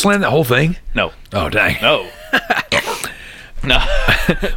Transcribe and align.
Did 0.00 0.04
you 0.06 0.10
slam 0.12 0.20
that 0.22 0.30
whole 0.30 0.44
thing? 0.44 0.76
No, 0.94 1.12
Oh 1.34 1.50
dang! 1.50 1.76
no, 1.82 2.08
no. 3.62 3.78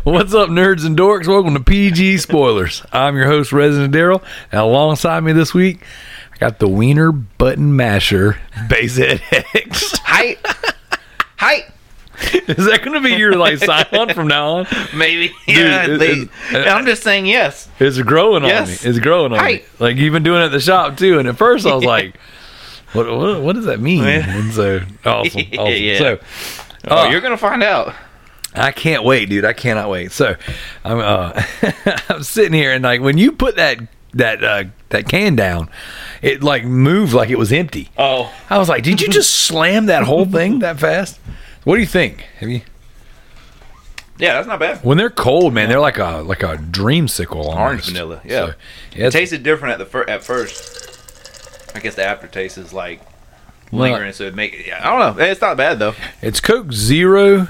What's 0.05 0.33
up, 0.33 0.47
nerds 0.47 0.85
and 0.85 0.97
dorks? 0.97 1.27
Welcome 1.27 1.53
to 1.55 1.59
PG 1.59 2.19
Spoilers. 2.19 2.81
I'm 2.93 3.17
your 3.17 3.25
host, 3.25 3.51
Resident 3.51 3.93
Daryl, 3.93 4.23
and 4.53 4.61
alongside 4.61 5.19
me 5.21 5.33
this 5.33 5.53
week, 5.53 5.83
I 6.33 6.37
got 6.37 6.59
the 6.59 6.69
Wiener 6.69 7.11
Button 7.11 7.75
Masher 7.75 8.37
Basehead 8.69 9.21
X. 9.53 9.97
Height, 9.99 10.39
height. 11.35 11.65
Is 12.47 12.65
that 12.67 12.81
going 12.85 12.93
to 12.93 13.01
be 13.01 13.15
your 13.15 13.35
like 13.35 13.57
sign 13.57 13.85
on 13.91 14.13
from 14.13 14.29
now 14.29 14.47
on? 14.59 14.67
Maybe. 14.95 15.27
Dude, 15.45 15.57
yeah, 15.57 15.87
it- 15.87 15.97
they- 15.97 16.11
it- 16.57 16.67
I'm 16.69 16.83
uh, 16.83 16.85
just 16.85 17.03
saying 17.03 17.25
yes. 17.25 17.67
It's 17.81 18.01
growing 18.01 18.43
on 18.43 18.49
me. 18.67 18.73
It's 18.81 18.99
growing 18.99 19.33
on 19.33 19.39
Hey. 19.45 19.55
me. 19.55 19.63
Like 19.79 19.97
you've 19.97 20.13
been 20.13 20.23
doing 20.23 20.41
it 20.41 20.45
at 20.45 20.51
the 20.53 20.61
shop 20.61 20.95
too. 20.95 21.19
And 21.19 21.27
at 21.27 21.35
first 21.35 21.65
I 21.65 21.75
was 21.75 21.83
like, 21.97 22.15
what, 22.93 23.07
what, 23.11 23.41
what 23.41 23.55
does 23.55 23.65
that 23.65 23.79
mean? 23.79 24.03
And 24.03 24.53
so 24.53 24.81
awesome. 25.05 25.41
awesome. 25.57 25.73
Yeah. 25.83 25.97
So 25.97 26.19
Oh, 26.85 27.05
uh, 27.07 27.09
you're 27.09 27.21
gonna 27.21 27.37
find 27.37 27.63
out. 27.63 27.93
I 28.55 28.71
can't 28.71 29.03
wait, 29.03 29.29
dude. 29.29 29.45
I 29.45 29.53
cannot 29.53 29.89
wait. 29.89 30.11
So 30.11 30.35
I'm 30.83 30.99
uh, 30.99 31.41
I'm 32.09 32.23
sitting 32.23 32.53
here 32.53 32.71
and 32.73 32.83
like 32.83 32.99
when 33.01 33.17
you 33.17 33.31
put 33.31 33.55
that 33.55 33.79
that 34.15 34.43
uh, 34.43 34.65
that 34.89 35.07
can 35.07 35.35
down, 35.35 35.69
it 36.21 36.43
like 36.43 36.65
moved 36.65 37.13
like 37.13 37.29
it 37.29 37.37
was 37.39 37.51
empty. 37.53 37.89
Oh, 37.97 38.33
I 38.49 38.57
was 38.59 38.67
like, 38.69 38.83
did 38.83 39.01
you 39.01 39.07
just 39.07 39.33
slam 39.33 39.85
that 39.87 40.03
whole 40.03 40.25
thing 40.25 40.59
that 40.59 40.79
fast? 40.79 41.19
What 41.63 41.75
do 41.75 41.81
you 41.81 41.87
think? 41.87 42.25
Have 42.39 42.49
you? 42.49 42.61
yeah, 44.19 44.33
that's 44.33 44.47
not 44.47 44.59
bad. 44.59 44.83
When 44.83 44.97
they're 44.97 45.09
cold, 45.09 45.53
man, 45.53 45.69
they're 45.69 45.79
like 45.79 45.97
a 45.97 46.17
like 46.17 46.43
a 46.43 46.57
dreamsicle. 46.57 47.37
Almost. 47.37 47.57
Orange 47.57 47.85
vanilla, 47.87 48.21
yeah. 48.25 48.29
So, 48.47 48.53
yeah, 48.95 49.07
It 49.07 49.11
tasted 49.11 49.43
different 49.43 49.73
at 49.73 49.79
the 49.79 49.85
fir- 49.85 50.09
at 50.09 50.23
first. 50.23 50.82
I 51.73 51.79
guess 51.79 51.95
the 51.95 52.05
aftertaste 52.05 52.57
is 52.57 52.73
like 52.73 53.01
lingering, 53.71 54.13
so 54.13 54.25
it 54.25 54.35
make. 54.35 54.67
Yeah, 54.67 54.79
I 54.81 54.99
don't 54.99 55.17
know. 55.17 55.23
It's 55.23 55.41
not 55.41 55.57
bad 55.57 55.79
though. 55.79 55.95
It's 56.21 56.39
Coke 56.39 56.71
Zero 56.71 57.47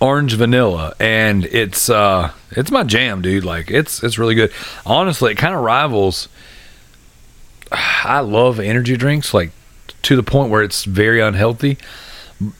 Orange 0.00 0.34
Vanilla 0.34 0.94
and 1.00 1.46
it's 1.46 1.88
uh 1.88 2.32
it's 2.50 2.70
my 2.70 2.82
jam, 2.84 3.22
dude. 3.22 3.44
Like 3.44 3.70
it's 3.70 4.02
it's 4.02 4.18
really 4.18 4.34
good. 4.34 4.52
Honestly, 4.84 5.32
it 5.32 5.36
kind 5.36 5.54
of 5.54 5.62
rivals 5.62 6.28
I 7.72 8.20
love 8.20 8.60
energy 8.60 8.96
drinks 8.96 9.34
like 9.34 9.50
to 10.02 10.16
the 10.16 10.22
point 10.22 10.50
where 10.50 10.62
it's 10.62 10.84
very 10.84 11.20
unhealthy. 11.20 11.78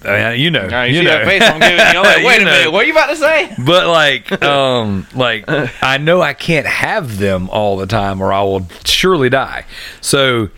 I 0.04 0.30
mean, 0.32 0.40
you 0.40 0.50
know, 0.50 0.66
right, 0.68 0.86
you, 0.90 0.98
you 0.98 1.04
know. 1.04 1.24
face 1.24 1.42
I'm 1.42 1.60
giving 1.60 1.76
you. 1.76 1.82
I'm 1.82 2.02
like, 2.02 2.18
You 2.20 2.26
wait 2.26 2.40
a 2.40 2.44
know. 2.44 2.50
minute, 2.50 2.72
what 2.72 2.84
are 2.84 2.86
you 2.86 2.92
about 2.92 3.08
to 3.10 3.16
say? 3.16 3.54
but 3.64 3.86
like 3.86 4.42
um 4.42 5.06
like 5.14 5.44
I 5.82 5.98
know 5.98 6.22
I 6.22 6.32
can't 6.32 6.66
have 6.66 7.18
them 7.18 7.50
all 7.50 7.76
the 7.76 7.86
time 7.86 8.20
or 8.22 8.32
I 8.32 8.42
will 8.42 8.66
surely 8.84 9.28
die. 9.28 9.66
So 10.00 10.48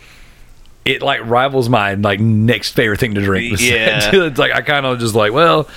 it 0.84 1.02
like 1.02 1.20
rivals 1.24 1.68
my 1.68 1.94
like 1.94 2.20
next 2.20 2.70
favorite 2.72 3.00
thing 3.00 3.14
to 3.14 3.20
drink. 3.20 3.60
Yeah. 3.60 4.10
it's 4.14 4.38
like 4.38 4.52
I 4.52 4.62
kind 4.62 4.86
of 4.86 4.98
just 5.00 5.14
like, 5.14 5.32
well, 5.32 5.68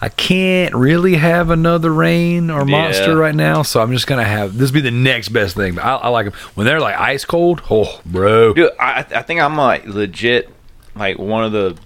I 0.00 0.08
can't 0.08 0.74
really 0.74 1.16
have 1.16 1.50
another 1.50 1.92
Reign 1.92 2.50
or 2.50 2.64
monster 2.64 3.10
Yeah. 3.12 3.18
right 3.18 3.34
now, 3.34 3.62
so 3.62 3.80
I'm 3.82 3.92
just 3.92 4.06
gonna 4.06 4.24
have 4.24 4.56
this 4.56 4.70
be 4.70 4.80
the 4.80 4.90
next 4.90 5.28
best 5.28 5.54
thing. 5.56 5.74
But 5.74 5.84
I, 5.84 5.94
I 5.96 6.08
like 6.08 6.24
them 6.26 6.34
when 6.54 6.66
they're 6.66 6.80
like 6.80 6.96
ice 6.98 7.24
cold. 7.24 7.62
Oh, 7.70 8.00
bro, 8.06 8.54
Dude, 8.54 8.70
I 8.80 9.00
I 9.14 9.22
think 9.22 9.40
I'm 9.40 9.56
like 9.56 9.84
legit 9.86 10.48
like 10.96 11.18
one 11.18 11.44
of 11.44 11.52
the 11.52 11.76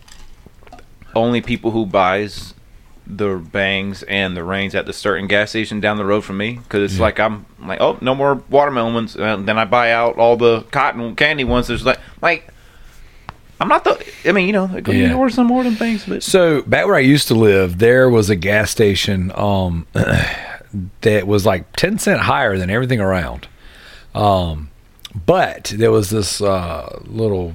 only 1.14 1.40
people 1.40 1.70
who 1.70 1.86
buys 1.86 2.54
the 3.06 3.34
bangs 3.36 4.02
and 4.04 4.36
the 4.36 4.44
Reigns 4.44 4.74
at 4.74 4.86
the 4.86 4.92
certain 4.92 5.26
gas 5.26 5.50
station 5.50 5.80
down 5.80 5.96
the 5.96 6.04
road 6.04 6.20
from 6.22 6.36
me 6.36 6.52
because 6.54 6.82
it's 6.92 7.00
like 7.00 7.18
I'm 7.18 7.44
like 7.60 7.80
oh 7.80 7.98
no 8.00 8.14
more 8.14 8.36
watermelon 8.48 8.94
ones 8.94 9.16
and 9.16 9.46
then 9.46 9.58
I 9.58 9.64
buy 9.64 9.90
out 9.92 10.16
all 10.18 10.36
the 10.36 10.62
cotton 10.70 11.14
candy 11.16 11.44
ones. 11.44 11.66
There's 11.66 11.84
like 11.84 11.98
like 12.22 12.48
I'm 13.60 13.68
not 13.68 13.82
the 13.84 14.04
I 14.24 14.32
mean 14.32 14.46
you 14.46 14.52
know 14.52 14.68
go 14.80 14.92
Yeah. 14.92 15.14
order 15.14 15.32
some 15.32 15.48
more 15.48 15.64
than 15.64 15.74
things 15.74 16.04
but 16.06 16.22
So 16.22 16.62
back 16.62 16.86
where 16.86 16.94
I 16.94 17.00
used 17.00 17.28
to 17.28 17.34
live, 17.34 17.78
there 17.78 18.08
was 18.08 18.30
a 18.30 18.36
gas 18.36 18.70
station 18.70 19.32
um, 19.34 19.86
that 21.02 21.26
was 21.26 21.44
like 21.44 21.72
ten 21.76 21.98
cent 21.98 22.20
higher 22.20 22.56
than 22.56 22.70
everything 22.70 23.00
around. 23.00 23.48
Um, 24.14 24.70
but 25.26 25.72
there 25.76 25.90
was 25.90 26.10
this 26.10 26.40
uh, 26.40 27.00
little 27.04 27.54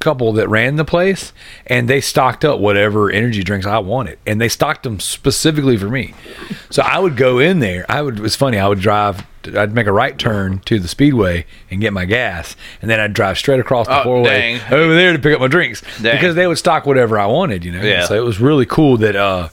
couple 0.00 0.32
that 0.32 0.48
ran 0.48 0.76
the 0.76 0.84
place, 0.84 1.32
and 1.66 1.88
they 1.88 2.00
stocked 2.00 2.44
up 2.44 2.58
whatever 2.58 3.10
energy 3.10 3.42
drinks 3.44 3.66
I 3.66 3.78
wanted, 3.78 4.18
and 4.26 4.40
they 4.40 4.48
stocked 4.48 4.82
them 4.82 4.98
specifically 5.00 5.76
for 5.76 5.88
me. 5.88 6.14
So 6.72 6.82
I 6.84 7.00
would 7.00 7.16
go 7.16 7.40
in 7.40 7.58
there. 7.58 7.84
I 7.88 8.00
would. 8.00 8.18
It 8.18 8.22
was 8.22 8.36
funny. 8.36 8.56
I 8.56 8.68
would 8.68 8.78
drive. 8.78 9.26
I'd 9.56 9.74
make 9.74 9.88
a 9.88 9.92
right 9.92 10.16
turn 10.16 10.60
to 10.66 10.78
the 10.78 10.86
speedway 10.86 11.46
and 11.68 11.80
get 11.80 11.92
my 11.92 12.04
gas, 12.04 12.54
and 12.80 12.88
then 12.88 13.00
I'd 13.00 13.12
drive 13.12 13.38
straight 13.38 13.58
across 13.58 13.88
the 13.88 13.98
Oh, 14.00 14.04
four 14.04 14.22
way 14.22 14.60
over 14.70 14.94
there 14.94 15.12
to 15.12 15.18
pick 15.18 15.34
up 15.34 15.40
my 15.40 15.48
drinks 15.48 15.82
Dang. 16.00 16.14
because 16.14 16.36
they 16.36 16.46
would 16.46 16.58
stock 16.58 16.86
whatever 16.86 17.18
I 17.18 17.26
wanted. 17.26 17.64
You 17.64 17.72
know. 17.72 17.82
Yeah. 17.82 18.04
So 18.04 18.14
it 18.14 18.24
was 18.24 18.38
really 18.40 18.66
cool 18.66 18.98
that. 18.98 19.16
uh 19.16 19.48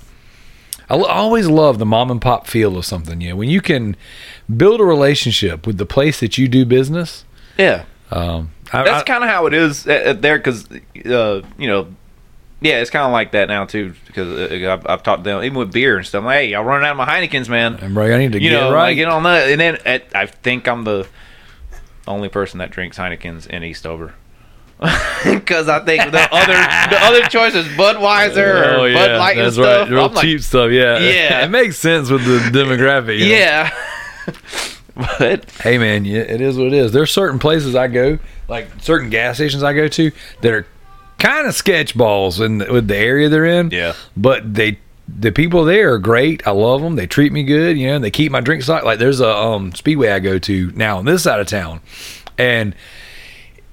I 0.92 0.94
always 0.96 1.48
love 1.48 1.80
the 1.80 1.86
mom 1.88 2.12
and 2.12 2.22
pop 2.22 2.46
feel 2.46 2.78
of 2.78 2.86
something. 2.86 3.20
You 3.20 3.30
know, 3.32 3.36
when 3.36 3.50
you 3.50 3.60
can 3.62 3.96
build 4.56 4.80
a 4.80 4.86
relationship 4.86 5.66
with 5.66 5.80
the 5.80 5.88
place 5.88 6.20
that 6.20 6.38
you 6.38 6.48
do 6.48 6.66
business. 6.66 7.26
yeah 7.58 7.86
Um, 8.12 8.52
I, 8.74 8.84
that's 8.84 9.04
kind 9.04 9.24
of 9.24 9.30
how 9.30 9.46
it 9.48 9.54
is 9.54 9.88
at, 9.88 10.02
at 10.04 10.22
there 10.22 10.38
because 10.38 10.68
uh, 11.06 11.42
you 11.58 11.68
know 11.68 11.88
yeah 12.60 12.80
it's 12.82 12.90
kind 12.90 13.06
of 13.06 13.12
like 13.12 13.32
that 13.34 13.48
now 13.50 13.66
too 13.66 13.94
because 14.08 14.52
uh, 14.52 14.74
I've, 14.74 14.88
I've 14.88 15.04
talked 15.04 15.24
to 15.24 15.30
them 15.30 15.44
even 15.44 15.58
with 15.58 15.72
beer 15.72 15.98
and 15.98 16.06
stuff 16.06 16.20
I'm 16.20 16.26
like 16.26 16.36
hey 16.40 16.48
y'all 16.50 16.64
running 16.64 16.86
out 16.88 16.92
of 16.92 16.98
my 16.98 17.06
Heinekens 17.06 17.48
man 17.50 17.76
And 17.76 17.94
bro, 17.94 18.14
I 18.14 18.18
need 18.18 18.32
to 18.34 18.42
you 18.42 18.50
get 18.50 18.60
know 18.60 18.72
right. 18.74 18.90
like 18.90 18.96
get 18.96 19.08
on 19.08 19.24
that 19.24 19.50
and 19.50 19.62
then 19.62 19.78
at, 19.86 20.04
I 20.16 20.26
think 20.26 20.68
I'm 20.68 20.84
the 20.84 21.08
only 22.08 22.30
person 22.30 22.60
that 22.60 22.72
drinks 22.72 22.98
Heinekens 22.98 23.48
in 23.48 23.64
Eastover 23.64 24.14
because 24.80 25.68
I 25.70 25.80
think 25.86 26.12
the 26.12 26.28
other 26.32 26.54
the 26.54 26.98
other 27.04 27.22
choice 27.30 27.56
is 27.56 27.66
Budweiser 27.70 28.78
or 28.78 28.94
Bud 28.94 29.18
Light 29.18 29.38
and 29.38 29.48
Oh, 29.48 29.50
stuff 29.52 29.90
Real 29.90 30.06
I'm 30.06 30.14
like 30.14 30.24
cheap 30.24 30.42
stuff. 30.42 30.72
Yeah, 30.72 31.00
Yeah. 31.00 31.46
it 31.46 31.50
makes 31.50 31.78
sense 31.78 32.10
with 32.10 32.24
the 32.26 32.38
demographic. 32.58 33.20
yeah 33.20 33.72
but 34.98 35.50
Hey 35.62 35.78
man, 35.78 36.06
yeah, 36.06 36.22
it 36.22 36.42
is 36.42 36.58
what 36.58 36.68
it 36.68 36.74
is. 36.74 36.92
There's 36.92 37.12
certain 37.12 37.40
places 37.40 37.76
I 37.76 37.88
go, 37.88 38.20
like 38.48 38.68
certain 38.82 39.10
gas 39.10 39.36
stations 39.36 39.64
I 39.64 39.74
go 39.74 39.88
to, 39.88 40.12
that 40.42 40.52
are 40.54 40.68
kind 41.20 41.48
of 41.48 41.56
sketch 41.56 41.96
balls 41.98 42.40
in 42.40 42.60
the, 42.60 42.72
with 42.72 42.88
the 42.88 42.98
area 42.98 43.30
they're 43.30 43.46
in. 43.46 43.72
Yeah. 43.72 43.94
But 44.16 44.54
they, 44.54 44.80
the 45.08 45.32
people 45.32 45.66
there 45.66 45.94
are 45.94 46.00
great. 46.00 46.46
I 46.48 46.52
love 46.52 46.82
them. 46.82 46.96
They 46.96 47.08
treat 47.08 47.32
me 47.32 47.44
good. 47.44 47.78
You 47.78 47.88
know, 47.88 47.96
and 47.96 48.04
they 48.04 48.12
keep 48.12 48.32
my 48.32 48.42
drink 48.42 48.64
stock. 48.64 48.84
Like 48.84 49.00
there's 49.00 49.22
a 49.22 49.30
um, 49.30 49.74
speedway 49.74 50.10
I 50.10 50.20
go 50.20 50.40
to 50.40 50.72
now 50.72 50.98
on 50.98 51.06
this 51.06 51.24
side 51.24 51.40
of 51.40 51.48
town, 51.48 51.82
and 52.38 52.76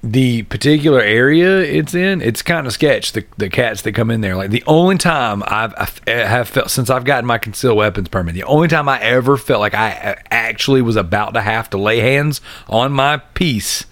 the 0.05 0.43
particular 0.43 1.01
area 1.01 1.59
it's 1.59 1.95
in, 1.95 2.21
it's 2.21 2.43
kind 2.43 2.67
of 2.67 2.73
sketch. 2.73 3.13
The 3.13 3.25
the 3.37 3.49
cats 3.49 3.81
that 3.81 3.93
come 3.93 4.11
in 4.11 4.21
there, 4.21 4.35
like 4.35 4.51
the 4.51 4.63
only 4.67 4.97
time 4.97 5.43
I've 5.47 5.73
I 5.73 5.89
eh, 6.05 6.27
have 6.27 6.47
felt 6.47 6.69
since 6.69 6.91
I've 6.91 7.05
gotten 7.05 7.25
my 7.25 7.39
concealed 7.39 7.77
weapons 7.77 8.09
permit, 8.09 8.35
the 8.35 8.43
only 8.43 8.67
time 8.67 8.87
I 8.87 9.01
ever 9.01 9.35
felt 9.35 9.59
like 9.59 9.73
I 9.73 9.91
eh, 9.91 10.15
actually 10.29 10.83
was 10.83 10.95
about 10.95 11.33
to 11.33 11.41
have 11.41 11.71
to 11.71 11.77
lay 11.77 11.99
hands 11.99 12.39
on 12.69 12.91
my 12.91 13.17
piece, 13.17 13.85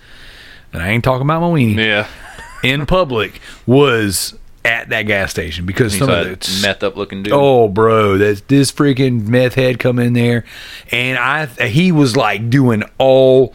and 0.72 0.84
I 0.84 0.90
ain't 0.90 1.04
talking 1.04 1.26
about 1.26 1.42
my 1.42 1.48
weenie 1.48 1.78
yeah 1.78 2.08
in 2.64 2.86
public 2.86 3.42
was 3.66 4.36
at 4.66 4.90
that 4.90 5.04
gas 5.04 5.30
station 5.30 5.66
because 5.66 5.98
some 5.98 6.10
of 6.10 6.40
the 6.40 6.60
meth 6.62 6.84
up 6.84 6.96
looking 6.96 7.22
dude 7.22 7.34
Oh, 7.34 7.68
bro, 7.68 8.18
that's 8.18 8.42
this 8.42 8.72
freaking 8.72 9.28
meth 9.28 9.56
head 9.56 9.80
come 9.80 10.00
in 10.00 10.14
there, 10.14 10.46
and 10.92 11.18
I 11.18 11.48
he 11.68 11.92
was 11.92 12.16
like 12.16 12.50
doing 12.50 12.84
all 12.98 13.54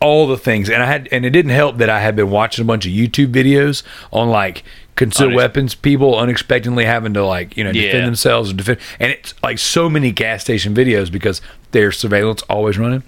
all 0.00 0.26
the 0.26 0.36
things, 0.38 0.68
and 0.70 0.82
I 0.82 0.86
had 0.86 1.08
and 1.12 1.24
it 1.26 1.30
didn't 1.30 1.52
help 1.52 1.76
that 1.78 1.90
I 1.90 2.00
had 2.00 2.16
been 2.16 2.30
watching 2.30 2.62
a 2.62 2.66
bunch 2.66 2.86
of 2.86 2.92
YouTube 2.92 3.32
videos 3.32 3.82
on 4.12 4.28
like 4.30 4.64
concealed 4.96 5.32
Unex- 5.32 5.36
weapons, 5.36 5.74
people 5.74 6.18
unexpectedly 6.18 6.84
having 6.84 7.14
to 7.14 7.24
like 7.24 7.56
you 7.56 7.64
know 7.64 7.72
defend 7.72 7.98
Yeah. 7.98 8.04
themselves 8.06 8.50
or 8.50 8.54
defend, 8.54 8.78
and 8.98 9.12
it's 9.12 9.34
like 9.42 9.58
so 9.58 9.88
many 9.90 10.10
gas 10.12 10.42
station 10.42 10.74
videos 10.74 11.10
because 11.12 11.40
their 11.72 11.92
surveillance 11.92 12.42
always 12.42 12.78
running. 12.78 13.02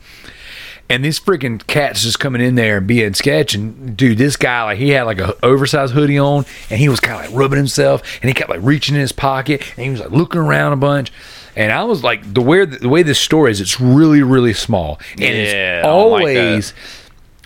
And 0.91 1.03
these 1.03 1.19
freaking 1.19 1.65
cats 1.67 2.03
just 2.03 2.21
coming 2.21 2.43
in 2.43 2.55
there 2.55 2.77
and 2.79 2.87
being 2.87 3.15
sketch. 3.15 3.55
And 3.55 3.97
dude, 3.97 4.19
this 4.19 4.37
guy, 4.37 4.63
like, 4.65 4.79
he 4.79 4.91
had 4.91 5.05
like 5.05 5.21
a 5.21 5.35
oversized 5.43 5.95
hoodie 5.95 6.19
on 6.19 6.45
and 6.69 6.79
he 6.79 6.91
was 6.91 7.01
kind 7.01 7.19
of 7.25 7.31
like 7.31 7.39
rubbing 7.41 7.57
himself 7.57 8.03
and 8.21 8.29
he 8.29 8.35
kept 8.35 8.51
like 8.51 8.61
reaching 8.63 8.95
in 8.97 9.01
his 9.01 9.13
pocket 9.13 9.63
and 9.77 9.85
he 9.85 9.91
was 9.91 10.01
like 10.01 10.11
looking 10.11 10.41
around 10.41 10.75
a 10.75 10.77
bunch. 10.77 11.11
And 11.55 11.73
I 11.73 11.85
was 11.85 12.03
like, 12.03 12.33
the 12.33 12.41
way, 12.41 12.65
the 12.65 12.89
way 12.89 13.03
this 13.03 13.19
story 13.19 13.51
is, 13.51 13.61
it's 13.61 13.81
really, 13.81 14.23
really 14.23 14.55
small. 14.55 14.99
And 15.13 15.21
Yeah, 15.21 15.79
it's 15.79 15.87
don't 15.87 16.11
like 16.11 16.37
always, 16.37 16.75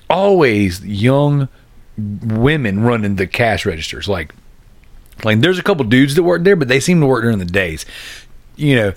always 0.09 0.85
young 0.85 1.49
women 1.97 2.81
running 2.81 3.17
the 3.17 3.27
cash 3.27 3.67
registers. 3.67 4.09
Like, 4.09 4.35
like 5.25 5.41
there's 5.41 5.59
a 5.59 5.63
couple 5.63 5.85
dudes 5.87 6.15
that 6.15 6.23
work 6.23 6.45
there, 6.45 6.57
but 6.57 6.69
they 6.69 6.81
seem 6.81 7.01
to 7.01 7.07
work 7.07 7.23
during 7.23 7.39
the 7.39 7.45
days. 7.45 7.87
You 8.55 8.77
know, 8.77 8.93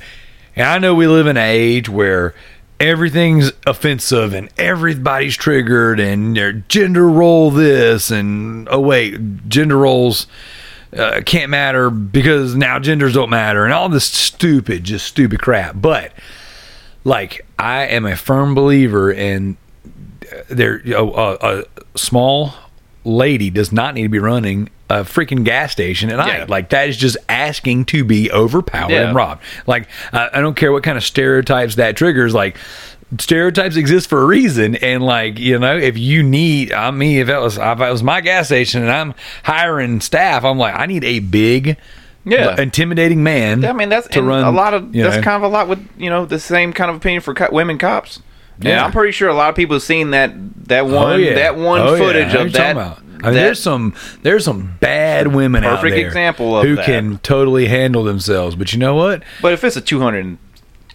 and 0.56 0.68
I 0.68 0.78
know 0.78 0.94
we 0.94 1.08
live 1.08 1.28
in 1.28 1.38
an 1.38 1.44
age 1.44 1.90
where 1.90 2.36
everything's 2.80 3.52
offensive 3.68 4.34
and 4.34 4.50
everybody's 4.58 5.36
triggered 5.36 6.00
and 6.00 6.38
their 6.38 6.54
gender 6.54 7.10
role 7.10 7.52
this 7.52 8.10
and 8.10 8.68
oh 8.72 8.80
wait, 8.80 9.50
gender 9.50 9.78
roles 9.78 10.28
uh, 10.98 11.22
can't 11.26 11.50
matter 11.50 11.90
because 11.90 12.56
now 12.56 12.80
genders 12.80 13.14
don't 13.14 13.30
matter 13.30 13.64
and 13.66 13.74
all 13.74 13.90
this 13.90 14.06
stupid, 14.06 14.84
just 14.84 15.06
stupid 15.06 15.42
crap. 15.42 15.76
But 15.80 16.12
like, 17.04 17.46
I 17.58 17.84
am 17.88 18.06
a 18.06 18.16
firm 18.16 18.56
believer 18.56 19.12
in 19.12 19.58
there 20.50 20.82
a, 20.86 21.04
a, 21.04 21.34
a 21.42 21.64
small 21.96 22.54
lady 23.04 23.50
does 23.50 23.72
not 23.72 23.96
need 23.96 24.04
to 24.04 24.10
be 24.10 24.20
running 24.20 24.70
a 24.90 25.02
freaking 25.04 25.44
gas 25.44 25.72
station 25.72 26.10
at 26.10 26.18
night. 26.18 26.40
Yeah. 26.40 26.46
Like 26.48 26.70
that 26.70 26.90
is 26.90 26.98
just 26.98 27.18
asking 27.28 27.86
to 27.86 28.04
be 28.04 28.32
overpowered 28.32 28.92
Yeah. 28.92 29.08
and 29.08 29.16
robbed. 29.16 29.44
Like 29.68 29.88
I, 30.12 30.30
I 30.34 30.42
don't 30.42 30.56
care 30.56 30.72
what 30.72 30.84
kind 30.84 30.98
of 30.98 31.04
stereotypes 31.04 31.76
that 31.76 31.96
triggers. 31.96 32.34
Like 32.34 32.58
stereotypes 33.18 33.76
exist 33.76 34.10
for 34.10 34.22
a 34.22 34.26
reason, 34.26 34.76
and 34.76 35.04
like 35.04 35.40
you 35.40 35.58
know, 35.58 35.78
if 35.78 35.98
you 35.98 36.22
need, 36.24 36.72
I 36.74 36.92
mean, 36.92 37.20
if 37.20 37.30
it 37.30 37.40
was 37.40 37.58
if 37.58 37.80
it 37.80 37.90
was 37.92 38.04
my 38.04 38.22
gas 38.22 38.48
station 38.48 38.82
and 38.84 38.92
I'm 38.92 39.14
hiring 39.44 40.00
staff, 40.02 40.44
I'm 40.44 40.58
like, 40.58 40.76
I 40.78 40.86
need 40.86 41.04
a 41.04 41.20
big. 41.20 41.78
Yeah. 42.26 42.60
intimidating 42.62 43.24
man. 43.24 43.66
I 43.66 43.74
mean, 43.74 43.90
that's 43.90 44.08
to 44.10 44.22
run 44.22 44.44
a 44.44 44.52
lot 44.52 44.74
of 44.76 44.92
that's 44.92 45.16
know. 45.16 45.22
kind 45.24 45.38
of 45.38 45.44
a 45.44 45.48
lot 45.48 45.68
with 45.68 45.80
you 45.98 46.10
know 46.12 46.26
the 46.26 46.38
same 46.40 46.74
kind 46.74 46.92
of 46.92 46.98
opinion 46.98 47.22
for 47.22 47.34
co- 47.34 47.48
women 47.52 47.78
cops. 47.80 48.22
Yeah, 48.62 48.72
Yeah. 48.72 48.86
I'm 48.86 48.92
pretty 48.92 49.14
sure 49.14 49.30
a 49.30 49.34
lot 49.34 49.50
of 49.50 49.56
people 49.56 49.78
have 49.78 49.84
seen 49.84 50.12
that 50.12 50.34
that 50.68 50.82
oh, 50.82 50.94
one 50.96 51.14
Oh, 51.14 51.16
yeah. 51.16 51.36
that 51.36 51.56
one 51.56 51.80
Oh, 51.82 51.98
footage 51.98 52.34
know 52.34 52.42
of 52.42 52.54
that. 52.54 52.76
I 52.78 52.84
mean, 52.84 53.00
that- 53.22 53.32
there's 53.32 53.62
some 53.64 53.96
there's 54.22 54.44
some 54.46 54.78
bad 54.82 55.28
women 55.34 55.64
out 55.64 55.78
Perfect 55.80 55.96
there 55.96 56.08
example 56.08 56.58
of 56.58 56.66
who 56.68 56.76
that. 56.76 56.86
can 56.86 57.18
totally 57.20 57.68
handle 57.68 58.04
themselves. 58.04 58.56
But 58.56 58.74
you 58.74 58.80
know 58.80 58.96
what? 58.96 59.24
but 59.42 59.54
if 59.54 59.64
it's 59.64 59.78
a 59.78 59.82
200, 59.82 60.38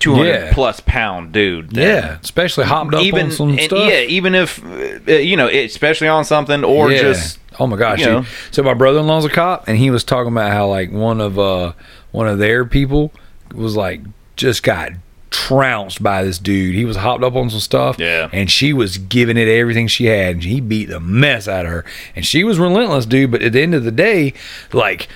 200 0.00 0.26
Yeah. 0.29 0.52
plus 0.52 0.81
pound 0.81 1.32
dude, 1.32 1.76
Yeah, 1.76 2.19
especially 2.23 2.64
hopped 2.64 2.94
up 2.94 3.02
even 3.02 3.26
on 3.26 3.31
some 3.32 3.58
stuff. 3.58 3.88
yeah, 3.91 4.00
even 4.00 4.35
if 4.35 4.62
uh, 5.08 5.12
you 5.12 5.37
know, 5.37 5.49
especially 5.49 6.08
on 6.08 6.25
something 6.25 6.64
or 6.64 6.91
Yeah. 6.91 7.00
just 7.02 7.38
oh 7.58 7.67
my 7.67 7.76
gosh. 7.76 8.00
you 8.00 8.06
know. 8.06 8.25
So 8.50 8.62
my 8.62 8.75
brother-in-law's 8.75 9.25
a 9.25 9.31
cop, 9.31 9.69
and 9.69 9.79
he 9.79 9.91
was 9.91 10.05
talking 10.05 10.32
about 10.32 10.52
how 10.52 10.67
like 10.69 10.91
one 10.93 11.20
of 11.20 11.38
uh 11.38 11.73
one 12.11 12.29
of 12.29 12.38
their 12.38 12.64
people 12.64 13.12
was 13.55 13.76
like 13.76 14.00
just 14.37 14.62
got 14.62 14.91
trounced 15.31 16.02
by 16.02 16.23
this 16.23 16.38
dude. 16.38 16.75
He 16.75 16.85
was 16.85 16.96
hopped 16.96 17.25
up 17.25 17.35
on 17.35 17.50
some 17.50 17.61
stuff, 17.61 17.96
Yeah. 17.99 18.29
and 18.32 18.50
she 18.50 18.73
was 18.73 18.99
giving 18.99 19.37
it 19.37 19.49
everything 19.49 19.88
she 19.88 20.05
had, 20.06 20.35
and 20.35 20.44
he 20.44 20.61
beat 20.61 20.87
the 20.91 21.00
mess 21.00 21.49
out 21.49 21.64
of 21.67 21.73
her, 21.73 21.85
and 22.14 22.25
she 22.25 22.44
was 22.44 22.58
relentless, 22.58 23.05
dude. 23.06 23.31
But 23.32 23.43
at 23.43 23.52
the 23.52 23.62
end 23.62 23.75
of 23.75 23.85
the 23.85 23.93
day, 23.93 24.32
like. 24.73 25.08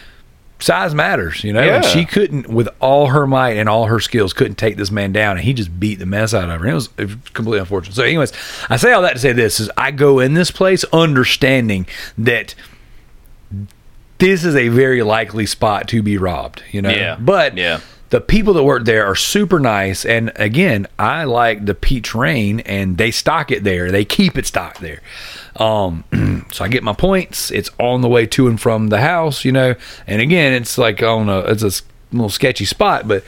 Size 0.60 0.92
matters, 0.94 1.44
you 1.44 1.52
know. 1.52 1.60
And 1.60 1.84
she 1.84 2.04
couldn't, 2.04 2.48
with 2.48 2.68
all 2.80 3.06
her 3.08 3.26
might 3.26 3.56
and 3.56 3.68
all 3.68 3.86
her 3.86 4.00
skills, 4.00 4.32
couldn't 4.32 4.56
take 4.56 4.76
this 4.76 4.90
man 4.90 5.12
down, 5.12 5.36
and 5.36 5.44
he 5.44 5.52
just 5.52 5.78
beat 5.78 6.00
the 6.00 6.06
mess 6.06 6.34
out 6.34 6.50
of 6.50 6.60
her. 6.60 6.66
It 6.66 6.74
was, 6.74 6.88
it 6.98 7.04
was 7.06 7.14
completely 7.32 7.60
unfortunate. 7.60 7.94
So, 7.94 8.02
anyways, 8.02 8.32
I 8.68 8.76
say 8.76 8.92
all 8.92 9.02
that 9.02 9.12
to 9.12 9.18
say 9.20 9.32
this: 9.32 9.60
is 9.60 9.70
I 9.76 9.92
go 9.92 10.18
in 10.18 10.34
this 10.34 10.50
place 10.50 10.82
understanding 10.92 11.86
that 12.16 12.56
this 14.18 14.44
is 14.44 14.56
a 14.56 14.68
very 14.68 15.02
likely 15.02 15.46
spot 15.46 15.86
to 15.88 16.02
be 16.02 16.18
robbed, 16.18 16.62
you 16.72 16.82
know. 16.82 16.90
Yeah. 16.90 17.16
But 17.20 17.56
Yeah. 17.56 17.80
The 18.10 18.20
people 18.20 18.54
that 18.54 18.64
work 18.64 18.84
there 18.84 19.04
are 19.04 19.14
super 19.14 19.60
nice, 19.60 20.04
and 20.06 20.32
again, 20.36 20.86
I 20.98 21.24
like 21.24 21.66
the 21.66 21.74
peach 21.74 22.14
Reign, 22.14 22.60
and 22.60 22.96
they 22.96 23.10
stock 23.10 23.50
it 23.50 23.64
there. 23.64 23.90
They 23.90 24.04
keep 24.04 24.38
it 24.38 24.46
stocked 24.46 24.80
there. 24.80 25.02
Um, 25.56 26.04
so 26.52 26.64
I 26.64 26.68
get 26.68 26.82
my 26.82 26.94
points. 26.94 27.50
It's 27.50 27.70
on 27.78 28.00
the 28.00 28.08
way 28.08 28.26
to 28.26 28.48
and 28.48 28.60
from 28.60 28.88
the 28.88 29.00
house, 29.00 29.44
you 29.44 29.52
know. 29.52 29.74
And 30.06 30.22
again, 30.22 30.54
it's 30.54 30.78
like 30.78 31.02
on 31.02 31.28
a 31.28 31.40
it's 31.40 31.62
a 31.62 31.82
little 32.12 32.30
sketchy 32.30 32.64
spot, 32.64 33.06
but 33.06 33.24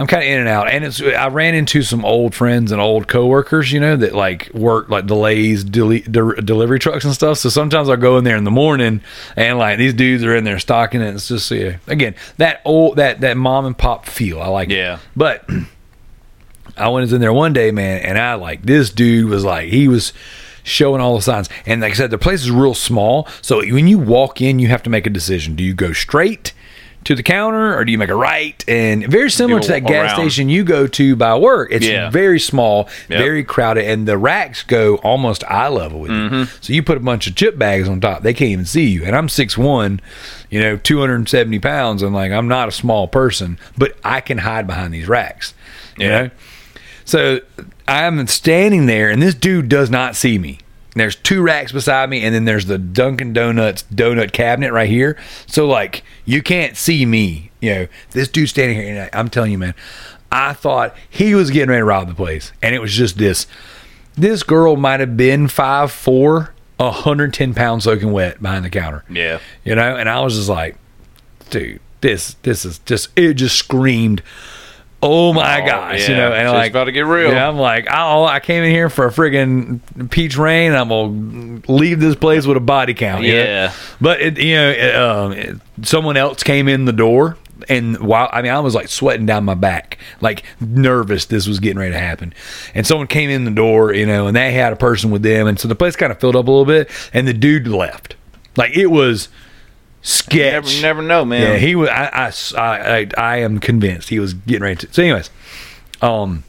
I'm 0.00 0.06
kind 0.06 0.22
of 0.22 0.30
in 0.30 0.38
and 0.38 0.48
out, 0.48 0.70
and 0.70 0.82
it's. 0.82 1.02
I 1.02 1.28
ran 1.28 1.54
into 1.54 1.82
some 1.82 2.06
old 2.06 2.34
friends 2.34 2.72
and 2.72 2.80
old 2.80 3.06
coworkers, 3.06 3.70
you 3.70 3.80
know, 3.80 3.98
that 3.98 4.14
like 4.14 4.50
work 4.54 4.88
like 4.88 5.04
delays, 5.04 5.62
deli- 5.62 6.00
de- 6.00 6.40
delivery 6.40 6.78
trucks 6.78 7.04
and 7.04 7.12
stuff. 7.12 7.36
So 7.36 7.50
sometimes 7.50 7.90
I 7.90 7.96
go 7.96 8.16
in 8.16 8.24
there 8.24 8.38
in 8.38 8.44
the 8.44 8.50
morning, 8.50 9.02
and 9.36 9.58
like 9.58 9.76
these 9.76 9.92
dudes 9.92 10.24
are 10.24 10.34
in 10.34 10.44
there 10.44 10.58
stocking 10.58 11.02
it. 11.02 11.14
It's 11.14 11.28
just 11.28 11.50
yeah, 11.50 11.76
again 11.86 12.14
that 12.38 12.62
old 12.64 12.96
that 12.96 13.20
that 13.20 13.36
mom 13.36 13.66
and 13.66 13.76
pop 13.76 14.06
feel. 14.06 14.40
I 14.40 14.46
like. 14.46 14.70
it. 14.70 14.76
Yeah. 14.76 15.00
but 15.14 15.46
I 16.78 16.88
went 16.88 17.12
in 17.12 17.20
there 17.20 17.34
one 17.34 17.52
day, 17.52 17.70
man, 17.70 18.00
and 18.00 18.16
I 18.16 18.34
like 18.36 18.62
this 18.62 18.88
dude 18.88 19.28
was 19.28 19.44
like 19.44 19.68
he 19.68 19.86
was 19.86 20.14
showing 20.62 21.02
all 21.02 21.14
the 21.16 21.20
signs. 21.20 21.50
And 21.66 21.82
like 21.82 21.92
I 21.92 21.96
said, 21.96 22.10
the 22.10 22.16
place 22.16 22.40
is 22.40 22.50
real 22.50 22.72
small, 22.72 23.28
so 23.42 23.58
when 23.58 23.86
you 23.86 23.98
walk 23.98 24.40
in, 24.40 24.60
you 24.60 24.68
have 24.68 24.82
to 24.84 24.90
make 24.90 25.06
a 25.06 25.10
decision. 25.10 25.56
Do 25.56 25.62
you 25.62 25.74
go 25.74 25.92
straight 25.92 26.54
to 27.04 27.14
the 27.14 27.22
counter 27.22 27.76
or 27.76 27.84
do 27.84 27.92
you 27.92 27.96
make 27.98 28.10
a 28.10 28.14
right? 28.14 28.62
And 28.68 29.06
very 29.06 29.30
similar 29.30 29.60
to 29.60 29.68
that 29.68 29.80
gas 29.86 30.12
around. 30.12 30.16
station 30.30 30.48
you 30.50 30.64
go 30.64 30.86
to 30.86 31.16
by 31.16 31.34
work. 31.36 31.68
It's 31.72 31.86
Yeah. 31.86 32.10
very 32.10 32.38
small, 32.38 32.88
Yep. 33.08 33.18
very 33.18 33.42
crowded, 33.42 33.86
and 33.86 34.06
the 34.06 34.18
racks 34.18 34.62
go 34.62 34.96
almost 34.96 35.42
eye 35.44 35.68
level 35.68 36.00
with 36.00 36.10
Mm-hmm. 36.10 36.34
you. 36.34 36.46
So 36.60 36.72
you 36.74 36.82
put 36.82 36.98
a 36.98 37.00
bunch 37.00 37.26
of 37.26 37.34
chip 37.34 37.56
bags 37.58 37.88
on 37.88 38.00
top, 38.00 38.22
they 38.22 38.34
can't 38.34 38.50
even 38.50 38.64
see 38.66 38.84
you. 38.86 39.04
And 39.04 39.16
I'm 39.16 39.28
6'1, 39.28 40.00
you 40.50 40.60
know, 40.60 40.76
270 40.76 41.58
pounds, 41.58 42.02
and 42.02 42.14
like 42.14 42.32
I'm 42.32 42.48
not 42.48 42.68
a 42.68 42.72
small 42.72 43.08
person, 43.08 43.58
but 43.78 43.96
I 44.04 44.20
can 44.20 44.38
hide 44.38 44.66
behind 44.66 44.92
these 44.92 45.08
racks. 45.08 45.54
You 45.96 46.06
Yeah. 46.06 46.20
know? 46.24 46.30
So 47.06 47.40
I'm 47.88 48.26
standing 48.26 48.86
there, 48.86 49.08
and 49.10 49.20
this 49.22 49.34
dude 49.34 49.68
does 49.68 49.90
not 49.90 50.14
see 50.16 50.38
me. 50.38 50.58
There's 50.94 51.14
two 51.16 51.40
racks 51.42 51.70
beside 51.72 52.10
me, 52.10 52.22
and 52.22 52.34
then 52.34 52.44
there's 52.46 52.66
the 52.66 52.78
Dunkin' 52.78 53.32
Donuts 53.32 53.84
donut 53.94 54.32
cabinet 54.32 54.72
right 54.72 54.88
here. 54.88 55.16
So 55.46 55.66
like 55.66 56.02
you 56.24 56.42
can't 56.42 56.76
see 56.76 57.06
me. 57.06 57.50
You 57.60 57.74
know, 57.74 57.86
this 58.12 58.28
dude 58.28 58.48
standing 58.48 58.76
here, 58.78 58.88
and 58.88 58.98
I- 59.14 59.18
I'm 59.18 59.28
telling 59.28 59.52
you, 59.52 59.58
man, 59.58 59.74
I 60.32 60.52
thought 60.52 60.96
he 61.08 61.34
was 61.34 61.50
getting 61.50 61.68
ready 61.70 61.80
to 61.80 61.84
rob 61.84 62.08
the 62.08 62.14
place, 62.14 62.52
and 62.62 62.74
it 62.74 62.80
was 62.80 62.92
just 62.92 63.18
this. 63.18 63.46
This 64.16 64.42
girl 64.42 64.76
might 64.76 65.00
have 65.00 65.16
been 65.16 65.46
five 65.48 65.92
four, 65.92 66.52
110 66.78 67.54
pounds 67.54 67.84
soaking 67.84 68.10
wet 68.12 68.42
behind 68.42 68.64
the 68.64 68.70
counter. 68.70 69.04
Yeah. 69.08 69.38
You 69.64 69.74
know, 69.76 69.96
and 69.96 70.08
I 70.08 70.20
was 70.20 70.36
just 70.36 70.48
like, 70.48 70.76
dude, 71.50 71.80
this 72.00 72.34
this 72.42 72.64
is 72.64 72.78
just 72.80 73.08
it 73.16 73.34
just 73.34 73.56
screamed, 73.56 74.22
oh 75.02 75.32
my 75.32 75.62
Oh, 75.62 75.66
gosh, 75.66 76.08
you 76.08 76.14
know, 76.14 76.32
and 76.32 76.46
Shit's 76.46 76.52
like 76.52 76.70
about 76.72 76.84
to 76.84 76.92
get 76.92 77.02
real. 77.06 77.30
Yeah, 77.32 77.48
I'm 77.48 77.56
like, 77.56 77.86
oh, 77.90 78.24
I 78.24 78.40
came 78.40 78.62
in 78.64 78.70
here 78.70 78.90
for 78.90 79.06
a 79.06 79.10
friggin' 79.10 79.80
peach 80.10 80.36
Reign. 80.36 80.72
I'm 80.72 80.88
gonna 80.88 81.62
leave 81.68 82.00
this 82.00 82.14
place 82.16 82.46
with 82.46 82.56
a 82.56 82.60
body 82.60 82.94
count. 82.94 83.22
know? 83.22 83.28
Yeah. 83.28 83.72
but 84.00 84.20
it, 84.20 84.38
you 84.38 84.54
know, 84.56 84.70
it, 84.70 84.94
um, 84.94 85.32
it- 85.32 85.56
someone 85.82 86.16
else 86.16 86.42
came 86.42 86.68
in 86.68 86.84
the 86.84 86.92
door. 86.92 87.36
And 87.68 87.98
while 87.98 88.28
I 88.32 88.40
mean, 88.40 88.52
I 88.52 88.60
was 88.60 88.74
like 88.74 88.88
sweating 88.88 89.26
down 89.26 89.44
my 89.44 89.52
back, 89.54 89.98
like 90.22 90.44
nervous 90.60 91.26
this 91.26 91.46
was 91.46 91.60
getting 91.60 91.78
ready 91.78 91.92
to 91.92 91.98
happen. 91.98 92.32
And 92.74 92.86
someone 92.86 93.06
came 93.06 93.28
in 93.28 93.44
the 93.44 93.50
door, 93.50 93.92
you 93.92 94.06
know, 94.06 94.26
and 94.28 94.34
they 94.34 94.52
had 94.52 94.72
a 94.72 94.76
person 94.76 95.10
with 95.10 95.22
them, 95.22 95.46
and 95.46 95.60
so 95.60 95.68
the 95.68 95.74
place 95.74 95.94
kind 95.94 96.10
of 96.10 96.18
filled 96.18 96.36
up 96.36 96.48
a 96.48 96.50
little 96.50 96.64
bit. 96.64 96.90
And 97.12 97.28
the 97.28 97.34
dude 97.34 97.66
left, 97.68 98.16
like 98.56 98.74
it 98.74 98.86
was 98.86 99.28
sketch. 100.02 100.74
You 100.74 100.82
never, 100.82 101.00
never 101.00 101.02
know, 101.02 101.24
man. 101.24 101.42
Yeah, 101.42 101.56
he 101.56 101.74
was. 101.74 101.88
I, 101.88 102.32
I, 102.56 102.58
I, 102.58 103.06
I, 103.16 103.36
am 103.38 103.58
convinced 103.58 104.08
he 104.08 104.18
was 104.18 104.34
getting 104.34 104.62
ready 104.62 104.76
to. 104.86 104.92
So, 104.92 105.02
anyways, 105.02 105.30
um, 106.02 106.44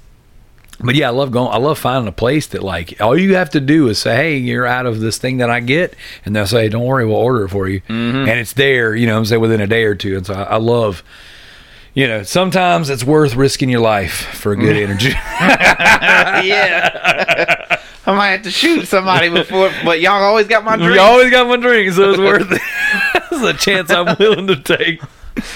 but 0.80 0.96
yeah, 0.96 1.08
I 1.08 1.12
love 1.12 1.32
going. 1.32 1.52
I 1.54 1.58
love 1.58 1.78
finding 1.78 2.08
a 2.08 2.14
place 2.14 2.48
that 2.48 2.64
like 2.64 3.00
all 3.02 3.18
you 3.18 3.36
have 3.36 3.50
to 3.52 3.60
do 3.60 3.88
is 3.88 4.00
say, 4.00 4.16
"Hey, 4.16 4.38
you're 4.38 4.66
out 4.66 4.86
of 4.86 5.00
this 5.00 5.18
thing 5.18 5.38
that 5.38 5.50
I 5.50 5.60
get," 5.60 5.96
and 6.26 6.36
they'll 6.36 6.48
say, 6.48 6.70
"Don't 6.70 6.86
worry, 6.86 7.06
we'll 7.06 7.16
order 7.16 7.46
it 7.46 7.50
for 7.50 7.68
you," 7.68 7.82
Mm-hmm. 7.82 8.30
and 8.30 8.40
it's 8.40 8.54
there. 8.54 8.96
You 8.96 9.08
know, 9.08 9.18
I'm 9.18 9.26
saying 9.26 9.42
within 9.42 9.62
a 9.62 9.68
day 9.68 9.84
or 9.84 9.96
two. 9.96 10.18
And 10.18 10.26
so 10.26 10.34
I, 10.34 10.44
I 10.44 10.58
love. 10.58 11.04
You 11.94 12.08
know, 12.08 12.24
sometimes 12.24 12.90
it's 12.90 13.04
worth 13.04 13.36
risking 13.36 13.70
your 13.70 13.82
life 13.82 14.14
for 14.14 14.54
a 14.54 14.56
good 14.56 14.78
energy. 14.78 15.10
yeah. 16.50 17.78
I 18.06 18.14
might 18.16 18.30
have 18.30 18.44
to 18.44 18.52
shoot 18.52 18.88
somebody 18.88 19.28
before, 19.28 19.72
but 19.84 20.00
y'all 20.00 20.24
always 20.24 20.48
got 20.48 20.64
my 20.64 20.78
drink. 20.78 20.94
you 20.96 21.02
always 21.02 21.30
got 21.30 21.48
my 21.48 21.58
drink, 21.58 21.92
so 21.92 22.12
it's 22.12 22.18
worth 22.18 22.50
it. 22.50 22.62
It's 23.44 23.62
a 23.62 23.66
chance 23.66 23.90
I'm 23.92 24.16
willing 24.20 24.48
to 24.48 24.56
take. 24.56 25.02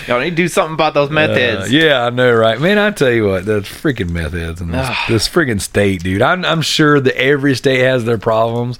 Y'all 0.07 0.19
need 0.21 0.29
to 0.31 0.35
do 0.35 0.47
something 0.47 0.73
about 0.73 0.93
those 0.93 1.09
meth 1.09 1.31
Uh, 1.31 1.33
heads. 1.33 1.71
yeah, 1.71 2.05
I 2.05 2.09
know, 2.09 2.33
right? 2.33 2.59
Man, 2.59 2.77
I 2.77 2.91
tell 2.91 3.11
you 3.11 3.27
what, 3.27 3.45
the 3.45 3.59
freaking 3.59 4.09
meth 4.09 4.31
heads 4.33 4.61
in 4.61 4.71
this, 4.71 4.89
this 5.09 5.27
freaking 5.29 5.59
state, 5.59 6.01
dude. 6.01 6.21
I'm, 6.21 6.45
I'm 6.45 6.61
sure 6.61 6.99
that 7.01 7.15
every 7.17 7.55
state 7.55 7.81
has 7.81 8.05
their 8.05 8.17
problems, 8.17 8.79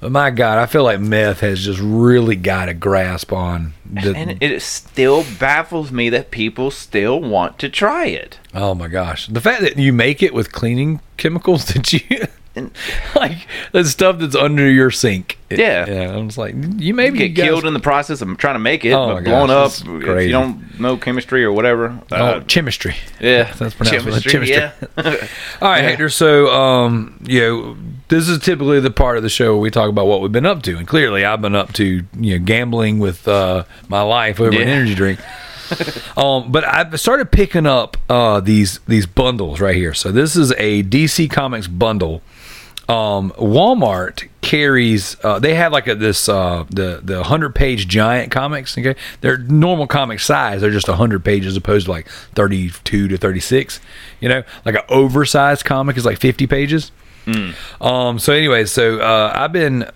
but 0.00 0.12
my 0.12 0.30
God, 0.30 0.58
I 0.58 0.66
feel 0.66 0.84
like 0.84 1.00
meth 1.00 1.40
has 1.40 1.64
just 1.64 1.80
really 1.82 2.36
got 2.36 2.68
a 2.68 2.74
grasp 2.74 3.32
on 3.32 3.74
the. 3.84 4.14
And 4.16 4.40
it 4.40 4.62
still 4.62 5.24
baffles 5.40 5.90
me 5.90 6.08
that 6.10 6.30
people 6.30 6.70
still 6.70 7.20
want 7.20 7.58
to 7.58 7.68
try 7.68 8.06
it. 8.06 8.38
oh 8.54 8.76
my 8.76 8.86
gosh, 8.86 9.26
the 9.26 9.40
fact 9.40 9.60
that 9.62 9.76
you 9.76 9.92
make 9.92 10.22
it 10.22 10.32
with 10.32 10.52
cleaning 10.52 11.00
chemicals 11.16 11.64
that 11.74 11.92
you. 11.92 12.00
And 12.56 12.70
like 13.14 13.46
the 13.72 13.84
stuff 13.84 14.18
that's 14.18 14.34
under 14.34 14.68
your 14.68 14.90
sink. 14.90 15.38
It- 15.50 15.58
Yeah. 15.60 15.86
yeah. 15.88 16.16
I'm 16.16 16.28
just 16.28 16.38
like 16.38 16.54
you 16.78 16.92
maybe 16.94 17.18
get 17.18 17.28
guys- 17.30 17.44
killed 17.46 17.64
in 17.66 17.72
the 17.74 17.80
process 17.80 18.20
of 18.20 18.36
trying 18.38 18.54
to 18.56 18.58
make 18.58 18.84
it, 18.84 18.92
Oh 18.92 19.14
but 19.14 19.24
blown 19.24 19.48
gosh, 19.48 19.80
up. 19.82 19.86
If 19.88 20.22
you 20.24 20.30
don't 20.30 20.80
know 20.80 20.96
chemistry 20.96 21.44
or 21.44 21.52
whatever. 21.52 21.98
Oh, 22.10 22.16
uh, 22.16 22.40
chemistry. 22.44 22.96
yeah, 23.20 23.52
That's 23.58 23.74
pronounced 23.74 24.06
with 24.06 24.16
a 24.26 24.28
chemistry. 24.28 24.56
chemistry. 24.56 24.94
Yeah. 24.96 25.26
All 25.62 25.68
right, 25.70 25.82
Hector. 25.84 26.08
So, 26.08 26.48
um, 26.48 27.18
you 27.26 27.40
know, 27.40 27.76
this 28.08 28.28
is 28.28 28.38
typically 28.40 28.80
the 28.80 28.90
part 28.90 29.16
of 29.16 29.22
the 29.22 29.28
show 29.28 29.52
where 29.52 29.60
we 29.62 29.70
talk 29.70 29.88
about 29.88 30.06
what 30.06 30.20
we've 30.20 30.32
been 30.32 30.46
up 30.46 30.62
to, 30.62 30.76
and 30.76 30.86
clearly, 30.88 31.24
I've 31.24 31.42
been 31.42 31.54
up 31.54 31.72
to 31.74 32.04
you 32.18 32.38
know 32.38 32.44
gambling 32.44 32.98
with 32.98 33.28
uh, 33.28 33.64
my 33.88 34.02
life 34.02 34.40
over 34.40 34.56
an 34.60 34.68
energy 34.68 34.94
drink. 34.94 35.20
um, 36.16 36.50
but 36.50 36.64
I've 36.64 36.98
started 36.98 37.30
picking 37.30 37.66
up 37.66 37.96
uh, 38.08 38.40
these 38.40 38.80
these 38.88 39.06
bundles 39.06 39.60
right 39.60 39.76
here. 39.76 39.92
So 39.94 40.10
this 40.10 40.34
is 40.36 40.52
a 40.52 40.82
DC 40.82 41.30
Comics 41.30 41.66
bundle. 41.66 42.22
Um, 42.88 43.32
Walmart 43.32 44.28
carries. 44.40 45.16
Uh, 45.22 45.38
they 45.38 45.54
have 45.54 45.72
like 45.72 45.86
a, 45.86 45.94
this 45.94 46.28
uh, 46.28 46.64
the 46.70 47.00
the 47.02 47.22
hundred 47.24 47.54
page 47.54 47.86
giant 47.86 48.32
comics. 48.32 48.78
Okay, 48.78 48.96
they're 49.20 49.36
normal 49.38 49.86
comic 49.86 50.20
size. 50.20 50.62
They're 50.62 50.70
just 50.70 50.86
hundred 50.86 51.24
pages, 51.24 51.56
opposed 51.56 51.84
to 51.86 51.92
like 51.92 52.08
thirty 52.34 52.70
two 52.84 53.06
to 53.08 53.18
thirty 53.18 53.40
six. 53.40 53.80
You 54.20 54.30
know, 54.30 54.42
like 54.64 54.74
an 54.74 54.82
oversized 54.88 55.64
comic 55.66 55.96
is 55.98 56.06
like 56.06 56.18
fifty 56.18 56.46
pages. 56.46 56.90
Um. 57.80 58.18
So 58.18 58.32
anyway, 58.32 58.64
so 58.64 59.00
uh, 59.00 59.32
I've 59.34 59.52
been 59.52 59.90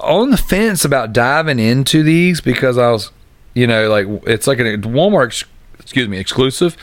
on 0.00 0.30
the 0.30 0.36
fence 0.36 0.84
about 0.84 1.12
diving 1.12 1.60
into 1.60 2.02
these 2.02 2.40
because 2.40 2.76
I 2.76 2.90
was, 2.90 3.12
you 3.54 3.68
know, 3.68 3.88
like 3.88 4.08
it's 4.26 4.48
like 4.48 4.58
a 4.58 4.64
Walmart, 4.78 5.44
excuse 5.78 6.08
me, 6.08 6.18
exclusive, 6.18 6.76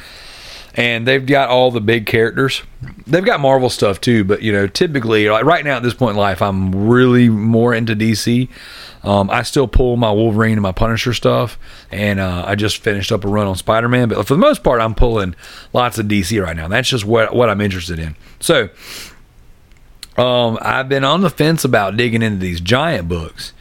and 0.75 1.07
they've 1.07 1.25
got 1.25 1.49
all 1.49 1.71
the 1.71 1.81
big 1.81 2.05
characters. 2.05 2.61
They've 3.07 3.25
got 3.25 3.39
Marvel 3.39 3.69
stuff 3.69 3.99
too, 3.99 4.23
but 4.23 4.41
you 4.41 4.51
know, 4.51 4.67
typically, 4.67 5.29
like 5.29 5.45
right 5.45 5.63
now 5.65 5.77
at 5.77 5.83
this 5.83 5.93
point 5.93 6.11
in 6.11 6.17
life, 6.17 6.41
I'm 6.41 6.87
really 6.87 7.29
more 7.29 7.73
into 7.73 7.95
DC. 7.95 8.49
Um, 9.03 9.29
I 9.29 9.43
still 9.43 9.67
pull 9.67 9.95
my 9.95 10.11
Wolverine 10.11 10.53
and 10.53 10.61
my 10.61 10.71
Punisher 10.71 11.13
stuff, 11.13 11.57
and 11.91 12.19
uh, 12.19 12.43
I 12.45 12.55
just 12.55 12.77
finished 12.77 13.11
up 13.11 13.23
a 13.23 13.27
run 13.27 13.47
on 13.47 13.55
Spider 13.55 13.87
Man. 13.87 14.09
But 14.09 14.27
for 14.27 14.33
the 14.33 14.39
most 14.39 14.63
part, 14.63 14.81
I'm 14.81 14.93
pulling 14.93 15.35
lots 15.73 15.97
of 15.97 16.07
DC 16.07 16.41
right 16.43 16.55
now. 16.55 16.67
That's 16.67 16.89
just 16.89 17.05
what 17.05 17.33
what 17.33 17.49
I'm 17.49 17.61
interested 17.61 17.97
in. 17.97 18.15
So, 18.39 18.69
um, 20.17 20.57
I've 20.61 20.89
been 20.89 21.03
on 21.03 21.21
the 21.21 21.29
fence 21.29 21.63
about 21.63 21.97
digging 21.97 22.21
into 22.21 22.39
these 22.39 22.59
giant 22.59 23.07
books. 23.07 23.53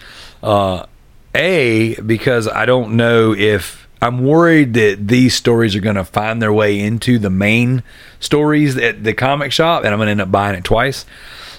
Uh, 0.42 0.86
a 1.34 1.94
because 2.00 2.48
I 2.48 2.66
don't 2.66 2.96
know 2.96 3.34
if 3.34 3.87
I'm 4.00 4.24
worried 4.24 4.74
that 4.74 5.08
these 5.08 5.34
stories 5.34 5.74
are 5.74 5.80
going 5.80 5.96
to 5.96 6.04
find 6.04 6.40
their 6.40 6.52
way 6.52 6.78
into 6.78 7.18
the 7.18 7.30
main 7.30 7.82
stories 8.20 8.76
at 8.76 9.02
the 9.04 9.12
comic 9.14 9.52
shop, 9.52 9.84
and 9.84 9.92
I'm 9.92 9.98
going 9.98 10.06
to 10.06 10.12
end 10.12 10.20
up 10.20 10.30
buying 10.30 10.56
it 10.56 10.64
twice, 10.64 11.04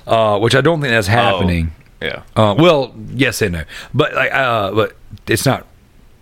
uh, 0.07 0.39
which 0.39 0.55
I 0.55 0.61
don't 0.61 0.79
think 0.81 0.91
that's 0.91 1.07
happening. 1.07 1.73
Yeah. 2.01 2.23
Uh, 2.35 2.55
well, 2.57 2.93
yes 3.09 3.41
and 3.41 3.51
no, 3.53 3.63
but 3.93 4.13
like, 4.13 4.31
uh, 4.31 4.71
but 4.71 4.95
it's 5.27 5.45
not 5.45 5.65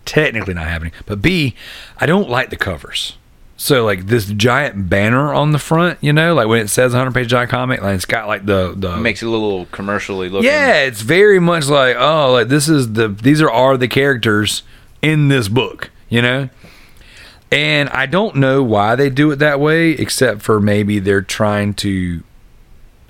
technically 0.04 0.54
not 0.54 0.66
happening. 0.66 0.92
But 1.06 1.22
B, 1.22 1.54
I 1.98 2.06
don't 2.06 2.28
like 2.28 2.50
the 2.50 2.56
covers. 2.56 3.16
So 3.60 3.84
like 3.84 4.06
this 4.06 4.26
giant 4.26 4.88
banner 4.88 5.32
on 5.34 5.50
the 5.52 5.58
front, 5.58 5.98
you 6.00 6.12
know, 6.12 6.32
like 6.34 6.46
when 6.46 6.60
it 6.60 6.68
says 6.68 6.92
100 6.92 7.12
page 7.12 7.28
giant 7.28 7.50
comic, 7.50 7.80
like 7.82 7.96
it's 7.96 8.04
got 8.04 8.28
like 8.28 8.46
the 8.46 8.72
the 8.76 8.94
It 8.94 9.00
makes 9.00 9.20
it 9.22 9.26
a 9.26 9.30
little 9.30 9.66
commercially 9.66 10.28
looking. 10.28 10.48
yeah, 10.48 10.82
it's 10.82 11.00
very 11.00 11.40
much 11.40 11.66
like 11.66 11.96
oh, 11.98 12.32
like 12.32 12.48
this 12.48 12.68
is 12.68 12.92
the 12.92 13.08
these 13.08 13.40
are 13.42 13.50
are 13.50 13.76
the 13.76 13.88
characters 13.88 14.62
in 15.02 15.26
this 15.28 15.48
book, 15.48 15.90
you 16.08 16.22
know. 16.22 16.48
And 17.50 17.88
I 17.90 18.04
don't 18.06 18.36
know 18.36 18.62
why 18.62 18.94
they 18.94 19.08
do 19.08 19.30
it 19.30 19.36
that 19.36 19.58
way, 19.58 19.92
except 19.92 20.42
for 20.42 20.60
maybe 20.60 20.98
they're 20.98 21.22
trying 21.22 21.72
to 21.74 22.22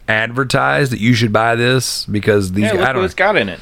advertise 0.06 0.90
that 0.90 1.00
you 1.00 1.14
should 1.14 1.32
buy 1.32 1.54
this 1.54 2.06
because 2.06 2.52
these 2.52 2.64
Yeah, 2.64 2.72
look 2.72 2.80
I 2.82 2.84
don't 2.86 2.94
know 2.96 3.00
what 3.00 3.04
it's 3.06 3.14
got 3.14 3.36
in 3.36 3.48
it. 3.48 3.60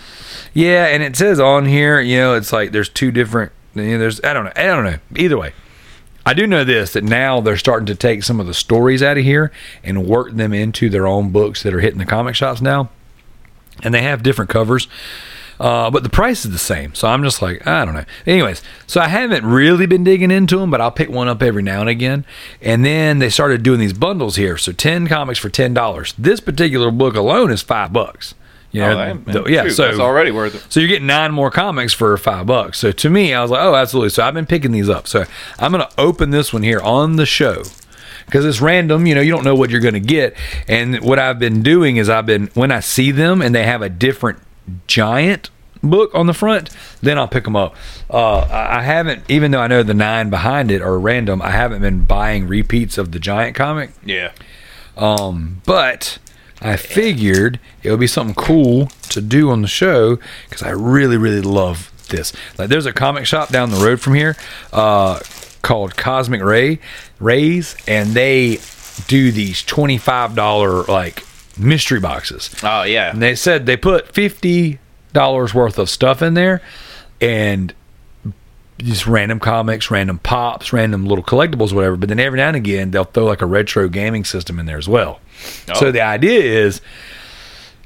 yeah, 0.54 0.86
and 0.86 1.02
it 1.02 1.16
says 1.16 1.40
on 1.40 1.66
here, 1.66 2.00
you 2.00 2.18
know, 2.18 2.34
it's 2.34 2.52
like 2.52 2.72
there's 2.72 2.88
two 2.88 3.10
different. 3.10 3.52
You 3.74 3.82
know, 3.92 3.98
there's 3.98 4.20
I 4.22 4.32
don't 4.32 4.44
know, 4.44 4.52
I 4.56 4.64
don't 4.64 4.84
know. 4.84 4.98
Either 5.16 5.38
way, 5.38 5.52
I 6.24 6.34
do 6.34 6.46
know 6.46 6.64
this 6.64 6.92
that 6.92 7.04
now 7.04 7.40
they're 7.40 7.56
starting 7.56 7.86
to 7.86 7.94
take 7.94 8.22
some 8.22 8.38
of 8.40 8.46
the 8.46 8.54
stories 8.54 9.02
out 9.02 9.18
of 9.18 9.24
here 9.24 9.50
and 9.82 10.06
work 10.06 10.32
them 10.34 10.52
into 10.52 10.88
their 10.88 11.06
own 11.06 11.30
books 11.30 11.62
that 11.62 11.74
are 11.74 11.80
hitting 11.80 11.98
the 11.98 12.06
comic 12.06 12.34
shops 12.34 12.60
now, 12.60 12.90
and 13.82 13.92
they 13.92 14.02
have 14.02 14.22
different 14.22 14.50
covers. 14.50 14.88
Uh, 15.58 15.90
but 15.90 16.02
the 16.02 16.08
price 16.10 16.44
is 16.44 16.50
the 16.52 16.58
same, 16.58 16.94
so 16.94 17.08
I'm 17.08 17.22
just 17.22 17.40
like 17.40 17.66
I 17.66 17.84
don't 17.84 17.94
know. 17.94 18.04
Anyways, 18.26 18.62
so 18.86 19.00
I 19.00 19.08
haven't 19.08 19.44
really 19.46 19.86
been 19.86 20.04
digging 20.04 20.30
into 20.30 20.58
them, 20.58 20.70
but 20.70 20.80
I'll 20.80 20.90
pick 20.90 21.08
one 21.08 21.28
up 21.28 21.42
every 21.42 21.62
now 21.62 21.80
and 21.80 21.88
again. 21.88 22.24
And 22.60 22.84
then 22.84 23.18
they 23.20 23.30
started 23.30 23.62
doing 23.62 23.80
these 23.80 23.92
bundles 23.94 24.36
here, 24.36 24.58
so 24.58 24.72
ten 24.72 25.06
comics 25.06 25.38
for 25.38 25.48
ten 25.48 25.72
dollars. 25.72 26.14
This 26.18 26.40
particular 26.40 26.90
book 26.90 27.14
alone 27.16 27.50
is 27.50 27.62
five 27.62 27.92
bucks. 27.92 28.34
You 28.72 28.82
know, 28.82 28.90
Oh, 28.90 28.96
that- 28.96 29.44
the- 29.44 29.50
yeah. 29.50 29.62
shoot, 29.62 29.70
so 29.70 29.86
that's 29.86 29.98
already 29.98 30.30
worth 30.30 30.54
it. 30.54 30.66
so 30.70 30.80
you're 30.80 30.88
getting 30.90 31.06
nine 31.06 31.32
more 31.32 31.50
comics 31.50 31.94
for 31.94 32.14
five 32.18 32.44
bucks. 32.46 32.78
So 32.78 32.92
to 32.92 33.08
me, 33.08 33.32
I 33.32 33.40
was 33.40 33.50
like, 33.50 33.62
oh, 33.62 33.74
absolutely. 33.74 34.10
So 34.10 34.22
I've 34.24 34.34
been 34.34 34.44
picking 34.44 34.72
these 34.72 34.90
up. 34.90 35.06
So 35.08 35.24
I'm 35.58 35.72
going 35.72 35.82
to 35.86 35.90
open 35.96 36.28
this 36.30 36.52
one 36.52 36.62
here 36.62 36.80
on 36.80 37.16
the 37.16 37.24
show 37.24 37.62
because 38.26 38.44
it's 38.44 38.60
random. 38.60 39.06
You 39.06 39.14
know, 39.14 39.22
you 39.22 39.30
don't 39.32 39.44
know 39.44 39.54
what 39.54 39.70
you're 39.70 39.80
going 39.80 39.94
to 39.94 40.00
get. 40.00 40.36
And 40.68 41.00
what 41.00 41.18
I've 41.18 41.38
been 41.38 41.62
doing 41.62 41.96
is 41.96 42.10
I've 42.10 42.26
been 42.26 42.48
when 42.52 42.70
I 42.70 42.80
see 42.80 43.12
them 43.12 43.40
and 43.40 43.54
they 43.54 43.62
have 43.64 43.80
a 43.80 43.88
different 43.88 44.40
giant 44.86 45.50
book 45.82 46.10
on 46.14 46.26
the 46.26 46.34
front, 46.34 46.70
then 47.00 47.18
I'll 47.18 47.28
pick 47.28 47.44
them 47.44 47.56
up. 47.56 47.74
Uh, 48.10 48.38
I 48.50 48.82
haven't, 48.82 49.22
even 49.28 49.50
though 49.50 49.60
I 49.60 49.66
know 49.66 49.82
the 49.82 49.94
nine 49.94 50.30
behind 50.30 50.70
it 50.70 50.82
are 50.82 50.98
random, 50.98 51.40
I 51.42 51.50
haven't 51.50 51.82
been 51.82 52.04
buying 52.04 52.48
repeats 52.48 52.98
of 52.98 53.12
the 53.12 53.18
giant 53.18 53.54
comic. 53.54 53.90
Yeah. 54.04 54.32
Um, 54.96 55.60
but 55.66 56.18
I 56.60 56.76
figured 56.76 57.60
it 57.82 57.90
would 57.90 58.00
be 58.00 58.06
something 58.06 58.34
cool 58.34 58.86
to 59.10 59.20
do 59.20 59.50
on 59.50 59.62
the 59.62 59.68
show 59.68 60.18
because 60.48 60.62
I 60.62 60.70
really, 60.70 61.16
really 61.16 61.42
love 61.42 61.92
this. 62.08 62.32
Like, 62.58 62.68
there's 62.68 62.86
a 62.86 62.92
comic 62.92 63.26
shop 63.26 63.50
down 63.50 63.70
the 63.70 63.84
road 63.84 64.00
from 64.00 64.14
here 64.14 64.36
uh, 64.72 65.20
called 65.62 65.96
Cosmic 65.96 66.42
Ray 66.42 66.80
Rays, 67.20 67.76
and 67.86 68.10
they 68.10 68.58
do 69.08 69.30
these 69.30 69.62
twenty 69.62 69.98
five 69.98 70.34
dollar 70.34 70.84
like 70.84 71.22
mystery 71.58 72.00
boxes. 72.00 72.54
Oh 72.62 72.82
yeah. 72.82 73.10
And 73.10 73.22
they 73.22 73.34
said 73.34 73.66
they 73.66 73.76
put 73.76 74.08
fifty 74.12 74.78
dollars 75.12 75.54
worth 75.54 75.78
of 75.78 75.88
stuff 75.90 76.22
in 76.22 76.34
there, 76.34 76.60
and 77.20 77.72
just 78.78 79.06
random 79.06 79.40
comics, 79.40 79.90
random 79.90 80.18
pops, 80.18 80.72
random 80.72 81.06
little 81.06 81.24
collectibles, 81.24 81.72
whatever. 81.72 81.96
But 81.96 82.10
then 82.10 82.20
every 82.20 82.36
now 82.38 82.48
and 82.48 82.56
again, 82.56 82.90
they'll 82.90 83.04
throw 83.04 83.24
like 83.24 83.40
a 83.40 83.46
retro 83.46 83.88
gaming 83.88 84.24
system 84.24 84.58
in 84.58 84.66
there 84.66 84.76
as 84.76 84.88
well. 84.88 85.20
So 85.76 85.86
Oh. 85.86 85.90
the 85.90 86.00
idea 86.02 86.40
is. 86.40 86.80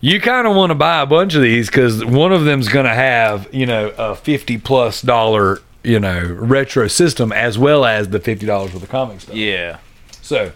You 0.03 0.19
kind 0.19 0.47
of 0.47 0.57
want 0.57 0.71
to 0.71 0.75
buy 0.75 1.03
a 1.03 1.07
bunch 1.07 1.35
of 1.35 1.43
these 1.43 1.67
because 1.67 2.03
one 2.03 2.33
of 2.33 2.45
them's 2.47 2.69
going 2.69 2.87
to 2.87 2.95
have, 2.95 3.47
you 3.53 3.67
know, 3.67 3.93
a 3.99 4.15
fifty 4.17 4.57
plus 4.57 5.03
dollar, 5.03 5.59
you 5.85 6.01
know, 6.01 6.23
retro 6.41 6.89
system 6.89 7.33
as 7.33 7.59
well 7.59 7.85
as 7.85 8.09
the 8.09 8.19
fifty 8.19 8.47
dollars 8.47 8.73
worth 8.73 8.83
of 8.83 8.89
comic 8.89 9.21
stuff. 9.21 9.35
Yeah. 9.35 9.77
So, 10.23 10.53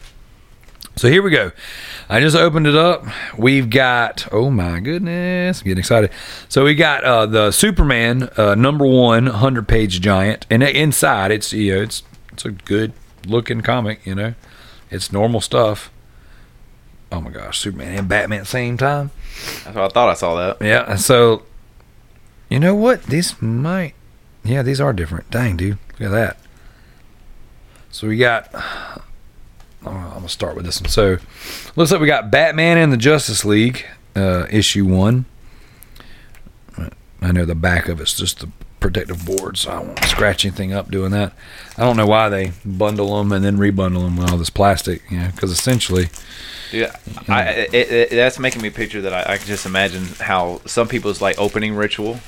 so 0.97 1.09
here 1.09 1.23
we 1.23 1.31
go. 1.31 1.53
I 2.09 2.21
just 2.21 2.37
opened 2.37 2.67
it 2.67 2.77
up. 2.77 3.05
We've 3.37 3.69
got 3.69 4.29
oh 4.33 4.51
my 4.51 4.81
goodness, 4.81 5.61
I'm 5.61 5.65
getting 5.65 5.79
excited. 5.79 6.11
So 6.49 6.65
we 6.65 6.75
got 6.75 7.05
uh, 7.05 7.27
the 7.27 7.51
Superman 7.51 8.31
uh, 8.37 8.55
number 8.55 8.87
one 8.87 9.27
hundred 9.27 9.69
page 9.69 10.01
giant, 10.01 10.47
and 10.51 10.63
inside 10.63 11.31
it's 11.31 11.53
you 11.53 11.75
know 11.75 11.83
it's 11.83 12.03
it's 12.33 12.45
a 12.45 12.51
good 12.51 12.93
looking 13.27 13.61
comic. 13.61 14.05
You 14.07 14.15
know, 14.15 14.35
it's 14.91 15.13
normal 15.13 15.41
stuff. 15.41 15.91
Oh 17.11 17.21
my 17.21 17.31
gosh, 17.31 17.59
Superman 17.59 17.97
and 17.99 18.09
Batman 18.09 18.41
at 18.41 18.43
the 18.43 18.51
same 18.51 18.77
time. 18.77 19.11
That's 19.65 19.77
what 19.77 19.85
I 19.85 19.89
thought 19.89 20.09
I 20.11 20.15
saw 20.15 20.35
that. 20.35 20.65
Yeah. 20.65 20.97
So, 20.97 21.43
you 22.49 22.59
know 22.59 22.75
what? 22.75 23.05
These 23.05 23.41
might. 23.41 23.95
Yeah, 24.43 24.63
these 24.63 24.81
are 24.81 24.93
different. 24.93 25.31
Dang, 25.31 25.57
dude. 25.57 25.79
Look 25.93 26.01
at 26.03 26.11
that. 26.11 26.39
So 27.91 28.09
we 28.09 28.17
got. 28.17 28.53
I'm 29.87 30.11
gonna 30.11 30.29
start 30.29 30.57
with 30.57 30.65
this 30.65 30.81
one. 30.81 30.91
So, 30.91 31.19
looks 31.77 31.91
like 31.93 32.01
we 32.01 32.07
got 32.07 32.31
Batman 32.31 32.79
and 32.79 32.93
the 32.93 32.97
Justice 32.97 33.45
League, 33.45 33.85
uh, 34.17 34.47
issue 34.51 34.85
one. 34.87 35.25
I 37.23 37.33
know 37.33 37.45
the 37.45 37.55
back 37.55 37.89
of 37.89 38.01
it's 38.01 38.15
just 38.15 38.41
the 38.41 38.49
protective 38.81 39.25
board, 39.25 39.57
so 39.57 39.71
I 39.71 39.79
won't 39.79 39.99
scratch 40.05 40.45
anything 40.45 40.75
up 40.75 40.91
doing 40.91 41.11
that. 41.13 41.33
I 41.79 41.83
don't 41.83 41.97
know 41.97 42.07
why 42.07 42.29
they 42.29 42.53
bundle 42.67 43.17
them 43.19 43.33
and 43.33 43.43
then 43.45 43.57
rebundle 43.57 44.03
them 44.05 44.17
with 44.19 44.31
all 44.31 44.37
this 44.37 44.51
plastic, 44.51 45.01
you 45.11 45.19
know, 45.21 45.29
because 45.35 45.51
essentially, 45.51 46.09
Yeah, 46.71 46.95
I, 47.29 47.43
it, 47.73 47.75
it, 47.75 48.11
that's 48.11 48.39
making 48.39 48.61
me 48.61 48.69
picture 48.69 49.01
that 49.03 49.15
I, 49.15 49.35
I 49.35 49.37
can 49.39 49.47
just 49.47 49.65
imagine 49.65 50.05
how 50.21 50.61
some 50.67 50.87
people's 50.87 51.23
like 51.23 51.39
opening 51.39 51.75
ritual 51.75 52.21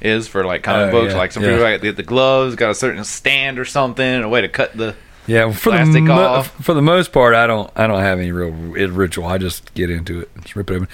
is 0.00 0.26
for 0.26 0.44
like 0.44 0.64
comic 0.64 0.88
Oh, 0.88 1.00
books. 1.02 1.12
yeah, 1.12 1.18
like 1.18 1.30
some 1.30 1.44
yeah. 1.44 1.50
people 1.50 1.62
like 1.62 1.80
the, 1.80 1.90
the 1.92 2.02
gloves 2.02 2.56
got 2.56 2.70
a 2.70 2.74
certain 2.74 3.04
stand 3.04 3.60
or 3.60 3.64
something, 3.64 4.22
a 4.22 4.28
way 4.28 4.40
to 4.40 4.48
cut 4.48 4.76
the. 4.76 4.96
Yeah, 5.26 5.52
for 5.52 5.70
the 5.70 6.00
mo- 6.02 6.42
for 6.42 6.74
the 6.74 6.82
most 6.82 7.12
part, 7.12 7.34
I 7.34 7.46
don't 7.46 7.70
I 7.74 7.86
don't 7.86 8.00
have 8.00 8.18
any 8.18 8.30
real 8.30 8.50
ritual. 8.50 9.24
I 9.24 9.38
just 9.38 9.72
get 9.74 9.88
into 9.88 10.20
it, 10.20 10.30
just 10.42 10.54
rip 10.54 10.70
it 10.70 10.74
open. 10.74 10.88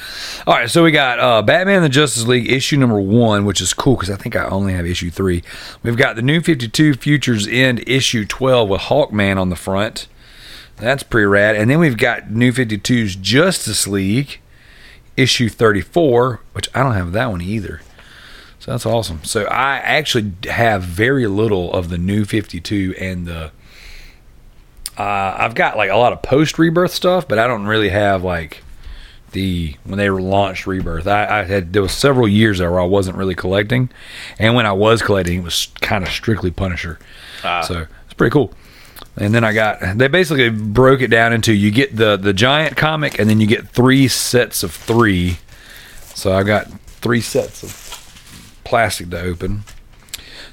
All 0.46 0.54
right, 0.54 0.70
so 0.70 0.84
we 0.84 0.92
got 0.92 1.18
uh, 1.18 1.42
Batman: 1.42 1.82
The 1.82 1.88
Justice 1.88 2.26
League 2.26 2.50
issue 2.50 2.76
number 2.76 3.00
one, 3.00 3.44
which 3.44 3.60
is 3.60 3.74
cool 3.74 3.96
because 3.96 4.10
I 4.10 4.16
think 4.16 4.36
I 4.36 4.44
only 4.44 4.72
have 4.72 4.86
issue 4.86 5.10
three. 5.10 5.42
We've 5.82 5.96
got 5.96 6.14
the 6.14 6.22
New 6.22 6.40
Fifty 6.40 6.68
Two 6.68 6.94
Futures 6.94 7.48
End 7.48 7.82
issue 7.88 8.24
twelve 8.24 8.68
with 8.68 8.82
Hawkman 8.82 9.36
on 9.36 9.48
the 9.48 9.56
front. 9.56 10.06
That's 10.76 11.02
pretty 11.02 11.26
rad. 11.26 11.56
And 11.56 11.70
then 11.70 11.78
we've 11.78 11.98
got 11.98 12.30
New 12.30 12.52
52's 12.52 13.14
Justice 13.16 13.86
League 13.86 14.40
issue 15.14 15.50
34, 15.50 16.40
which 16.54 16.70
I 16.74 16.82
don't 16.82 16.94
have 16.94 17.12
that 17.12 17.30
one 17.30 17.42
either. 17.42 17.82
So 18.58 18.70
that's 18.70 18.86
awesome. 18.86 19.22
So 19.22 19.44
I 19.44 19.76
actually 19.76 20.32
have 20.48 20.82
very 20.82 21.26
little 21.26 21.70
of 21.74 21.90
the 21.90 21.98
New 21.98 22.24
52 22.24 22.94
and 22.98 23.26
the 23.26 23.52
uh, 25.00 25.36
I've 25.38 25.54
got 25.54 25.78
like 25.78 25.90
a 25.90 25.96
lot 25.96 26.12
of 26.12 26.20
post 26.20 26.58
rebirth 26.58 26.92
stuff, 26.92 27.26
but 27.26 27.38
I 27.38 27.46
don't 27.46 27.64
really 27.64 27.88
have 27.88 28.22
like 28.22 28.62
the 29.32 29.74
when 29.84 29.98
they 29.98 30.10
launched 30.10 30.66
rebirth. 30.66 31.06
I, 31.06 31.40
I 31.40 31.44
had 31.44 31.72
there 31.72 31.80
was 31.80 31.92
several 31.92 32.28
years 32.28 32.58
there 32.58 32.70
where 32.70 32.80
I 32.80 32.84
wasn't 32.84 33.16
really 33.16 33.34
collecting, 33.34 33.88
and 34.38 34.54
when 34.54 34.66
I 34.66 34.72
was 34.72 35.00
collecting, 35.00 35.38
it 35.38 35.44
was 35.44 35.68
kind 35.80 36.04
of 36.04 36.10
strictly 36.10 36.50
Punisher. 36.50 36.98
Ah. 37.42 37.62
So 37.62 37.86
it's 38.04 38.14
pretty 38.14 38.30
cool. 38.30 38.52
And 39.16 39.34
then 39.34 39.42
I 39.42 39.54
got 39.54 39.96
they 39.96 40.08
basically 40.08 40.50
broke 40.50 41.00
it 41.00 41.08
down 41.08 41.32
into 41.32 41.54
you 41.54 41.70
get 41.70 41.96
the 41.96 42.18
the 42.18 42.34
giant 42.34 42.76
comic, 42.76 43.18
and 43.18 43.30
then 43.30 43.40
you 43.40 43.46
get 43.46 43.68
three 43.68 44.06
sets 44.06 44.62
of 44.62 44.70
three. 44.70 45.38
So 46.14 46.32
I 46.32 46.42
got 46.42 46.70
three 46.86 47.22
sets 47.22 47.62
of 47.62 48.60
plastic 48.64 49.08
to 49.10 49.20
open. 49.20 49.64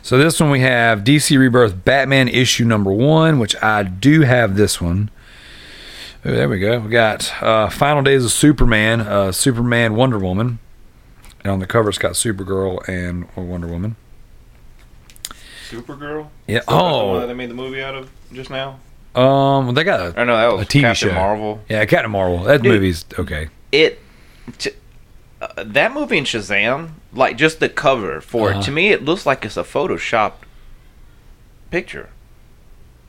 So 0.08 0.18
this 0.18 0.40
one 0.40 0.50
we 0.52 0.62
have 0.62 1.00
DC 1.04 1.38
Rebirth 1.38 1.84
Batman 1.84 2.30
issue 2.30 2.64
number 2.64 2.94
one, 2.94 3.40
which 3.40 3.62
I 3.62 3.84
do 3.84 4.22
have 4.22 4.56
this 4.56 4.80
one. 4.80 5.12
Oh, 6.24 6.32
there 6.32 6.48
we 6.48 6.60
go. 6.60 6.80
We 6.80 6.90
got 6.90 7.30
uh, 7.44 7.70
Final 7.70 8.04
Days 8.04 8.24
of 8.24 8.32
Superman, 8.32 9.02
uh, 9.02 9.34
Superman 9.34 9.96
Wonder 9.96 10.18
Woman. 10.18 10.60
And 11.44 11.52
on 11.52 11.60
the 11.60 11.68
cover, 11.68 11.90
it's 11.90 11.98
got 11.98 12.14
Supergirl 12.14 12.88
and 12.88 13.28
Wonder 13.36 13.68
Woman. 13.68 13.98
Supergirl. 15.70 16.30
Yeah. 16.48 16.60
Is 16.60 16.66
that 16.68 16.72
the 16.72 16.76
one 16.78 16.84
Oh, 16.94 17.20
that 17.20 17.26
they 17.28 17.34
made 17.34 17.50
the 17.50 17.54
movie 17.54 17.82
out 17.82 17.94
of 17.96 18.10
just 18.32 18.50
now. 18.50 18.80
um, 19.14 19.74
they 19.74 19.84
got 19.84 20.00
a 20.00 20.22
Or 20.22 20.26
no, 20.26 20.38
that 20.38 20.54
was 20.54 20.62
A 20.62 20.70
TV 20.70 20.82
Captain 20.84 21.10
show. 21.10 21.16
Marvel. 21.16 21.60
yeah, 21.68 21.84
Captain 21.84 22.12
Marvel. 22.12 22.44
That 22.44 22.62
Dude. 22.62 22.72
movie's 22.72 23.04
okay. 23.20 23.50
It. 23.74 24.00
T- 24.58 24.72
uh, 25.42 25.64
that 25.64 25.94
movie 25.94 26.18
in 26.18 26.24
Shazam, 26.24 26.90
like 27.14 27.38
just 27.38 27.60
the 27.60 27.70
cover 27.70 28.22
for 28.22 28.50
Uh-huh. 28.50 28.60
it, 28.60 28.64
to 28.64 28.72
me, 28.72 28.90
it 28.90 29.04
looks 29.06 29.26
like 29.26 29.46
it's 29.46 29.58
a 29.58 29.64
photoshopped 29.64 30.44
picture. 31.72 32.10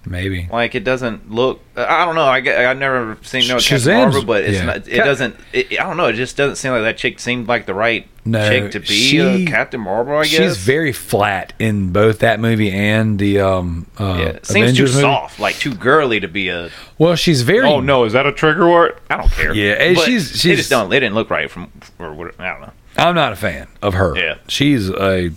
Maybe. 0.07 0.49
Like 0.51 0.75
it 0.75 0.85
doesn't 0.85 1.31
look. 1.31 1.61
I 1.77 2.05
don't 2.07 2.15
know. 2.15 2.23
I 2.25 2.37
I've 2.71 2.79
never 2.79 3.19
seen 3.23 3.47
no 3.49 3.57
Captain 3.59 3.77
Shazam's- 3.79 3.87
Marvel, 3.87 4.25
but 4.25 4.45
it's 4.45 4.59
yeah. 4.59 4.65
not. 4.65 4.77
It 4.89 4.97
Cap- 4.97 5.05
doesn't. 5.05 5.37
It, 5.53 5.73
I 5.79 5.85
don't 5.85 5.97
know. 5.99 6.07
It 6.07 6.15
just 6.15 6.37
doesn't 6.37 6.57
seem 6.57 6.73
like 6.73 6.83
that 6.83 6.97
chick 6.97 7.19
seemed 7.21 7.47
like 7.47 7.67
the 7.67 7.75
right 7.75 8.07
No, 8.25 8.49
chick 8.49 8.71
to 8.73 8.81
be 8.81 8.87
she- 8.87 9.19
a 9.19 9.45
Captain 9.47 9.81
Marvel. 9.81 10.17
I 10.17 10.23
guess 10.23 10.31
She's 10.31 10.57
very 10.57 10.93
flat 10.93 11.53
in 11.59 11.93
both 11.93 12.21
that 12.21 12.41
movie 12.41 12.71
and 12.71 13.19
the 13.19 13.41
um 13.41 13.87
uh, 13.99 14.17
Yeah, 14.19 14.25
it 14.29 14.47
seems 14.47 14.77
too 14.77 14.85
movie. 14.85 15.01
soft, 15.01 15.41
like 15.41 15.57
too 15.57 15.75
girly 15.75 16.21
to 16.21 16.29
be 16.29 16.49
a. 16.49 16.71
Well, 16.97 17.15
she's 17.17 17.43
very. 17.43 17.69
Oh 17.69 17.81
no, 17.81 18.05
is 18.05 18.15
that 18.15 18.25
a 18.25 18.33
trigger 18.33 18.67
word? 18.71 18.99
I 19.11 19.19
don't 19.19 19.31
care. 19.31 19.53
Yeah, 19.55 19.95
But 19.95 20.05
she's- 20.05 20.31
They 20.31 20.39
she's- 20.39 20.57
just 20.59 20.71
don't. 20.71 20.91
It 20.93 21.01
didn't 21.01 21.17
look 21.17 21.29
right 21.29 21.51
from 21.51 21.71
or 21.99 22.15
what? 22.15 22.41
I 22.41 22.49
don't 22.53 22.61
know. 22.63 22.73
I'm 22.97 23.15
not 23.15 23.33
a 23.33 23.37
fan 23.37 23.67
of 23.83 23.95
her. 23.95 24.17
Yeah. 24.17 24.37
She's 24.49 24.89
a 24.89 25.33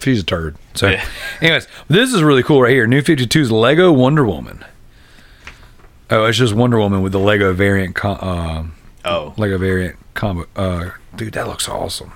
she's 0.00 0.20
a 0.20 0.24
turd. 0.24 0.56
So, 0.74 0.88
Yeah. 0.88 1.04
anyways, 1.40 1.66
this 1.88 2.12
is 2.14 2.22
really 2.22 2.42
cool 2.42 2.62
right 2.62 2.70
here. 2.72 2.86
New 2.86 3.02
52's 3.02 3.50
Lego 3.52 3.92
Wonder 3.92 4.24
Woman. 4.24 4.64
Oh, 6.10 6.24
it's 6.24 6.38
just 6.38 6.54
Wonder 6.54 6.78
Woman 6.78 7.02
with 7.02 7.12
the 7.12 7.18
Lego 7.18 7.52
variant. 7.52 7.94
Com- 7.94 8.18
uh, 8.20 8.64
Oh, 9.04 9.34
Lego 9.36 9.58
variant 9.58 9.96
combo. 10.14 10.46
Uh, 10.54 10.90
dude, 11.16 11.32
that 11.34 11.46
looks 11.48 11.68
awesome. 11.68 12.12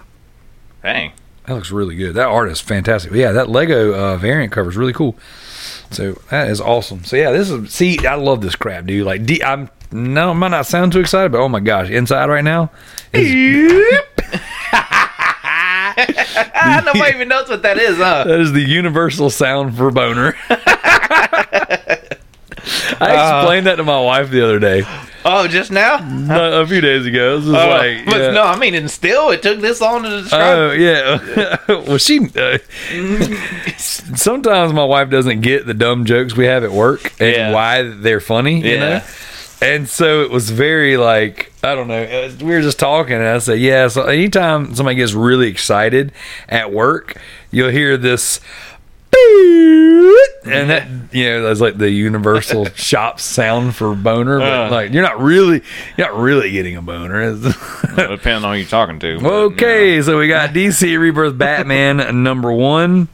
dang. 0.82 1.12
That 1.46 1.54
looks 1.54 1.70
really 1.70 1.94
good. 1.94 2.14
That 2.14 2.26
art 2.26 2.48
is 2.50 2.60
fantastic. 2.60 3.12
Yeah, 3.12 3.30
that 3.32 3.48
Lego 3.48 3.94
uh, 3.94 4.16
variant 4.16 4.52
cover 4.52 4.68
is 4.68 4.76
really 4.76 4.92
cool. 4.92 5.16
So 5.92 6.20
that 6.30 6.48
is 6.48 6.60
awesome. 6.60 7.04
So 7.04 7.14
yeah, 7.16 7.30
this 7.30 7.50
is 7.50 7.72
see, 7.72 8.04
I 8.06 8.14
love 8.16 8.40
this 8.40 8.56
crap, 8.56 8.84
dude. 8.86 9.06
Like, 9.06 9.24
D, 9.26 9.42
I'm 9.44 9.70
no, 9.92 10.30
I 10.30 10.32
might 10.32 10.48
not 10.48 10.66
sound 10.66 10.92
too 10.92 10.98
excited, 11.00 11.30
but 11.32 11.38
oh 11.40 11.48
my 11.48 11.60
gosh, 11.60 11.88
inside 11.88 12.28
right 12.28 12.42
now 12.44 12.70
is 13.12 13.32
nobody 16.84 17.14
even 17.14 17.28
knows 17.28 17.48
what 17.48 17.62
that 17.62 17.78
is, 17.78 17.96
huh? 17.96 18.24
that 18.24 18.40
is 18.40 18.52
the 18.52 18.62
universal 18.62 19.30
sound 19.30 19.76
for 19.76 19.90
boner. 19.90 20.34
I 22.98 23.14
Uh. 23.14 23.38
explained 23.40 23.66
that 23.66 23.76
to 23.76 23.84
my 23.84 24.00
wife 24.00 24.30
the 24.30 24.42
other 24.42 24.58
day, 24.58 24.82
Oh, 25.24 25.46
just 25.48 25.70
now? 25.70 25.98
not 25.98 26.52
a 26.62 26.66
few 26.66 26.80
days 26.80 27.04
ago. 27.06 27.32
It 27.32 27.36
was 27.36 27.48
Oh, 27.48 27.52
like, 27.52 28.04
but 28.06 28.20
yeah. 28.20 28.30
no, 28.30 28.42
I 28.44 28.56
mean, 28.58 28.74
and 28.74 28.90
still, 28.90 29.30
it 29.30 29.42
took 29.42 29.60
this 29.60 29.80
long 29.80 30.02
to 30.04 30.22
describe. 30.22 30.42
Oh 30.58 30.72
yeah. 30.72 31.56
well, 31.68 31.98
she. 31.98 32.20
Uh, 32.36 32.58
sometimes 33.76 34.72
my 34.72 34.84
wife 34.84 35.10
doesn't 35.10 35.40
get 35.42 35.66
the 35.66 35.74
dumb 35.74 36.04
jokes 36.04 36.36
we 36.36 36.46
have 36.46 36.64
at 36.64 36.72
work 36.72 37.12
and 37.20 37.34
Yeah. 37.36 37.52
why 37.52 37.82
they're 37.82 38.20
funny. 38.20 38.60
You 38.60 38.74
Yeah. 38.74 38.80
know. 38.98 39.00
And 39.62 39.88
so 39.88 40.22
it 40.22 40.30
was 40.30 40.50
very 40.50 40.96
like 40.96 41.52
I 41.64 41.74
don't 41.74 41.88
know. 41.88 42.30
we 42.40 42.46
were 42.54 42.60
just 42.60 42.78
talking, 42.78 43.14
and 43.14 43.24
I 43.26 43.38
said, 43.38 43.58
"Yeah." 43.58 43.88
So 43.88 44.02
anytime 44.02 44.74
somebody 44.74 44.96
gets 44.96 45.14
really 45.14 45.48
excited 45.48 46.12
at 46.48 46.72
work, 46.72 47.16
you'll 47.50 47.70
hear 47.70 47.96
this, 47.96 48.40
and 50.44 50.70
that 50.70 50.86
you 51.12 51.24
know 51.24 51.42
that's 51.42 51.60
like 51.60 51.78
the 51.78 51.90
universal 51.90 52.66
shop 52.74 53.18
sound 53.18 53.74
for 53.74 53.94
boner. 53.94 54.38
But 54.38 54.66
Uh. 54.66 54.70
like 54.70 54.92
you're 54.92 55.02
not 55.02 55.20
really, 55.20 55.62
you're 55.96 56.06
not 56.08 56.18
really 56.18 56.50
getting 56.50 56.76
a 56.76 56.82
boner. 56.82 57.34
Depending 57.96 58.44
on 58.44 58.52
who 58.52 58.58
you're 58.60 58.66
talking 58.68 58.98
to. 59.00 59.20
but, 59.20 59.32
Okay, 59.32 60.02
so 60.02 60.18
we 60.18 60.28
got 60.28 60.50
DC 60.54 60.98
Rebirth 60.98 61.36
Batman 61.38 62.22
number 62.22 62.52
one. 62.52 63.08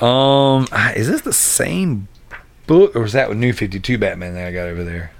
Um, 0.00 0.68
is 0.94 1.08
this 1.08 1.22
the 1.22 1.32
same 1.32 2.06
book, 2.66 2.94
or 2.94 3.04
is 3.04 3.12
that 3.14 3.28
with 3.28 3.38
New 3.38 3.52
Fifty 3.52 3.80
Two 3.80 3.98
Batman 3.98 4.34
that 4.34 4.46
I 4.46 4.52
got 4.52 4.68
over 4.68 4.84
there? 4.84 5.10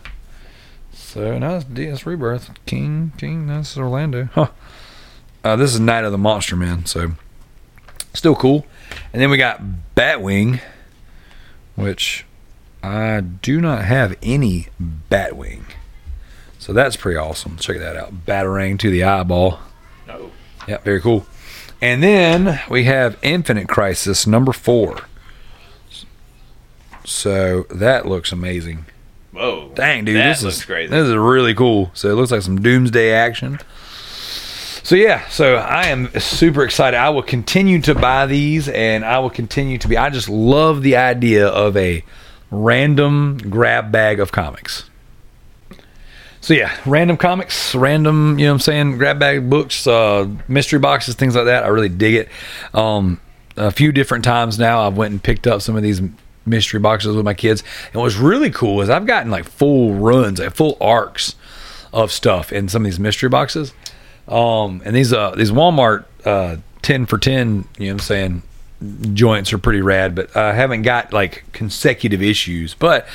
So 1.19 1.37
no, 1.37 1.57
it's 1.57 1.65
DC 1.65 2.07
Rebirth. 2.07 2.51
King, 2.65 3.11
King, 3.19 3.49
that's 3.49 3.77
Orlando. 3.77 4.29
Huh. 4.35 4.51
Uh, 5.43 5.57
this 5.57 5.75
is 5.75 5.81
Night 5.81 6.05
of 6.05 6.13
the 6.13 6.19
Monster 6.19 6.55
Man, 6.55 6.87
so 6.87 7.11
still 8.15 8.37
cool. 8.37 8.65
And 9.13 9.21
then 9.21 9.29
we 9.29 9.37
got 9.37 9.61
Batwing, 9.97 10.61
which 11.75 12.25
I 12.85 13.21
do 13.21 13.61
not 13.61 13.85
have 13.85 14.17
any 14.23 14.69
Batwing. 15.11 15.65
So 16.61 16.73
that's 16.73 16.95
pretty 16.95 17.19
awesome. 17.19 17.57
Check 17.57 17.79
that 17.79 17.97
out. 17.97 18.25
Batarang 18.25 18.79
to 18.79 18.89
the 18.89 19.03
eyeball. 19.03 19.59
No. 20.07 20.31
Yeah, 20.69 20.79
very 20.79 21.01
cool. 21.01 21.27
And 21.83 22.01
then 22.01 22.61
we 22.71 22.85
have 22.85 23.19
Infinite 23.23 23.69
Crisis 23.69 24.25
number 24.25 24.53
four. 24.53 25.01
So 27.05 27.65
that 27.71 28.07
looks 28.07 28.31
amazing. 28.31 28.85
Whoa. 29.39 29.71
Dang, 29.75 30.05
dude, 30.05 30.17
this 30.17 30.43
looks 30.43 30.59
is 30.59 30.65
crazy. 30.65 30.91
This 30.91 31.07
is 31.07 31.15
really 31.15 31.55
cool. 31.55 31.93
So 31.95 32.11
it 32.11 32.15
looks 32.15 32.33
like 32.33 32.43
some 32.43 32.61
doomsday 32.61 33.13
action. 33.13 33.61
So 34.83 34.97
yeah, 34.97 35.29
so 35.29 35.57
I 35.57 35.89
am 35.89 36.11
super 36.19 36.65
excited. 36.65 36.97
I 36.97 37.11
will 37.11 37.23
continue 37.23 37.81
to 37.83 37.95
buy 37.95 38.27
these, 38.27 38.69
and 38.69 39.05
I 39.05 39.19
will 39.19 39.31
continue 39.31 39.79
to 39.79 39.87
be. 39.87 39.97
I 39.97 40.11
just 40.11 40.29
love 40.29 40.83
the 40.83 40.97
idea 40.97 41.47
of 41.47 41.77
a 41.77 42.03
random 42.51 43.39
grab 43.39 43.93
bag 43.93 44.19
of 44.19 44.33
comics. 44.33 44.89
So 46.41 46.55
yeah, 46.55 46.75
random 46.87 47.17
comics, 47.17 47.75
random, 47.75 48.39
you 48.39 48.47
know 48.47 48.53
what 48.53 48.55
I'm 48.55 48.61
saying, 48.61 48.99
grab 48.99 49.19
bag 49.19 49.51
books, 49.51 49.87
uh, 49.87 50.29
mystery 50.49 50.79
boxes, 50.79 51.15
things 51.15 51.37
like 51.37 51.45
that. 51.45 51.65
I 51.65 51.69
really 51.69 51.91
dig 51.91 52.15
it. 52.15 52.29
Um, 52.73 53.21
a 53.57 53.71
few 53.71 53.93
different 53.93 54.25
times 54.25 54.59
now 54.59 54.87
I've 54.87 54.97
went 54.97 55.13
and 55.13 55.23
picked 55.23 55.47
up 55.47 55.63
some 55.63 55.77
of 55.77 55.83
these 55.83 56.01
mystery 56.49 56.81
boxes 56.81 57.15
with 57.15 57.25
my 57.25 57.35
kids. 57.35 57.63
And 57.93 58.03
what's 58.03 58.17
really 58.17 58.51
cool 58.51 58.81
is 58.81 58.91
I've 58.91 59.07
gotten 59.07 59.31
like 59.31 59.45
full 59.45 59.95
runs, 59.95 60.41
like 60.41 60.55
full 60.55 60.77
arcs 60.81 61.37
of 61.93 62.13
stuff 62.13 62.53
in 62.53 62.69
some 62.69 62.83
of 62.83 62.87
these 62.87 63.01
mystery 63.01 63.29
boxes. 63.29 63.73
Um, 64.27 64.83
and 64.85 64.95
these 64.95 65.13
uh 65.13 65.31
these 65.33 65.51
Walmart 65.51 66.05
uh 66.25 66.57
10 66.83 67.07
for 67.07 67.19
10, 67.19 67.49
you 67.79 67.87
know 67.87 67.93
what 67.93 67.93
I'm 67.93 67.99
saying, 67.99 68.43
joints 69.15 69.53
are 69.53 69.59
pretty 69.59 69.81
rad, 69.81 70.15
but 70.15 70.37
I 70.37 70.53
haven't 70.53 70.83
got 70.83 71.13
like 71.13 71.45
consecutive 71.53 72.23
issues, 72.23 72.75
but 72.75 73.07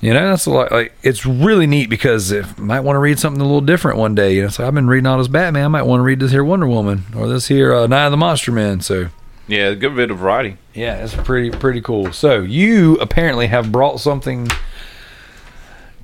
you 0.00 0.14
know, 0.14 0.30
that's 0.30 0.46
a 0.46 0.50
lot. 0.50 0.72
Like, 0.72 0.94
it's 1.02 1.26
really 1.26 1.66
neat 1.66 1.90
because 1.90 2.30
if 2.32 2.58
I 2.58 2.62
might 2.62 2.80
want 2.80 2.94
to 2.96 3.00
read 3.00 3.18
something 3.18 3.40
a 3.40 3.44
little 3.44 3.60
different 3.60 3.98
one 3.98 4.14
day, 4.14 4.34
you 4.34 4.42
know, 4.42 4.48
so 4.48 4.66
I've 4.66 4.74
been 4.74 4.86
reading 4.86 5.06
all 5.06 5.18
this 5.18 5.28
Batman. 5.28 5.64
I 5.64 5.68
might 5.68 5.82
want 5.82 6.00
to 6.00 6.04
read 6.04 6.20
this 6.20 6.30
here 6.30 6.42
Wonder 6.42 6.66
Woman 6.66 7.04
or 7.14 7.28
this 7.28 7.48
here 7.48 7.74
uh, 7.74 7.86
Night 7.86 8.06
of 8.06 8.10
the 8.10 8.16
Monster 8.16 8.50
Man. 8.50 8.80
So 8.80 9.08
Yeah, 9.50 9.68
a 9.68 9.74
good 9.76 9.96
bit 9.96 10.10
of 10.10 10.18
variety. 10.18 10.56
yeah, 10.74 11.02
it's 11.04 11.14
pretty 11.14 11.50
pretty 11.50 11.80
cool. 11.80 12.12
So 12.12 12.40
you 12.42 12.94
apparently 12.96 13.48
have 13.48 13.72
brought 13.72 13.98
something 14.00 14.48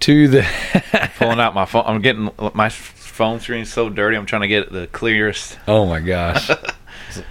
to 0.00 0.28
the. 0.28 1.10
Pulling 1.18 1.40
out 1.40 1.54
my 1.54 1.64
phone. 1.64 1.84
I'm 1.86 2.02
getting 2.02 2.30
my 2.54 2.68
phone 2.68 3.40
screen 3.40 3.64
so 3.64 3.88
dirty. 3.88 4.16
I'm 4.16 4.26
trying 4.26 4.42
to 4.42 4.48
get 4.48 4.72
the 4.72 4.86
clearest. 4.88 5.58
oh 5.68 5.86
my 5.86 6.00
gosh! 6.00 6.50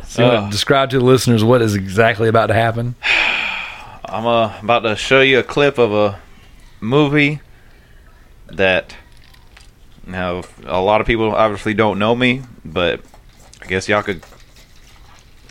So 0.08 0.26
Uh. 0.26 0.50
describe 0.50 0.90
to 0.92 1.00
the 1.00 1.06
listeners 1.06 1.44
what 1.44 1.62
is 1.62 1.76
exactly 1.76 2.28
about 2.30 2.48
to 2.48 2.54
happen? 2.56 2.96
I'm 4.06 4.26
uh, 4.26 4.58
about 4.64 4.80
to 4.80 4.96
show 4.96 5.22
you 5.22 5.40
a 5.40 5.44
clip 5.44 5.78
of 5.78 5.92
a 5.94 6.20
movie 6.80 7.42
that 8.48 8.96
now 10.08 10.44
a 10.66 10.80
lot 10.82 11.02
of 11.02 11.08
people 11.08 11.36
obviously 11.36 11.74
don't 11.74 12.00
know 12.00 12.16
me, 12.16 12.42
but 12.64 13.02
I 13.62 13.66
guess 13.68 13.88
y'all 13.90 14.02
could 14.02 14.24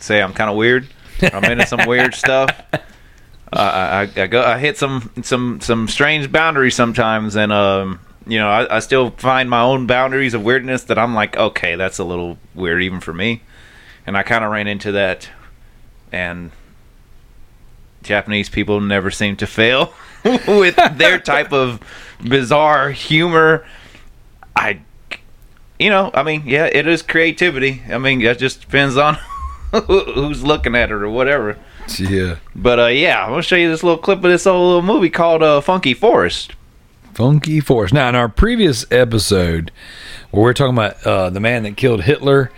say 0.05 0.21
I'm 0.21 0.33
kind 0.33 0.49
of 0.49 0.55
weird. 0.55 0.87
I'm 1.21 1.43
into 1.43 1.65
some 1.65 1.85
weird 1.87 2.13
stuff. 2.23 2.49
Uh, 2.73 2.77
I, 3.51 4.01
I, 4.01 4.23
I 4.23 4.27
go 4.27 4.41
I 4.41 4.57
hit 4.57 4.77
some 4.77 5.11
some 5.23 5.59
some 5.61 5.87
strange 5.87 6.31
boundaries 6.31 6.75
sometimes, 6.75 7.35
and 7.35 7.51
um, 7.51 7.99
you 8.27 8.37
know 8.37 8.49
I, 8.49 8.77
I 8.77 8.79
still 8.79 9.11
find 9.11 9.49
my 9.49 9.61
own 9.61 9.87
boundaries 9.87 10.33
of 10.33 10.43
weirdness 10.43 10.83
that 10.83 10.97
I'm 10.97 11.13
like, 11.13 11.35
okay, 11.37 11.75
that's 11.75 11.99
a 11.99 12.03
little 12.03 12.37
weird 12.53 12.83
even 12.83 12.99
for 12.99 13.13
me, 13.13 13.41
and 14.05 14.17
I 14.17 14.23
kind 14.23 14.43
of 14.43 14.51
ran 14.51 14.67
into 14.67 14.91
that, 14.93 15.29
and 16.11 16.51
Japanese 18.03 18.49
people 18.49 18.81
never 18.81 19.11
seem 19.11 19.35
to 19.37 19.47
fail 19.47 19.93
with 20.47 20.75
their 20.97 21.19
type 21.19 21.51
of 21.51 21.79
bizarre 22.23 22.91
humor. 22.91 23.65
I, 24.55 24.79
you 25.77 25.89
know, 25.89 26.11
I 26.13 26.23
mean, 26.23 26.43
yeah, 26.45 26.65
it 26.65 26.87
is 26.87 27.01
creativity. 27.01 27.83
I 27.89 27.97
mean, 27.97 28.23
that 28.23 28.39
just 28.39 28.61
depends 28.61 28.95
on 28.95 29.17
who's 29.87 30.43
looking 30.43 30.75
at 30.75 30.89
it 30.89 30.93
or 30.93 31.09
whatever. 31.09 31.57
Yeah, 31.99 32.37
But 32.55 32.79
uh, 32.79 32.85
yeah, 32.87 33.23
I'm 33.23 33.29
gonna 33.29 33.41
show 33.43 33.55
you 33.55 33.69
this 33.69 33.83
little 33.83 33.99
clip 33.99 34.17
of 34.19 34.23
this 34.31 34.47
old 34.47 34.65
little 34.67 34.81
movie 34.95 35.09
called 35.09 35.43
uh, 35.43 35.61
Funky 35.61 35.93
Forest. 35.93 36.53
Funky 37.13 37.59
Forest. 37.59 37.93
Now, 37.93 38.09
in 38.09 38.15
our 38.15 38.27
previous 38.27 38.85
episode, 38.91 39.71
where 40.31 40.43
we 40.45 40.49
are 40.49 40.53
talking 40.53 40.73
about 40.73 41.05
uh, 41.05 41.29
the 41.29 41.39
man 41.39 41.63
that 41.63 41.77
killed 41.77 42.03
Hitler 42.03 42.51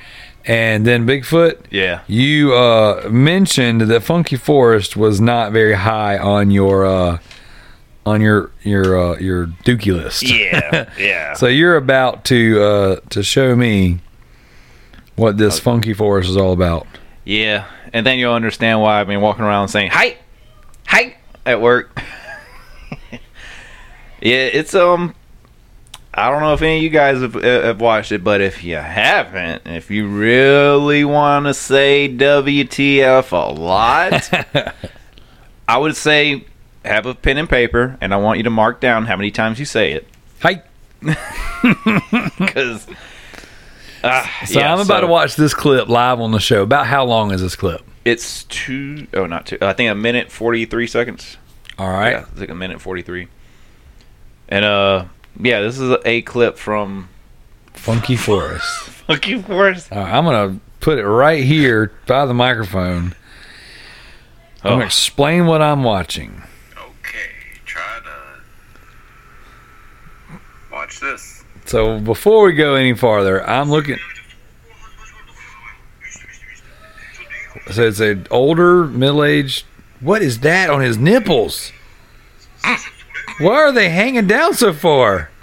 and 0.45 0.85
then 0.87 1.05
Bigfoot, 1.05 1.57
Yeah. 1.69 2.01
you 2.07 2.53
uh, 2.53 3.07
mentioned 3.09 3.81
that 3.81 4.01
Funky 4.01 4.37
Forest 4.37 4.95
was 4.95 5.19
not 5.19 5.51
very 5.51 5.73
high 5.73 6.17
on 6.17 6.49
your 6.49 6.85
uh, 6.85 7.17
on 8.05 8.21
your 8.21 8.51
your 8.63 8.97
uh, 8.97 9.17
your 9.19 9.47
Dookie 9.47 9.93
list. 9.93 10.23
Yeah, 10.23 10.89
yeah. 10.97 11.33
So 11.33 11.47
you're 11.47 11.75
about 11.75 12.23
to 12.25 12.63
uh, 12.63 12.95
to 13.09 13.21
show 13.23 13.55
me 13.57 13.99
what 15.17 15.37
this 15.37 15.59
funky 15.59 15.93
forest 15.93 16.29
is 16.29 16.37
all 16.37 16.53
about. 16.53 16.87
Yeah, 17.27 17.65
and 17.91 18.05
then 18.05 18.19
you'll 18.19 18.33
understand 18.33 18.79
why 18.79 19.01
I've 19.01 19.07
been 19.07 19.19
walking 19.19 19.43
around 19.43 19.67
saying 19.67 19.91
"hi, 19.91 20.15
hi" 20.85 21.17
at 21.45 21.59
work. 21.59 21.91
yeah, 23.11 23.19
it's 24.21 24.73
um. 24.73 25.13
I 26.13 26.31
don't 26.31 26.39
know 26.39 26.53
if 26.53 26.61
any 26.61 26.77
of 26.77 26.83
you 26.83 26.89
guys 26.89 27.19
have, 27.19 27.35
uh, 27.35 27.41
have 27.41 27.81
watched 27.81 28.13
it, 28.13 28.23
but 28.23 28.39
if 28.39 28.63
you 28.63 28.77
haven't, 28.77 29.63
if 29.67 29.91
you 29.91 30.07
really 30.07 31.03
want 31.03 31.47
to 31.47 31.53
say 31.53 32.07
WTF 32.09 33.31
a 33.33 33.53
lot, 33.53 34.31
I 35.67 35.77
would 35.77 35.97
say 35.97 36.45
have 36.85 37.05
a 37.05 37.13
pen 37.13 37.37
and 37.37 37.49
paper, 37.49 37.97
and 37.99 38.13
I 38.13 38.17
want 38.17 38.37
you 38.37 38.43
to 38.43 38.49
mark 38.49 38.79
down 38.79 39.05
how 39.05 39.17
many 39.17 39.31
times 39.31 39.59
you 39.59 39.65
say 39.65 39.91
it, 39.91 40.07
Hi. 40.39 40.63
because. 42.39 42.87
Uh, 44.07 44.45
So 44.45 44.59
I'm 44.61 44.79
about 44.79 45.01
to 45.01 45.07
watch 45.07 45.35
this 45.35 45.53
clip 45.53 45.87
live 45.89 46.19
on 46.19 46.31
the 46.31 46.39
show. 46.39 46.63
About 46.63 46.87
how 46.87 47.05
long 47.05 47.31
is 47.31 47.41
this 47.41 47.55
clip? 47.55 47.81
It's 48.05 48.43
two 48.45 49.07
oh 49.13 49.25
not 49.25 49.45
two. 49.47 49.57
I 49.61 49.73
think 49.73 49.89
a 49.91 49.95
minute 49.95 50.31
forty 50.31 50.65
three 50.65 50.87
seconds. 50.87 51.37
All 51.77 51.89
right. 51.89 52.11
Yeah, 52.11 52.25
it's 52.31 52.39
like 52.39 52.49
a 52.49 52.55
minute 52.55 52.79
forty 52.81 53.01
three. 53.01 53.27
And 54.49 54.63
uh, 54.63 55.05
yeah, 55.39 55.61
this 55.61 55.77
is 55.79 55.97
a 56.05 56.21
clip 56.21 56.57
from 56.57 57.09
Funky 57.73 58.15
forest. 58.15 58.65
Funky 59.07 59.41
Forest. 59.41 59.91
All 59.91 59.99
right, 59.99 60.13
I'm 60.13 60.23
gonna 60.25 60.59
put 60.79 60.97
it 60.99 61.05
right 61.07 61.43
here 61.43 61.91
by 62.07 62.25
the 62.25 62.33
microphone. 62.33 63.13
I'm 64.63 64.65
Oh, 64.65 64.69
gonna 64.71 64.85
explain 64.85 65.45
what 65.45 65.61
I'm 65.61 65.83
watching. 65.83 66.41
Okay, 66.77 67.29
try 67.65 67.99
to 70.29 70.39
watch 70.71 70.99
this. 70.99 71.36
So 71.67 71.99
before 71.99 72.45
we 72.45 72.53
go 72.53 72.75
any 72.75 72.93
farther, 72.93 73.45
I'm 73.47 73.69
looking. 73.69 73.99
So 77.71 77.83
it's 77.83 77.99
an 77.99 78.25
older, 78.31 78.85
middle-aged. 78.85 79.65
What 79.99 80.21
is 80.21 80.39
that 80.39 80.69
on 80.69 80.79
his 80.81 80.97
nipples? 80.97 81.71
Why 83.39 83.55
are 83.55 83.71
they 83.73 83.89
hanging 83.89 84.27
down 84.27 84.53
so 84.53 84.73
far? 84.73 85.29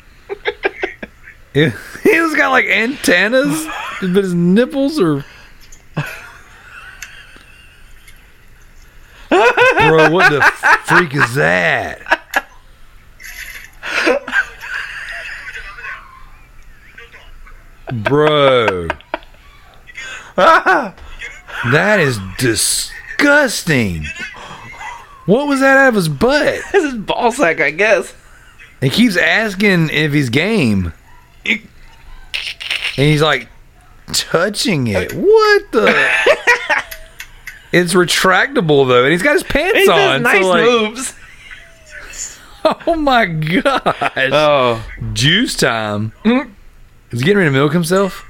He- 1.53 1.71
He's 2.03 2.35
got 2.35 2.51
like 2.51 2.65
antennas, 2.65 3.65
but 4.01 4.11
his 4.25 4.35
nipples 4.35 4.99
are. 4.99 5.25
Bro, 9.29 10.11
what 10.11 10.33
the 10.33 10.41
freak 10.85 11.15
is 11.15 11.35
that? 11.37 12.24
Bro. 17.93 18.89
that 20.37 20.95
is 22.01 22.19
disgusting. 22.39 24.05
What 25.27 25.49
was 25.49 25.61
that 25.61 25.77
out 25.77 25.89
of 25.89 25.95
his 25.95 26.09
butt? 26.09 26.61
this 26.73 26.85
is 26.85 26.95
ball 26.95 27.33
sack, 27.33 27.61
I 27.61 27.71
guess. 27.71 28.15
He 28.81 28.91
keeps 28.91 29.17
asking 29.17 29.91
if 29.91 30.13
he's 30.13 30.29
game. 30.29 30.93
And 31.47 31.61
he's 32.97 33.23
like 33.23 33.49
touching 34.13 34.87
it. 34.89 35.13
What 35.13 35.73
the? 35.73 35.87
it's 37.73 37.95
retractable 37.95 38.87
though, 38.87 39.05
and 39.05 39.13
he's 39.13 39.23
got 39.23 39.35
his 39.35 39.43
pants 39.43 39.79
He 39.79 39.89
on. 39.89 40.23
nice 40.23 40.43
so, 40.43 40.49
like, 40.49 40.65
moves. 40.65 41.15
Oh 42.87 42.95
my 42.97 43.27
gosh. 43.27 44.31
Oh, 44.33 44.83
Juice 45.13 45.55
time. 45.55 46.13
Mm. 46.25 46.51
Is 47.15 47.21
he 47.21 47.27
getting 47.27 47.39
ready 47.39 47.51
to 47.51 47.53
milk 47.53 47.73
himself? 47.73 48.27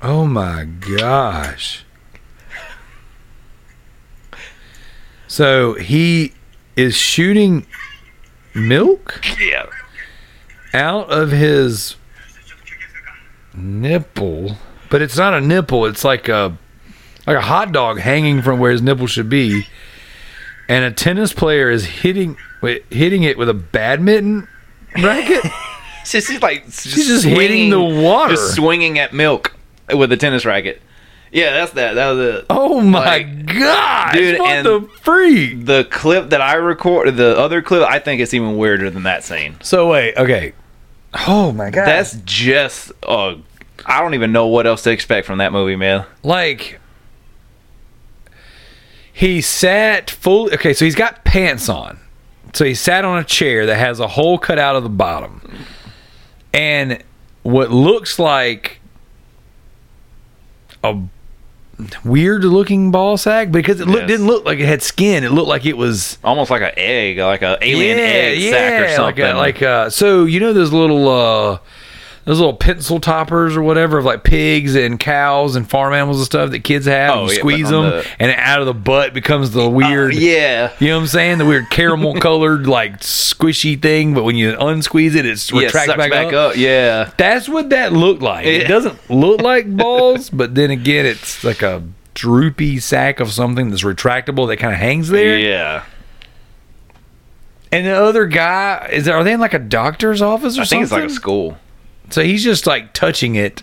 Oh 0.00 0.24
my 0.24 0.64
gosh. 0.64 1.84
So 5.26 5.74
he 5.74 6.32
is 6.76 6.96
shooting 6.96 7.66
milk 8.54 9.20
yeah. 9.40 9.66
out 10.72 11.10
of 11.10 11.32
his 11.32 11.96
nipple, 13.52 14.58
but 14.90 15.02
it's 15.02 15.16
not 15.16 15.34
a 15.34 15.40
nipple. 15.40 15.86
It's 15.86 16.04
like 16.04 16.28
a 16.28 16.56
like 17.26 17.36
a 17.36 17.40
hot 17.40 17.72
dog 17.72 17.98
hanging 17.98 18.42
from 18.42 18.58
where 18.58 18.70
his 18.72 18.82
nipple 18.82 19.06
should 19.06 19.28
be. 19.28 19.66
And 20.68 20.84
a 20.84 20.90
tennis 20.92 21.32
player 21.32 21.70
is 21.70 21.84
hitting 21.84 22.36
hitting 22.90 23.22
it 23.22 23.36
with 23.38 23.48
a 23.48 23.54
badminton 23.54 24.46
racket. 25.02 25.44
She's 26.04 26.28
just 26.28 26.42
like 26.42 26.64
She's 26.64 27.06
just 27.06 27.24
hitting 27.24 27.70
the 27.70 27.80
water. 27.80 28.34
just 28.34 28.54
swinging 28.54 28.98
at 28.98 29.12
milk 29.12 29.56
with 29.94 30.10
a 30.12 30.16
tennis 30.16 30.44
racket. 30.44 30.80
Yeah, 31.32 31.52
that's 31.52 31.72
that. 31.72 31.94
That 31.94 32.10
was 32.10 32.34
it. 32.40 32.46
Oh 32.50 32.80
my 32.80 33.04
Like, 33.04 33.46
god, 33.46 34.12
dude, 34.14 34.40
What 34.40 34.50
and- 34.50 34.66
the 34.66 34.88
freak? 35.02 35.64
The 35.66 35.84
clip 35.90 36.30
that 36.30 36.40
I 36.40 36.54
recorded, 36.54 37.16
the 37.16 37.38
other 37.38 37.62
clip, 37.62 37.88
I 37.88 38.00
think 38.00 38.20
it's 38.20 38.34
even 38.34 38.56
weirder 38.56 38.90
than 38.90 39.04
that 39.04 39.22
scene. 39.22 39.54
So 39.62 39.88
wait, 39.90 40.16
okay. 40.16 40.54
Oh 41.28 41.52
my 41.52 41.70
god, 41.70 41.86
That's 41.86 42.16
just, 42.24 42.90
uh, 43.04 43.36
I 43.86 44.00
don't 44.00 44.14
even 44.14 44.32
know 44.32 44.48
what 44.48 44.66
else 44.66 44.82
to 44.84 44.90
expect 44.90 45.26
from 45.26 45.38
that 45.38 45.52
movie, 45.52 45.76
man. 45.76 46.04
like 46.24 46.79
he 49.20 49.40
sat 49.40 50.10
full 50.10 50.52
okay 50.54 50.72
so 50.72 50.84
he's 50.84 50.94
got 50.94 51.24
pants 51.24 51.68
on 51.68 51.98
so 52.52 52.64
he 52.64 52.74
sat 52.74 53.04
on 53.04 53.18
a 53.18 53.24
chair 53.24 53.66
that 53.66 53.76
has 53.76 54.00
a 54.00 54.08
hole 54.08 54.38
cut 54.38 54.58
out 54.58 54.74
of 54.76 54.82
the 54.82 54.88
bottom 54.88 55.40
and 56.54 57.02
what 57.42 57.70
looks 57.70 58.18
like 58.18 58.80
a 60.82 60.96
weird 62.04 62.44
looking 62.44 62.90
ball 62.90 63.16
sack 63.16 63.50
because 63.50 63.80
it 63.80 63.86
look, 63.88 64.00
Yes. 64.00 64.08
didn't 64.08 64.26
look 64.26 64.44
like 64.44 64.58
it 64.58 64.66
had 64.66 64.82
skin 64.82 65.24
it 65.24 65.32
looked 65.32 65.48
like 65.48 65.64
it 65.64 65.76
was 65.76 66.18
Almost 66.22 66.50
like 66.50 66.60
an 66.62 66.72
egg, 66.76 67.18
like 67.18 67.42
an 67.42 67.56
alien 67.62 67.98
egg 67.98 68.50
sack 68.52 68.82
or 68.82 68.88
something. 68.94 69.22
like 69.24 69.34
a, 69.34 69.36
like 69.36 69.62
uh 69.62 69.90
so 69.90 70.24
you 70.24 70.40
know 70.40 70.52
those 70.52 70.72
little 70.72 71.08
uh 71.08 71.58
those 72.30 72.38
little 72.38 72.54
pencil 72.54 73.00
toppers 73.00 73.56
or 73.56 73.62
whatever 73.62 73.98
of 73.98 74.04
like 74.04 74.22
pigs 74.22 74.76
and 74.76 75.00
cows 75.00 75.56
and 75.56 75.68
farm 75.68 75.92
animals 75.92 76.18
and 76.18 76.26
stuff 76.26 76.50
that 76.52 76.62
kids 76.62 76.86
have. 76.86 77.16
Oh, 77.16 77.24
you 77.24 77.32
yeah, 77.32 77.38
squeeze 77.38 77.68
them, 77.70 77.82
the- 77.90 78.06
and 78.20 78.30
out 78.36 78.60
of 78.60 78.66
the 78.66 78.74
butt 78.74 79.12
becomes 79.14 79.50
the 79.50 79.68
weird. 79.68 80.14
Uh, 80.14 80.18
yeah. 80.18 80.72
You 80.78 80.88
know 80.90 80.96
what 80.98 81.00
I'm 81.02 81.06
saying? 81.08 81.38
The 81.38 81.44
weird 81.44 81.70
caramel 81.70 82.14
colored, 82.20 82.68
like 82.68 83.00
squishy 83.00 83.80
thing, 83.82 84.14
but 84.14 84.22
when 84.22 84.36
you 84.36 84.52
unsqueeze 84.52 85.16
it, 85.16 85.26
it's 85.26 85.50
Yeah, 85.50 85.62
retracts 85.62 85.86
sucks 85.88 85.98
back, 85.98 86.10
back, 86.12 86.26
up. 86.28 86.50
up. 86.52 86.56
Yeah. 86.56 87.10
That's 87.16 87.48
what 87.48 87.70
that 87.70 87.92
looked 87.92 88.22
like. 88.22 88.46
It 88.46 88.62
Yeah. 88.62 88.68
doesn't 88.68 89.10
look 89.10 89.40
like 89.42 89.76
balls, 89.76 90.30
but 90.30 90.54
then 90.54 90.70
again, 90.70 91.06
it's 91.06 91.42
like 91.42 91.62
a 91.62 91.82
droopy 92.14 92.78
sack 92.78 93.18
of 93.18 93.32
something 93.32 93.70
that's 93.70 93.82
retractable 93.82 94.46
that 94.46 94.58
kind 94.58 94.72
of 94.72 94.78
hangs 94.78 95.08
there. 95.08 95.36
Yeah. 95.36 95.82
And 97.72 97.86
the 97.86 97.92
other 97.94 98.26
guy 98.26 98.88
is 98.92 99.08
are 99.08 99.22
they 99.24 99.32
in 99.32 99.40
like 99.40 99.54
a 99.54 99.58
doctor's 99.58 100.20
office 100.22 100.58
or 100.58 100.62
I 100.62 100.64
think 100.64 100.68
something? 100.68 100.82
it's 100.84 100.92
like 100.92 101.04
a 101.04 101.10
school. 101.10 101.58
So 102.08 102.22
he's 102.22 102.42
just 102.42 102.66
like 102.66 102.92
touching 102.92 103.34
it, 103.36 103.62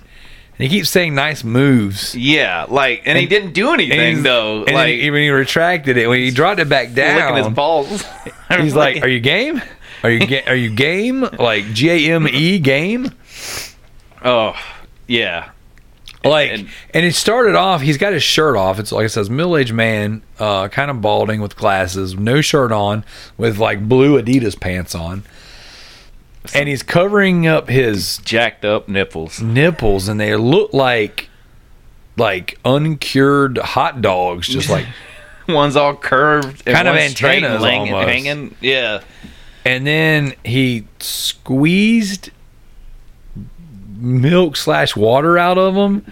and 0.57 0.67
he 0.67 0.69
keeps 0.69 0.89
saying 0.89 1.15
nice 1.15 1.43
moves. 1.43 2.15
Yeah, 2.15 2.65
like, 2.69 3.01
and, 3.05 3.17
he 3.17 3.25
didn't 3.25 3.53
do 3.53 3.71
anything 3.73 4.23
though. 4.23 4.63
and 4.63 4.75
like, 4.75 4.95
he, 4.95 5.11
when 5.11 5.21
he 5.23 5.29
retracted 5.29 5.97
it, 5.97 6.07
when 6.07 6.19
he 6.19 6.31
dropped 6.31 6.59
it 6.59 6.69
back 6.69 6.93
down, 6.93 7.17
licking 7.17 7.43
his 7.43 7.53
balls. 7.53 8.05
he's 8.49 8.75
like, 8.75 9.01
"Are 9.03 9.07
you 9.07 9.19
game? 9.19 9.61
Are 10.03 10.09
you 10.09 10.25
ga- 10.25 10.45
are 10.45 10.55
you 10.55 10.69
game? 10.69 11.21
Like 11.21 11.65
G 11.73 11.89
A 11.89 12.13
M 12.13 12.27
E 12.27 12.59
game? 12.59 13.11
oh, 14.23 14.55
yeah. 15.07 15.49
Like, 16.23 16.51
And- 16.51 16.67
and, 16.93 17.05
it 17.05 17.15
started 17.15 17.55
off. 17.55 17.81
He's 17.81 17.97
got 17.97 18.11
his 18.11 18.23
shirt 18.23 18.57
off. 18.57 18.79
It's 18.79 18.91
like 18.91 19.05
it 19.05 19.09
says 19.09 19.29
middle 19.29 19.55
aged 19.55 19.73
man, 19.73 20.23
uh, 20.39 20.67
kind 20.67 20.91
of 20.91 20.99
balding 21.01 21.41
with 21.41 21.55
glasses, 21.55 22.15
no 22.15 22.41
shirt 22.41 22.71
on, 22.71 23.05
with 23.37 23.57
like 23.59 23.87
blue 23.87 24.21
Adidas 24.21 24.59
pants 24.59 24.93
on, 24.93 25.23
and 26.53 26.67
he's 26.69 26.83
covering 26.83 27.45
up 27.47 27.69
his 27.69 28.17
Jacked 28.19 28.63
up 28.65 28.87
nipples. 28.87 29.41
nipples, 29.41 30.07
and 30.07 30.19
they 30.19 30.35
look 30.35 30.73
like 30.73 31.29
like 32.15 32.57
uncured 32.65 33.57
hot 33.57 34.01
dogs, 34.01 34.47
just 34.47 34.69
like. 34.69 34.85
One's 35.49 35.77
all 35.77 35.95
curved, 35.95 36.63
and 36.65 36.75
Kind 36.75 36.89
of 36.89 36.95
antennas 36.97 37.63
hanging, 37.63 37.93
hanging. 37.93 38.55
Yeah. 38.59 39.01
and 39.63 39.87
then 39.87 40.33
he 40.43 40.87
squeezed 40.99 42.31
milk 43.95 44.57
slash 44.57 44.95
water 44.97 45.37
out 45.37 45.57
of 45.57 45.73
them, 45.75 46.05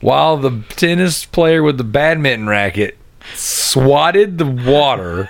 while 0.00 0.36
the 0.36 0.62
tennis 0.70 1.24
player 1.24 1.60
with 1.62 1.76
the 1.76 1.82
badminton 1.82 2.48
racket 2.48 2.96
swatted 3.34 4.38
the 4.38 4.46
water 4.46 5.28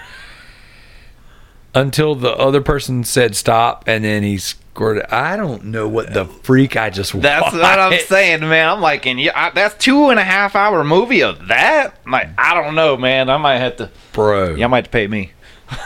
until 1.74 2.14
the 2.14 2.32
other 2.32 2.60
person 2.60 3.04
said 3.04 3.36
stop, 3.36 3.84
and 3.86 4.04
then 4.04 4.22
he 4.22 4.38
scored. 4.38 5.02
I 5.10 5.36
don't 5.36 5.66
know 5.66 5.88
what 5.88 6.12
the 6.14 6.24
freak 6.24 6.76
I 6.76 6.90
just. 6.90 7.20
That's 7.20 7.52
what 7.52 7.78
I'm 7.78 7.98
saying, 8.00 8.40
man. 8.40 8.68
I'm 8.68 8.80
like, 8.80 9.06
and 9.06 9.20
yeah, 9.20 9.32
I, 9.34 9.50
that's 9.50 9.74
two 9.76 10.10
and 10.10 10.18
a 10.18 10.24
half 10.24 10.54
hour 10.56 10.84
movie 10.84 11.22
of 11.22 11.48
that. 11.48 11.94
I'm 12.04 12.12
like, 12.12 12.30
I 12.38 12.54
don't 12.54 12.74
know, 12.74 12.96
man. 12.96 13.28
I 13.30 13.36
might 13.36 13.58
have 13.58 13.76
to. 13.76 13.90
bro. 14.12 14.54
Y'all 14.54 14.68
might 14.68 14.78
have 14.78 14.84
to 14.84 14.90
pay 14.90 15.06
me. 15.06 15.32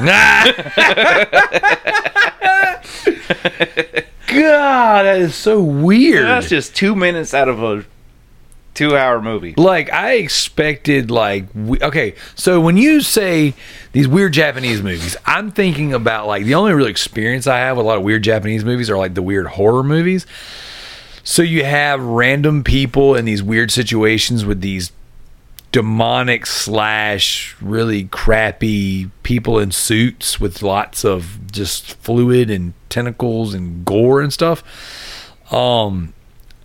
Nah. 0.01 0.45
God, 4.29 5.03
that 5.03 5.19
is 5.21 5.35
so 5.35 5.61
weird. 5.61 6.25
That's 6.25 6.49
just 6.49 6.75
two 6.75 6.95
minutes 6.95 7.35
out 7.35 7.49
of 7.49 7.63
a 7.63 7.85
two 8.75 8.97
hour 8.97 9.21
movie. 9.21 9.55
like 9.57 9.93
I 9.93 10.15
expected 10.15 11.11
like 11.11 11.47
we, 11.55 11.79
okay 11.81 12.15
so 12.35 12.61
when 12.61 12.77
you 12.77 13.03
say 13.03 13.55
these 13.93 14.09
weird 14.09 14.33
Japanese 14.33 14.83
movies 14.83 15.17
I'm 15.27 15.51
thinking 15.51 15.93
about 15.93 16.27
like 16.27 16.45
the 16.45 16.55
only 16.55 16.73
real 16.73 16.87
experience 16.87 17.47
I 17.47 17.59
have 17.59 17.77
with 17.77 17.85
a 17.85 17.89
lot 17.89 17.99
of 17.99 18.03
weird 18.03 18.23
Japanese 18.25 18.65
movies 18.65 18.89
are 18.89 18.97
like 18.97 19.15
the 19.15 19.23
weird 19.23 19.47
horror 19.47 19.83
movies 19.83 20.27
so 21.23 21.43
you 21.43 21.65
have 21.65 22.03
random 22.03 22.65
people 22.65 23.15
in 23.15 23.25
these 23.27 23.43
weird 23.43 23.71
situations 23.71 24.45
with 24.45 24.61
these 24.61 24.91
demonic 25.71 26.45
slash 26.47 27.57
really 27.61 28.05
crappy 28.05 29.11
people 29.23 29.59
in 29.59 29.71
suits 29.71 30.39
with 30.41 30.63
lots 30.63 31.05
of 31.05 31.51
just 31.51 31.95
fluid 31.95 32.51
and 32.51 32.75
tentacles 32.89 33.55
and 33.55 33.85
gore 33.85 34.21
and 34.21 34.33
stuff 34.33 34.63
um 35.53 36.13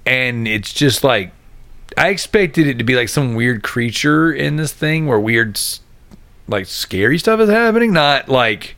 and 0.05 0.47
it's 0.47 0.73
just 0.73 1.03
like 1.03 1.31
I 1.97 2.09
expected 2.09 2.67
it 2.67 2.77
to 2.77 2.83
be 2.83 2.95
like 2.95 3.09
some 3.09 3.33
weird 3.35 3.63
creature 3.63 4.31
in 4.31 4.55
this 4.55 4.71
thing 4.71 5.07
where 5.07 5.19
weird, 5.19 5.59
like 6.47 6.67
scary 6.67 7.17
stuff 7.17 7.39
is 7.39 7.49
happening. 7.49 7.91
Not 7.91 8.29
like 8.29 8.75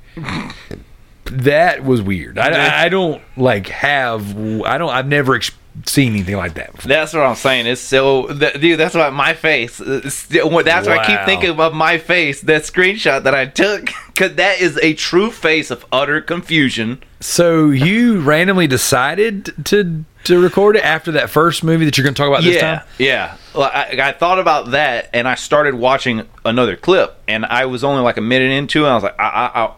that 1.26 1.84
was 1.84 2.02
weird. 2.02 2.40
I, 2.40 2.86
I, 2.86 2.90
don't 2.90 3.22
like 3.38 3.68
have. 3.68 4.38
I 4.64 4.78
don't. 4.78 4.90
I've 4.90 5.08
never 5.08 5.36
ex- 5.36 5.52
seen 5.86 6.14
anything 6.14 6.36
like 6.38 6.56
that. 6.56 6.74
Before. 6.74 6.90
That's 6.90 7.14
what 7.14 7.22
I'm 7.24 7.36
saying. 7.36 7.68
It's 7.68 7.82
so, 7.82 8.28
th- 8.28 8.60
dude. 8.60 8.80
That's 8.80 8.96
why 8.96 9.10
my 9.12 9.34
face. 9.34 9.80
Uh, 9.80 10.02
it's- 10.04 10.26
That's 10.26 10.88
why 10.88 10.98
I 10.98 11.06
keep 11.06 11.26
thinking 11.26 11.60
of 11.60 11.74
my 11.74 11.98
face. 11.98 12.42
That 12.42 12.64
screenshot 12.64 13.24
that 13.24 13.36
I 13.36 13.46
took, 13.46 13.90
because 14.08 14.36
that 14.36 14.60
is 14.60 14.78
a 14.82 14.94
true 14.94 15.30
face 15.32 15.70
of 15.72 15.86
utter 15.92 16.22
confusion. 16.22 17.04
So 17.20 17.70
you 17.70 18.22
randomly 18.22 18.68
decided 18.68 19.54
to 19.66 20.06
to 20.30 20.40
record 20.40 20.76
it 20.78 20.84
after 20.86 21.12
that 21.14 21.30
first 21.30 21.64
movie 21.64 21.86
that 21.86 21.98
you're 21.98 22.04
going 22.04 22.14
to 22.14 22.20
talk 22.22 22.30
about 22.30 22.44
this 22.44 22.56
yeah, 22.56 22.80
time. 22.80 22.88
yeah. 22.98 23.38
Well, 23.54 23.70
I, 23.74 24.00
I 24.02 24.12
thought 24.14 24.40
about 24.40 24.72
that, 24.72 25.10
and 25.14 25.28
I 25.28 25.36
started 25.36 25.76
watching 25.76 26.28
another 26.46 26.76
clip, 26.76 27.18
and 27.28 27.46
I 27.46 27.66
was 27.66 27.84
only 27.84 28.02
like 28.02 28.18
a 28.18 28.22
minute 28.22 28.52
into, 28.52 28.82
it, 28.82 28.84
and 28.84 28.92
I 28.92 28.96
was 28.96 29.04
like, 29.04 29.20
I, 29.20 29.26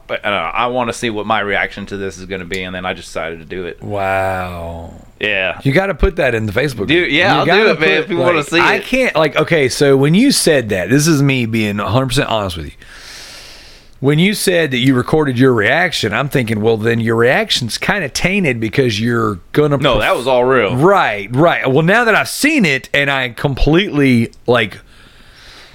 I, 0.10 0.14
I, 0.14 0.16
I, 0.30 0.50
I 0.50 0.68
want 0.68 0.90
to 0.90 0.94
see 0.94 1.10
what 1.10 1.26
my 1.26 1.40
reaction 1.40 1.86
to 1.88 1.98
this 1.98 2.18
is 2.18 2.26
going 2.26 2.42
to 2.42 2.46
be, 2.46 2.64
and 2.64 2.76
then 2.76 2.86
I 2.86 2.94
just 2.94 3.08
decided 3.08 3.40
to 3.40 3.46
do 3.46 3.66
it. 3.66 3.82
Wow. 3.82 4.94
Yeah. 5.20 5.60
You 5.64 5.72
got 5.72 5.88
to 5.88 5.96
put 5.96 6.18
that 6.18 6.36
in 6.36 6.46
the 6.48 6.52
Facebook. 6.52 6.88
Dude, 6.88 7.12
yeah, 7.12 7.34
You 7.34 7.52
I'll 7.52 7.58
do 7.58 7.70
it, 7.72 7.80
man, 7.80 7.90
if 8.02 8.08
people 8.08 8.24
like, 8.24 8.46
see 8.46 8.60
I 8.60 8.76
it. 8.76 8.84
can't 8.84 9.16
like 9.16 9.36
okay. 9.36 9.70
So 9.70 9.96
when 9.96 10.16
you 10.16 10.32
said 10.32 10.70
that, 10.70 10.90
this 10.90 11.08
is 11.08 11.22
me 11.22 11.46
being 11.46 11.78
100 11.78 12.08
percent 12.08 12.28
honest 12.30 12.58
with 12.58 12.66
you. 12.66 12.72
When 14.02 14.18
you 14.18 14.34
said 14.34 14.72
that 14.72 14.80
you 14.80 14.96
recorded 14.96 15.38
your 15.38 15.54
reaction, 15.54 16.12
I'm 16.12 16.28
thinking, 16.28 16.60
well, 16.62 16.76
then 16.76 17.00
your 17.00 17.16
reaction's 17.16 17.78
kind 17.78 18.04
of 18.04 18.12
tainted 18.14 18.60
because 18.60 19.00
you're 19.00 19.36
gonna. 19.54 19.78
No, 19.78 20.00
that 20.00 20.16
was 20.16 20.26
all 20.28 20.44
real. 20.44 20.76
right, 20.76 21.34
right. 21.34 21.72
Well, 21.72 21.84
now 21.84 22.04
that 22.04 22.16
I've 22.16 22.28
seen 22.28 22.66
it 22.66 22.90
and 22.94 23.10
I 23.12 23.30
completely 23.30 24.34
like 24.48 24.80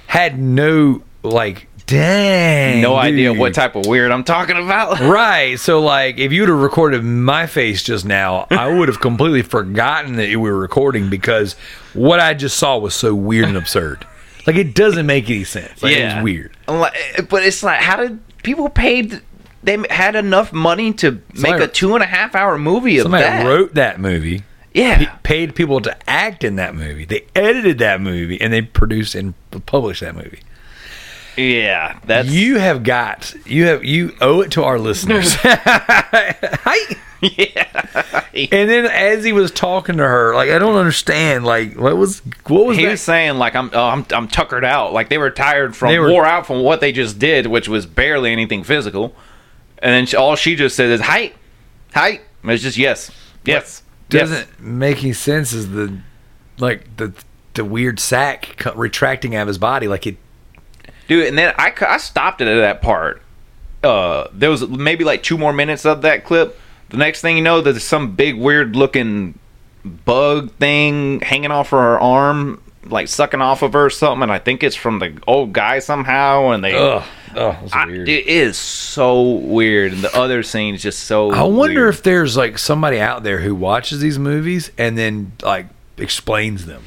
had 0.07 0.37
no 0.37 1.03
like, 1.23 1.67
dang, 1.85 2.81
No 2.81 2.95
idea 2.95 3.33
what 3.33 3.53
type 3.53 3.75
of 3.75 3.85
weird 3.85 4.11
I'm 4.11 4.23
talking 4.23 4.57
about. 4.57 4.99
Right. 5.07 5.57
So, 5.59 5.79
like, 5.79 6.17
if 6.17 6.31
you 6.33 6.41
would 6.41 6.49
have 6.49 6.59
recorded 6.61 7.03
my 7.03 7.47
face 7.47 7.81
just 7.81 8.05
now, 8.05 8.47
I 8.51 8.67
would 8.67 8.89
have 8.89 8.99
completely 8.99 9.41
forgotten 9.41 10.17
that 10.17 10.27
you 10.27 10.39
were 10.39 10.57
recording 10.57 11.09
because 11.09 11.53
what 11.93 12.19
I 12.19 12.33
just 12.33 12.57
saw 12.57 12.77
was 12.77 12.93
so 12.93 13.15
weird 13.15 13.47
and 13.47 13.57
absurd. 13.57 14.05
Like, 14.47 14.55
it 14.55 14.73
doesn't 14.73 15.05
make 15.05 15.29
any 15.29 15.43
sense. 15.43 15.83
Like, 15.83 15.95
Yeah. 15.95 16.15
It's 16.17 16.23
weird. 16.23 16.55
Eh, 16.67 17.21
but 17.29 17.43
it's 17.43 17.61
like, 17.63 17.81
how 17.81 17.97
did 17.97 18.19
people 18.43 18.69
paid? 18.69 19.21
They 19.63 19.77
had 19.89 20.15
enough 20.15 20.53
money 20.53 20.93
to 20.93 21.21
make 21.33 21.59
a 21.59 21.67
two 21.67 21.93
and 21.95 22.03
a 22.03 22.07
half 22.07 22.33
hour 22.35 22.57
movie 22.57 22.97
of 22.99 23.03
Somebody 23.03 23.23
that. 23.25 23.45
wrote 23.45 23.73
that 23.73 23.99
movie, 23.99 24.43
yeah, 24.73 24.97
p- 24.99 25.07
paid 25.23 25.55
people 25.55 25.81
to 25.81 26.09
act 26.09 26.43
in 26.45 26.55
that 26.55 26.73
movie. 26.75 27.03
They 27.03 27.25
edited 27.35 27.79
that 27.79 27.99
movie, 27.99 28.39
and 28.39 28.53
they 28.53 28.61
produced 28.61 29.13
and 29.15 29.33
published 29.65 29.99
that 30.01 30.15
movie. 30.15 30.39
Yeah. 31.37 31.99
That's 32.05 32.29
you 32.29 32.57
have 32.57 32.83
got, 32.83 33.33
you 33.45 33.65
have, 33.65 33.83
you 33.85 34.15
owe 34.21 34.41
it 34.41 34.51
to 34.51 34.63
our 34.63 34.79
listeners. 34.79 35.33
Hi. 35.41 36.95
yeah. 37.21 38.23
And 38.33 38.69
then 38.69 38.85
as 38.85 39.23
he 39.23 39.33
was 39.33 39.49
talking 39.51 39.97
to 39.97 40.03
her, 40.03 40.35
like 40.35 40.49
I 40.49 40.59
don't 40.59 40.75
understand, 40.75 41.45
like 41.45 41.75
what 41.75 41.97
was 41.97 42.21
what 42.47 42.65
was 42.67 42.77
he 42.77 42.85
that? 42.85 42.91
was 42.91 43.01
saying 43.01 43.37
like 43.37 43.55
I'm 43.55 43.71
oh, 43.73 43.85
I'm 43.87 44.05
I'm 44.11 44.27
tuckered 44.27 44.63
out. 44.65 44.93
Like 44.93 45.09
they 45.09 45.17
were 45.17 45.31
tired 45.31 45.75
from 45.75 45.89
They 45.89 45.99
were- 45.99 46.09
wore 46.11 46.25
out 46.25 46.45
from 46.45 46.61
what 46.61 46.79
they 46.81 46.91
just 46.91 47.17
did, 47.17 47.47
which 47.47 47.67
was 47.67 47.85
barely 47.85 48.31
anything 48.31 48.63
physical. 48.63 49.15
And 49.79 49.91
then 49.93 50.05
she, 50.05 50.15
all 50.15 50.35
she 50.35 50.55
just 50.55 50.75
said 50.75 50.89
is 50.89 51.01
height, 51.01 51.35
height. 51.93 52.21
And 52.43 52.51
it's 52.51 52.63
just 52.63 52.77
yes, 52.77 53.09
yes, 53.45 53.81
yes. 54.09 54.29
doesn't 54.29 54.59
make 54.59 55.03
any 55.03 55.13
sense 55.13 55.53
is 55.53 55.71
the 55.71 55.99
like 56.59 56.97
the 56.97 57.13
the 57.55 57.65
weird 57.65 57.99
sack 57.99 58.63
retracting 58.75 59.35
out 59.35 59.41
of 59.43 59.47
his 59.47 59.57
body 59.57 59.87
like 59.87 60.05
it 60.05 60.17
dude. 61.07 61.27
And 61.27 61.37
then 61.37 61.53
I, 61.57 61.73
I 61.81 61.97
stopped 61.97 62.41
it 62.41 62.47
at 62.47 62.59
that 62.59 62.81
part. 62.81 63.21
Uh, 63.83 64.27
there 64.33 64.49
was 64.49 64.67
maybe 64.67 65.03
like 65.03 65.23
two 65.23 65.37
more 65.37 65.53
minutes 65.53 65.85
of 65.85 66.01
that 66.01 66.23
clip. 66.25 66.59
The 66.89 66.97
next 66.97 67.21
thing 67.21 67.37
you 67.37 67.43
know, 67.43 67.61
there's 67.61 67.83
some 67.83 68.15
big 68.15 68.35
weird 68.37 68.75
looking 68.75 69.37
bug 69.83 70.51
thing 70.53 71.19
hanging 71.21 71.51
off 71.51 71.69
her 71.69 71.99
arm, 71.99 72.61
like 72.85 73.07
sucking 73.07 73.41
off 73.41 73.61
of 73.61 73.73
her 73.73 73.85
or 73.85 73.89
something. 73.89 74.23
And 74.23 74.31
I 74.31 74.39
think 74.39 74.63
it's 74.63 74.75
from 74.75 74.99
the 74.99 75.17
old 75.27 75.53
guy 75.53 75.79
somehow. 75.79 76.49
And 76.51 76.63
they, 76.63 76.73
ugh 76.75 77.03
oh 77.35 77.57
it's 77.63 77.73
I- 77.73 77.85
weird 77.85 78.09
it 78.09 78.25
is 78.27 78.57
so 78.57 79.21
weird. 79.31 79.93
And 79.93 80.01
the 80.01 80.15
other 80.17 80.43
scene 80.43 80.75
is 80.75 80.81
just 80.81 81.03
so. 81.03 81.31
I 81.31 81.43
wonder 81.43 81.81
weird. 81.83 81.93
if 81.93 82.03
there's 82.03 82.35
like 82.35 82.57
somebody 82.57 82.99
out 82.99 83.23
there 83.23 83.39
who 83.39 83.53
watches 83.53 83.99
these 83.99 84.17
movies 84.17 84.71
and 84.77 84.97
then 84.97 85.33
like 85.43 85.67
explains 85.97 86.65
them 86.65 86.83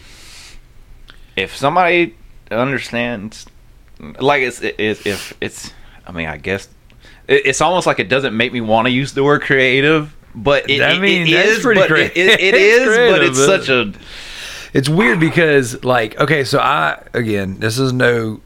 if 1.37 1.57
somebody 1.57 2.15
understands, 2.51 3.47
like 4.21 4.43
it's 4.43 4.61
it, 4.61 4.77
it, 4.79 5.07
if 5.07 5.37
it's. 5.41 5.73
I 6.07 6.13
mean, 6.13 6.27
I 6.27 6.39
guess 6.39 6.69
it, 7.29 7.47
it's 7.47 7.61
almost 7.61 7.87
like 7.87 7.99
it 7.99 8.09
doesn't 8.09 8.37
make 8.37 8.53
me 8.53 8.61
want 8.61 8.87
to 8.87 8.91
use 8.91 9.13
the 9.13 9.23
word 9.23 9.43
creative, 9.43 10.15
but 10.35 10.69
it, 10.69 10.83
I 10.83 10.99
mean, 10.99 11.27
it 11.27 11.31
that's 11.31 11.63
pretty 11.63 11.81
But 11.81 11.91
it, 11.93 12.17
it, 12.17 12.41
it 12.41 12.41
it's 12.55 12.87
is, 12.87 12.97
but 13.11 13.23
it's 13.23 13.39
such 13.39 13.69
a. 13.69 13.93
It's 14.73 14.89
weird 14.89 15.19
because, 15.19 15.83
like, 15.83 16.19
okay, 16.21 16.45
so 16.45 16.61
I, 16.61 17.03
again, 17.13 17.59
this 17.59 17.77
is 17.77 17.93
no 17.93 18.41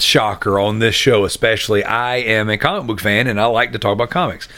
shocker 0.00 0.58
on 0.58 0.78
this 0.80 0.94
show, 0.94 1.24
especially. 1.24 1.84
I 1.84 2.16
am 2.16 2.50
a 2.50 2.58
comic 2.58 2.86
book 2.86 3.00
fan 3.00 3.26
and 3.26 3.40
I 3.40 3.46
like 3.46 3.72
to 3.72 3.78
talk 3.78 3.92
about 3.92 4.10
comics. 4.10 4.48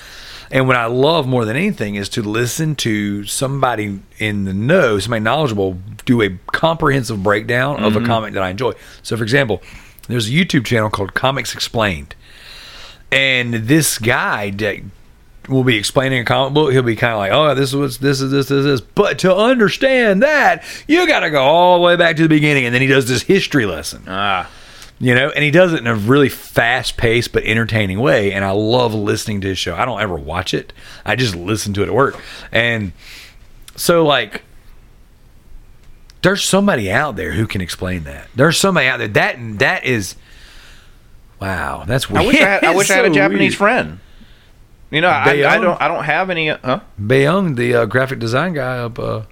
And 0.50 0.66
what 0.66 0.76
I 0.76 0.86
love 0.86 1.26
more 1.26 1.44
than 1.46 1.56
anything 1.56 1.94
is 1.94 2.10
to 2.10 2.22
listen 2.22 2.76
to 2.76 3.24
somebody 3.24 4.00
in 4.18 4.44
the 4.44 4.52
know, 4.52 4.98
somebody 4.98 5.20
knowledgeable, 5.20 5.78
do 6.04 6.20
a 6.20 6.30
comprehensive 6.52 7.22
breakdown 7.22 7.82
of 7.82 7.96
a 7.96 7.98
mm-hmm. 7.98 8.06
comic 8.06 8.34
that 8.34 8.42
I 8.42 8.50
enjoy. 8.50 8.72
So, 9.02 9.16
for 9.16 9.22
example, 9.22 9.62
there's 10.08 10.28
a 10.28 10.32
YouTube 10.32 10.64
channel 10.64 10.90
called 10.90 11.14
Comics 11.14 11.54
Explained. 11.54 12.14
And 13.10 13.54
this 13.54 13.98
guy 13.98 14.50
that 14.50 14.80
will 15.48 15.64
be 15.64 15.76
explaining 15.76 16.20
a 16.20 16.24
comic 16.24 16.54
book. 16.54 16.72
He'll 16.72 16.82
be 16.82 16.96
kind 16.96 17.12
of 17.12 17.18
like, 17.18 17.32
"Oh, 17.32 17.54
this 17.54 17.70
is 17.70 17.76
what's 17.76 17.96
this 17.98 18.20
is 18.20 18.30
this 18.30 18.50
is 18.50 18.64
this." 18.64 18.80
But 18.80 19.18
to 19.20 19.34
understand 19.34 20.22
that, 20.22 20.64
you 20.86 21.06
got 21.06 21.20
to 21.20 21.30
go 21.30 21.42
all 21.42 21.78
the 21.78 21.84
way 21.84 21.96
back 21.96 22.16
to 22.16 22.22
the 22.22 22.28
beginning, 22.28 22.64
and 22.64 22.74
then 22.74 22.80
he 22.80 22.88
does 22.88 23.08
this 23.08 23.22
history 23.22 23.66
lesson, 23.66 24.04
Ah, 24.06 24.48
you 24.98 25.14
know, 25.14 25.30
and 25.30 25.44
he 25.44 25.50
does 25.50 25.72
it 25.72 25.80
in 25.80 25.86
a 25.86 25.94
really 25.94 26.28
fast-paced 26.28 27.32
but 27.32 27.42
entertaining 27.44 27.98
way. 28.00 28.32
And 28.32 28.44
I 28.44 28.52
love 28.52 28.94
listening 28.94 29.40
to 29.42 29.48
his 29.48 29.58
show. 29.58 29.74
I 29.74 29.84
don't 29.84 30.00
ever 30.00 30.14
watch 30.16 30.54
it; 30.54 30.72
I 31.04 31.16
just 31.16 31.34
listen 31.34 31.74
to 31.74 31.82
it 31.82 31.88
at 31.88 31.94
work. 31.94 32.20
And 32.52 32.92
so, 33.74 34.04
like, 34.06 34.42
there's 36.22 36.42
somebody 36.44 36.90
out 36.90 37.16
there 37.16 37.32
who 37.32 37.46
can 37.46 37.60
explain 37.60 38.04
that. 38.04 38.28
There's 38.34 38.56
somebody 38.58 38.86
out 38.86 38.98
there 38.98 39.08
that 39.08 39.36
that 39.58 39.84
is. 39.84 40.16
Wow, 41.40 41.84
that's 41.86 42.08
weird. 42.08 42.22
I 42.22 42.26
wish 42.26 42.40
I 42.40 42.48
had. 42.48 42.64
I 42.64 42.74
wish 42.76 42.90
I 42.90 42.94
had 42.96 43.04
a 43.06 43.10
Japanese 43.10 43.40
weird. 43.52 43.54
friend. 43.58 44.00
You 44.90 45.00
know, 45.00 45.08
I, 45.08 45.30
I 45.30 45.58
don't. 45.58 45.80
I 45.80 45.88
don't 45.88 46.04
have 46.04 46.30
any. 46.30 46.50
uh, 46.50 46.58
Huh? 46.62 46.80
Bayung, 47.00 47.56
the 47.56 47.74
uh, 47.74 47.84
graphic 47.86 48.18
design 48.18 48.52
guy 48.54 48.78
up 48.78 48.98
uh, 48.98 49.22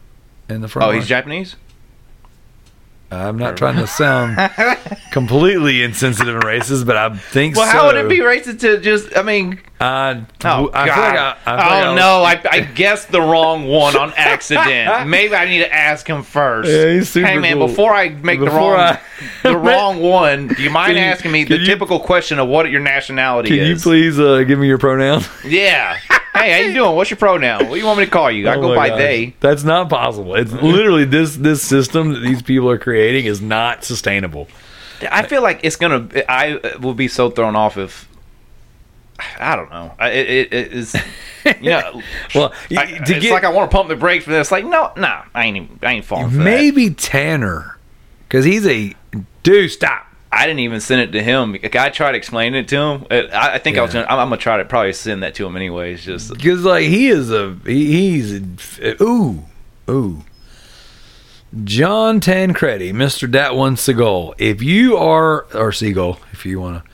in 0.49 0.61
the 0.63 0.69
front. 0.69 0.85
Oh, 0.87 0.89
line. 0.91 0.99
he's 1.01 1.07
Japanese. 1.09 1.57
I'm 3.13 3.39
not 3.39 3.57
trying 3.57 3.77
to 3.77 3.87
sound 3.87 4.37
completely 5.11 5.83
insensitive 5.83 6.35
and 6.35 6.45
racist, 6.45 6.87
but 6.87 6.97
I 6.97 7.15
think 7.17 7.57
Well, 7.57 7.67
so. 7.67 7.73
how 7.73 7.87
would 7.87 7.97
it 7.97 8.09
be 8.09 8.19
racist 8.19 8.61
to 8.61 8.79
just? 8.79 9.17
I 9.17 9.23
mean, 9.23 9.59
I, 9.81 10.25
oh 10.45 10.71
I 10.73 10.87
God! 10.87 10.95
feel 10.95 11.05
like 11.05 11.15
I, 11.19 11.37
I 11.47 11.87
oh 11.87 11.91
I- 11.91 11.95
no! 11.97 12.23
I, 12.23 12.41
I 12.51 12.61
guessed 12.61 13.11
the 13.11 13.21
wrong 13.21 13.67
one 13.67 13.97
on 13.97 14.13
accident. 14.17 15.09
Maybe 15.09 15.35
I 15.35 15.47
need 15.47 15.59
to 15.59 15.75
ask 15.75 16.07
him 16.07 16.23
first. 16.23 16.69
Yeah, 17.17 17.25
hey 17.27 17.39
man, 17.39 17.57
cool. 17.59 17.67
before 17.67 17.93
I 17.93 18.11
make 18.11 18.39
the 18.39 18.47
wrong 18.47 18.97
the 19.43 19.57
wrong 19.57 20.01
one, 20.01 20.49
do 20.49 20.63
you 20.63 20.71
mind 20.71 20.97
asking 20.99 21.33
me 21.33 21.45
the 21.45 21.59
you- 21.59 21.67
typical 21.67 21.99
question 22.01 22.39
of 22.39 22.49
what 22.49 22.71
your 22.71 22.81
nationality 22.81 23.59
is? 23.59 23.59
Can 23.59 23.67
you 23.69 23.77
please 23.77 24.21
uh, 24.21 24.45
give 24.45 24.59
me 24.59 24.69
your 24.69 24.79
pronoun? 24.79 25.23
Yeah. 25.45 25.99
Hey, 26.35 26.53
how 26.53 26.69
you 26.69 26.73
doing? 26.75 26.97
What's 26.97 27.11
your 27.11 27.17
pronoun? 27.17 27.69
What 27.69 27.75
do 27.75 27.81
you 27.81 27.87
want 27.87 27.99
me 27.99 28.05
to 28.07 28.11
call 28.11 28.31
you? 28.31 28.49
I 28.49 28.57
Oh 28.57 28.61
go 28.61 28.75
by 28.75 28.89
gosh. 28.89 28.99
they. 28.99 29.35
That's 29.41 29.65
not 29.65 29.89
possible. 29.89 30.35
It's 30.35 30.53
literally 30.53 31.05
this 31.05 31.37
this 31.37 31.63
system 31.63 32.13
that 32.15 32.21
these 32.21 32.43
people 32.43 32.69
are 32.71 32.79
creating 32.79 33.27
is 33.27 33.41
not 33.41 33.85
sustainable. 33.85 34.49
I 35.11 35.23
feel 35.27 35.43
like 35.43 35.61
it's 35.63 35.77
gonna. 35.77 36.09
I 36.29 36.77
will 36.81 36.95
be 36.95 37.09
so 37.09 37.31
thrown 37.31 37.57
off 37.57 37.77
if. 37.79 38.09
I 39.39 39.55
don't 39.55 39.71
know. 39.71 39.93
It, 40.01 40.29
it, 40.31 40.53
it 40.55 40.73
is. 40.73 40.97
yeah. 41.61 41.93
Well, 42.35 42.53
I, 42.71 42.85
it's 43.01 43.11
get 43.11 43.33
like 43.33 43.45
I 43.45 43.51
want 43.51 43.71
to 43.71 43.77
pump 43.77 43.89
the 43.89 43.97
brakes 43.97 44.25
for 44.25 44.31
this. 44.31 44.51
Like, 44.51 44.65
no, 44.65 44.93
no, 44.97 45.23
I 45.35 45.45
ain't. 45.47 45.57
Even, 45.57 45.79
I 45.83 45.93
ain't 45.93 46.05
falling 46.05 46.31
for 46.31 46.37
that. 46.37 46.45
maybe 46.45 46.91
Tanner, 46.91 47.79
because 48.29 48.45
he's 48.45 48.67
a 48.67 48.95
dude. 49.43 49.71
Stop. 49.71 50.07
I 50.33 50.47
didn't 50.47 50.61
even 50.61 50.81
send 50.81 51.01
it 51.01 51.13
to 51.13 51.23
him. 51.23 51.53
Like, 51.53 51.75
I 51.75 51.89
tried 51.91 52.15
explaining 52.15 52.61
it 52.61 52.69
to 52.69 52.77
him. 52.77 53.07
I, 53.11 53.55
I 53.55 53.59
think 53.59 53.77
I 53.79 53.83
was. 53.83 53.93
Gonna, 53.93 54.07
I'm, 54.07 54.19
I'm 54.19 54.29
gonna 54.29 54.37
try 54.37 54.59
to 54.59 54.65
probably 54.65 54.93
send 54.93 55.23
that 55.23 55.35
to 55.37 55.47
him 55.47 55.57
anyways. 55.57 56.05
Just 56.05 56.33
Because 56.33 56.65
like 56.65 56.85
he 56.85 57.09
is 57.09 57.31
a 57.33 57.57
he, 57.67 57.87
he's 57.87 58.33
a, 58.79 59.03
ooh 59.03 59.45
ooh. 59.89 60.25
John 61.65 62.21
Tancredi, 62.21 62.93
Mister 62.93 63.27
Dat 63.27 63.57
One 63.57 63.77
Seagull. 63.77 64.35
If 64.39 64.63
you 64.63 64.97
are 64.97 65.47
or 65.53 65.73
Seagull, 65.73 66.21
if 66.33 66.47
you 66.47 66.61
wanna, 66.61 66.85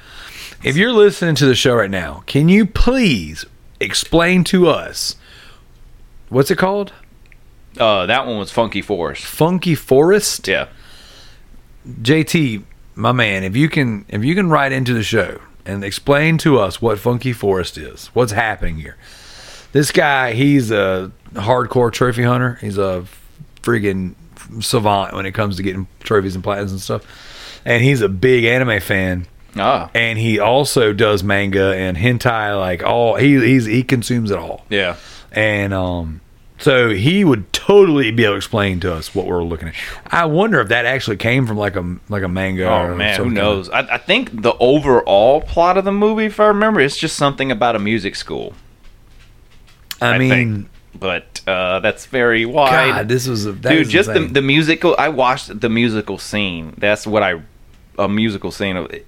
if 0.62 0.76
you're 0.76 0.92
listening 0.92 1.34
to 1.34 1.46
the 1.46 1.54
show 1.54 1.74
right 1.74 1.90
now, 1.90 2.22
can 2.26 2.48
you 2.48 2.64
please 2.64 3.44
explain 3.80 4.44
to 4.44 4.66
us 4.68 5.16
what's 6.30 6.50
it 6.50 6.56
called? 6.56 6.92
uh, 7.78 8.06
that 8.06 8.26
one 8.26 8.38
was 8.38 8.50
Funky 8.50 8.80
Forest. 8.80 9.24
Funky 9.26 9.74
Forest. 9.74 10.48
Yeah. 10.48 10.68
JT, 11.86 12.62
my 12.96 13.12
man, 13.12 13.44
if 13.44 13.54
you 13.54 13.68
can 13.68 14.04
if 14.08 14.24
you 14.24 14.34
can 14.34 14.48
write 14.48 14.72
into 14.72 14.94
the 14.94 15.02
show 15.02 15.40
and 15.64 15.84
explain 15.84 16.38
to 16.38 16.58
us 16.58 16.80
what 16.82 16.98
Funky 16.98 17.32
Forest 17.32 17.78
is, 17.78 18.08
what's 18.08 18.32
happening 18.32 18.76
here. 18.76 18.96
This 19.72 19.92
guy, 19.92 20.32
he's 20.32 20.70
a 20.70 21.12
hardcore 21.34 21.92
trophy 21.92 22.22
hunter. 22.22 22.54
He's 22.60 22.78
a 22.78 23.04
friggin' 23.62 24.14
savant 24.60 25.14
when 25.14 25.26
it 25.26 25.32
comes 25.32 25.56
to 25.56 25.62
getting 25.62 25.86
trophies 26.00 26.34
and 26.34 26.42
platinums 26.42 26.70
and 26.70 26.80
stuff. 26.80 27.60
And 27.64 27.82
he's 27.84 28.00
a 28.00 28.08
big 28.08 28.44
anime 28.44 28.80
fan. 28.80 29.26
Ah. 29.56 29.90
And 29.94 30.18
he 30.18 30.38
also 30.38 30.92
does 30.92 31.22
manga 31.22 31.74
and 31.74 31.96
hentai, 31.96 32.58
like 32.58 32.82
all 32.82 33.16
he 33.16 33.34
he's 33.40 33.66
he 33.66 33.82
consumes 33.82 34.30
it 34.30 34.38
all. 34.38 34.64
Yeah. 34.70 34.96
And 35.32 35.74
um 35.74 36.20
so 36.58 36.90
he 36.90 37.24
would 37.24 37.52
totally 37.52 38.10
be 38.10 38.24
able 38.24 38.34
to 38.34 38.36
explain 38.38 38.80
to 38.80 38.92
us 38.92 39.14
what 39.14 39.26
we're 39.26 39.42
looking 39.42 39.68
at. 39.68 39.74
I 40.06 40.24
wonder 40.24 40.60
if 40.60 40.68
that 40.68 40.86
actually 40.86 41.16
came 41.16 41.46
from 41.46 41.58
like 41.58 41.76
a 41.76 41.96
like 42.08 42.22
a 42.22 42.28
manga. 42.28 42.68
Oh 42.68 42.94
man, 42.94 43.18
who 43.18 43.30
knows? 43.30 43.68
I, 43.68 43.80
I 43.80 43.98
think 43.98 44.42
the 44.42 44.54
overall 44.58 45.42
plot 45.42 45.76
of 45.76 45.84
the 45.84 45.92
movie, 45.92 46.26
if 46.26 46.40
I 46.40 46.46
remember, 46.46 46.80
it's 46.80 46.96
just 46.96 47.16
something 47.16 47.50
about 47.50 47.76
a 47.76 47.78
music 47.78 48.16
school. 48.16 48.54
I, 50.00 50.14
I 50.14 50.18
mean, 50.18 50.30
think. 50.30 50.68
But 50.98 51.42
uh, 51.46 51.80
that's 51.80 52.06
very 52.06 52.46
wide. 52.46 52.90
God, 52.90 53.08
this 53.08 53.28
was 53.28 53.44
a 53.44 53.52
Dude, 53.52 53.88
just 53.88 54.12
the, 54.12 54.20
the 54.20 54.40
musical. 54.40 54.96
I 54.98 55.10
watched 55.10 55.60
the 55.60 55.68
musical 55.68 56.16
scene. 56.16 56.74
That's 56.78 57.06
what 57.06 57.22
I 57.22 57.42
a 57.98 58.08
musical 58.08 58.50
scene 58.50 58.76
of. 58.76 58.90
It. 58.90 59.06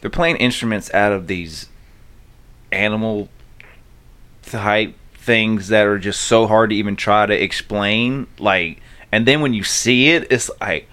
They're 0.00 0.10
playing 0.10 0.36
instruments 0.36 0.92
out 0.94 1.12
of 1.12 1.26
these 1.26 1.68
animal 2.72 3.28
type 4.42 4.94
things 5.28 5.68
that 5.68 5.86
are 5.86 5.98
just 5.98 6.22
so 6.22 6.46
hard 6.46 6.70
to 6.70 6.76
even 6.76 6.96
try 6.96 7.26
to 7.26 7.34
explain. 7.34 8.26
Like, 8.38 8.80
and 9.12 9.26
then 9.26 9.42
when 9.42 9.52
you 9.52 9.62
see 9.62 10.08
it, 10.08 10.26
it's 10.32 10.50
like 10.58 10.88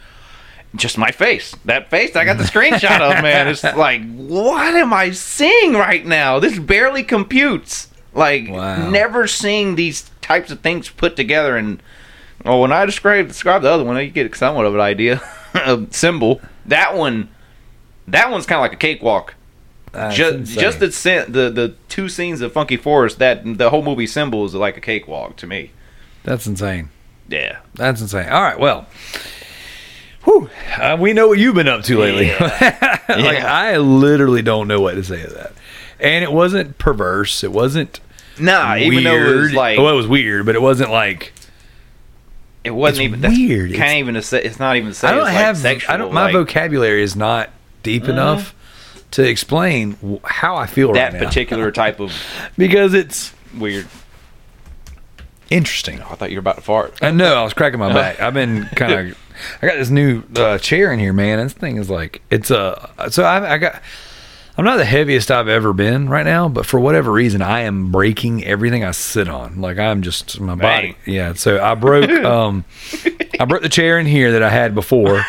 just 0.75 0.97
my 0.97 1.11
face. 1.11 1.55
That 1.63 1.89
face 1.89 2.17
I 2.17 2.25
got 2.25 2.37
the 2.37 2.43
screenshot 2.43 2.99
of, 2.99 3.23
man. 3.23 3.47
It's 3.47 3.63
like, 3.63 4.03
what 4.13 4.75
am 4.75 4.93
I 4.93 5.11
seeing 5.11 5.73
right 5.73 6.05
now? 6.05 6.39
This 6.39 6.59
barely 6.59 7.01
computes. 7.03 7.87
Like, 8.13 8.49
Wow. 8.49 8.89
never 8.89 9.25
seeing 9.25 9.75
these 9.75 10.11
types 10.21 10.51
of 10.51 10.59
things 10.59 10.89
put 10.89 11.15
together. 11.15 11.55
And 11.55 11.81
well, 12.43 12.59
when 12.59 12.73
I 12.73 12.85
describe 12.85 13.29
describe 13.29 13.61
the 13.61 13.71
other 13.71 13.85
one, 13.85 13.95
you 14.03 14.09
get 14.09 14.35
somewhat 14.35 14.65
of 14.65 14.75
an 14.75 14.81
idea. 14.81 15.21
a 15.53 15.87
symbol. 15.91 16.41
That 16.65 16.95
one, 16.95 17.29
that 18.07 18.29
one's 18.29 18.45
kind 18.45 18.57
of 18.59 18.63
like 18.63 18.73
a 18.73 18.77
cakewalk. 18.77 19.33
That's 19.95 20.15
just 20.15 20.33
insane. 20.35 20.59
just 20.59 20.79
the, 20.79 20.91
scen- 20.91 21.31
the 21.31 21.49
the 21.49 21.75
two 21.89 22.09
scenes 22.09 22.41
of 22.41 22.51
Funky 22.51 22.77
Forest. 22.77 23.19
That 23.19 23.41
the 23.57 23.69
whole 23.69 23.81
movie 23.83 24.07
symbol 24.07 24.45
is 24.45 24.53
like 24.53 24.77
a 24.77 24.81
cakewalk 24.81 25.35
to 25.37 25.47
me. 25.47 25.71
that's 26.23 26.45
insane. 26.47 26.89
Yeah. 27.27 27.59
That's 27.75 28.01
insane. 28.01 28.29
All 28.29 28.41
right, 28.41 28.59
well. 28.59 28.87
Whew, 30.25 30.49
uh, 30.79 30.97
we 30.99 31.13
know 31.13 31.27
what 31.27 31.37
you've 31.37 31.53
been 31.55 31.67
up 31.67 31.83
to 31.83 31.99
lately. 31.99 32.29
like 32.39 32.59
Yeah. 33.09 33.45
I 33.47 33.77
literally 33.77 34.41
don't 34.41 34.67
know 34.67 34.81
what 34.81 34.93
to 34.95 35.03
say 35.03 35.21
to 35.21 35.29
that. 35.33 35.53
And 35.99 36.23
it 36.23 36.31
wasn't 36.31 36.77
perverse. 36.79 37.43
It 37.43 37.51
wasn't 37.51 37.99
Nah, 38.39 38.73
weird. 38.73 38.81
even 38.93 39.03
though 39.03 39.15
it 39.15 39.35
was 39.35 39.53
like 39.53 39.77
well, 39.77 39.89
it 39.89 39.95
was 39.95 40.07
weird, 40.07 40.45
but 40.47 40.55
it 40.55 40.61
wasn't 40.61 40.89
like 40.91 41.31
it 42.63 42.71
wasn't 42.71 43.03
even 43.05 43.21
weird. 43.21 43.69
Can't 43.71 43.81
It's- 43.83 43.95
even 43.99 44.21
say 44.23 44.41
it's 44.43 44.59
not 44.59 44.75
even 44.77 44.93
say 44.95 45.09
I 45.09 45.11
don't 45.11 45.21
it's 45.27 45.29
have 45.37 45.55
like 45.57 45.61
sexual. 45.61 45.93
I 45.93 45.97
don't 45.97 46.11
my 46.13 46.23
like, 46.25 46.33
vocabulary 46.33 47.03
is 47.03 47.15
not 47.15 47.51
deep 47.83 48.05
enough 48.09 48.54
to 49.15 49.23
explain 49.23 50.19
how 50.25 50.57
I 50.57 50.65
feel 50.65 50.91
that 50.93 51.13
right 51.13 51.21
now 51.21 51.27
particular 51.27 51.71
type 51.83 52.01
of 52.01 52.11
because 52.57 52.93
it's 52.93 53.33
weird. 53.57 53.87
interesting. 55.49 56.01
I 56.01 56.15
thought 56.15 56.31
you 56.31 56.37
were 56.37 56.41
about 56.41 56.57
to 56.57 56.61
fart. 56.61 56.95
I 57.01 57.11
know 57.11 57.33
I 57.35 57.43
was 57.43 57.53
cracking 57.53 57.79
my 57.79 57.93
back. 57.93 58.19
I've 58.19 58.33
been 58.33 58.65
kind 58.75 59.11
of. 59.11 59.17
I 59.61 59.67
got 59.67 59.75
this 59.77 59.89
new 59.89 60.23
uh, 60.35 60.57
chair 60.57 60.91
in 60.91 60.99
here, 60.99 61.13
man. 61.13 61.39
This 61.39 61.53
thing 61.53 61.77
is 61.77 61.89
like 61.89 62.21
it's 62.29 62.51
a. 62.51 62.89
so 63.09 63.23
I, 63.23 63.53
I 63.53 63.57
got. 63.57 63.81
I'm 64.57 64.63
not 64.63 64.77
the 64.77 64.85
heaviest 64.85 65.31
I've 65.31 65.49
ever 65.49 65.73
been 65.73 66.07
right 66.07 66.23
now, 66.25 66.47
but 66.47 66.65
for 66.65 66.79
whatever 66.79 67.11
reason, 67.11 67.41
I 67.41 67.61
am 67.61 67.91
breaking 67.91 68.45
everything 68.45 68.85
I 68.85 68.91
sit 68.91 69.27
on. 69.29 69.59
Like 69.61 69.77
I'm 69.77 70.01
just 70.01 70.39
my 70.41 70.55
body. 70.55 70.97
Yeah. 71.05 71.33
So 71.33 71.61
I 71.63 71.75
broke. 71.75 72.09
um 72.25 72.65
I 73.39 73.45
broke 73.45 73.61
the 73.61 73.69
chair 73.69 73.97
in 73.97 74.05
here 74.05 74.33
that 74.33 74.43
I 74.43 74.49
had 74.49 74.73
before, 74.75 75.25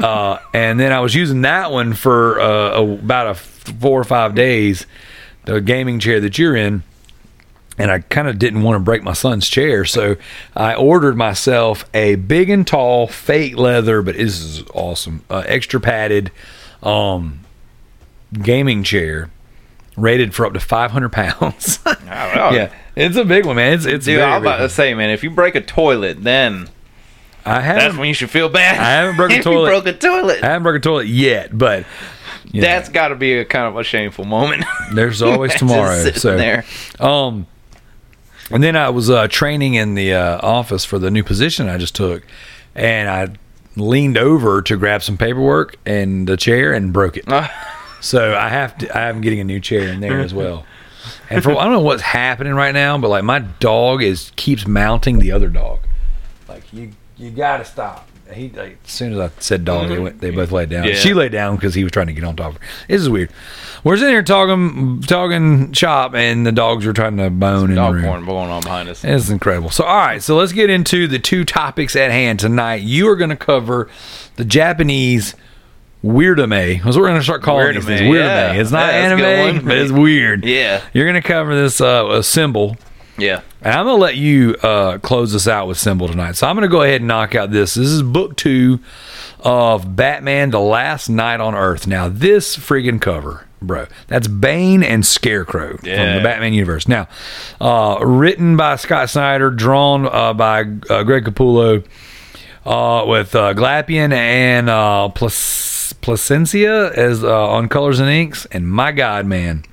uh, 0.00 0.38
and 0.54 0.78
then 0.78 0.92
I 0.92 1.00
was 1.00 1.14
using 1.14 1.42
that 1.42 1.70
one 1.70 1.92
for 1.94 2.40
uh, 2.40 2.80
about 2.82 3.26
a 3.28 3.34
four 3.34 4.00
or 4.00 4.04
five 4.04 4.34
days. 4.34 4.86
The 5.44 5.60
gaming 5.60 5.98
chair 5.98 6.20
that 6.20 6.38
you're 6.38 6.56
in 6.56 6.82
and 7.78 7.90
I 7.92 8.00
kind 8.00 8.26
of 8.28 8.38
didn't 8.38 8.62
want 8.62 8.74
to 8.76 8.80
break 8.80 9.02
my 9.02 9.12
son's 9.12 9.48
chair, 9.48 9.84
so 9.84 10.16
I 10.56 10.74
ordered 10.74 11.16
myself 11.16 11.88
a 11.94 12.16
big 12.16 12.50
and 12.50 12.66
tall 12.66 13.06
fake 13.06 13.56
leather, 13.56 14.02
but 14.02 14.16
this 14.16 14.40
is 14.40 14.64
awesome, 14.74 15.22
uh, 15.30 15.44
extra 15.46 15.78
padded, 15.78 16.32
um, 16.82 17.40
gaming 18.42 18.82
chair, 18.82 19.30
rated 19.96 20.34
for 20.34 20.44
up 20.44 20.54
to 20.54 20.60
500 20.60 21.08
pounds. 21.10 21.78
Don't 21.84 22.04
yeah, 22.06 22.72
it's 22.96 23.16
a 23.16 23.24
big 23.24 23.46
one, 23.46 23.56
man. 23.56 23.74
It's 23.74 23.86
it's 23.86 24.06
Dude, 24.06 24.16
very 24.18 24.32
I'm 24.32 24.42
about 24.42 24.58
big. 24.58 24.68
to 24.68 24.74
say, 24.74 24.92
man, 24.94 25.10
if 25.10 25.22
you 25.22 25.30
break 25.30 25.54
a 25.54 25.60
toilet, 25.60 26.24
then 26.24 26.68
I 27.48 27.60
that's 27.60 27.82
haven't 27.82 27.98
when 27.98 28.08
you 28.08 28.14
should 28.14 28.30
feel 28.30 28.48
bad. 28.48 28.78
I 28.78 28.90
haven't 29.02 29.16
broken 29.16 29.38
a 29.40 29.42
toilet. 29.42 29.68
broke 29.68 29.86
a 29.86 29.92
toilet. 29.98 30.42
I 30.42 30.46
haven't 30.46 30.62
broken 30.62 30.78
a 30.80 30.82
toilet 30.82 31.06
yet, 31.06 31.56
but 31.56 31.86
That's 32.52 32.88
got 32.88 33.08
to 33.08 33.14
be 33.16 33.34
a 33.38 33.44
kind 33.44 33.66
of 33.66 33.76
a 33.76 33.84
shameful 33.84 34.24
moment. 34.24 34.64
there's 34.94 35.22
always 35.22 35.54
tomorrow. 35.58 36.10
So 36.12 36.36
there. 36.36 36.64
Um, 37.00 37.46
and 38.50 38.62
then 38.62 38.76
I 38.76 38.90
was 38.90 39.10
uh, 39.10 39.28
training 39.28 39.74
in 39.74 39.94
the 39.94 40.14
uh, 40.14 40.38
office 40.42 40.84
for 40.84 40.98
the 40.98 41.10
new 41.10 41.22
position 41.22 41.68
I 41.68 41.76
just 41.78 41.94
took, 41.94 42.22
and 42.74 43.08
I 43.08 43.28
leaned 43.76 44.16
over 44.16 44.62
to 44.62 44.76
grab 44.76 45.02
some 45.02 45.16
paperwork 45.18 45.76
and 45.84 46.26
the 46.26 46.36
chair 46.36 46.72
and 46.72 46.92
broke 46.92 47.16
it. 47.16 47.24
so 48.00 48.34
I 48.34 48.48
have 48.48 48.76
to. 48.78 48.96
I 48.96 49.08
am 49.08 49.20
getting 49.20 49.40
a 49.40 49.44
new 49.44 49.60
chair 49.60 49.88
in 49.88 50.00
there 50.00 50.20
as 50.20 50.32
well. 50.32 50.64
And 51.30 51.42
for 51.42 51.52
I 51.52 51.64
don't 51.64 51.72
know 51.72 51.80
what's 51.80 52.02
happening 52.02 52.54
right 52.54 52.72
now, 52.72 52.96
but 52.98 53.08
like 53.08 53.24
my 53.24 53.38
dog 53.40 54.02
is 54.02 54.32
keeps 54.36 54.66
mounting 54.66 55.18
the 55.18 55.32
other 55.32 55.48
dog. 55.48 55.80
Like 56.48 56.72
you, 56.72 56.92
you 57.18 57.30
got 57.30 57.58
to 57.58 57.64
stop. 57.64 58.08
He 58.32 58.50
like 58.50 58.78
as 58.84 58.90
soon 58.90 59.14
as 59.14 59.18
I 59.18 59.30
said 59.40 59.64
dog, 59.64 59.88
they 59.88 59.98
went. 59.98 60.20
They 60.20 60.30
both 60.30 60.52
laid 60.52 60.68
down. 60.68 60.84
Yeah. 60.84 60.94
She 60.94 61.14
laid 61.14 61.32
down 61.32 61.56
because 61.56 61.74
he 61.74 61.82
was 61.82 61.92
trying 61.92 62.08
to 62.08 62.12
get 62.12 62.24
on 62.24 62.36
top 62.36 62.56
of 62.56 62.60
her. 62.60 62.68
This 62.86 63.00
is 63.00 63.08
weird. 63.08 63.30
We're 63.84 63.96
sitting 63.96 64.12
here 64.12 64.22
talking, 64.22 65.00
talking 65.02 65.72
shop, 65.72 66.14
and 66.14 66.46
the 66.46 66.52
dogs 66.52 66.84
were 66.84 66.92
trying 66.92 67.16
to 67.16 67.30
bone 67.30 67.70
in 67.70 67.70
the 67.70 67.74
Dog 67.76 68.02
porn 68.02 68.26
going 68.26 68.50
on 68.50 68.62
behind 68.62 68.88
us. 68.88 69.02
It's 69.02 69.30
incredible. 69.30 69.70
So, 69.70 69.84
all 69.84 69.96
right, 69.96 70.22
so 70.22 70.36
let's 70.36 70.52
get 70.52 70.68
into 70.68 71.06
the 71.06 71.18
two 71.18 71.44
topics 71.44 71.96
at 71.96 72.10
hand 72.10 72.40
tonight. 72.40 72.82
You 72.82 73.08
are 73.08 73.16
going 73.16 73.30
to 73.30 73.36
cover 73.36 73.88
the 74.36 74.44
Japanese 74.44 75.34
weirdame. 76.04 76.82
That's 76.82 76.96
what 76.96 77.02
we're 77.02 77.08
going 77.08 77.20
to 77.20 77.24
start 77.24 77.42
calling 77.42 77.74
these 77.74 77.84
things. 77.84 78.14
Yeah. 78.14 78.52
It's 78.52 78.70
not 78.70 78.92
Yeah, 78.92 79.08
that's 79.08 79.12
a 79.12 79.16
good 79.16 79.24
anime, 79.24 79.64
but 79.66 79.78
it's 79.78 79.92
weird. 79.92 80.44
Yeah. 80.44 80.82
You're 80.92 81.06
going 81.06 81.20
to 81.20 81.26
cover 81.26 81.54
this 81.54 81.80
uh, 81.80 82.08
a 82.10 82.22
symbol 82.22 82.76
Yeah. 83.18 83.42
And 83.60 83.74
I'm 83.74 83.84
gonna 83.86 83.98
let 83.98 84.16
you 84.16 84.54
uh, 84.62 84.98
close 84.98 85.32
this 85.32 85.48
out 85.48 85.66
with 85.66 85.76
symbol 85.78 86.08
tonight. 86.08 86.36
So 86.36 86.46
I'm 86.46 86.54
gonna 86.54 86.68
go 86.68 86.82
ahead 86.82 87.00
and 87.00 87.08
knock 87.08 87.34
out 87.34 87.50
this. 87.50 87.74
This 87.74 87.88
is 87.88 88.02
book 88.02 88.36
two 88.36 88.78
of 89.40 89.96
Batman: 89.96 90.50
The 90.50 90.60
Last 90.60 91.08
Knight 91.08 91.40
on 91.40 91.54
Earth. 91.54 91.86
Now 91.86 92.08
this 92.08 92.56
friggin' 92.56 93.00
cover, 93.00 93.46
bro, 93.60 93.86
that's 94.06 94.28
Bane 94.28 94.82
and 94.82 95.04
Scarecrow 95.04 95.76
from 95.78 95.86
the 96.16 96.20
Batman 96.22 96.52
universe. 96.54 96.86
Now, 96.86 97.08
uh, 97.60 97.98
written 98.00 98.56
by 98.56 98.76
Scott 98.76 99.10
Snyder, 99.10 99.50
drawn 99.50 100.06
uh, 100.06 100.32
by 100.34 100.60
uh, 100.88 101.02
Greg 101.02 101.24
Capullo, 101.24 101.84
uh, 102.64 103.04
with 103.06 103.34
uh, 103.34 103.54
Glapion 103.54 104.12
and 104.12 104.68
uh, 104.70 105.08
Plac- 105.08 105.32
Plascencia 106.00 106.92
as 106.92 107.24
uh, 107.24 107.48
on 107.48 107.68
colors 107.68 107.98
and 107.98 108.08
inks. 108.08 108.46
And 108.46 108.68
my 108.68 108.92
God, 108.92 109.26
man, 109.26 109.64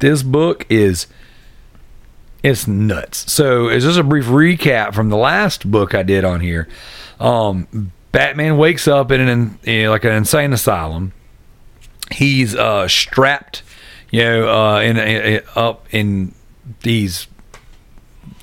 this 0.00 0.22
book 0.24 0.66
is 0.68 1.06
it's 2.42 2.66
nuts. 2.66 3.30
So, 3.30 3.68
is 3.68 3.84
just 3.84 3.98
a 3.98 4.04
brief 4.04 4.26
recap 4.26 4.94
from 4.94 5.08
the 5.08 5.16
last 5.16 5.70
book 5.70 5.94
I 5.94 6.02
did 6.02 6.24
on 6.24 6.40
here. 6.40 6.68
Um, 7.18 7.92
Batman 8.12 8.56
wakes 8.56 8.88
up 8.88 9.10
in 9.10 9.20
an 9.20 9.58
you 9.64 9.84
know, 9.84 9.90
like 9.90 10.04
an 10.04 10.12
insane 10.12 10.52
asylum. 10.52 11.12
He's 12.10 12.54
uh, 12.54 12.88
strapped, 12.88 13.62
you 14.10 14.22
know, 14.22 14.48
uh, 14.48 14.80
in, 14.80 14.96
in 14.96 15.42
up 15.54 15.86
in 15.90 16.34
these 16.82 17.26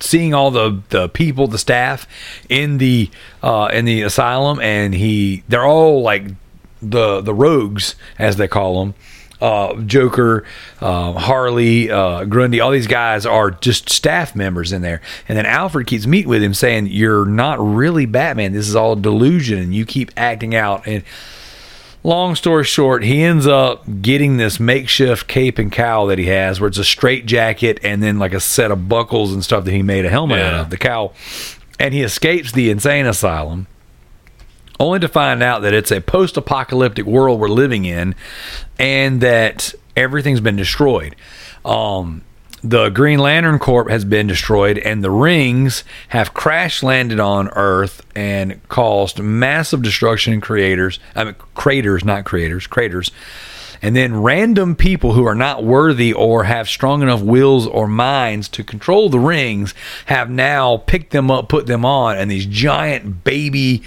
seeing 0.00 0.34
all 0.34 0.50
the 0.50 0.82
the 0.90 1.08
people, 1.08 1.48
the 1.48 1.58
staff 1.58 2.06
in 2.48 2.78
the 2.78 3.10
uh, 3.42 3.70
in 3.72 3.84
the 3.84 4.02
asylum, 4.02 4.60
and 4.60 4.94
he 4.94 5.42
they're 5.48 5.66
all 5.66 6.02
like 6.02 6.26
the 6.80 7.20
the 7.20 7.34
rogues 7.34 7.96
as 8.18 8.36
they 8.36 8.48
call 8.48 8.80
them. 8.80 8.94
Uh, 9.40 9.74
Joker, 9.82 10.44
uh, 10.80 11.12
Harley, 11.12 11.90
uh, 11.90 12.24
Grundy, 12.24 12.60
all 12.60 12.70
these 12.70 12.86
guys 12.86 13.26
are 13.26 13.50
just 13.50 13.90
staff 13.90 14.34
members 14.34 14.72
in 14.72 14.80
there. 14.80 15.02
And 15.28 15.36
then 15.36 15.44
Alfred 15.44 15.86
keeps 15.86 16.06
meeting 16.06 16.30
with 16.30 16.42
him, 16.42 16.54
saying, 16.54 16.86
"You're 16.86 17.26
not 17.26 17.58
really 17.60 18.06
Batman. 18.06 18.52
This 18.52 18.66
is 18.66 18.74
all 18.74 18.92
a 18.92 18.96
delusion, 18.96 19.58
and 19.58 19.74
you 19.74 19.84
keep 19.84 20.10
acting 20.16 20.54
out." 20.54 20.86
And 20.86 21.02
long 22.02 22.34
story 22.34 22.64
short, 22.64 23.02
he 23.04 23.22
ends 23.22 23.46
up 23.46 23.84
getting 24.00 24.36
this 24.36 24.58
makeshift 24.60 25.26
cape 25.26 25.58
and 25.58 25.70
cowl 25.72 26.06
that 26.06 26.18
he 26.18 26.26
has, 26.26 26.60
where 26.60 26.68
it's 26.68 26.78
a 26.78 26.84
straight 26.84 27.26
jacket 27.26 27.78
and 27.82 28.02
then 28.02 28.18
like 28.18 28.32
a 28.32 28.40
set 28.40 28.70
of 28.70 28.88
buckles 28.88 29.32
and 29.34 29.44
stuff 29.44 29.64
that 29.64 29.72
he 29.72 29.82
made 29.82 30.06
a 30.06 30.08
helmet 30.08 30.40
out 30.40 30.54
of, 30.54 30.70
the 30.70 30.76
cowl. 30.78 31.12
And 31.78 31.92
he 31.92 32.02
escapes 32.02 32.52
the 32.52 32.70
insane 32.70 33.04
asylum, 33.06 33.66
only 34.78 34.98
to 35.00 35.08
find 35.08 35.42
out 35.42 35.62
that 35.62 35.74
it's 35.74 35.90
a 35.90 36.00
post 36.00 36.36
apocalyptic 36.36 37.06
world 37.06 37.40
we're 37.40 37.48
living 37.48 37.84
in 37.84 38.14
and 38.78 39.20
that 39.20 39.74
everything's 39.96 40.40
been 40.40 40.56
destroyed. 40.56 41.16
Um, 41.64 42.22
the 42.62 42.88
Green 42.88 43.18
Lantern 43.18 43.58
Corp 43.58 43.88
has 43.90 44.04
been 44.04 44.26
destroyed, 44.26 44.78
and 44.78 45.04
the 45.04 45.10
rings 45.10 45.84
have 46.08 46.34
crash 46.34 46.82
landed 46.82 47.20
on 47.20 47.48
Earth 47.50 48.04
and 48.16 48.66
caused 48.68 49.20
massive 49.20 49.82
destruction 49.82 50.32
in 50.32 50.40
creators. 50.40 50.98
I 51.14 51.24
mean, 51.24 51.36
craters, 51.54 52.04
not 52.04 52.24
creators, 52.24 52.66
craters. 52.66 53.10
And 53.82 53.94
then 53.94 54.20
random 54.20 54.74
people 54.74 55.12
who 55.12 55.26
are 55.26 55.34
not 55.34 55.62
worthy 55.62 56.12
or 56.12 56.44
have 56.44 56.68
strong 56.68 57.02
enough 57.02 57.20
wills 57.20 57.66
or 57.66 57.86
minds 57.86 58.48
to 58.48 58.64
control 58.64 59.10
the 59.10 59.20
rings 59.20 59.74
have 60.06 60.30
now 60.30 60.78
picked 60.78 61.12
them 61.12 61.30
up, 61.30 61.48
put 61.48 61.66
them 61.66 61.84
on, 61.84 62.16
and 62.16 62.30
these 62.30 62.46
giant 62.46 63.22
baby 63.22 63.82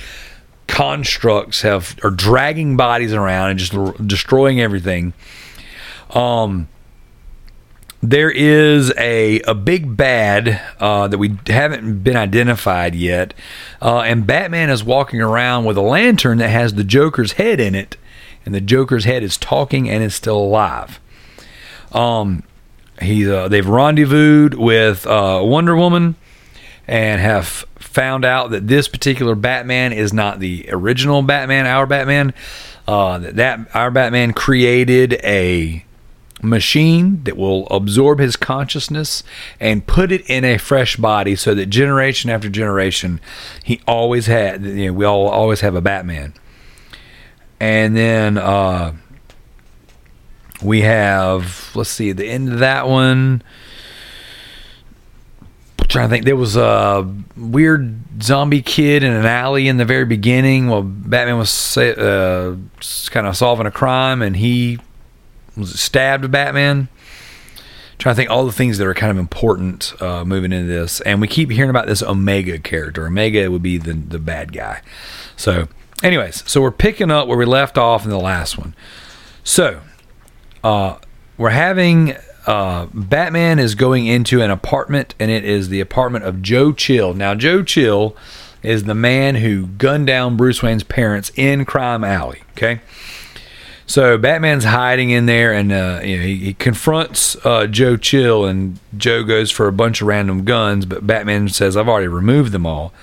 constructs 0.70 1.64
have 1.64 1.98
are 2.04 2.12
dragging 2.12 2.78
bodies 2.78 3.12
around 3.12 3.50
and 3.50 3.60
just 3.60 3.74
r- 3.74 3.94
destroying 3.94 4.62
everything. 4.62 5.14
Um, 6.12 6.70
there 8.02 8.32
is 8.32 8.94
a 8.98 9.42
a 9.42 9.54
big 9.56 9.98
bad 9.98 10.62
uh, 10.80 11.08
that 11.08 11.18
we 11.18 11.38
haven't 11.48 12.04
been 12.04 12.16
identified 12.16 12.96
yet, 12.96 13.34
uh, 13.82 14.02
and 14.02 14.26
Batman 14.26 14.70
is 14.70 14.84
walking 14.84 15.22
around 15.22 15.66
with 15.66 15.76
a 15.76 15.82
lantern 15.82 16.38
that 16.38 16.50
has 16.50 16.76
the 16.76 16.84
Joker's 16.84 17.34
head 17.34 17.60
in 17.60 17.76
it, 17.76 17.98
and 18.46 18.56
the 18.56 18.62
Joker's 18.62 19.06
head 19.06 19.24
is 19.24 19.38
talking 19.38 19.90
and 19.90 20.04
is 20.04 20.16
still 20.16 20.38
alive. 20.38 21.00
Um, 21.92 22.44
he 23.02 23.30
uh, 23.30 23.48
they've 23.48 23.68
rendezvoused 23.68 24.54
with 24.54 25.06
uh, 25.08 25.42
Wonder 25.44 25.76
Woman 25.76 26.16
and 26.90 27.22
have 27.22 27.46
found 27.76 28.26
out 28.26 28.50
that 28.50 28.68
this 28.68 28.88
particular 28.88 29.36
Batman 29.36 29.94
is 29.94 30.12
not 30.12 30.40
the 30.40 30.66
original 30.70 31.22
Batman, 31.22 31.68
our 31.68 31.86
Batman. 31.86 32.34
Uh, 32.88 33.20
that, 33.20 33.36
that 33.36 33.76
our 33.76 33.92
Batman 33.92 34.34
created 34.34 35.14
a 35.24 35.86
machine 36.42 37.24
that 37.26 37.38
will 37.38 37.68
absorb 37.68 38.18
his 38.18 38.36
consciousness 38.36 39.24
and 39.60 39.86
put 39.86 40.12
it 40.12 40.28
in 40.28 40.44
a 40.44 40.58
fresh 40.58 40.96
body 40.96 41.36
so 41.36 41.54
that 41.54 41.68
generation 41.68 42.30
after 42.32 42.50
generation 42.50 43.20
he 43.64 43.82
always 43.86 44.26
had 44.26 44.64
you 44.64 44.86
know 44.86 44.94
we 44.94 45.04
all 45.04 45.28
always 45.28 45.60
have 45.60 45.76
a 45.76 45.82
batman 45.82 46.34
and 47.60 47.94
then 47.94 48.38
uh 48.38 48.94
we 50.64 50.80
have 50.80 51.70
let's 51.76 51.90
see 51.90 52.14
the 52.14 52.26
end 52.26 52.48
of 52.54 52.60
that 52.60 52.88
one 52.88 53.44
trying 55.90 56.08
to 56.08 56.10
think 56.10 56.24
there 56.24 56.36
was 56.36 56.56
a 56.56 57.12
weird 57.36 58.24
zombie 58.24 58.62
kid 58.62 59.04
in 59.04 59.12
an 59.12 59.26
alley 59.26 59.68
in 59.68 59.78
the 59.78 59.86
very 59.86 60.06
beginning 60.06 60.68
while 60.68 60.84
batman 60.84 61.38
was 61.38 61.78
uh, 61.78 62.56
kind 63.10 63.28
of 63.28 63.36
solving 63.36 63.66
a 63.66 63.72
crime 63.72 64.22
and 64.22 64.38
he 64.38 64.80
was 65.60 65.80
stabbed 65.80 66.32
Batman. 66.32 66.88
Trying 67.98 68.16
to 68.16 68.18
think 68.18 68.30
all 68.30 68.46
the 68.46 68.54
things 68.54 68.78
that 68.78 68.88
are 68.88 68.94
kind 68.94 69.12
of 69.12 69.18
important 69.18 69.94
uh, 70.02 70.24
moving 70.24 70.54
into 70.54 70.72
this, 70.72 71.02
and 71.02 71.20
we 71.20 71.28
keep 71.28 71.52
hearing 71.52 71.70
about 71.70 71.86
this 71.86 72.02
Omega 72.02 72.58
character. 72.58 73.06
Omega 73.06 73.52
would 73.52 73.62
be 73.62 73.78
the 73.78 73.94
the 73.94 74.20
bad 74.20 74.54
guy. 74.54 74.82
So, 75.36 75.68
anyways, 76.02 76.50
so 76.50 76.62
we're 76.62 76.72
picking 76.72 77.12
up 77.12 77.28
where 77.28 77.38
we 77.38 77.44
left 77.44 77.78
off 77.78 78.06
in 78.06 78.10
the 78.10 78.20
last 78.20 78.58
one. 78.58 78.74
So, 79.44 79.82
uh, 80.64 80.96
we're 81.38 81.50
having 81.50 82.16
uh, 82.46 82.88
Batman 82.94 83.60
is 83.60 83.76
going 83.76 84.08
into 84.08 84.42
an 84.42 84.52
apartment, 84.52 85.16
and 85.20 85.30
it 85.30 85.44
is 85.44 85.70
the 85.70 85.80
apartment 85.80 86.26
of 86.26 86.42
Joe 86.42 86.72
Chill. 86.72 87.14
Now, 87.14 87.36
Joe 87.36 87.64
Chill 87.64 88.16
is 88.64 88.84
the 88.84 88.96
man 88.96 89.36
who 89.36 89.68
gunned 89.68 90.08
down 90.08 90.38
Bruce 90.38 90.62
Wayne's 90.62 90.84
parents 90.84 91.32
in 91.36 91.66
Crime 91.66 92.04
Alley. 92.04 92.44
Okay. 92.52 92.82
So 93.86 94.20
Batman's 94.20 94.66
hiding 94.66 95.10
in 95.10 95.26
there, 95.26 95.52
and 95.52 95.72
uh, 95.72 96.02
you 96.04 96.18
know 96.18 96.24
he, 96.24 96.36
he 96.36 96.54
confronts 96.54 97.36
uh, 97.44 97.66
Joe 97.66 97.98
Chill, 97.98 98.46
and 98.46 98.80
Joe 98.96 99.24
goes 99.24 99.50
for 99.50 99.68
a 99.68 99.72
bunch 99.72 100.02
of 100.02 100.08
random 100.08 100.46
guns, 100.46 100.86
but 100.86 101.08
Batman 101.08 101.50
says, 101.50 101.76
"I've 101.76 101.90
already 101.90 102.08
removed 102.08 102.52
them 102.52 102.68
all." 102.68 102.94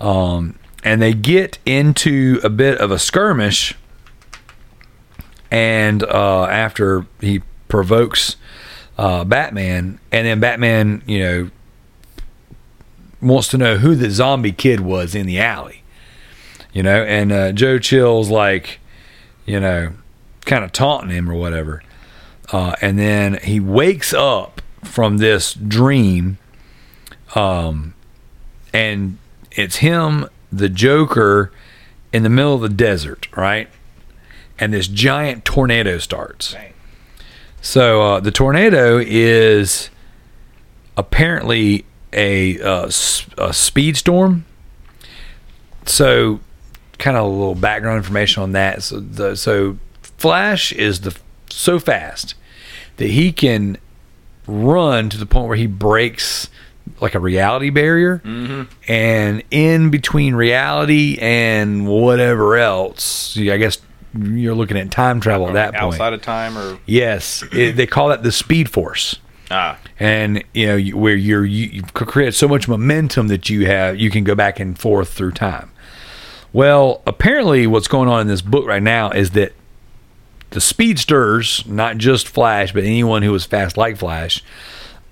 Um, 0.00 0.58
and 0.82 1.00
they 1.00 1.12
get 1.12 1.58
into 1.64 2.40
a 2.42 2.48
bit 2.48 2.78
of 2.78 2.90
a 2.90 2.98
skirmish, 2.98 3.76
and 5.52 6.02
uh, 6.02 6.46
after 6.46 7.06
he 7.20 7.42
provokes 7.68 8.34
uh, 8.98 9.24
Batman, 9.24 10.00
and 10.10 10.26
then 10.26 10.40
Batman, 10.40 11.02
you 11.06 11.20
know, 11.20 11.50
wants 13.20 13.48
to 13.48 13.58
know 13.58 13.78
who 13.78 13.94
the 13.94 14.10
zombie 14.10 14.52
kid 14.52 14.80
was 14.80 15.14
in 15.14 15.26
the 15.26 15.38
alley, 15.38 15.82
you 16.72 16.82
know, 16.82 17.02
and 17.04 17.32
uh, 17.32 17.52
Joe 17.52 17.78
Chill's 17.78 18.28
like, 18.28 18.80
you 19.46 19.60
know, 19.60 19.92
kind 20.44 20.64
of 20.64 20.72
taunting 20.72 21.10
him 21.10 21.30
or 21.30 21.34
whatever. 21.34 21.82
Uh, 22.52 22.74
and 22.80 22.98
then 22.98 23.38
he 23.42 23.60
wakes 23.60 24.12
up 24.12 24.62
from 24.82 25.18
this 25.18 25.54
dream, 25.54 26.38
um, 27.34 27.94
and 28.72 29.18
it's 29.52 29.76
him, 29.76 30.26
the 30.50 30.68
Joker, 30.68 31.52
in 32.12 32.22
the 32.22 32.30
middle 32.30 32.54
of 32.54 32.62
the 32.62 32.68
desert, 32.68 33.28
right? 33.36 33.68
And 34.58 34.72
this 34.72 34.88
giant 34.88 35.44
tornado 35.44 35.98
starts. 35.98 36.56
So 37.68 38.00
uh, 38.00 38.20
the 38.20 38.30
tornado 38.30 38.96
is 38.96 39.90
apparently 40.96 41.84
a, 42.14 42.58
uh, 42.62 42.90
a 43.36 43.52
speed 43.52 43.98
storm. 43.98 44.46
So, 45.84 46.40
kind 46.98 47.18
of 47.18 47.26
a 47.26 47.28
little 47.28 47.54
background 47.54 47.98
information 47.98 48.42
on 48.42 48.52
that. 48.52 48.82
So, 48.84 49.00
the, 49.00 49.36
so 49.36 49.76
Flash 50.00 50.72
is 50.72 51.02
the 51.02 51.14
so 51.50 51.78
fast 51.78 52.36
that 52.96 53.10
he 53.10 53.32
can 53.32 53.76
run 54.46 55.10
to 55.10 55.18
the 55.18 55.26
point 55.26 55.48
where 55.48 55.56
he 55.58 55.66
breaks 55.66 56.48
like 57.02 57.14
a 57.14 57.20
reality 57.20 57.68
barrier, 57.68 58.22
and 58.88 59.42
in 59.50 59.90
between 59.90 60.34
reality 60.34 61.18
and 61.20 61.86
whatever 61.86 62.56
else, 62.56 63.36
I 63.36 63.58
guess 63.58 63.76
you're 64.22 64.54
looking 64.54 64.76
at 64.76 64.90
time 64.90 65.20
travel 65.20 65.48
at 65.48 65.54
that 65.54 65.74
point. 65.74 65.94
outside 65.94 66.12
of 66.12 66.22
time 66.22 66.56
or 66.58 66.78
Yes, 66.86 67.42
it, 67.52 67.76
they 67.76 67.86
call 67.86 68.08
that 68.08 68.22
the 68.22 68.32
speed 68.32 68.68
force, 68.70 69.18
ah 69.50 69.78
and 69.98 70.42
you 70.54 70.66
know 70.66 70.76
you- 70.76 70.96
where 70.96 71.14
you're 71.14 71.44
you, 71.44 71.66
you 71.68 71.82
create 71.82 72.34
so 72.34 72.48
much 72.48 72.68
momentum 72.68 73.28
that 73.28 73.48
you 73.48 73.66
have 73.66 73.96
you 73.98 74.10
can 74.10 74.24
go 74.24 74.34
back 74.34 74.58
and 74.60 74.78
forth 74.78 75.10
through 75.10 75.32
time. 75.32 75.70
Well, 76.52 77.02
apparently, 77.06 77.66
what's 77.66 77.88
going 77.88 78.08
on 78.08 78.20
in 78.22 78.26
this 78.26 78.40
book 78.42 78.66
right 78.66 78.82
now 78.82 79.10
is 79.10 79.30
that 79.32 79.52
the 80.50 80.60
speedsters, 80.62 81.62
not 81.66 81.98
just 81.98 82.26
Flash, 82.26 82.72
but 82.72 82.84
anyone 82.84 83.22
who 83.22 83.34
is 83.34 83.44
fast 83.44 83.76
like 83.76 83.98
Flash, 83.98 84.42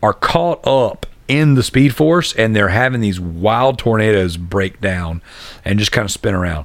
are 0.02 0.14
caught 0.14 0.66
up 0.66 1.04
in 1.28 1.54
the 1.54 1.62
Speed 1.62 1.94
Force, 1.94 2.32
and 2.34 2.56
they're 2.56 2.68
having 2.68 3.00
these 3.02 3.20
wild 3.20 3.78
tornadoes 3.78 4.36
break 4.38 4.80
down 4.80 5.20
and 5.64 5.78
just 5.78 5.92
kind 5.92 6.04
of 6.06 6.10
spin 6.10 6.34
around. 6.34 6.64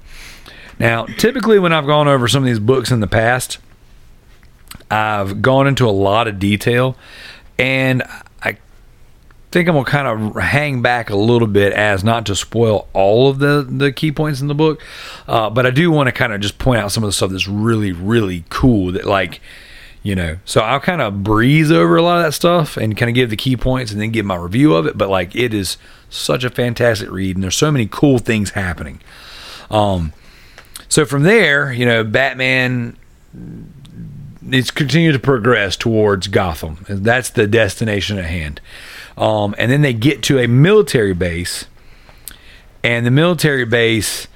Now, 0.81 1.05
typically, 1.05 1.59
when 1.59 1.73
I've 1.73 1.85
gone 1.85 2.07
over 2.07 2.27
some 2.27 2.41
of 2.41 2.47
these 2.47 2.57
books 2.57 2.89
in 2.89 3.01
the 3.01 3.07
past, 3.07 3.59
I've 4.89 5.43
gone 5.43 5.67
into 5.67 5.87
a 5.87 5.91
lot 5.91 6.27
of 6.27 6.39
detail, 6.39 6.97
and 7.59 8.01
I 8.41 8.57
think 9.51 9.69
I'm 9.69 9.75
gonna 9.75 9.85
kind 9.85 10.07
of 10.07 10.41
hang 10.41 10.81
back 10.81 11.11
a 11.11 11.15
little 11.15 11.47
bit 11.47 11.71
as 11.73 12.03
not 12.03 12.25
to 12.25 12.35
spoil 12.35 12.87
all 12.93 13.29
of 13.29 13.37
the 13.37 13.63
the 13.69 13.91
key 13.91 14.11
points 14.11 14.41
in 14.41 14.47
the 14.47 14.55
book, 14.55 14.81
uh, 15.27 15.51
but 15.51 15.67
I 15.67 15.69
do 15.69 15.91
want 15.91 16.07
to 16.07 16.11
kind 16.11 16.33
of 16.33 16.41
just 16.41 16.57
point 16.57 16.81
out 16.81 16.91
some 16.91 17.03
of 17.03 17.07
the 17.09 17.13
stuff 17.13 17.29
that's 17.29 17.47
really 17.47 17.91
really 17.91 18.43
cool 18.49 18.91
that 18.93 19.05
like 19.05 19.39
you 20.03 20.15
know 20.15 20.35
so 20.45 20.61
i'll 20.61 20.79
kind 20.79 20.99
of 20.99 21.23
breeze 21.23 21.71
over 21.71 21.95
a 21.95 22.01
lot 22.01 22.17
of 22.17 22.23
that 22.23 22.31
stuff 22.31 22.75
and 22.75 22.97
kind 22.97 23.07
of 23.07 23.13
give 23.13 23.29
the 23.29 23.35
key 23.35 23.55
points 23.55 23.91
and 23.91 24.01
then 24.01 24.09
give 24.09 24.25
my 24.25 24.35
review 24.35 24.73
of 24.73 24.87
it 24.87 24.97
but 24.97 25.09
like 25.09 25.35
it 25.35 25.53
is 25.53 25.77
such 26.09 26.43
a 26.43 26.49
fantastic 26.49 27.07
read 27.11 27.35
and 27.35 27.43
there's 27.43 27.55
so 27.55 27.71
many 27.71 27.85
cool 27.85 28.17
things 28.17 28.49
happening. 28.49 28.99
Um 29.69 30.11
so 30.91 31.05
from 31.05 31.23
there 31.23 31.73
you 31.73 31.85
know 31.85 32.03
batman 32.03 32.95
it's 34.49 34.69
continued 34.69 35.13
to 35.13 35.19
progress 35.19 35.75
towards 35.75 36.27
gotham 36.27 36.85
that's 36.87 37.31
the 37.31 37.47
destination 37.47 38.17
at 38.17 38.25
hand 38.25 38.61
um 39.17 39.55
and 39.57 39.71
then 39.71 39.81
they 39.81 39.93
get 39.93 40.21
to 40.21 40.37
a 40.37 40.47
military 40.47 41.13
base 41.13 41.65
and 42.83 43.05
the 43.05 43.11
military 43.11 43.65
base 43.65 44.27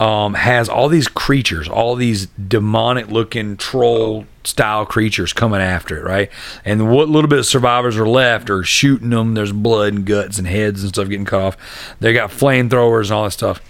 um, 0.00 0.34
has 0.34 0.68
all 0.68 0.88
these 0.88 1.08
creatures, 1.08 1.68
all 1.68 1.94
these 1.94 2.26
demonic 2.26 3.08
looking 3.08 3.56
troll 3.56 4.26
style 4.42 4.84
creatures 4.84 5.32
coming 5.32 5.60
after 5.60 5.96
it, 5.98 6.04
right? 6.04 6.30
And 6.64 6.90
what 6.90 7.08
little 7.08 7.28
bit 7.28 7.38
of 7.38 7.46
survivors 7.46 7.96
are 7.96 8.08
left 8.08 8.50
are 8.50 8.64
shooting 8.64 9.10
them. 9.10 9.34
There's 9.34 9.52
blood 9.52 9.94
and 9.94 10.04
guts 10.04 10.38
and 10.38 10.46
heads 10.46 10.82
and 10.82 10.90
stuff 10.90 11.08
getting 11.08 11.24
cut 11.24 11.40
off. 11.40 11.96
They 12.00 12.12
got 12.12 12.30
flamethrowers 12.30 13.04
and 13.04 13.12
all 13.12 13.24
that 13.24 13.30
stuff. 13.30 13.60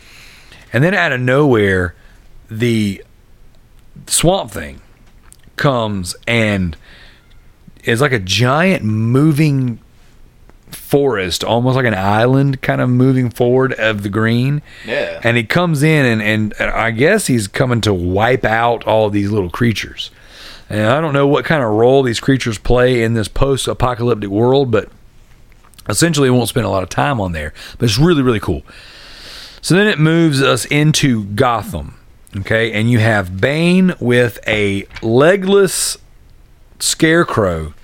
And 0.72 0.82
then 0.82 0.94
out 0.94 1.12
of 1.12 1.20
nowhere, 1.20 1.94
the 2.58 3.04
swamp 4.06 4.50
thing 4.50 4.80
comes 5.56 6.16
and 6.26 6.76
is 7.84 8.00
like 8.00 8.12
a 8.12 8.18
giant 8.18 8.82
moving 8.82 9.78
forest, 10.70 11.44
almost 11.44 11.76
like 11.76 11.86
an 11.86 11.94
island, 11.94 12.60
kind 12.62 12.80
of 12.80 12.88
moving 12.88 13.30
forward 13.30 13.72
of 13.74 14.02
the 14.02 14.08
green. 14.08 14.62
Yeah. 14.86 15.20
And 15.22 15.36
he 15.36 15.44
comes 15.44 15.82
in, 15.82 16.20
and, 16.20 16.22
and 16.22 16.70
I 16.70 16.90
guess 16.90 17.26
he's 17.26 17.46
coming 17.46 17.80
to 17.82 17.94
wipe 17.94 18.44
out 18.44 18.84
all 18.84 19.10
these 19.10 19.30
little 19.30 19.50
creatures. 19.50 20.10
And 20.68 20.86
I 20.86 21.00
don't 21.00 21.12
know 21.12 21.26
what 21.26 21.44
kind 21.44 21.62
of 21.62 21.70
role 21.70 22.02
these 22.02 22.20
creatures 22.20 22.58
play 22.58 23.02
in 23.02 23.14
this 23.14 23.28
post 23.28 23.68
apocalyptic 23.68 24.30
world, 24.30 24.70
but 24.70 24.88
essentially, 25.88 26.30
we 26.30 26.36
won't 26.36 26.48
spend 26.48 26.66
a 26.66 26.70
lot 26.70 26.82
of 26.82 26.88
time 26.88 27.20
on 27.20 27.32
there. 27.32 27.52
But 27.78 27.88
it's 27.88 27.98
really, 27.98 28.22
really 28.22 28.40
cool. 28.40 28.62
So 29.60 29.74
then 29.74 29.86
it 29.86 29.98
moves 29.98 30.42
us 30.42 30.64
into 30.66 31.24
Gotham. 31.24 31.98
Okay. 32.36 32.72
And 32.72 32.90
you 32.90 32.98
have 32.98 33.40
Bane 33.40 33.94
with 34.00 34.38
a 34.46 34.86
legless 35.02 35.98
scarecrow 36.78 37.74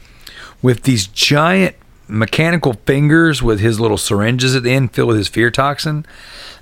with 0.62 0.82
these 0.82 1.06
giant 1.06 1.76
mechanical 2.08 2.72
fingers 2.72 3.42
with 3.42 3.60
his 3.60 3.78
little 3.78 3.96
syringes 3.96 4.56
at 4.56 4.64
the 4.64 4.72
end 4.72 4.92
filled 4.92 5.08
with 5.08 5.16
his 5.16 5.28
fear 5.28 5.50
toxin. 5.50 6.04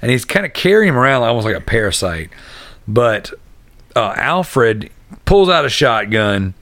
And 0.01 0.11
he's 0.11 0.25
kind 0.25 0.47
of 0.47 0.53
carrying 0.53 0.91
him 0.91 0.99
around 0.99 1.23
almost 1.23 1.47
like 1.47 1.57
a 1.57 1.61
parasite. 1.61 2.31
But 2.87 3.33
uh, 3.97 4.15
Alfred 4.17 4.91
pulls 5.25 5.49
out 5.49 5.65
a 5.65 5.69
shotgun 5.69 6.55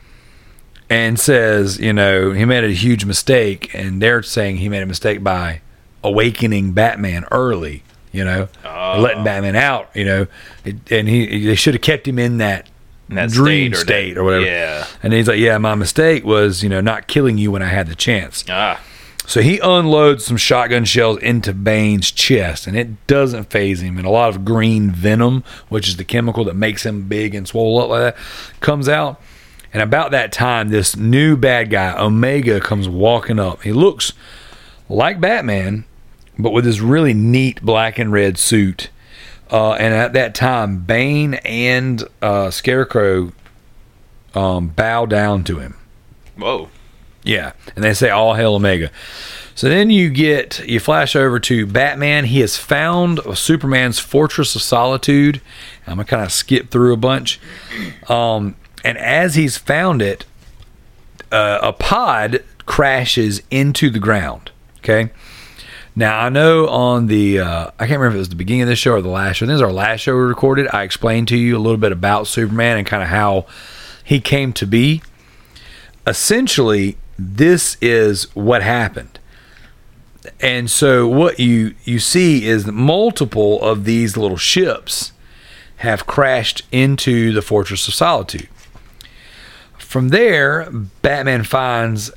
and 0.89 1.18
says, 1.18 1.79
you 1.79 1.93
know, 1.93 2.31
he 2.31 2.45
made 2.45 2.64
a 2.64 2.68
huge 2.70 3.05
mistake. 3.05 3.74
And 3.74 4.01
they're 4.01 4.22
saying 4.22 4.59
he 4.59 4.68
made 4.68 4.83
a 4.83 4.87
mistake 4.87 5.22
by 5.22 5.61
awakening 6.05 6.72
Batman 6.72 7.24
early, 7.31 7.83
you 8.17 8.25
know, 8.25 8.49
Oh. 8.64 8.99
letting 9.01 9.23
Batman 9.25 9.55
out, 9.57 9.91
you 9.95 10.05
know. 10.05 10.27
It- 10.64 10.91
and 10.91 11.09
he 11.09 11.47
they 11.47 11.55
should 11.55 11.75
have 11.75 11.83
kept 11.83 12.09
him 12.09 12.19
in 12.19 12.39
that, 12.39 12.69
that 13.11 13.31
dream 13.31 13.73
state 13.75 13.77
or 13.77 13.81
state 13.85 14.14
that- 14.14 14.21
or 14.21 14.25
whatever. 14.25 14.47
yeah. 14.47 14.87
And 15.03 15.12
he's 15.12 15.29
like, 15.29 15.39
yeah, 15.39 15.59
my 15.59 15.75
mistake 15.75 16.25
was, 16.25 16.62
you 16.62 16.69
know, 16.69 16.81
not 16.81 17.07
killing 17.07 17.39
you 17.39 17.51
when 17.53 17.62
I 17.62 17.67
had 17.69 17.87
the 17.87 17.95
chance. 17.95 18.45
Ah. 18.51 18.81
So 19.29 19.41
he 19.41 19.59
unloads 19.59 20.25
some 20.25 20.37
shotgun 20.37 20.85
shells 20.85 21.19
into 21.19 21.53
Bane's 21.53 22.12
chest, 22.12 22.69
and 22.69 22.77
it 22.77 23.07
doesn't 23.09 23.51
faze 23.51 23.81
him. 23.83 23.99
And 23.99 24.07
a 24.07 24.11
lot 24.11 24.29
of 24.29 24.45
green 24.45 24.91
venom, 24.93 25.43
which 25.69 25.89
is 25.89 25.97
the 25.97 26.05
chemical 26.05 26.45
that 26.45 26.55
makes 26.55 26.87
him 26.87 27.03
big 27.09 27.35
and 27.35 27.47
swollen 27.47 27.83
up 27.85 27.91
like 27.91 28.01
that, 28.14 28.17
comes 28.61 28.89
out. 28.89 29.21
And 29.75 29.83
about 29.83 30.12
that 30.12 30.31
time, 30.31 30.69
this 30.69 30.97
new 30.97 31.37
bad 31.37 31.71
guy, 31.71 31.93
Omega, 31.99 32.61
comes 32.61 32.89
walking 32.89 33.41
up. 33.41 33.62
He 33.62 33.73
looks 33.73 34.12
like 34.89 35.21
Batman, 35.21 35.85
but 36.39 36.51
with 36.51 36.64
this 36.64 36.80
really 36.80 37.14
neat 37.14 37.62
black 37.62 37.99
and 37.99 38.12
red 38.12 38.39
suit. 38.39 38.91
Uh, 39.51 39.72
and 39.74 39.95
at 39.95 40.12
that 40.14 40.34
time, 40.34 40.78
Bane 40.78 41.34
and 41.34 42.03
uh, 42.20 42.51
Scarecrow 42.51 43.32
um, 44.34 44.68
bow 44.68 45.07
down 45.07 45.45
to 45.45 45.59
him. 45.59 45.76
Whoa. 46.37 46.68
Yeah, 47.22 47.53
and 47.74 47.84
they 47.84 47.95
say 47.95 48.11
all 48.11 48.34
hail 48.34 48.55
Omega. 48.55 48.91
So 49.57 49.68
then 49.68 49.91
you 49.91 50.11
get 50.11 50.64
you 50.68 50.78
flash 50.78 51.16
over 51.16 51.41
to 51.41 51.66
Batman. 51.66 52.26
He 52.26 52.41
has 52.41 52.57
found 52.57 53.20
Superman's 53.34 53.99
Fortress 53.99 54.55
of 54.55 54.62
Solitude. 54.62 55.41
I'm 55.87 55.97
gonna 55.97 56.05
kind 56.05 56.22
of 56.22 56.30
skip 56.30 56.70
through 56.70 56.93
a 56.93 56.97
bunch. 56.97 57.41
Um, 58.09 58.55
and 58.84 58.99
as 58.99 59.34
he's 59.34 59.57
found 59.57 60.03
it, 60.03 60.24
uh, 61.32 61.59
a 61.62 61.72
pod 61.72 62.45
crashes 62.66 63.43
into 63.51 63.91
the 63.91 63.99
ground. 63.99 64.51
Okay. 64.78 65.11
Now 65.99 66.21
I 66.21 66.29
know 66.29 66.69
on 66.69 67.07
the 67.07 67.41
uh, 67.41 67.71
I 67.79 67.87
can't 67.87 67.99
remember 67.99 68.09
if 68.09 68.15
it 68.17 68.19
was 68.19 68.29
the 68.29 68.37
beginning 68.37 68.63
of 68.63 68.69
this 68.69 68.79
show 68.79 68.93
or 68.93 69.03
the 69.03 69.09
last 69.09 69.37
show. 69.37 69.47
This 69.47 69.57
is 69.57 69.63
our 69.63 69.73
last 69.73 70.01
show 70.01 70.15
we 70.15 70.21
recorded. 70.21 70.69
I 70.73 70.83
explained 70.83 71.29
to 71.29 71.37
you 71.37 71.57
a 71.57 71.59
little 71.59 71.79
bit 71.79 71.91
about 71.91 72.27
Superman 72.27 72.77
and 72.77 72.87
kind 72.87 73.03
of 73.03 73.09
how 73.09 73.47
he 74.05 74.21
came 74.21 74.53
to 74.53 74.67
be 74.67 75.03
essentially 76.07 76.97
this 77.19 77.77
is 77.81 78.35
what 78.35 78.63
happened 78.63 79.19
and 80.41 80.71
so 80.71 81.09
what 81.09 81.41
you 81.41 81.75
you 81.85 81.99
see 81.99 82.47
is 82.47 82.67
multiple 82.67 83.61
of 83.63 83.85
these 83.85 84.17
little 84.17 84.37
ships 84.37 85.13
have 85.79 86.07
crashed 86.07 86.63
into 86.71 87.33
the 87.33 87.43
fortress 87.43 87.89
of 87.89 87.95
solitude 87.95 88.49
from 89.79 90.11
there 90.11 90.71
batman 91.03 91.43
finds 91.43 92.13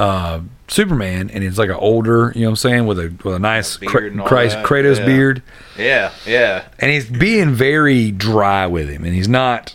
uh 0.00 0.40
superman 0.66 1.28
and 1.30 1.44
he's 1.44 1.58
like 1.58 1.68
an 1.68 1.74
older 1.76 2.32
you 2.34 2.40
know 2.42 2.46
what 2.46 2.50
i'm 2.52 2.56
saying 2.56 2.86
with 2.86 2.98
a 2.98 3.12
with 3.22 3.34
a 3.34 3.38
nice 3.38 3.76
Beard 3.76 4.18
Christ, 4.24 4.56
that, 4.56 4.64
kratos 4.64 4.98
yeah. 4.98 5.04
beard 5.06 5.42
Yeah. 5.76 6.12
Yeah. 6.26 6.64
and 6.78 6.90
he's 6.90 7.08
being 7.10 7.50
very 7.52 8.10
dry 8.10 8.66
with 8.66 8.88
him 8.88 9.04
and 9.04 9.12
he's 9.14 9.28
not 9.28 9.74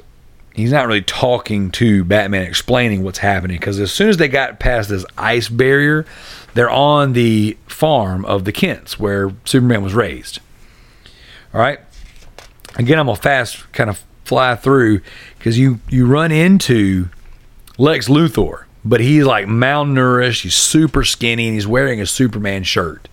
he's 0.54 0.72
not 0.72 0.88
really 0.88 1.02
talking 1.02 1.70
to 1.72 2.04
batman 2.06 2.44
explaining 2.44 3.04
what's 3.04 3.20
happening 3.20 3.58
because 3.60 3.80
as 3.80 3.92
soon 3.92 4.10
as 4.10 4.18
they 4.18 4.28
got 4.30 4.60
past 4.60 4.90
this 4.90 5.06
ice 5.18 5.48
barrier 5.50 6.06
they're 6.54 6.70
on 6.72 7.14
the 7.14 7.58
farm 7.68 8.26
of 8.26 8.46
the 8.46 8.52
kents 8.52 8.98
where 8.98 9.32
superman 9.44 9.84
was 9.84 9.94
raised 9.94 10.40
all 11.54 11.60
right 11.60 11.80
again 12.78 12.98
i'm 12.98 13.06
gonna 13.06 13.16
fast 13.18 13.72
kind 13.74 13.90
of 13.90 14.04
fly 14.24 14.56
through 14.56 15.02
because 15.38 15.60
you 15.60 15.80
you 15.90 16.08
run 16.08 16.32
into 16.32 17.10
lex 17.78 18.08
luthor 18.08 18.65
but 18.86 19.02
he's 19.02 19.26
like 19.26 19.48
malnourished 19.48 20.44
he's 20.44 20.56
super 20.56 21.04
skinny 21.04 21.48
and 21.48 21.56
he's 21.56 21.68
wearing 21.68 22.00
a 22.00 22.06
superman 22.06 22.64
shirt. 22.64 23.10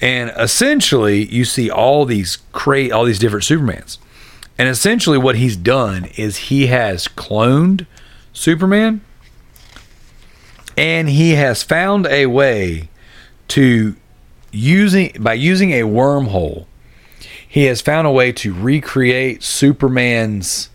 And 0.00 0.32
essentially 0.36 1.26
you 1.26 1.44
see 1.44 1.70
all 1.70 2.06
these 2.06 2.38
cra- 2.52 2.90
all 2.90 3.04
these 3.04 3.18
different 3.18 3.44
supermans. 3.44 3.98
And 4.58 4.68
essentially 4.68 5.18
what 5.18 5.36
he's 5.36 5.56
done 5.56 6.06
is 6.16 6.36
he 6.36 6.68
has 6.68 7.06
cloned 7.06 7.86
superman 8.32 9.02
and 10.76 11.08
he 11.10 11.32
has 11.32 11.62
found 11.62 12.06
a 12.06 12.26
way 12.26 12.88
to 13.48 13.94
using 14.50 15.12
by 15.20 15.34
using 15.34 15.72
a 15.72 15.82
wormhole 15.82 16.66
he 17.46 17.64
has 17.64 17.80
found 17.80 18.06
a 18.06 18.10
way 18.10 18.30
to 18.30 18.54
recreate 18.54 19.42
superman's 19.42 20.70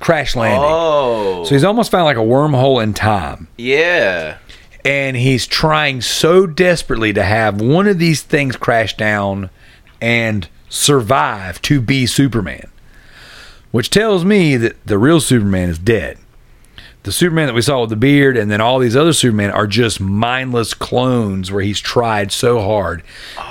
crash 0.00 0.36
landing 0.36 0.60
Oh. 0.62 1.44
so 1.44 1.54
he's 1.54 1.64
almost 1.64 1.90
found 1.90 2.04
like 2.04 2.16
a 2.16 2.20
wormhole 2.20 2.82
in 2.82 2.94
time 2.94 3.48
yeah. 3.56 4.38
and 4.84 5.16
he's 5.16 5.46
trying 5.46 6.00
so 6.00 6.46
desperately 6.46 7.12
to 7.12 7.22
have 7.24 7.60
one 7.60 7.86
of 7.88 7.98
these 7.98 8.22
things 8.22 8.56
crash 8.56 8.96
down 8.96 9.50
and 10.00 10.48
survive 10.68 11.60
to 11.62 11.80
be 11.80 12.06
Superman. 12.06 12.68
Which 13.70 13.90
tells 13.90 14.24
me 14.24 14.56
that 14.56 14.76
the 14.86 14.96
real 14.98 15.20
Superman 15.20 15.68
is 15.68 15.78
dead. 15.78 16.16
The 17.08 17.12
Superman 17.12 17.46
that 17.46 17.54
we 17.54 17.62
saw 17.62 17.80
with 17.80 17.88
the 17.88 17.96
beard 17.96 18.36
and 18.36 18.50
then 18.50 18.60
all 18.60 18.78
these 18.78 18.94
other 18.94 19.14
Supermen 19.14 19.50
are 19.50 19.66
just 19.66 19.98
mindless 19.98 20.74
clones 20.74 21.50
where 21.50 21.62
he's 21.62 21.80
tried 21.80 22.30
so 22.30 22.60
hard 22.60 23.02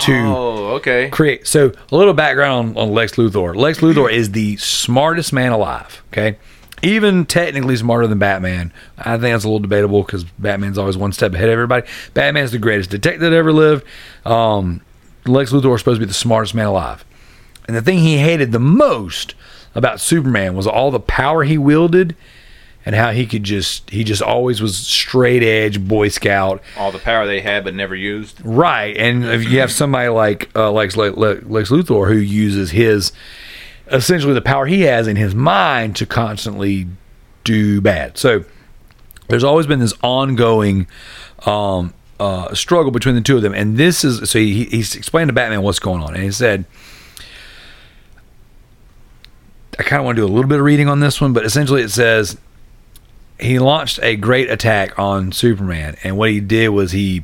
to 0.01 0.14
Oh, 0.14 0.68
okay. 0.76 1.10
create. 1.10 1.47
So, 1.47 1.72
a 1.91 1.95
little 1.95 2.14
background 2.14 2.78
on, 2.78 2.89
on 2.89 2.93
Lex 2.93 3.14
Luthor. 3.14 3.55
Lex 3.55 3.80
Luthor 3.80 4.12
is 4.12 4.34
the 4.34 4.58
smartest 4.58 5.34
man 5.34 5.53
alive. 5.53 6.03
Okay, 6.14 6.38
even 6.84 7.26
technically 7.26 7.76
smarter 7.78 8.05
than 8.05 8.20
Batman. 8.20 8.72
I 8.95 9.14
think 9.18 9.22
that's 9.34 9.43
a 9.43 9.47
little 9.47 9.58
debatable 9.58 10.03
because 10.03 10.24
Batman's 10.24 10.78
always 10.78 10.95
one 10.95 11.12
step 11.12 11.34
ahead 11.34 11.49
of 11.49 11.53
everybody. 11.53 11.88
Batman's 12.14 12.51
the 12.51 12.60
greatest 12.60 12.91
detective 12.91 13.22
that 13.22 13.34
ever 13.34 13.51
lived. 13.51 13.84
Um, 14.24 14.82
Lex 15.26 15.51
Luthor 15.51 15.72
was 15.72 15.82
supposed 15.82 15.99
to 15.99 16.05
be 16.05 16.08
the 16.08 16.14
smartest 16.14 16.53
man 16.53 16.68
alive. 16.68 17.03
And 17.68 17.76
the 17.76 17.82
thing 17.82 17.97
he 17.97 18.20
hated 18.20 18.51
the 18.51 18.60
most 18.60 19.34
about 19.74 19.99
Superman 19.99 20.53
was 20.53 20.68
all 20.68 20.91
the 20.91 20.99
power 20.99 21.43
he 21.43 21.58
wielded 21.58 22.16
and 22.88 22.96
how 22.96 23.12
he 23.12 23.26
could 23.28 23.44
just 23.44 23.90
he 23.90 24.04
just 24.06 24.22
always 24.22 24.62
was 24.62 24.78
straight 24.78 25.44
edge 25.44 25.86
boy 25.86 26.08
scout 26.08 26.64
All 26.78 26.92
the 26.92 27.00
power 27.00 27.28
they 27.28 27.42
had 27.42 27.66
but 27.66 27.76
never 27.76 27.94
used. 27.96 28.40
right 28.46 28.96
and 28.96 29.26
if 29.26 29.44
you 29.44 29.60
have 29.60 29.72
somebody 29.74 30.08
like 30.08 30.50
uh, 30.56 30.72
Lex, 30.72 30.96
Le- 30.96 31.12
Le- 31.12 31.42
Lex 31.46 31.70
Luthor 31.70 32.08
who 32.08 32.18
uses 32.18 32.72
his 32.72 33.12
essentially 33.92 34.34
the 34.34 34.42
power 34.42 34.66
he 34.68 34.84
has 34.84 35.06
in 35.06 35.18
his 35.18 35.36
mind 35.36 35.98
to 35.98 36.06
constantly 36.06 36.88
do 37.44 37.82
bad 37.82 38.18
so 38.18 38.46
there's 39.28 39.44
always 39.44 39.68
been 39.68 39.80
this 39.80 39.94
ongoing 40.02 40.88
um, 41.46 41.94
uh, 42.22 42.54
struggle 42.56 42.92
between 42.92 43.16
the 43.16 43.22
two 43.22 43.36
of 43.36 43.42
them 43.42 43.54
and 43.54 43.76
this 43.78 44.06
is 44.06 44.30
so 44.30 44.40
he, 44.40 44.64
he's 44.66 44.96
explained 44.96 45.28
to 45.28 45.34
Batman 45.34 45.62
what's 45.62 45.80
going 45.80 46.02
on 46.02 46.14
and 46.16 46.24
he 46.24 46.32
said 46.32 46.64
I 49.80 49.84
kind 49.84 50.00
of 50.00 50.06
want 50.06 50.16
to 50.16 50.22
do 50.22 50.26
a 50.26 50.34
little 50.34 50.50
bit 50.50 50.58
of 50.58 50.66
reading 50.66 50.88
on 50.90 51.02
this 51.02 51.22
one, 51.22 51.34
but 51.34 51.46
essentially 51.46 51.84
it 51.84 51.90
says 51.92 52.38
he 53.40 53.60
launched 53.60 54.00
a 54.02 54.16
great 54.16 54.50
attack 54.50 54.98
on 54.98 55.32
Superman, 55.32 55.98
and 56.04 56.18
what 56.18 56.32
he 56.32 56.40
did 56.40 56.70
was 56.70 56.92
he 56.92 57.24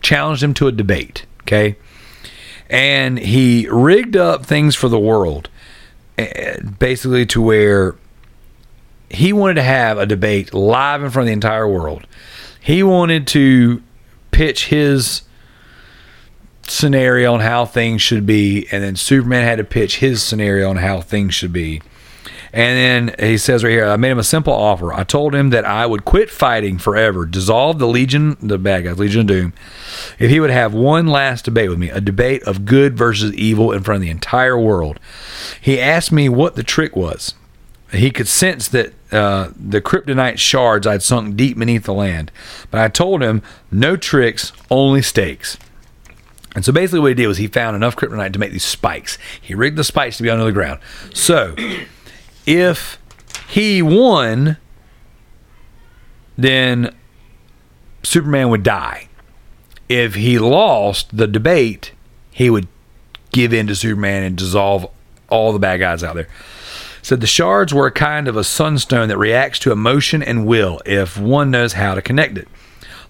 challenged 0.00 0.42
him 0.42 0.54
to 0.54 0.68
a 0.68 0.72
debate. 0.72 1.26
Okay, 1.42 1.76
and 2.68 3.18
he 3.18 3.68
rigged 3.68 4.16
up 4.16 4.46
things 4.46 4.76
for 4.76 4.88
the 4.88 4.98
world, 4.98 5.48
eh, 6.18 6.60
basically 6.60 7.26
to 7.26 7.42
where 7.42 7.96
he 9.08 9.32
wanted 9.32 9.54
to 9.54 9.62
have 9.62 9.98
a 9.98 10.06
debate 10.06 10.54
live 10.54 11.02
in 11.02 11.10
front 11.10 11.24
of 11.24 11.26
the 11.26 11.32
entire 11.32 11.68
world. 11.68 12.06
He 12.60 12.82
wanted 12.82 13.26
to 13.28 13.82
pitch 14.30 14.66
his 14.66 15.22
scenario 16.62 17.34
on 17.34 17.40
how 17.40 17.64
things 17.64 18.00
should 18.00 18.24
be, 18.24 18.68
and 18.70 18.84
then 18.84 18.94
Superman 18.94 19.44
had 19.44 19.58
to 19.58 19.64
pitch 19.64 19.98
his 19.98 20.22
scenario 20.22 20.70
on 20.70 20.76
how 20.76 21.00
things 21.00 21.34
should 21.34 21.52
be. 21.52 21.82
And 22.52 23.10
then 23.10 23.28
he 23.28 23.38
says 23.38 23.62
right 23.62 23.70
here, 23.70 23.86
I 23.86 23.96
made 23.96 24.10
him 24.10 24.18
a 24.18 24.24
simple 24.24 24.52
offer. 24.52 24.92
I 24.92 25.04
told 25.04 25.34
him 25.34 25.50
that 25.50 25.64
I 25.64 25.86
would 25.86 26.04
quit 26.04 26.30
fighting 26.30 26.78
forever, 26.78 27.24
dissolve 27.24 27.78
the 27.78 27.86
Legion, 27.86 28.36
the 28.40 28.58
bad 28.58 28.84
guys, 28.84 28.98
Legion 28.98 29.20
of 29.22 29.26
Doom, 29.28 29.52
if 30.18 30.30
he 30.30 30.40
would 30.40 30.50
have 30.50 30.74
one 30.74 31.06
last 31.06 31.44
debate 31.44 31.70
with 31.70 31.78
me, 31.78 31.90
a 31.90 32.00
debate 32.00 32.42
of 32.44 32.64
good 32.64 32.96
versus 32.96 33.32
evil 33.34 33.72
in 33.72 33.82
front 33.82 33.96
of 33.96 34.02
the 34.02 34.10
entire 34.10 34.58
world. 34.58 34.98
He 35.60 35.80
asked 35.80 36.10
me 36.10 36.28
what 36.28 36.56
the 36.56 36.64
trick 36.64 36.96
was. 36.96 37.34
He 37.92 38.10
could 38.10 38.28
sense 38.28 38.68
that 38.68 38.92
uh, 39.10 39.50
the 39.56 39.80
kryptonite 39.80 40.38
shards 40.38 40.86
I'd 40.86 41.02
sunk 41.02 41.36
deep 41.36 41.58
beneath 41.58 41.84
the 41.84 41.94
land. 41.94 42.30
But 42.70 42.80
I 42.80 42.88
told 42.88 43.22
him, 43.22 43.42
no 43.70 43.96
tricks, 43.96 44.52
only 44.70 45.02
stakes. 45.02 45.58
And 46.54 46.64
so 46.64 46.72
basically, 46.72 47.00
what 47.00 47.08
he 47.08 47.14
did 47.14 47.26
was 47.26 47.38
he 47.38 47.46
found 47.46 47.76
enough 47.76 47.96
kryptonite 47.96 48.32
to 48.32 48.38
make 48.38 48.52
these 48.52 48.64
spikes. 48.64 49.18
He 49.40 49.54
rigged 49.54 49.76
the 49.76 49.84
spikes 49.84 50.16
to 50.16 50.22
be 50.22 50.30
under 50.30 50.44
the 50.44 50.52
ground. 50.52 50.80
So, 51.14 51.54
if 52.50 52.98
he 53.48 53.80
won, 53.80 54.56
then 56.36 56.92
Superman 58.02 58.48
would 58.50 58.64
die. 58.64 59.08
If 59.88 60.16
he 60.16 60.36
lost 60.38 61.16
the 61.16 61.28
debate, 61.28 61.92
he 62.32 62.50
would 62.50 62.66
give 63.30 63.52
in 63.52 63.68
to 63.68 63.76
Superman 63.76 64.24
and 64.24 64.36
dissolve 64.36 64.90
all 65.28 65.52
the 65.52 65.60
bad 65.60 65.78
guys 65.78 66.02
out 66.02 66.16
there. 66.16 66.28
Said 67.02 67.20
the 67.20 67.26
shards 67.28 67.72
were 67.72 67.86
a 67.86 67.92
kind 67.92 68.26
of 68.26 68.36
a 68.36 68.42
sunstone 68.42 69.08
that 69.08 69.16
reacts 69.16 69.60
to 69.60 69.70
emotion 69.70 70.20
and 70.20 70.44
will 70.44 70.82
if 70.84 71.16
one 71.16 71.52
knows 71.52 71.74
how 71.74 71.94
to 71.94 72.02
connect 72.02 72.36
it. 72.36 72.48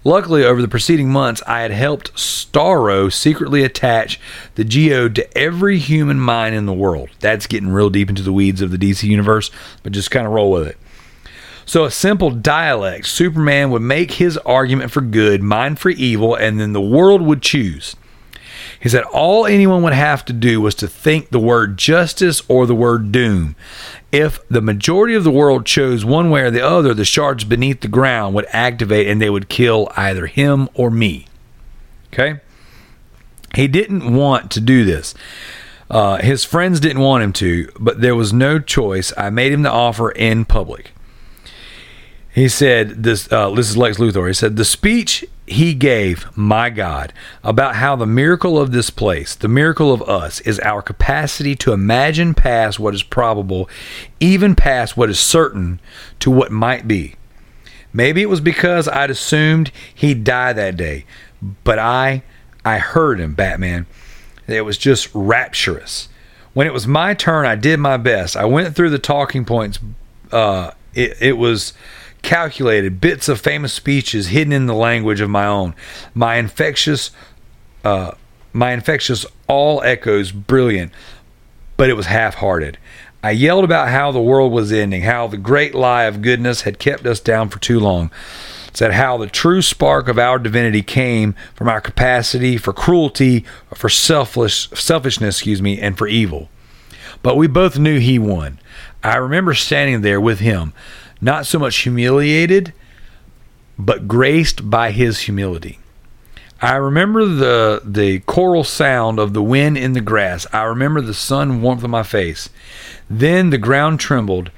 Luckily, 0.03 0.43
over 0.43 0.61
the 0.61 0.67
preceding 0.67 1.11
months, 1.11 1.43
I 1.45 1.61
had 1.61 1.69
helped 1.69 2.15
Starro 2.15 3.13
secretly 3.13 3.63
attach 3.63 4.19
the 4.55 4.63
geode 4.63 5.13
to 5.15 5.37
every 5.37 5.77
human 5.77 6.19
mind 6.19 6.55
in 6.55 6.65
the 6.65 6.73
world. 6.73 7.09
That's 7.19 7.45
getting 7.45 7.69
real 7.69 7.91
deep 7.91 8.09
into 8.09 8.23
the 8.23 8.33
weeds 8.33 8.61
of 8.61 8.71
the 8.71 8.77
DC 8.77 9.03
universe, 9.03 9.51
but 9.83 9.91
just 9.91 10.09
kind 10.09 10.25
of 10.25 10.33
roll 10.33 10.51
with 10.51 10.67
it. 10.67 10.77
So, 11.67 11.85
a 11.85 11.91
simple 11.91 12.31
dialect 12.31 13.05
Superman 13.07 13.69
would 13.69 13.83
make 13.83 14.13
his 14.13 14.37
argument 14.39 14.91
for 14.91 15.01
good, 15.01 15.43
mine 15.43 15.75
for 15.75 15.89
evil, 15.89 16.33
and 16.33 16.59
then 16.59 16.73
the 16.73 16.81
world 16.81 17.21
would 17.21 17.43
choose. 17.43 17.95
He 18.81 18.89
said 18.89 19.03
all 19.03 19.45
anyone 19.45 19.83
would 19.83 19.93
have 19.93 20.25
to 20.25 20.33
do 20.33 20.59
was 20.59 20.73
to 20.75 20.87
think 20.87 21.29
the 21.29 21.39
word 21.39 21.77
justice 21.77 22.41
or 22.47 22.65
the 22.65 22.75
word 22.75 23.11
doom. 23.11 23.55
If 24.11 24.45
the 24.49 24.61
majority 24.61 25.13
of 25.13 25.23
the 25.23 25.31
world 25.31 25.67
chose 25.67 26.03
one 26.03 26.31
way 26.31 26.41
or 26.41 26.51
the 26.51 26.65
other, 26.65 26.95
the 26.95 27.05
shards 27.05 27.43
beneath 27.43 27.81
the 27.81 27.87
ground 27.87 28.33
would 28.33 28.47
activate 28.49 29.07
and 29.07 29.21
they 29.21 29.29
would 29.29 29.49
kill 29.49 29.91
either 29.95 30.25
him 30.25 30.67
or 30.73 30.89
me. 30.89 31.27
Okay? 32.11 32.39
He 33.53 33.67
didn't 33.67 34.15
want 34.15 34.49
to 34.51 34.59
do 34.59 34.83
this. 34.83 35.13
Uh, 35.89 36.17
his 36.17 36.43
friends 36.43 36.79
didn't 36.79 37.01
want 37.01 37.23
him 37.23 37.33
to, 37.33 37.69
but 37.79 38.01
there 38.01 38.15
was 38.15 38.33
no 38.33 38.57
choice. 38.57 39.13
I 39.15 39.29
made 39.29 39.51
him 39.51 39.61
the 39.61 39.71
offer 39.71 40.09
in 40.09 40.45
public. 40.45 40.91
He 42.33 42.47
said, 42.47 43.03
"This. 43.03 43.29
Uh, 43.29 43.49
this 43.49 43.69
is 43.69 43.75
Lex 43.75 43.97
Luthor." 43.97 44.25
He 44.27 44.33
said, 44.33 44.55
"The 44.55 44.63
speech 44.63 45.25
he 45.51 45.73
gave, 45.73 46.25
my 46.35 46.69
God, 46.69 47.13
about 47.43 47.75
how 47.75 47.95
the 47.95 48.05
miracle 48.05 48.59
of 48.59 48.71
this 48.71 48.89
place, 48.89 49.35
the 49.35 49.47
miracle 49.47 49.93
of 49.93 50.01
us, 50.03 50.39
is 50.41 50.59
our 50.61 50.81
capacity 50.81 51.55
to 51.57 51.73
imagine 51.73 52.33
past 52.33 52.79
what 52.79 52.95
is 52.95 53.03
probable, 53.03 53.69
even 54.19 54.55
past 54.55 54.97
what 54.97 55.09
is 55.09 55.19
certain, 55.19 55.79
to 56.19 56.31
what 56.31 56.51
might 56.51 56.87
be. 56.87 57.15
Maybe 57.93 58.21
it 58.21 58.29
was 58.29 58.41
because 58.41 58.87
I'd 58.87 59.09
assumed 59.09 59.71
he'd 59.93 60.23
die 60.23 60.53
that 60.53 60.77
day, 60.77 61.05
but 61.63 61.79
I, 61.79 62.23
I 62.63 62.77
heard 62.77 63.19
him, 63.19 63.33
Batman. 63.33 63.85
It 64.47 64.61
was 64.61 64.77
just 64.77 65.09
rapturous. 65.13 66.09
When 66.53 66.67
it 66.67 66.73
was 66.73 66.87
my 66.87 67.13
turn, 67.13 67.45
I 67.45 67.55
did 67.55 67.79
my 67.79 67.97
best. 67.97 68.35
I 68.35 68.45
went 68.45 68.75
through 68.75 68.89
the 68.89 68.99
talking 68.99 69.45
points. 69.45 69.79
Uh, 70.31 70.71
it, 70.93 71.17
it 71.21 71.37
was." 71.37 71.73
Calculated 72.21 73.01
bits 73.01 73.27
of 73.27 73.41
famous 73.41 73.73
speeches 73.73 74.27
hidden 74.27 74.53
in 74.53 74.65
the 74.65 74.75
language 74.75 75.21
of 75.21 75.29
my 75.29 75.45
own. 75.45 75.73
My 76.13 76.35
infectious, 76.35 77.11
uh, 77.83 78.11
my 78.53 78.71
infectious 78.71 79.25
all 79.47 79.81
echoes 79.83 80.31
brilliant, 80.31 80.91
but 81.77 81.89
it 81.89 81.93
was 81.93 82.05
half-hearted. 82.05 82.77
I 83.23 83.31
yelled 83.31 83.63
about 83.63 83.89
how 83.89 84.11
the 84.11 84.21
world 84.21 84.51
was 84.51 84.71
ending, 84.71 85.03
how 85.03 85.27
the 85.27 85.37
great 85.37 85.75
lie 85.75 86.03
of 86.05 86.21
goodness 86.21 86.61
had 86.61 86.79
kept 86.79 87.05
us 87.05 87.19
down 87.19 87.49
for 87.49 87.59
too 87.59 87.79
long. 87.79 88.09
Said 88.73 88.93
how 88.93 89.17
the 89.17 89.27
true 89.27 89.61
spark 89.61 90.07
of 90.07 90.17
our 90.17 90.39
divinity 90.39 90.81
came 90.81 91.35
from 91.53 91.67
our 91.67 91.81
capacity 91.81 92.57
for 92.57 92.71
cruelty, 92.71 93.45
for 93.75 93.89
selfish 93.89 94.69
selfishness, 94.69 95.37
excuse 95.37 95.61
me, 95.61 95.79
and 95.79 95.97
for 95.97 96.07
evil. 96.07 96.49
But 97.21 97.35
we 97.35 97.47
both 97.47 97.77
knew 97.77 97.99
he 97.99 98.17
won. 98.17 98.59
I 99.03 99.17
remember 99.17 99.53
standing 99.53 100.01
there 100.01 100.21
with 100.21 100.39
him, 100.39 100.73
not 101.21 101.45
so 101.45 101.59
much 101.59 101.77
humiliated, 101.77 102.73
but 103.77 104.07
graced 104.07 104.69
by 104.69 104.91
his 104.91 105.21
humility. 105.21 105.79
I 106.61 106.75
remember 106.75 107.25
the 107.25 107.81
the 107.83 108.19
choral 108.21 108.63
sound 108.63 109.19
of 109.19 109.33
the 109.33 109.41
wind 109.41 109.77
in 109.77 109.93
the 109.93 110.01
grass. 110.01 110.45
I 110.53 110.63
remember 110.63 111.01
the 111.01 111.13
sun 111.13 111.61
warmth 111.61 111.83
on 111.83 111.89
my 111.89 112.03
face. 112.03 112.49
Then 113.09 113.49
the 113.49 113.57
ground 113.57 113.99
trembled, 113.99 114.51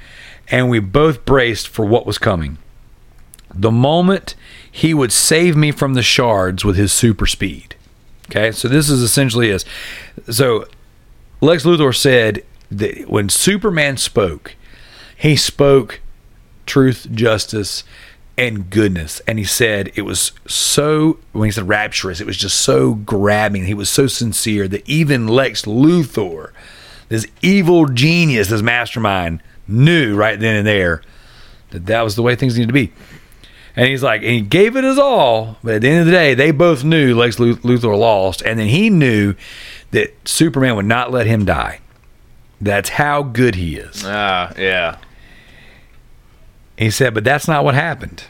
and 0.50 0.70
we 0.70 0.80
both 0.80 1.24
braced 1.24 1.70
for 1.70 1.86
what 1.86 2.06
was 2.06 2.18
coming. 2.18 2.58
The 3.54 3.72
moment 3.72 4.36
he 4.70 4.94
would 4.94 5.12
save 5.12 5.56
me 5.56 5.72
from 5.72 5.94
the 5.94 6.02
shards 6.02 6.66
with 6.66 6.76
his 6.76 6.92
super 6.92 7.26
speed. 7.26 7.76
Okay, 8.30 8.52
so 8.52 8.68
this 8.68 8.90
is 8.90 9.02
essentially 9.02 9.50
is 9.50 9.64
so 10.30 10.66
Lex 11.40 11.64
Luthor 11.64 11.96
said 11.96 12.44
that 12.70 13.10
when 13.10 13.30
Superman 13.30 13.96
spoke, 13.96 14.56
he 15.16 15.36
spoke 15.36 16.02
truth, 16.66 17.08
justice, 17.12 17.84
and 18.38 18.70
goodness. 18.70 19.22
And 19.28 19.38
he 19.38 19.46
said 19.46 19.92
it 19.96 20.04
was 20.04 20.32
so, 20.48 21.20
when 21.32 21.48
he 21.48 21.52
said 21.52 21.68
rapturous, 21.68 22.20
it 22.20 22.28
was 22.28 22.38
just 22.38 22.62
so 22.62 22.96
grabbing. 22.96 23.66
He 23.66 23.74
was 23.74 23.90
so 23.90 24.08
sincere 24.08 24.68
that 24.68 24.88
even 24.88 25.28
Lex 25.28 25.64
Luthor, 25.64 26.52
this 27.10 27.28
evil 27.42 27.86
genius, 27.86 28.50
this 28.50 28.62
mastermind, 28.62 29.42
knew 29.68 30.16
right 30.16 30.40
then 30.40 30.56
and 30.56 30.68
there 30.68 31.02
that 31.72 31.86
that 31.86 32.02
was 32.02 32.16
the 32.16 32.22
way 32.22 32.36
things 32.36 32.56
needed 32.56 32.68
to 32.68 32.74
be. 32.74 32.92
And 33.76 33.88
he's 33.88 34.04
like, 34.04 34.22
and 34.22 34.32
he 34.32 34.42
gave 34.42 34.76
it 34.76 34.84
his 34.84 35.00
all, 35.00 35.58
but 35.64 35.76
at 35.76 35.82
the 35.82 35.90
end 35.90 36.02
of 36.02 36.06
the 36.06 36.12
day, 36.12 36.36
they 36.36 36.52
both 36.52 36.84
knew 36.84 37.16
Lex 37.16 37.38
Luthor 37.38 37.98
lost, 37.98 38.44
and 38.44 38.60
then 38.60 38.68
he 38.68 38.92
knew 38.92 39.34
that 39.90 40.16
Superman 40.28 40.76
would 40.76 40.86
not 40.86 41.12
let 41.12 41.26
him 41.26 41.44
die. 41.44 41.80
That's 42.62 42.90
how 42.90 43.24
good 43.24 43.56
he 43.56 43.78
is. 43.78 44.04
Ah, 44.06 44.54
yeah. 44.58 44.98
He 46.78 46.90
said, 46.90 47.14
but 47.14 47.24
that's 47.24 47.48
not 47.48 47.64
what 47.64 47.76
happened. 47.76 48.26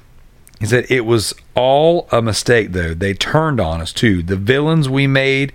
He 0.60 0.66
said, 0.66 0.86
it 0.90 1.06
was 1.06 1.34
all 1.56 2.08
a 2.12 2.22
mistake, 2.22 2.72
though. 2.72 2.94
They 2.94 3.14
turned 3.14 3.60
on 3.60 3.82
us, 3.82 3.92
too. 3.92 4.24
The 4.24 4.36
villains 4.36 4.88
we 4.88 5.08
made, 5.08 5.54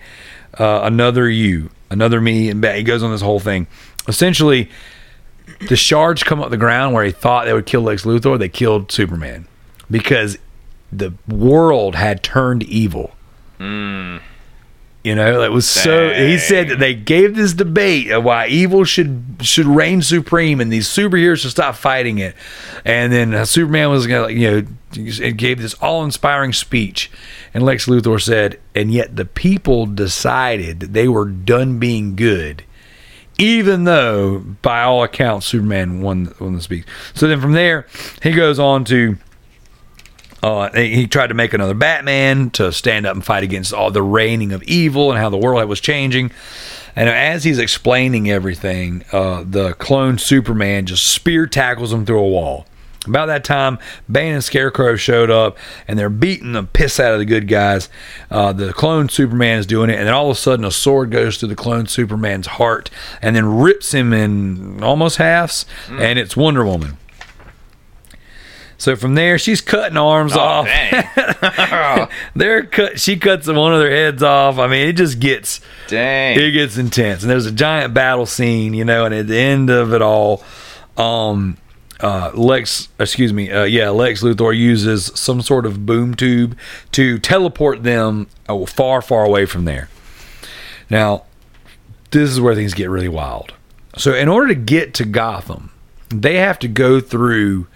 uh, 0.59 0.80
another 0.82 1.28
you, 1.28 1.70
another 1.91 2.20
me. 2.20 2.49
And 2.51 2.64
he 2.64 2.82
goes 2.82 3.03
on 3.03 3.11
this 3.11 3.22
whole 3.22 3.41
thing. 3.41 3.66
Essentially, 4.07 4.70
the 5.68 5.76
shards 5.76 6.22
come 6.22 6.41
up 6.41 6.51
the 6.51 6.57
ground 6.57 6.95
where 6.95 7.05
he 7.05 7.11
thought 7.11 7.47
they 7.47 7.53
would 7.53 7.66
kill 7.66 7.82
Lex 7.82 8.05
Luthor, 8.05 8.39
they 8.39 8.49
killed 8.49 8.93
Superman 8.93 9.47
because 9.91 10.39
the 10.93 11.12
world 11.26 11.95
had 11.95 12.22
turned 12.22 12.62
evil. 12.64 13.14
You 15.05 15.14
know, 15.14 15.42
it 15.42 15.53
was 15.53 15.68
so. 15.68 16.12
He 16.12 16.38
said 16.38 16.68
that 16.68 16.80
they 16.80 16.92
gave 16.92 17.36
this 17.36 17.53
debate 17.53 18.11
of 18.11 18.24
why 18.24 18.49
evil 18.49 18.84
should 18.84 19.36
should 19.40 19.66
reign 19.66 20.03
supreme, 20.03 20.61
and 20.61 20.72
these 20.72 20.88
superheroes 20.88 21.38
should 21.38 21.53
stop 21.53 21.76
fighting 21.76 22.18
it. 22.18 22.34
And 22.84 23.12
then 23.12 23.32
uh, 23.32 23.44
Superman 23.44 23.90
was 23.90 24.09
gonna, 24.09 24.30
you 24.30 24.51
know, 24.51 24.66
it 24.96 25.36
gave 25.36 25.62
this 25.62 25.74
all 25.74 26.05
inspiring 26.05 26.53
speech, 26.53 27.12
and 27.55 27.64
Lex 27.64 27.86
Luthor 27.86 28.20
said, 28.20 28.59
and 28.74 28.90
yet 28.90 29.14
the 29.14 29.24
people 29.24 29.86
decided 29.86 30.80
that 30.80 30.92
they 30.92 31.07
were 31.07 31.26
done 31.26 31.78
being 31.78 32.16
good, 32.16 32.64
even 33.38 33.84
though 33.84 34.40
by 34.40 34.82
all 34.82 35.05
accounts 35.05 35.46
Superman 35.46 36.03
won 36.03 36.34
won 36.40 36.57
the 36.57 36.61
speech. 36.61 36.84
So 37.14 37.28
then 37.28 37.40
from 37.40 37.53
there, 37.53 37.86
he 38.20 38.32
goes 38.32 38.59
on 38.59 38.84
to. 38.86 39.16
Uh, 40.43 40.70
he 40.70 41.07
tried 41.07 41.28
to 41.28 41.34
make 41.34 41.53
another 41.53 41.74
Batman 41.74 42.51
to 42.51 42.72
stand 42.72 43.07
up 43.07 43.14
and 43.14 43.24
fight 43.24 43.43
against 43.43 43.72
all 43.72 43.91
the 43.91 44.03
reigning 44.03 44.53
of 44.53 44.62
evil 44.64 45.11
and 45.11 45.18
how 45.18 45.30
the 45.30 45.36
world 45.36 45.68
was 45.68 45.80
changing. 45.80 46.30
And 46.95 47.09
as 47.09 47.45
he's 47.45 47.59
explaining 47.59 48.30
everything, 48.30 49.05
uh, 49.12 49.45
the 49.49 49.74
clone 49.74 50.18
Superman 50.18 50.86
just 50.86 51.07
spear 51.07 51.47
tackles 51.47 51.93
him 51.93 52.05
through 52.07 52.20
a 52.20 52.28
wall. 52.28 52.66
About 53.07 53.26
that 53.26 53.45
time, 53.45 53.78
Bane 54.11 54.34
and 54.34 54.45
Scarecrow 54.45 54.97
showed 54.97 55.30
up, 55.30 55.57
and 55.86 55.99
they're 55.99 56.11
beating 56.11 56.53
the 56.53 56.64
piss 56.64 57.01
out 57.01 57.12
of 57.12 57.18
the 57.18 57.24
good 57.24 57.49
guys. 57.49 57.89
Uh, 58.30 58.53
the 58.53 58.72
clone 58.72 59.09
Superman 59.09 59.59
is 59.59 59.66
doing 59.66 59.89
it, 59.89 59.99
and 59.99 60.07
then 60.07 60.14
all 60.14 60.30
of 60.30 60.36
a 60.36 60.41
sudden, 60.41 60.64
a 60.64 60.70
sword 60.70 61.11
goes 61.11 61.39
through 61.39 61.49
the 61.49 61.57
clone 61.57 61.86
Superman's 61.86 62.49
heart, 62.49 62.91
and 63.22 63.34
then 63.34 63.47
rips 63.59 63.95
him 63.95 64.12
in 64.12 64.82
almost 64.82 65.16
halves, 65.16 65.64
and 65.89 66.18
it's 66.18 66.36
Wonder 66.36 66.64
Woman. 66.66 66.99
So 68.79 68.95
from 68.95 69.14
there, 69.16 69.39
she's 69.39 69.61
cutting 69.61 69.97
arms 69.97 70.33
Oh, 70.37 70.39
off. 70.41 70.66
They're 72.37 72.64
cut. 72.64 73.01
She 73.01 73.16
cuts 73.16 73.47
one 73.49 73.72
of 73.74 73.81
their 73.81 73.91
heads 73.91 74.22
off. 74.22 74.59
I 74.59 74.68
mean, 74.68 74.89
it 74.89 74.93
just 74.93 75.18
gets 75.18 75.61
Dang. 75.89 76.39
it 76.39 76.53
gets 76.53 76.76
intense. 76.79 77.22
And 77.22 77.31
there's 77.31 77.47
a 77.47 77.53
giant 77.53 77.93
battle 77.93 78.24
scene, 78.26 78.74
you 78.74 78.85
know. 78.85 79.05
And 79.05 79.14
at 79.14 79.26
the 79.26 79.37
end 79.39 79.68
of 79.68 79.93
it 79.93 80.01
all, 80.01 80.45
um, 80.97 81.57
uh, 82.01 82.31
Lex, 82.35 82.89
excuse 83.01 83.33
me, 83.33 83.51
uh, 83.51 83.64
yeah, 83.64 83.89
Lex 83.91 84.22
Luthor 84.22 84.57
uses 84.57 85.11
some 85.16 85.43
sort 85.43 85.66
of 85.66 85.85
boom 85.85 86.14
tube 86.14 86.57
to 86.93 87.18
teleport 87.18 87.83
them 87.83 88.29
uh, 88.49 88.64
far, 88.64 89.03
far 89.03 89.24
away 89.24 89.45
from 89.45 89.64
there. 89.64 89.89
Now, 90.89 91.24
this 92.12 92.31
is 92.31 92.41
where 92.41 92.55
things 92.55 92.74
get 92.74 92.89
really 92.89 93.09
wild. 93.09 93.55
So, 93.97 94.14
in 94.14 94.29
order 94.29 94.47
to 94.49 94.55
get 94.55 94.95
to 94.95 95.05
Gotham, 95.05 95.72
they 96.11 96.37
have 96.37 96.59
to 96.61 96.68
go 96.68 97.01
through, 97.01 97.66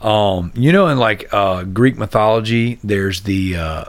um, 0.00 0.52
you 0.54 0.72
know, 0.72 0.88
in 0.88 0.98
like 0.98 1.32
uh, 1.32 1.64
Greek 1.64 1.96
mythology, 1.98 2.78
there's 2.82 3.22
the 3.22 3.56
uh, 3.56 3.84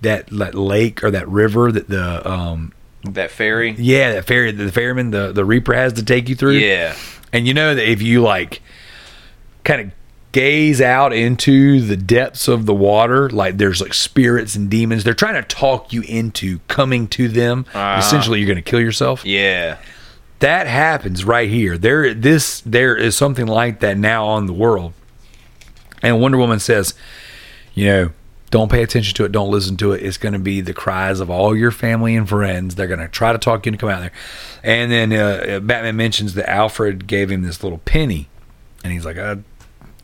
that 0.00 0.26
that 0.28 0.54
lake 0.54 1.02
or 1.04 1.10
that 1.10 1.28
river 1.28 1.70
that 1.72 1.88
the 1.88 2.28
um, 2.30 2.72
that 3.04 3.30
ferry. 3.30 3.74
yeah, 3.78 4.12
that 4.14 4.26
ferry, 4.26 4.52
the 4.52 4.72
ferryman, 4.72 5.10
the 5.10 5.32
the 5.32 5.44
Reaper 5.44 5.74
has 5.74 5.92
to 5.94 6.04
take 6.04 6.28
you 6.28 6.34
through. 6.34 6.52
Yeah. 6.52 6.96
and 7.32 7.46
you 7.46 7.54
know 7.54 7.74
that 7.74 7.90
if 7.90 8.02
you 8.02 8.22
like, 8.22 8.62
kind 9.64 9.80
of 9.80 9.90
gaze 10.32 10.80
out 10.80 11.12
into 11.12 11.80
the 11.80 11.96
depths 11.96 12.48
of 12.48 12.66
the 12.66 12.74
water, 12.74 13.30
like 13.30 13.56
there's 13.56 13.80
like 13.80 13.94
spirits 13.94 14.56
and 14.56 14.68
demons. 14.68 15.04
They're 15.04 15.14
trying 15.14 15.40
to 15.40 15.42
talk 15.42 15.92
you 15.92 16.02
into 16.02 16.58
coming 16.66 17.06
to 17.08 17.28
them. 17.28 17.66
Ah. 17.72 17.98
Essentially, 17.98 18.40
you're 18.40 18.48
going 18.48 18.56
to 18.56 18.62
kill 18.62 18.80
yourself. 18.80 19.24
Yeah. 19.24 19.78
That 20.40 20.66
happens 20.66 21.24
right 21.24 21.48
here. 21.48 21.78
There, 21.78 22.12
this, 22.12 22.60
there 22.62 22.96
is 22.96 23.16
something 23.16 23.46
like 23.46 23.78
that 23.80 23.96
now 23.96 24.26
on 24.26 24.46
the 24.46 24.52
world. 24.52 24.92
And 26.04 26.20
Wonder 26.20 26.38
Woman 26.38 26.60
says, 26.60 26.94
you 27.74 27.86
know, 27.86 28.10
don't 28.50 28.70
pay 28.70 28.84
attention 28.84 29.16
to 29.16 29.24
it. 29.24 29.32
Don't 29.32 29.50
listen 29.50 29.76
to 29.78 29.92
it. 29.92 30.02
It's 30.02 30.16
going 30.16 30.34
to 30.34 30.38
be 30.38 30.60
the 30.60 30.72
cries 30.72 31.18
of 31.18 31.28
all 31.28 31.56
your 31.56 31.72
family 31.72 32.14
and 32.14 32.28
friends. 32.28 32.76
They're 32.76 32.86
going 32.86 33.00
to 33.00 33.08
try 33.08 33.32
to 33.32 33.38
talk 33.38 33.66
you 33.66 33.70
into 33.70 33.80
come 33.80 33.88
out 33.88 34.00
there. 34.00 34.12
And 34.62 34.92
then 34.92 35.12
uh, 35.12 35.58
Batman 35.58 35.96
mentions 35.96 36.34
that 36.34 36.48
Alfred 36.48 37.08
gave 37.08 37.32
him 37.32 37.42
this 37.42 37.64
little 37.64 37.78
penny, 37.78 38.28
and 38.84 38.92
he's 38.92 39.04
like, 39.04 39.18
I 39.18 39.38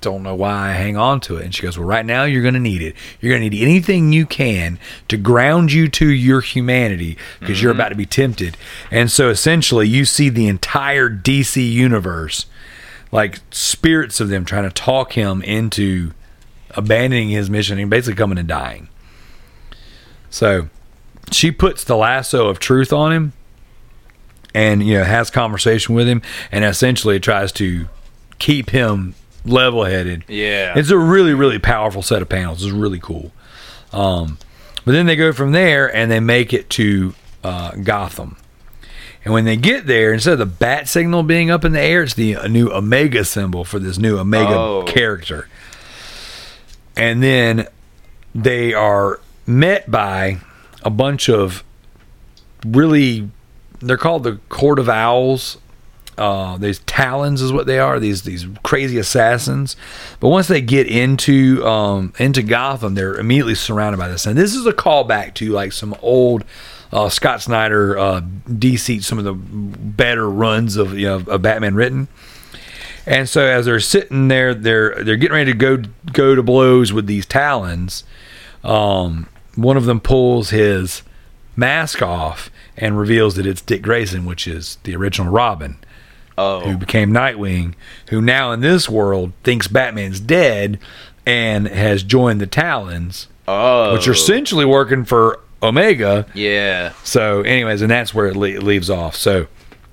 don't 0.01 0.23
know 0.23 0.35
why 0.35 0.71
I 0.71 0.73
hang 0.73 0.97
on 0.97 1.21
to 1.21 1.37
it. 1.37 1.45
And 1.45 1.55
she 1.55 1.63
goes, 1.63 1.79
Well, 1.79 1.87
right 1.87 2.05
now 2.05 2.25
you're 2.25 2.43
going 2.43 2.55
to 2.55 2.61
need 2.61 2.83
it. 2.83 2.97
You're 3.21 3.31
going 3.31 3.43
to 3.43 3.51
need 3.51 3.63
anything 3.63 4.13
you 4.13 4.27
can 4.27 4.79
to 5.09 5.17
ground 5.17 5.73
you 5.73 5.89
to 5.89 6.09
your 6.09 6.41
humanity 6.41 7.17
because 7.39 7.63
you're 7.63 7.73
about 7.73 7.91
to 7.91 7.95
be 7.95 8.07
tempted. 8.07 8.57
And 8.91 9.11
so 9.11 9.29
essentially, 9.29 9.87
you 9.87 10.05
see 10.05 10.29
the 10.29 10.49
entire 10.49 11.09
DC 11.09 11.71
universe, 11.71 12.47
like 13.13 13.41
spirits 13.51 14.21
of 14.21 14.29
them 14.29 14.45
trying 14.45 14.65
to 14.65 14.71
talk 14.71 15.13
him 15.15 15.43
into 15.43 16.13
abandoning 16.71 17.29
his 17.31 17.51
mission 17.51 17.79
and 17.79 17.91
basically 17.91 18.15
coming 18.17 18.39
and 18.39 18.47
dying. 18.49 18.89
So 20.31 20.69
she 21.33 21.51
puts 21.51 21.85
the 21.85 21.97
lasso 21.97 22.49
of 22.49 22.59
truth 22.59 22.93
on 22.93 23.13
him 23.13 23.33
and 24.55 24.83
you 24.87 24.95
know 24.99 25.05
has 25.05 25.31
conversation 25.31 25.95
with 25.95 26.09
him 26.09 26.23
and 26.51 26.65
essentially 26.65 27.21
tries 27.21 27.53
to 27.53 27.89
keep 28.39 28.71
him 28.71 29.15
level 29.45 29.85
headed 29.85 30.25
Yeah. 30.29 30.75
it's 30.77 30.91
a 30.91 30.99
really 30.99 31.35
really 31.35 31.59
powerful 31.61 32.03
set 32.03 32.21
of 32.21 32.29
panels 32.29 32.65
it's 32.65 32.73
really 32.73 32.99
cool 32.99 33.31
um, 33.93 34.39
but 34.85 34.93
then 34.93 35.07
they 35.07 35.15
go 35.15 35.33
from 35.33 35.53
there 35.53 35.95
and 35.95 36.11
they 36.11 36.19
make 36.21 36.53
it 36.53 36.69
to 36.71 37.15
uh, 37.45 37.73
gotham 37.77 38.37
and 39.25 39.35
when 39.35 39.45
they 39.45 39.57
get 39.57 39.87
there 39.87 40.13
instead 40.13 40.33
of 40.35 40.39
the 40.39 40.47
bat 40.47 40.89
signal 40.89 41.23
being 41.23 41.51
up 41.51 41.65
in 41.65 41.73
the 41.73 41.81
air 41.81 42.03
it's 42.03 42.15
the 42.15 42.37
new 42.49 42.69
omega 42.71 43.25
symbol 43.25 43.65
for 43.65 43.79
this 43.79 43.99
new 43.99 44.19
omega 44.19 44.55
Oh. 44.55 44.85
character. 44.87 45.49
And 46.97 47.23
then 47.23 47.67
they 48.35 48.75
are 48.75 49.21
met 49.47 49.91
by 49.91 50.39
a 50.83 50.91
bunch 50.91 51.29
of 51.29 51.65
really 52.67 53.29
they're 53.81 53.97
called 53.97 54.25
the 54.25 54.39
court 54.49 54.79
of 54.79 54.89
owls. 54.89 55.59
Uh, 56.19 56.59
these 56.59 56.81
talons 56.81 57.41
is 57.41 57.51
what 57.51 57.67
they 57.67 57.79
are 57.79 57.99
these 57.99 58.23
these 58.23 58.47
crazy 58.63 58.99
assassins. 58.99 59.75
But 60.19 60.29
once 60.29 60.49
they 60.49 60.61
get 60.61 60.87
into 60.87 61.65
um, 61.67 62.13
into 62.19 62.43
gotham 62.43 62.95
they're 62.95 63.15
immediately 63.15 63.55
surrounded 63.55 63.97
by 63.99 64.09
this. 64.09 64.27
And 64.27 64.37
this 64.37 64.55
is 64.55 64.67
a 64.67 64.73
callback 64.73 65.35
to 65.35 65.51
like 65.51 65.73
some 65.73 65.95
old 66.03 66.45
uh, 66.93 67.09
Scott 67.09 67.43
Snyder 67.43 67.99
uh, 67.99 68.21
DC 68.49 69.03
some 69.03 69.19
of 69.19 69.25
the 69.25 69.33
better 69.35 70.29
runs 70.29 70.77
of 70.77 70.99
you 70.99 71.07
know 71.07 71.23
of 71.27 71.43
Batman 71.43 71.75
written 71.75 72.09
and 73.07 73.29
so 73.29 73.41
as 73.47 73.65
they're 73.65 73.81
sitting 73.81 74.29
there, 74.29 74.55
they're 74.55 74.95
they're 75.03 75.17
getting 75.17 75.35
ready 75.35 75.53
to 75.53 75.57
go 75.59 75.79
go 76.13 76.35
to 76.35 76.43
blows 76.43 76.93
with 76.93 77.07
these 77.07 77.25
talons. 77.27 78.05
Um, 78.63 79.27
one 79.57 79.77
of 79.79 79.87
them 79.87 80.01
pulls 80.01 80.51
his 80.51 81.03
mask 81.57 82.03
off 82.03 82.51
and 82.77 82.99
reveals 82.99 83.37
that 83.37 83.47
it's 83.47 83.63
Dick 83.63 83.81
Grayson, 83.83 84.27
which 84.27 84.47
is 84.47 84.77
the 84.85 84.95
original 84.95 85.33
Robin, 85.33 85.77
who 86.37 86.43
Oh. 86.43 86.77
became 86.77 87.11
Nightwing, 87.11 87.73
who 88.11 88.21
now 88.21 88.53
in 88.53 88.61
this 88.61 88.89
world 88.89 89.33
thinks 89.45 89.67
Batman's 89.67 90.21
dead 90.21 90.79
and 91.27 91.67
has 91.69 92.03
joined 92.03 92.41
the 92.41 92.47
Talons, 92.47 93.29
Oh. 93.49 93.95
which 93.95 94.07
are 94.07 94.13
essentially 94.13 94.67
working 94.67 95.05
for 95.05 95.41
Omega. 95.63 96.27
Yeah. 96.35 96.93
So, 97.05 97.43
anyways, 97.43 97.83
and 97.83 97.91
that's 97.91 98.15
where 98.15 98.27
it 98.27 98.37
le- 98.37 98.61
leaves 98.61 98.89
off. 98.91 99.15
So, 99.17 99.47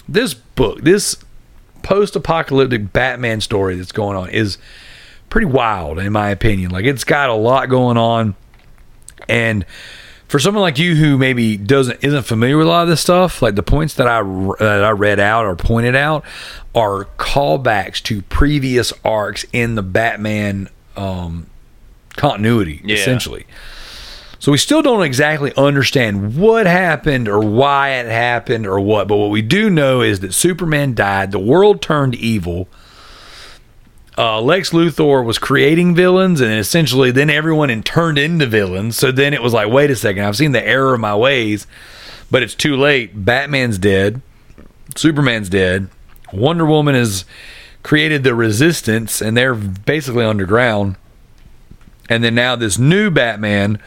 this 0.07 0.33
book, 0.33 0.81
this 0.81 1.17
post-apocalyptic 1.83 2.91
Batman 2.93 3.41
story 3.41 3.75
that's 3.75 3.91
going 3.91 4.17
on 4.17 4.29
is 4.29 4.57
pretty 5.29 5.47
wild, 5.47 5.99
in 5.99 6.11
my 6.13 6.29
opinion. 6.29 6.71
Like, 6.71 6.85
it's 6.85 7.03
got 7.03 7.29
a 7.29 7.33
lot 7.33 7.69
going 7.69 7.97
on, 7.97 8.35
and 9.27 9.65
for 10.27 10.39
someone 10.39 10.61
like 10.61 10.77
you 10.77 10.95
who 10.95 11.17
maybe 11.17 11.55
doesn't 11.57 12.03
isn't 12.03 12.23
familiar 12.23 12.57
with 12.57 12.67
a 12.67 12.69
lot 12.69 12.83
of 12.83 12.89
this 12.89 12.99
stuff, 13.01 13.41
like 13.41 13.55
the 13.55 13.63
points 13.63 13.93
that 13.95 14.07
I 14.07 14.21
that 14.59 14.83
I 14.83 14.89
read 14.91 15.19
out 15.19 15.45
or 15.45 15.55
pointed 15.55 15.95
out 15.95 16.23
are 16.75 17.05
callbacks 17.17 18.01
to 18.03 18.21
previous 18.23 18.91
arcs 19.05 19.45
in 19.53 19.75
the 19.75 19.81
Batman 19.83 20.69
um, 20.97 21.47
continuity, 22.17 22.81
Yeah. 22.83 22.95
essentially. 22.97 23.45
So 24.39 24.51
we 24.51 24.57
still 24.57 24.81
don't 24.81 25.01
exactly 25.01 25.51
understand 25.57 26.37
what 26.37 26.67
happened 26.67 27.27
or 27.27 27.39
why 27.39 27.89
it 27.93 28.05
happened 28.05 28.67
or 28.67 28.79
what, 28.79 29.07
but 29.07 29.17
what 29.17 29.31
we 29.31 29.41
do 29.41 29.69
know 29.69 30.01
is 30.01 30.19
that 30.19 30.33
Superman 30.33 30.93
died, 30.93 31.31
the 31.31 31.39
world 31.39 31.81
turned 31.81 32.13
evil. 32.15 32.67
Uh, 34.17 34.41
Lex 34.41 34.71
Luthor 34.71 35.23
was 35.23 35.37
creating 35.37 35.95
villains, 35.95 36.41
and 36.41 36.51
essentially 36.51 37.11
then 37.11 37.29
everyone 37.29 37.83
turned 37.83 38.17
into 38.17 38.45
villains. 38.45 38.97
So 38.97 39.11
then 39.11 39.33
it 39.33 39.43
was 39.43 39.53
like, 39.53 39.71
wait 39.71 39.91
a 39.91 39.95
second, 39.95 40.23
I've 40.23 40.37
seen 40.37 40.51
the 40.51 40.65
error 40.65 40.93
of 40.93 40.99
my 40.99 41.15
ways, 41.15 41.67
but 42.29 42.43
it's 42.43 42.55
too 42.55 42.75
late. 42.75 43.25
Batman's 43.25 43.77
dead, 43.77 44.21
Superman's 44.95 45.49
dead, 45.49 45.89
Wonder 46.33 46.65
Woman 46.65 46.95
has 46.95 47.25
created 47.83 48.23
the 48.23 48.35
Resistance, 48.35 49.21
and 49.21 49.35
they're 49.37 49.55
basically 49.55 50.25
underground. 50.25 50.95
And 52.09 52.23
then 52.23 52.35
now 52.35 52.55
this 52.55 52.77
new 52.77 53.09
Batman 53.09 53.79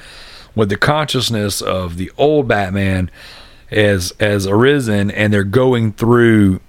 with 0.61 0.69
the 0.69 0.77
consciousness 0.77 1.61
of 1.61 1.97
the 1.97 2.13
old 2.17 2.47
Batman 2.47 3.11
has 3.71 4.13
has 4.21 4.47
arisen 4.47 5.11
and 5.11 5.33
they're 5.33 5.43
going 5.43 5.93
through 5.93 6.61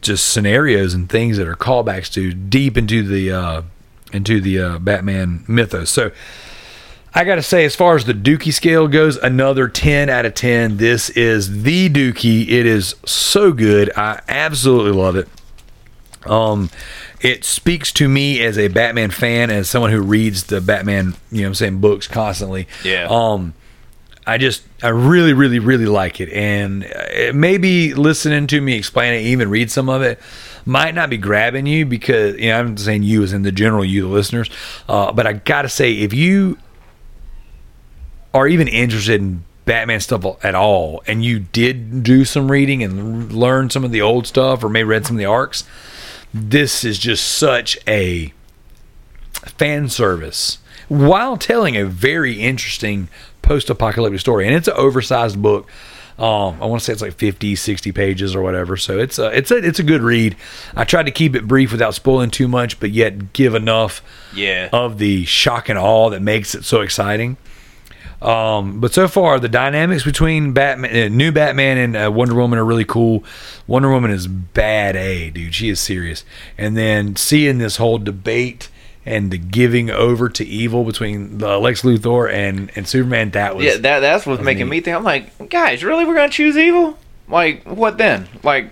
just 0.00 0.30
scenarios 0.30 0.94
and 0.94 1.10
things 1.10 1.36
that 1.36 1.48
are 1.48 1.56
callbacks 1.56 2.10
to 2.12 2.32
deep 2.32 2.78
into 2.78 3.02
the 3.02 3.32
uh, 3.32 3.62
into 4.12 4.40
the 4.40 4.58
uh, 4.60 4.78
Batman 4.78 5.44
mythos. 5.48 5.90
So 5.90 6.12
I 7.12 7.24
got 7.24 7.36
to 7.36 7.42
say, 7.42 7.64
as 7.64 7.76
far 7.76 7.96
as 7.96 8.04
the 8.04 8.12
Dookie 8.12 8.52
scale 8.52 8.88
goes, 8.88 9.16
another 9.16 9.68
10 9.68 10.08
out 10.08 10.26
of 10.26 10.34
10. 10.34 10.78
This 10.78 11.10
is 11.10 11.62
the 11.62 11.88
Dookie. 11.88 12.42
It 12.42 12.66
is 12.66 12.96
so 13.04 13.52
good. 13.52 13.92
I 13.96 14.20
absolutely 14.28 15.00
love 15.00 15.16
it. 15.16 15.28
Um, 16.26 16.70
it 17.24 17.42
speaks 17.42 17.90
to 17.90 18.06
me 18.06 18.44
as 18.44 18.58
a 18.58 18.68
Batman 18.68 19.10
fan, 19.10 19.50
as 19.50 19.68
someone 19.68 19.90
who 19.90 20.02
reads 20.02 20.44
the 20.44 20.60
Batman, 20.60 21.14
you 21.32 21.38
know, 21.38 21.44
what 21.44 21.48
I'm 21.48 21.54
saying 21.54 21.78
books 21.78 22.06
constantly. 22.06 22.68
Yeah. 22.84 23.08
Um, 23.08 23.54
I 24.26 24.36
just, 24.36 24.62
I 24.82 24.88
really, 24.88 25.32
really, 25.32 25.58
really 25.58 25.86
like 25.86 26.20
it, 26.20 26.30
and 26.30 26.84
it 26.84 27.34
maybe 27.34 27.94
listening 27.94 28.46
to 28.48 28.60
me 28.60 28.76
explain 28.76 29.14
it, 29.14 29.22
even 29.22 29.48
read 29.48 29.70
some 29.70 29.88
of 29.88 30.02
it, 30.02 30.20
might 30.66 30.94
not 30.94 31.08
be 31.08 31.16
grabbing 31.16 31.66
you 31.66 31.86
because 31.86 32.38
you 32.38 32.48
know 32.48 32.58
I'm 32.58 32.76
saying 32.76 33.02
you 33.02 33.22
as 33.22 33.32
in 33.32 33.42
the 33.42 33.52
general 33.52 33.84
you, 33.84 34.02
the 34.02 34.08
listeners. 34.08 34.50
Uh, 34.88 35.10
but 35.12 35.26
I 35.26 35.34
gotta 35.34 35.68
say, 35.68 35.92
if 35.94 36.12
you 36.12 36.58
are 38.32 38.46
even 38.46 38.68
interested 38.68 39.20
in 39.20 39.44
Batman 39.64 40.00
stuff 40.00 40.24
at 40.44 40.54
all, 40.54 41.02
and 41.06 41.24
you 41.24 41.40
did 41.40 42.02
do 42.02 42.24
some 42.26 42.50
reading 42.50 42.82
and 42.82 43.32
learn 43.32 43.70
some 43.70 43.84
of 43.84 43.92
the 43.92 44.02
old 44.02 44.26
stuff, 44.26 44.62
or 44.62 44.68
maybe 44.68 44.84
read 44.84 45.06
some 45.06 45.16
of 45.16 45.20
the 45.20 45.26
arcs, 45.26 45.64
this 46.34 46.84
is 46.84 46.98
just 46.98 47.24
such 47.26 47.78
a 47.86 48.32
fan 49.56 49.88
service 49.88 50.58
while 50.88 51.36
telling 51.36 51.76
a 51.76 51.84
very 51.84 52.40
interesting 52.40 53.08
post-apocalyptic 53.42 54.18
story 54.20 54.46
and 54.46 54.54
it's 54.56 54.68
an 54.68 54.74
oversized 54.76 55.40
book 55.40 55.68
um, 56.16 56.62
I 56.62 56.66
want 56.66 56.80
to 56.80 56.84
say 56.84 56.92
it's 56.92 57.02
like 57.02 57.14
50, 57.14 57.56
60 57.56 57.90
pages 57.90 58.36
or 58.36 58.42
whatever. 58.42 58.76
So 58.76 59.00
it's 59.00 59.18
a, 59.18 59.36
it's 59.36 59.50
a, 59.50 59.56
it's 59.56 59.80
a 59.80 59.82
good 59.82 60.00
read. 60.00 60.36
I 60.76 60.84
tried 60.84 61.06
to 61.06 61.10
keep 61.10 61.34
it 61.34 61.48
brief 61.48 61.72
without 61.72 61.92
spoiling 61.92 62.30
too 62.30 62.46
much, 62.46 62.78
but 62.78 62.92
yet 62.92 63.32
give 63.32 63.56
enough 63.56 64.00
Yeah. 64.32 64.68
of 64.72 64.98
the 64.98 65.24
shock 65.24 65.68
and 65.68 65.76
awe 65.76 66.10
that 66.10 66.22
makes 66.22 66.54
it 66.54 66.62
so 66.64 66.82
exciting. 66.82 67.36
Um, 68.24 68.80
but 68.80 68.94
so 68.94 69.06
far, 69.06 69.38
the 69.38 69.50
dynamics 69.50 70.02
between 70.02 70.52
Batman, 70.52 70.96
uh, 70.96 71.08
new 71.08 71.30
Batman, 71.30 71.76
and 71.76 71.96
uh, 71.96 72.10
Wonder 72.10 72.34
Woman 72.34 72.58
are 72.58 72.64
really 72.64 72.86
cool. 72.86 73.22
Wonder 73.66 73.90
Woman 73.90 74.10
is 74.10 74.26
bad 74.26 74.96
A, 74.96 75.30
dude. 75.30 75.54
She 75.54 75.68
is 75.68 75.78
serious. 75.78 76.24
And 76.56 76.74
then 76.76 77.16
seeing 77.16 77.58
this 77.58 77.76
whole 77.76 77.98
debate 77.98 78.70
and 79.04 79.30
the 79.30 79.36
giving 79.36 79.90
over 79.90 80.30
to 80.30 80.44
evil 80.46 80.84
between 80.84 81.36
the 81.36 81.58
Lex 81.58 81.82
Luthor 81.82 82.32
and 82.32 82.70
and 82.74 82.88
Superman, 82.88 83.30
that 83.32 83.56
was 83.56 83.66
yeah, 83.66 83.76
that 83.76 84.00
that's 84.00 84.24
what's 84.24 84.42
making 84.42 84.66
neat. 84.66 84.70
me 84.70 84.80
think. 84.80 84.96
I'm 84.96 85.04
like, 85.04 85.50
guys, 85.50 85.84
really, 85.84 86.06
we're 86.06 86.14
gonna 86.14 86.30
choose 86.30 86.56
evil? 86.56 86.96
Like, 87.28 87.62
what 87.64 87.98
then? 87.98 88.26
Like, 88.42 88.70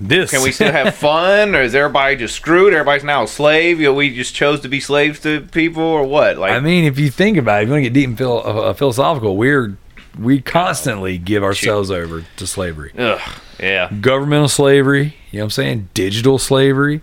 this. 0.00 0.30
can 0.30 0.42
we 0.42 0.52
still 0.52 0.72
have 0.72 0.94
fun, 0.94 1.54
or 1.54 1.62
is 1.62 1.74
everybody 1.74 2.16
just 2.16 2.34
screwed? 2.36 2.72
Everybody's 2.72 3.04
now 3.04 3.22
a 3.24 3.28
slave. 3.28 3.80
You 3.80 3.86
know, 3.86 3.94
we 3.94 4.14
just 4.14 4.34
chose 4.34 4.60
to 4.60 4.68
be 4.68 4.80
slaves 4.80 5.20
to 5.20 5.40
people, 5.40 5.82
or 5.82 6.04
what? 6.04 6.36
Like, 6.38 6.52
I 6.52 6.60
mean, 6.60 6.84
if 6.84 6.98
you 6.98 7.10
think 7.10 7.36
about 7.36 7.60
it, 7.60 7.62
if 7.62 7.68
you 7.68 7.72
want 7.74 7.84
to 7.84 7.90
get 7.90 7.94
deep 7.94 8.08
and 8.08 8.18
phil- 8.18 8.42
uh, 8.46 8.72
philosophical, 8.74 9.36
we're 9.36 9.76
we 10.18 10.40
constantly 10.40 11.18
give 11.18 11.42
ourselves 11.44 11.90
over 11.90 12.24
to 12.36 12.46
slavery. 12.46 12.92
ugh, 12.98 13.20
yeah, 13.60 13.90
governmental 14.00 14.48
slavery, 14.48 15.14
you 15.30 15.38
know 15.38 15.44
what 15.44 15.46
I'm 15.46 15.50
saying? 15.50 15.88
Digital 15.94 16.38
slavery, 16.38 17.00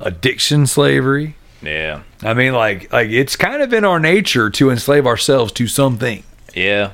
addiction 0.00 0.66
slavery. 0.66 1.36
yeah, 1.62 2.02
I 2.22 2.34
mean 2.34 2.52
like 2.52 2.92
like 2.92 3.10
it's 3.10 3.36
kind 3.36 3.60
of 3.62 3.72
in 3.72 3.84
our 3.84 3.98
nature 3.98 4.50
to 4.50 4.70
enslave 4.70 5.06
ourselves 5.06 5.52
to 5.52 5.66
something. 5.66 6.22
yeah. 6.54 6.92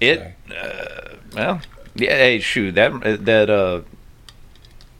It, 0.00 0.34
uh, 0.50 1.14
well, 1.36 1.60
yeah. 1.94 2.10
Hey, 2.10 2.40
shoot, 2.40 2.74
that 2.74 3.24
that 3.24 3.48
uh, 3.48 3.82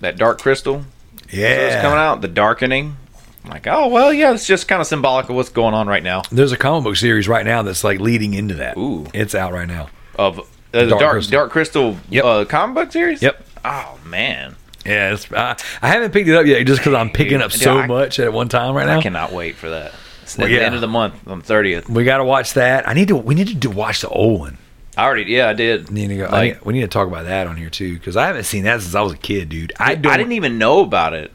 that 0.03 0.16
dark 0.18 0.40
crystal 0.40 0.84
Yeah. 1.30 1.57
that's 1.57 1.82
coming 1.82 1.98
out, 1.98 2.20
the 2.20 2.28
darkening. 2.28 2.96
I'm 3.44 3.50
like, 3.50 3.66
oh 3.66 3.88
well, 3.88 4.12
yeah, 4.12 4.32
it's 4.34 4.46
just 4.46 4.68
kind 4.68 4.80
of 4.80 4.86
symbolic 4.86 5.28
of 5.28 5.34
what's 5.34 5.48
going 5.48 5.74
on 5.74 5.88
right 5.88 6.03
now. 6.03 6.22
There's 6.30 6.53
a 6.53 6.57
comic 6.57 6.84
book 6.84 6.94
series 6.96 7.26
right 7.26 7.44
now 7.44 7.62
that's 7.62 7.82
like 7.82 7.98
leading 7.98 8.34
into 8.34 8.55
that. 8.57 8.76
Ooh. 8.76 9.07
It's 9.12 9.34
out 9.34 9.53
right 9.53 9.66
now. 9.66 9.88
Of 10.16 10.38
uh, 10.38 10.42
the 10.72 10.86
Dark 10.86 11.00
dark 11.00 11.12
Crystal. 11.14 11.32
dark 11.32 11.50
crystal 11.50 11.96
Yep. 12.11 12.24
uh, 12.24 12.44
comic 12.44 12.74
book 12.76 12.92
series. 12.92 13.20
Yep. 13.22 13.44
Oh 13.64 13.98
man, 14.07 14.55
Yeah, 14.86 15.12
it's, 15.14 15.30
I, 15.32 15.57
I 15.80 15.88
haven't 15.88 16.12
picked 16.12 16.28
it 16.28 16.34
up 16.36 16.46
yet 16.46 16.64
just 16.66 16.80
because 16.80 16.94
I'm 16.94 17.11
picking 17.11 17.40
up 17.42 17.50
so 17.53 17.78
I- 17.78 17.86
much 17.86 18.18
at 18.20 18.32
one 18.32 18.48
time 18.48 18.74
right 18.74 18.86
now. 18.86 18.98
I 18.98 19.03
cannot 19.03 19.32
wait 19.32 19.57
for 19.57 19.70
that. 19.70 19.92
It's 20.22 20.36
Well, 20.38 20.46
at 20.46 20.53
yeah. 20.53 20.61
the 20.61 20.64
end 20.66 20.74
of 20.76 20.80
the 20.80 20.86
month 20.88 21.14
on 21.26 21.40
the 21.40 21.44
thirtieth. 21.44 21.88
we 21.88 22.05
got 22.05 22.18
to 22.18 22.24
watch 22.24 22.55
that. 22.55 22.88
I 22.88 22.94
need 22.94 23.09
to. 23.09 23.16
We 23.16 23.34
need 23.34 23.48
to 23.48 23.55
do, 23.55 23.70
watch 23.70 24.03
the 24.03 24.09
old 24.09 24.38
one. 24.40 24.59
I 24.97 25.05
already, 25.05 25.32
yeah, 25.32 25.49
I 25.49 25.55
did. 25.55 25.90
Need 25.90 26.09
to 26.09 26.16
go. 26.16 26.28
Like- 26.30 26.55
need- 26.55 26.64
we 26.64 26.74
need 26.74 26.80
to 26.82 26.88
talk 26.88 27.09
about 27.09 27.24
that 27.24 27.47
on 27.47 27.57
here 27.57 27.70
too 27.70 27.95
because 27.95 28.16
I 28.16 28.26
haven't 28.26 28.45
seen 28.45 28.64
that 28.64 28.82
since 28.82 28.95
I 28.95 29.01
was 29.01 29.12
a 29.12 29.18
kid, 29.18 29.49
dude. 29.49 29.72
I 29.78 29.93
I, 29.93 29.95
didn't 29.95 30.32
even 30.32 30.59
know 30.59 30.80
about 30.80 31.14
it. 31.14 31.32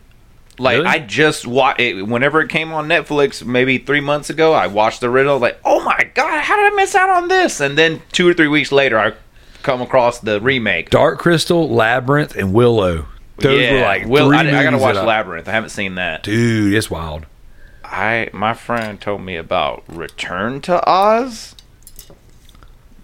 Like 0.59 0.77
Really? 0.77 0.87
I 0.87 0.99
just 0.99 1.45
watched 1.45 1.79
it 1.79 2.01
whenever 2.03 2.41
it 2.41 2.49
came 2.49 2.73
on 2.73 2.87
Netflix, 2.87 3.45
maybe 3.45 3.77
three 3.77 4.01
months 4.01 4.29
ago. 4.29 4.53
I 4.53 4.67
watched 4.67 5.01
the 5.01 5.09
riddle, 5.09 5.37
like, 5.39 5.59
oh 5.63 5.83
my 5.83 6.09
god, 6.13 6.41
how 6.41 6.55
did 6.55 6.73
I 6.73 6.75
miss 6.75 6.95
out 6.95 7.09
on 7.09 7.27
this? 7.27 7.59
And 7.59 7.77
then 7.77 8.01
two 8.11 8.27
or 8.27 8.33
three 8.33 8.47
weeks 8.47 8.71
later, 8.71 8.97
I 8.97 9.13
come 9.61 9.81
across 9.81 10.19
the 10.19 10.39
remake. 10.41 10.89
Dark 10.89 11.19
Crystal, 11.19 11.69
Labyrinth, 11.69 12.35
and 12.35 12.53
Willow. 12.53 13.05
Those 13.37 13.61
yeah, 13.61 13.73
were 13.73 13.81
like 13.81 14.05
Will, 14.07 14.31
I, 14.33 14.39
I 14.39 14.63
gotta 14.63 14.77
watch 14.77 14.95
Labyrinth. 14.95 15.47
I 15.47 15.51
haven't 15.51 15.69
seen 15.69 15.95
that. 15.95 16.23
Dude, 16.23 16.73
it's 16.73 16.89
wild. 16.89 17.27
I 17.83 18.29
my 18.33 18.53
friend 18.53 18.99
told 18.99 19.21
me 19.21 19.35
about 19.35 19.83
Return 19.87 20.61
to 20.61 20.89
Oz. 20.89 21.55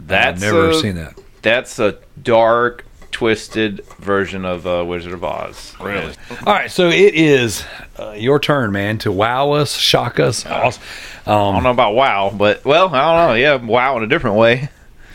That's 0.05 0.41
I've 0.43 0.51
never 0.53 0.69
a- 0.69 0.75
seen 0.75 0.95
that. 0.95 1.17
That's 1.41 1.77
a 1.79 1.97
dark, 2.21 2.85
twisted 3.11 3.85
version 3.99 4.45
of 4.45 4.65
uh, 4.65 4.83
Wizard 4.87 5.13
of 5.13 5.23
Oz. 5.23 5.75
Really? 5.79 6.13
All 6.45 6.53
right, 6.53 6.71
so 6.71 6.87
it 6.89 7.13
is 7.15 7.63
uh, 7.99 8.11
your 8.11 8.39
turn, 8.39 8.71
man, 8.71 8.97
to 8.99 9.11
wow 9.11 9.51
us, 9.51 9.75
shock 9.75 10.19
us. 10.19 10.45
Awesome. 10.45 10.81
I 11.25 11.31
don't 11.31 11.55
Um, 11.57 11.63
know 11.63 11.71
about 11.71 11.95
wow, 11.95 12.33
but 12.35 12.63
well, 12.65 12.93
I 12.93 13.17
don't 13.17 13.29
know. 13.29 13.35
Yeah, 13.35 13.55
wow 13.55 13.97
in 13.97 14.03
a 14.03 14.07
different 14.07 14.37
way. 14.37 14.69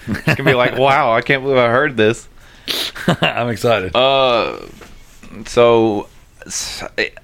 It's 0.06 0.20
gonna 0.22 0.44
be 0.44 0.54
like, 0.54 0.76
wow, 0.78 1.12
I 1.12 1.20
can't 1.22 1.42
believe 1.42 1.58
I 1.58 1.68
heard 1.70 1.96
this. 1.96 2.28
I'm 3.22 3.48
excited. 3.48 3.94
Uh, 3.96 4.66
so 5.46 6.08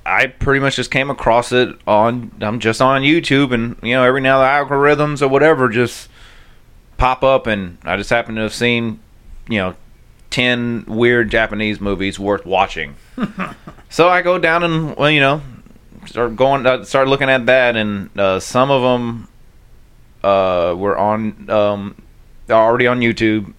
I 0.06 0.26
pretty 0.26 0.60
much 0.60 0.76
just 0.76 0.90
came 0.90 1.10
across 1.10 1.52
it 1.52 1.78
on. 1.86 2.30
I'm 2.40 2.58
just 2.60 2.80
on 2.82 3.02
YouTube, 3.02 3.52
and 3.52 3.76
you 3.82 3.94
know, 3.94 4.02
every 4.02 4.20
now 4.20 4.42
and 4.42 4.46
then 4.46 4.68
the 4.68 4.74
algorithms 4.74 5.22
or 5.22 5.28
whatever 5.28 5.68
just 5.68 6.08
pop 6.96 7.22
up, 7.22 7.46
and 7.46 7.78
I 7.84 7.96
just 7.96 8.10
happen 8.10 8.34
to 8.36 8.42
have 8.42 8.54
seen, 8.54 9.00
you 9.48 9.58
know, 9.58 9.74
ten 10.30 10.84
weird 10.86 11.30
Japanese 11.30 11.80
movies 11.80 12.18
worth 12.18 12.44
watching. 12.44 12.96
so 13.88 14.08
I 14.08 14.22
go 14.22 14.38
down 14.38 14.64
and 14.64 14.96
well, 14.96 15.10
you 15.10 15.20
know, 15.20 15.42
start 16.06 16.36
going, 16.36 16.66
uh, 16.66 16.84
start 16.84 17.08
looking 17.08 17.30
at 17.30 17.46
that, 17.46 17.76
and 17.76 18.10
uh, 18.18 18.40
some 18.40 18.70
of 18.70 18.82
them 18.82 19.28
uh, 20.22 20.74
were 20.76 20.96
on, 20.96 21.48
um, 21.50 22.02
already 22.50 22.86
on 22.86 23.00
YouTube, 23.00 23.52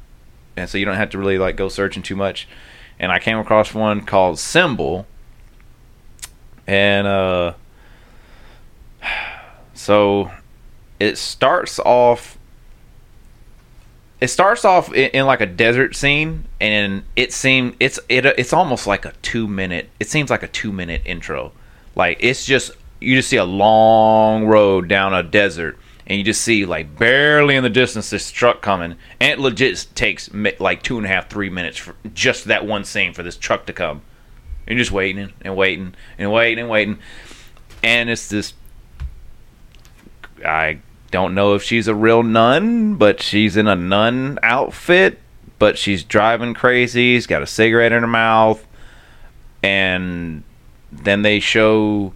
and 0.57 0.69
so 0.69 0.77
you 0.77 0.85
don't 0.85 0.95
have 0.95 1.09
to 1.11 1.17
really 1.17 1.37
like 1.37 1.55
go 1.55 1.69
searching 1.69 2.03
too 2.03 2.15
much. 2.15 2.47
And 2.99 3.11
I 3.11 3.19
came 3.19 3.37
across 3.37 3.73
one 3.73 4.01
called 4.01 4.39
Symbol, 4.39 5.05
and 6.67 7.07
uh, 7.07 7.53
so 9.73 10.31
it 10.99 11.17
starts 11.17 11.79
off. 11.79 12.37
It 14.25 14.29
starts 14.29 14.65
off 14.65 14.91
in, 14.91 15.11
in 15.11 15.27
like 15.27 15.41
a 15.41 15.45
desert 15.45 15.95
scene, 15.95 16.45
and 16.59 17.03
it 17.15 17.31
seemed 17.31 17.75
it's 17.79 17.99
it 18.09 18.25
it's 18.25 18.53
almost 18.53 18.87
like 18.87 19.05
a 19.05 19.13
two 19.21 19.47
minute. 19.47 19.91
It 19.99 20.09
seems 20.09 20.31
like 20.31 20.41
a 20.41 20.47
two 20.47 20.71
minute 20.71 21.03
intro. 21.05 21.51
Like 21.95 22.17
it's 22.21 22.43
just 22.43 22.71
you 22.99 23.17
just 23.17 23.29
see 23.29 23.37
a 23.37 23.45
long 23.45 24.47
road 24.47 24.87
down 24.87 25.13
a 25.13 25.21
desert, 25.21 25.77
and 26.07 26.17
you 26.17 26.23
just 26.23 26.41
see 26.41 26.65
like 26.65 26.97
barely 26.97 27.55
in 27.55 27.61
the 27.61 27.69
distance 27.69 28.09
this 28.09 28.31
truck 28.31 28.63
coming, 28.63 28.95
and 29.19 29.31
it 29.33 29.39
legit 29.39 29.85
takes 29.93 30.33
like 30.33 30.81
two 30.81 30.97
and 30.97 31.05
a 31.05 31.09
half, 31.09 31.29
three 31.29 31.51
minutes 31.51 31.77
for 31.77 31.93
just 32.15 32.45
that 32.45 32.65
one 32.65 32.83
scene 32.83 33.13
for 33.13 33.21
this 33.21 33.37
truck 33.37 33.67
to 33.67 33.73
come. 33.73 34.01
You're 34.65 34.79
just 34.79 34.91
waiting 34.91 35.33
and 35.41 35.55
waiting 35.55 35.93
and 36.17 36.31
waiting 36.31 36.61
and 36.63 36.69
waiting, 36.69 36.97
and 37.83 38.09
it's 38.09 38.27
this. 38.27 38.55
I 40.43 40.79
don't 41.15 41.33
know 41.33 41.55
if 41.55 41.63
she's 41.63 41.87
a 41.87 41.95
real 41.95 42.23
nun, 42.23 42.95
but 42.95 43.21
she's 43.21 43.55
in 43.55 43.67
a 43.67 43.75
nun 43.75 44.37
outfit, 44.43 45.19
but 45.57 45.77
she's 45.77 46.03
driving 46.03 46.53
crazy. 46.53 47.15
She's 47.15 47.25
got 47.25 47.41
a 47.41 47.47
cigarette 47.47 47.93
in 47.93 48.01
her 48.01 48.07
mouth, 48.07 48.65
and 49.63 50.43
then 50.91 51.21
they 51.21 51.39
show 51.39 52.13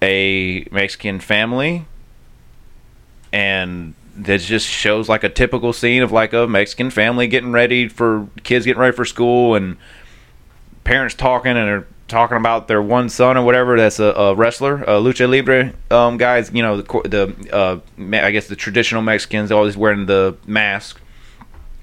a 0.00 0.68
Mexican 0.70 1.18
family, 1.18 1.86
and 3.32 3.94
that 4.16 4.40
just 4.40 4.68
shows 4.68 5.08
like 5.08 5.24
a 5.24 5.28
typical 5.28 5.72
scene 5.72 6.02
of 6.02 6.12
like 6.12 6.32
a 6.32 6.46
Mexican 6.46 6.90
family 6.90 7.26
getting 7.26 7.50
ready 7.50 7.88
for 7.88 8.28
kids 8.44 8.64
getting 8.64 8.80
ready 8.80 8.94
for 8.94 9.04
school 9.04 9.56
and 9.56 9.76
parents 10.84 11.16
talking 11.16 11.56
and 11.56 11.84
talking 12.08 12.36
about 12.38 12.68
their 12.68 12.82
one 12.82 13.08
son 13.08 13.36
or 13.36 13.44
whatever 13.44 13.76
that's 13.76 14.00
a, 14.00 14.06
a 14.06 14.34
wrestler, 14.34 14.82
a 14.82 15.00
lucha 15.00 15.30
libre 15.30 15.74
um, 15.90 16.16
guys. 16.16 16.50
You 16.52 16.62
know 16.62 16.80
the 16.80 17.08
the 17.08 17.54
uh, 17.54 17.80
I 18.16 18.30
guess 18.30 18.48
the 18.48 18.56
traditional 18.56 19.02
Mexicans 19.02 19.52
always 19.52 19.76
wearing 19.76 20.06
the 20.06 20.36
mask, 20.46 21.00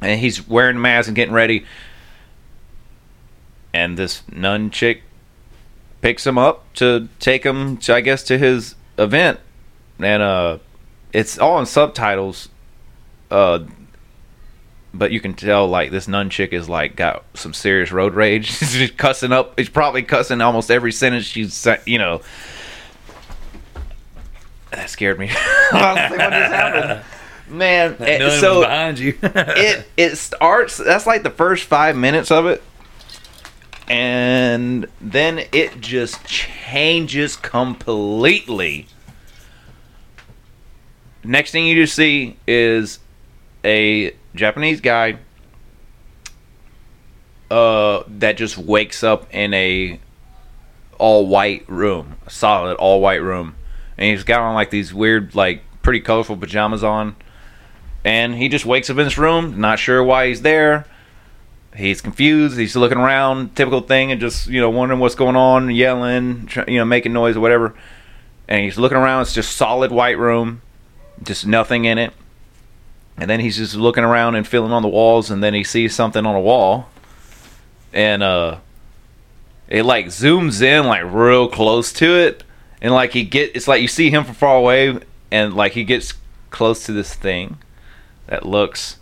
and 0.01 0.19
he's 0.19 0.47
wearing 0.47 0.76
the 0.76 0.82
mask 0.82 1.07
and 1.07 1.15
getting 1.15 1.34
ready. 1.34 1.65
And 3.73 3.97
this 3.97 4.23
nun 4.32 4.71
chick 4.71 5.03
picks 6.01 6.26
him 6.26 6.38
up 6.38 6.73
to 6.76 7.07
take 7.19 7.45
him 7.45 7.78
to 7.78 7.95
I 7.95 8.01
guess 8.01 8.23
to 8.23 8.38
his 8.38 8.76
event, 8.97 9.39
and 9.99 10.21
uh, 10.21 10.57
it's 11.13 11.38
all 11.38 11.59
in 11.59 11.65
subtitles. 11.65 12.49
Uh, 13.32 13.65
but 14.98 15.12
you 15.12 15.20
can 15.20 15.34
tell 15.34 15.68
like 15.68 15.91
this 15.91 16.08
nun 16.08 16.30
chick 16.30 16.54
is 16.54 16.70
like 16.70 16.96
got 16.96 17.24
some 17.34 17.54
serious 17.54 17.91
road 17.91 18.14
rage. 18.14 18.46
She's 18.58 18.74
just 18.74 18.98
cussing 18.98 19.32
up. 19.32 19.58
She's 19.60 19.70
probably 19.70 20.04
cussing 20.04 20.41
almost 20.41 20.72
every 20.72 20.91
sentence 20.91 21.26
she's 21.26 21.68
you 21.86 21.98
know. 21.98 22.22
That 24.72 24.89
scared 24.89 25.20
me. 25.20 25.30
I 25.72 25.93
like, 25.93 26.12
what 26.12 26.30
just 26.32 26.54
happened? 26.54 27.06
Man, 27.48 27.96
was 28.00 28.39
so 28.39 28.62
behind 28.62 28.98
you. 28.98 29.18
it 29.22 29.88
it 29.96 30.16
starts. 30.18 30.78
That's 30.78 31.06
like 31.06 31.24
the 31.24 31.30
first 31.30 31.66
five 31.66 31.96
minutes 31.96 32.32
of 32.32 32.48
it, 32.48 32.64
and 33.88 34.88
then 35.00 35.46
it 35.52 35.80
just 35.80 36.26
changes 36.26 37.36
completely. 37.36 38.88
Next 41.24 41.52
thing 41.52 41.68
you 41.68 41.76
just 41.76 41.96
see 41.96 42.38
is 42.48 43.00
a 43.64 44.16
Japanese 44.36 44.81
guy 44.81 45.17
uh, 47.49 48.03
that 48.07 48.38
just 48.38 48.57
wakes 48.57 49.03
up 49.03 49.33
in 49.33 49.53
a 49.53 49.99
all 50.97 51.27
white 51.27 51.67
room, 51.69 52.15
a 52.25 52.29
solid 52.29 52.75
all 52.75 53.01
white 53.01 53.21
room, 53.21 53.55
and 53.97 54.09
he's 54.09 54.23
got 54.23 54.41
on 54.41 54.55
like 54.55 54.69
these 54.69 54.93
weird, 54.93 55.36
like 55.36 55.63
pretty 55.81 55.99
colorful 55.99 56.38
pajamas 56.38 56.83
on 56.83 57.15
and 58.05 58.36
he 58.36 58.47
just 58.47 58.67
wakes 58.67 58.89
up 58.91 58.97
in 58.99 59.03
this 59.03 59.17
room, 59.17 59.59
not 59.59 59.79
sure 59.79 60.01
why 60.03 60.27
he's 60.27 60.43
there. 60.43 60.86
He's 61.75 62.01
confused. 62.01 62.57
He's 62.57 62.75
looking 62.75 62.99
around, 62.99 63.55
typical 63.55 63.81
thing, 63.81 64.11
and 64.11 64.21
just 64.21 64.47
you 64.47 64.61
know 64.61 64.69
wondering 64.69 65.01
what's 65.01 65.15
going 65.15 65.36
on, 65.36 65.71
yelling, 65.71 66.47
you 66.67 66.77
know, 66.77 66.86
making 66.86 67.11
noise 67.11 67.36
or 67.36 67.39
whatever. 67.39 67.73
And 68.47 68.63
he's 68.63 68.77
looking 68.77 68.97
around. 68.97 69.23
It's 69.23 69.33
just 69.33 69.57
solid 69.57 69.91
white 69.91 70.19
room, 70.19 70.61
just 71.23 71.47
nothing 71.47 71.86
in 71.86 71.97
it. 71.97 72.13
And 73.18 73.30
then 73.30 73.39
he's 73.39 73.57
just 73.57 73.76
looking 73.76 74.03
around 74.03 74.36
and 74.36 74.45
feeling 74.47 74.72
on 74.72 74.82
the 74.82 74.89
walls, 74.89 75.32
and 75.32 75.43
then 75.43 75.53
he 75.53 75.63
sees 75.63 75.95
something 75.95 76.26
on 76.26 76.36
a 76.36 76.41
wall, 76.41 76.89
and 77.93 78.22
uh, 78.22 78.57
it 79.70 79.84
like 79.84 80.07
zooms 80.07 80.61
in 80.61 80.86
like 80.86 81.03
real 81.05 81.47
close 81.47 81.93
to 81.93 82.18
it, 82.18 82.43
and 82.82 82.93
like 82.93 83.13
he 83.13 83.24
get 83.24 83.55
it's 83.55 83.68
like 83.68 83.82
you 83.82 83.88
see 83.88 84.09
him 84.09 84.26
from 84.26 84.36
far 84.36 84.57
away, 84.57 84.99
and 85.32 85.53
like 85.53 85.72
he 85.74 85.86
gets 85.86 86.13
close 86.49 86.86
to 86.86 86.91
this 86.91 87.13
thing 87.13 87.57
that 88.28 88.45
looks 88.45 88.97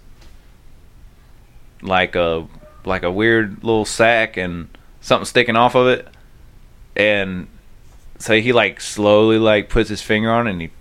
like 1.81 2.15
a 2.15 2.47
like 2.85 3.03
a 3.03 3.11
weird 3.11 3.63
little 3.63 3.85
sack 3.85 4.37
and 4.37 4.67
something 5.01 5.25
sticking 5.25 5.55
off 5.55 5.75
of 5.75 5.87
it. 5.87 6.07
And 6.95 7.47
so 8.19 8.39
he 8.39 8.53
like 8.53 8.81
slowly 8.81 9.37
like 9.37 9.69
puts 9.69 9.89
his 9.89 10.01
finger 10.01 10.31
on 10.31 10.47
it 10.47 10.51
and 10.51 10.61
he 10.61 10.71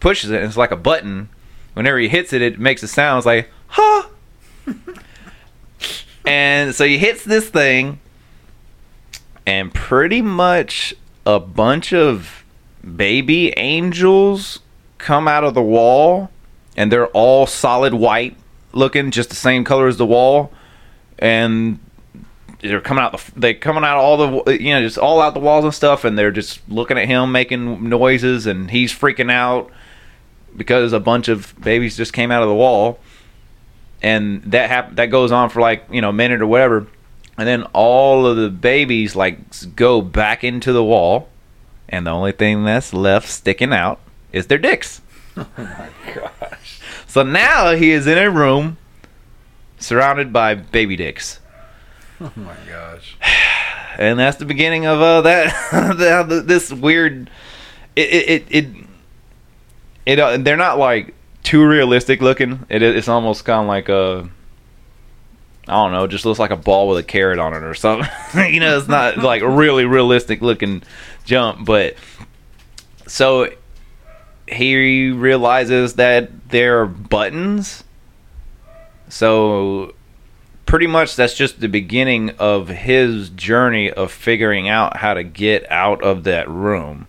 pushes 0.00 0.30
it 0.30 0.36
and 0.36 0.46
it's 0.46 0.56
like 0.56 0.70
a 0.72 0.76
button 0.76 1.28
whenever 1.74 1.98
he 1.98 2.08
hits 2.08 2.32
it 2.32 2.42
it 2.42 2.58
makes 2.58 2.82
a 2.82 2.88
sound. 2.88 3.18
It's 3.18 3.26
like 3.26 3.50
huh? 3.68 4.08
And 6.24 6.72
so 6.72 6.84
he 6.84 6.98
hits 6.98 7.24
this 7.24 7.48
thing 7.48 7.98
and 9.44 9.74
pretty 9.74 10.22
much 10.22 10.94
a 11.26 11.40
bunch 11.40 11.92
of 11.92 12.44
baby 12.96 13.52
angels 13.56 14.60
come 14.98 15.26
out 15.26 15.42
of 15.42 15.54
the 15.54 15.62
wall 15.62 16.30
and 16.76 16.92
they're 16.92 17.08
all 17.08 17.46
solid 17.46 17.94
white 17.94 18.36
looking, 18.72 19.10
just 19.10 19.28
the 19.30 19.36
same 19.36 19.64
color 19.64 19.86
as 19.86 19.96
the 19.98 20.06
wall, 20.06 20.52
and 21.18 21.78
they're 22.60 22.80
coming 22.80 23.02
out. 23.02 23.12
The, 23.12 23.40
they 23.40 23.54
coming 23.54 23.84
out 23.84 23.98
all 23.98 24.16
the 24.16 24.58
you 24.58 24.70
know 24.70 24.80
just 24.80 24.98
all 24.98 25.20
out 25.20 25.34
the 25.34 25.40
walls 25.40 25.64
and 25.64 25.74
stuff, 25.74 26.04
and 26.04 26.18
they're 26.18 26.30
just 26.30 26.60
looking 26.68 26.98
at 26.98 27.06
him 27.06 27.32
making 27.32 27.88
noises, 27.88 28.46
and 28.46 28.70
he's 28.70 28.92
freaking 28.92 29.30
out 29.30 29.70
because 30.56 30.92
a 30.92 31.00
bunch 31.00 31.28
of 31.28 31.54
babies 31.60 31.96
just 31.96 32.12
came 32.12 32.30
out 32.30 32.42
of 32.42 32.48
the 32.48 32.54
wall, 32.54 32.98
and 34.02 34.42
that 34.44 34.68
hap- 34.68 34.96
that 34.96 35.06
goes 35.06 35.32
on 35.32 35.50
for 35.50 35.60
like 35.60 35.84
you 35.90 36.00
know 36.00 36.10
a 36.10 36.12
minute 36.12 36.42
or 36.42 36.46
whatever, 36.46 36.86
and 37.38 37.48
then 37.48 37.62
all 37.72 38.26
of 38.26 38.36
the 38.36 38.50
babies 38.50 39.16
like 39.16 39.38
go 39.76 40.00
back 40.00 40.44
into 40.44 40.72
the 40.72 40.84
wall, 40.84 41.28
and 41.88 42.06
the 42.06 42.10
only 42.10 42.32
thing 42.32 42.64
that's 42.64 42.92
left 42.92 43.28
sticking 43.28 43.72
out 43.72 44.00
is 44.32 44.46
their 44.46 44.58
dicks. 44.58 45.00
Oh 45.34 45.46
my 45.56 45.88
gosh! 46.14 46.80
So 47.06 47.22
now 47.22 47.74
he 47.74 47.90
is 47.90 48.06
in 48.06 48.18
a 48.18 48.30
room 48.30 48.76
surrounded 49.78 50.32
by 50.32 50.54
baby 50.54 50.96
dicks. 50.96 51.40
oh 52.20 52.32
my 52.36 52.56
gosh. 52.68 53.16
And 53.98 54.18
that's 54.18 54.38
the 54.38 54.46
beginning 54.46 54.86
of 54.86 55.02
uh, 55.02 55.20
that 55.20 56.44
this 56.46 56.72
weird 56.72 57.28
it 57.94 58.08
it 58.08 58.28
it, 58.28 58.46
it, 58.48 58.86
it 60.06 60.18
uh, 60.18 60.36
they're 60.38 60.56
not 60.56 60.78
like 60.78 61.14
too 61.42 61.64
realistic 61.66 62.20
looking. 62.20 62.64
It 62.68 62.82
it's 62.82 63.08
almost 63.08 63.44
kind 63.44 63.62
of 63.62 63.68
like 63.68 63.88
a 63.88 64.28
I 65.68 65.72
don't 65.74 65.92
know, 65.92 66.06
just 66.06 66.24
looks 66.24 66.40
like 66.40 66.50
a 66.50 66.56
ball 66.56 66.88
with 66.88 66.98
a 66.98 67.02
carrot 67.02 67.38
on 67.38 67.54
it 67.54 67.62
or 67.62 67.74
something. 67.74 68.08
you 68.52 68.60
know, 68.60 68.76
it's 68.76 68.88
not 68.88 69.18
like 69.18 69.42
a 69.42 69.48
really 69.48 69.84
realistic 69.84 70.42
looking 70.42 70.82
jump, 71.24 71.64
but 71.64 71.94
so 73.06 73.48
he 74.48 75.10
realizes 75.10 75.94
that 75.94 76.48
there 76.50 76.82
are 76.82 76.86
buttons. 76.86 77.84
So 79.08 79.94
pretty 80.66 80.86
much 80.86 81.16
that's 81.16 81.34
just 81.34 81.60
the 81.60 81.68
beginning 81.68 82.30
of 82.38 82.68
his 82.68 83.28
journey 83.30 83.90
of 83.90 84.10
figuring 84.10 84.68
out 84.68 84.96
how 84.96 85.14
to 85.14 85.22
get 85.22 85.70
out 85.70 86.02
of 86.02 86.24
that 86.24 86.48
room. 86.48 87.06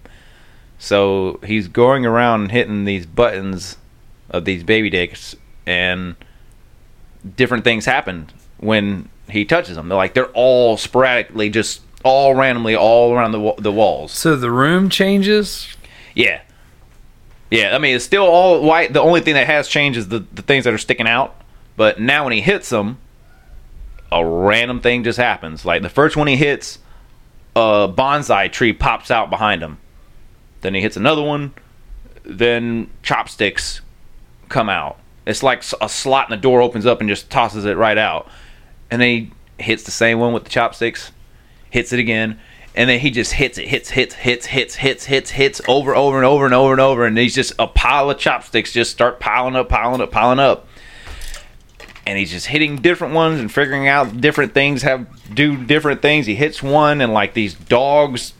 So 0.84 1.39
he's 1.45 1.69
going 1.69 2.05
around 2.05 2.51
hitting 2.51 2.84
these 2.84 3.05
buttons 3.05 3.77
of 4.29 4.43
these 4.43 4.65
baby 4.65 4.89
dicks 4.89 5.34
and 5.65 6.17
different 7.38 7.63
things 7.63 7.86
happen 7.86 8.27
when 8.57 9.07
he 9.29 9.45
touches 9.45 9.77
them. 9.77 9.88
They're 9.88 9.95
like 9.95 10.13
they're 10.13 10.27
all 10.31 10.75
sporadically 10.75 11.49
just 11.49 11.79
all 12.03 12.36
randomly 12.36 12.75
all 12.75 13.13
around 13.13 13.31
the 13.31 13.53
the 13.59 13.71
walls. 13.71 14.11
So 14.11 14.36
the 14.36 14.51
room 14.51 14.89
changes. 14.89 15.73
Yeah. 16.15 16.41
Yeah, 17.49 17.73
I 17.73 17.77
mean, 17.77 17.95
it's 17.95 18.03
still 18.03 18.25
all 18.25 18.61
white. 18.61 18.91
The 18.91 19.01
only 19.01 19.21
thing 19.21 19.36
that 19.36 19.47
has 19.47 19.69
changed 19.69 19.97
is 19.97 20.09
the, 20.09 20.19
the 20.34 20.41
things 20.41 20.65
that 20.65 20.73
are 20.73 20.77
sticking 20.77 21.07
out. 21.07 21.34
But 21.77 22.01
now 22.01 22.25
when 22.25 22.34
he 22.34 22.41
hits 22.41 22.67
them, 22.67 22.97
a 24.11 24.25
random 24.25 24.81
thing 24.81 25.05
just 25.05 25.17
happens. 25.17 25.63
Like 25.63 25.81
the 25.81 25.88
first 25.88 26.17
one 26.17 26.27
he 26.27 26.36
hits, 26.36 26.79
a 27.55 27.88
bonsai 27.88 28.51
tree 28.51 28.73
pops 28.73 29.09
out 29.09 29.29
behind 29.29 29.61
him. 29.61 29.77
Then 30.64 30.74
he 30.74 30.82
hits 30.82 30.95
another 30.97 31.22
one, 31.22 31.53
then 32.24 32.89
chopsticks 33.03 33.82
come 34.47 34.70
out. 34.70 34.97
It's 35.28 35.43
like 35.43 35.64
a 35.82 35.89
slot 35.89 36.32
and 36.32 36.38
the 36.38 36.41
door 36.41 36.61
opens 36.61 36.86
up 36.86 37.01
and 37.01 37.09
just 37.09 37.30
tosses 37.30 37.66
it 37.66 37.76
right 37.76 37.97
out. 37.97 38.30
And 38.89 39.01
then 39.01 39.09
he 39.09 39.32
hits 39.64 39.84
the 39.84 39.91
same 39.91 40.20
one 40.20 40.34
with 40.34 40.45
the 40.45 40.49
chopsticks, 40.49 41.11
hits 41.70 41.91
it 41.91 41.99
again, 41.99 42.39
and 42.76 42.89
then 42.89 43.01
he 43.01 43.11
just 43.11 43.34
hits 43.34 43.57
it, 43.57 43.68
hits, 43.68 43.89
hits, 43.89 44.16
hits, 44.16 44.45
hits, 44.45 44.76
hits, 44.76 45.05
hits, 45.05 45.32
hits 45.32 45.61
over, 45.68 45.93
over 45.93 46.18
and 46.18 46.26
over 46.26 46.45
and 46.45 46.53
over 46.53 46.72
and 46.72 46.82
over, 46.82 47.05
and 47.05 47.18
he's 47.18 47.36
just 47.36 47.53
a 47.59 47.68
pile 47.68 48.09
of 48.09 48.18
chopsticks 48.18 48.72
just 48.72 48.91
start 48.91 49.20
piling 49.20 49.57
up, 49.57 49.68
piling 49.68 49.99
up, 49.99 50.11
piling 50.11 50.39
up. 50.39 50.68
And 52.07 52.18
he's 52.18 52.32
just 52.32 52.47
hitting 52.47 52.78
different 52.78 53.14
ones 53.14 53.39
and 53.39 53.51
figuring 53.51 53.88
out 53.88 54.20
different 54.22 54.53
things 54.53 54.82
have 54.82 55.07
do 55.34 55.57
different 55.64 56.01
things. 56.01 56.26
He 56.26 56.36
hits 56.36 56.64
one 56.64 56.99
and 56.99 57.14
like 57.14 57.34
these 57.34 57.53
dogs 57.53 58.34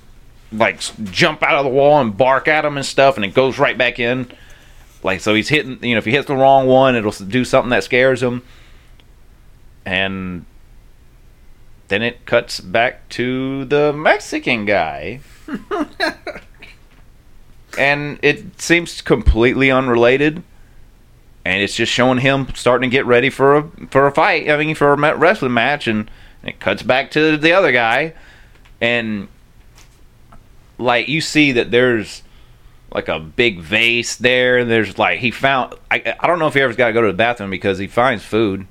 like 0.53 0.79
jump 1.11 1.43
out 1.43 1.55
of 1.55 1.65
the 1.65 1.71
wall 1.71 1.99
and 1.99 2.15
bark 2.15 2.47
at 2.47 2.63
him 2.65 2.77
and 2.77 2.85
stuff, 2.85 3.15
and 3.15 3.25
it 3.25 3.33
goes 3.33 3.59
right 3.59 3.77
back 3.77 3.99
in. 3.99 4.31
Like 5.03 5.19
so, 5.19 5.33
he's 5.33 5.49
hitting. 5.49 5.83
You 5.83 5.95
know, 5.95 5.99
if 5.99 6.05
he 6.05 6.11
hits 6.11 6.27
the 6.27 6.35
wrong 6.35 6.67
one, 6.67 6.95
it'll 6.95 7.11
do 7.11 7.43
something 7.43 7.69
that 7.71 7.83
scares 7.83 8.23
him. 8.23 8.43
And 9.85 10.45
then 11.89 12.01
it 12.01 12.25
cuts 12.25 12.61
back 12.61 13.09
to 13.09 13.65
the 13.65 13.91
Mexican 13.91 14.65
guy. 14.65 15.19
and 17.77 18.19
it 18.21 18.61
seems 18.61 19.01
completely 19.01 19.69
unrelated. 19.69 20.43
And 21.45 21.61
it's 21.61 21.75
just 21.75 21.91
showing 21.91 22.19
him 22.19 22.47
starting 22.55 22.89
to 22.89 22.93
get 22.95 23.05
ready 23.05 23.29
for 23.29 23.57
a 23.57 23.69
for 23.89 24.07
a 24.07 24.11
fight. 24.11 24.49
I 24.49 24.55
mean, 24.57 24.75
for 24.75 24.93
a 24.93 25.17
wrestling 25.17 25.53
match, 25.53 25.87
and 25.87 26.09
it 26.41 26.61
cuts 26.61 26.83
back 26.83 27.11
to 27.11 27.35
the 27.35 27.51
other 27.51 27.73
guy, 27.73 28.13
and 28.79 29.27
like 30.78 31.07
you 31.07 31.21
see 31.21 31.53
that 31.53 31.71
there's 31.71 32.24
like 32.93 33.07
a 33.07 33.19
big 33.19 33.59
vase 33.59 34.15
there. 34.15 34.59
And 34.59 34.69
there's 34.69 34.97
like 34.97 35.19
he 35.19 35.32
found. 35.32 35.76
I 35.89 36.15
I 36.19 36.28
don't 36.28 36.39
know 36.39 36.47
if 36.47 36.53
he 36.53 36.61
ever's 36.61 36.76
got 36.76 36.88
to 36.88 36.93
go 36.93 37.01
to 37.01 37.07
the 37.07 37.13
bathroom 37.13 37.49
because 37.49 37.78
he 37.80 37.88
finds 37.88 38.24
food. 38.24 38.67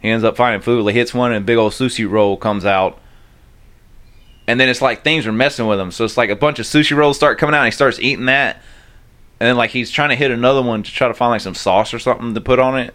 He 0.00 0.10
ends 0.10 0.24
up 0.24 0.36
finding 0.36 0.60
food. 0.60 0.86
He 0.88 0.98
hits 0.98 1.14
one, 1.14 1.32
and 1.32 1.42
a 1.42 1.46
big 1.46 1.56
old 1.56 1.72
sushi 1.72 2.08
roll 2.08 2.36
comes 2.36 2.64
out. 2.64 2.98
And 4.48 4.58
then 4.58 4.68
it's 4.68 4.82
like 4.82 5.04
things 5.04 5.26
are 5.26 5.32
messing 5.32 5.66
with 5.66 5.78
him. 5.78 5.92
So 5.92 6.04
it's 6.04 6.16
like 6.16 6.30
a 6.30 6.36
bunch 6.36 6.58
of 6.58 6.66
sushi 6.66 6.96
rolls 6.96 7.16
start 7.16 7.38
coming 7.38 7.54
out. 7.54 7.60
And 7.60 7.66
he 7.66 7.70
starts 7.70 8.00
eating 8.00 8.26
that, 8.26 8.56
and 9.38 9.48
then 9.48 9.56
like 9.56 9.70
he's 9.70 9.90
trying 9.90 10.10
to 10.10 10.16
hit 10.16 10.30
another 10.30 10.62
one 10.62 10.82
to 10.82 10.90
try 10.90 11.08
to 11.08 11.14
find 11.14 11.30
like 11.30 11.40
some 11.40 11.54
sauce 11.54 11.94
or 11.94 11.98
something 11.98 12.34
to 12.34 12.40
put 12.40 12.58
on 12.58 12.78
it. 12.78 12.94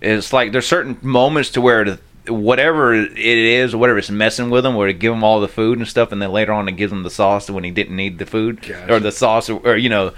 It's 0.00 0.32
like 0.32 0.52
there's 0.52 0.66
certain 0.66 0.98
moments 1.02 1.50
to 1.50 1.60
where 1.60 1.84
the, 1.84 1.98
whatever 2.28 2.94
it 2.94 3.18
is, 3.18 3.74
whatever 3.74 3.98
it's 3.98 4.10
messing 4.10 4.50
with 4.50 4.64
him, 4.64 4.74
where 4.74 4.86
to 4.86 4.92
give 4.92 5.12
him 5.12 5.24
all 5.24 5.40
the 5.40 5.48
food 5.48 5.78
and 5.78 5.86
stuff, 5.86 6.12
and 6.12 6.20
then 6.20 6.32
later 6.32 6.52
on 6.52 6.68
it 6.68 6.72
gives 6.72 6.92
him 6.92 7.02
the 7.02 7.10
sauce 7.10 7.50
when 7.50 7.64
he 7.64 7.70
didn't 7.70 7.96
need 7.96 8.18
the 8.18 8.26
food 8.26 8.62
Gotcha. 8.62 8.92
or 8.92 9.00
the 9.00 9.12
sauce, 9.12 9.48
or, 9.48 9.60
or 9.66 9.76
you 9.76 9.88
know, 9.88 10.12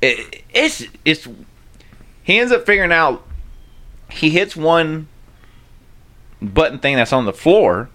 it, 0.00 0.42
it's 0.50 0.84
it's. 1.04 1.28
He 2.22 2.38
ends 2.38 2.52
up 2.52 2.66
figuring 2.66 2.92
out. 2.92 3.24
He 4.10 4.30
hits 4.30 4.56
one 4.56 5.08
button 6.40 6.78
thing 6.78 6.96
that's 6.96 7.12
on 7.12 7.24
the 7.24 7.32
floor, 7.32 7.88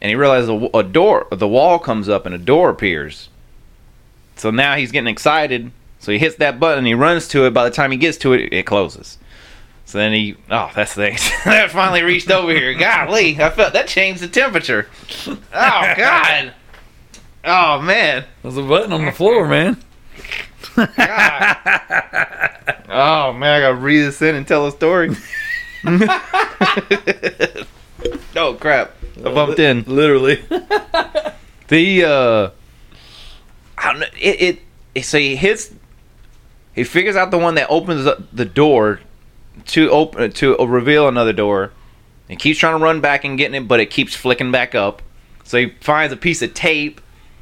and 0.00 0.08
he 0.08 0.14
realizes 0.14 0.48
a, 0.48 0.78
a 0.78 0.82
door, 0.82 1.26
the 1.30 1.48
wall 1.48 1.78
comes 1.78 2.08
up, 2.08 2.26
and 2.26 2.34
a 2.34 2.38
door 2.38 2.70
appears. 2.70 3.28
So 4.36 4.50
now 4.50 4.76
he's 4.76 4.92
getting 4.92 5.08
excited. 5.08 5.70
So 6.00 6.12
he 6.12 6.18
hits 6.18 6.36
that 6.36 6.60
button, 6.60 6.84
he 6.84 6.94
runs 6.94 7.28
to 7.28 7.46
it. 7.46 7.54
By 7.54 7.64
the 7.64 7.74
time 7.74 7.90
he 7.90 7.96
gets 7.96 8.18
to 8.18 8.34
it, 8.34 8.52
it 8.52 8.66
closes. 8.66 9.18
So 9.86 9.98
then 9.98 10.12
he, 10.12 10.36
oh, 10.50 10.70
that's 10.74 10.94
the 10.94 11.10
that 11.44 11.70
finally 11.70 12.02
reached 12.02 12.30
over 12.30 12.52
here. 12.52 12.74
Golly, 12.74 13.40
I 13.40 13.50
felt 13.50 13.74
that 13.74 13.86
changed 13.86 14.22
the 14.22 14.28
temperature. 14.28 14.88
Oh 15.26 15.36
God. 15.52 16.52
Oh 17.44 17.80
man. 17.80 18.24
There's 18.42 18.56
a 18.56 18.62
button 18.62 18.92
on 18.92 19.04
the 19.04 19.12
floor, 19.12 19.46
man. 19.46 19.76
God. 20.74 21.56
Oh 22.88 23.32
man, 23.32 23.56
I 23.56 23.60
gotta 23.60 23.76
breathe 23.76 24.06
this 24.06 24.22
in 24.22 24.34
and 24.34 24.46
tell 24.46 24.66
a 24.66 24.70
story. 24.70 25.14
oh 28.36 28.56
crap! 28.58 28.92
I 29.18 29.32
bumped 29.34 29.58
in. 29.58 29.84
Literally. 29.86 30.42
The 31.68 32.04
uh, 32.04 32.50
I 33.76 33.90
don't 33.90 34.00
know. 34.00 34.06
It, 34.18 34.40
it 34.40 34.58
it 34.94 35.02
so 35.02 35.18
he 35.18 35.36
hits. 35.36 35.74
He 36.74 36.84
figures 36.84 37.16
out 37.16 37.30
the 37.30 37.38
one 37.38 37.54
that 37.56 37.68
opens 37.68 38.06
up 38.06 38.18
the 38.32 38.44
door 38.44 39.00
to 39.66 39.90
open 39.90 40.32
to 40.32 40.56
reveal 40.56 41.08
another 41.08 41.32
door. 41.32 41.72
and 42.28 42.38
keeps 42.38 42.58
trying 42.58 42.78
to 42.78 42.82
run 42.82 43.00
back 43.00 43.24
and 43.24 43.36
getting 43.38 43.54
it, 43.54 43.68
but 43.68 43.80
it 43.80 43.90
keeps 43.90 44.14
flicking 44.14 44.50
back 44.50 44.74
up. 44.74 45.02
So 45.44 45.58
he 45.58 45.74
finds 45.80 46.12
a 46.12 46.16
piece 46.16 46.40
of 46.42 46.54
tape 46.54 47.00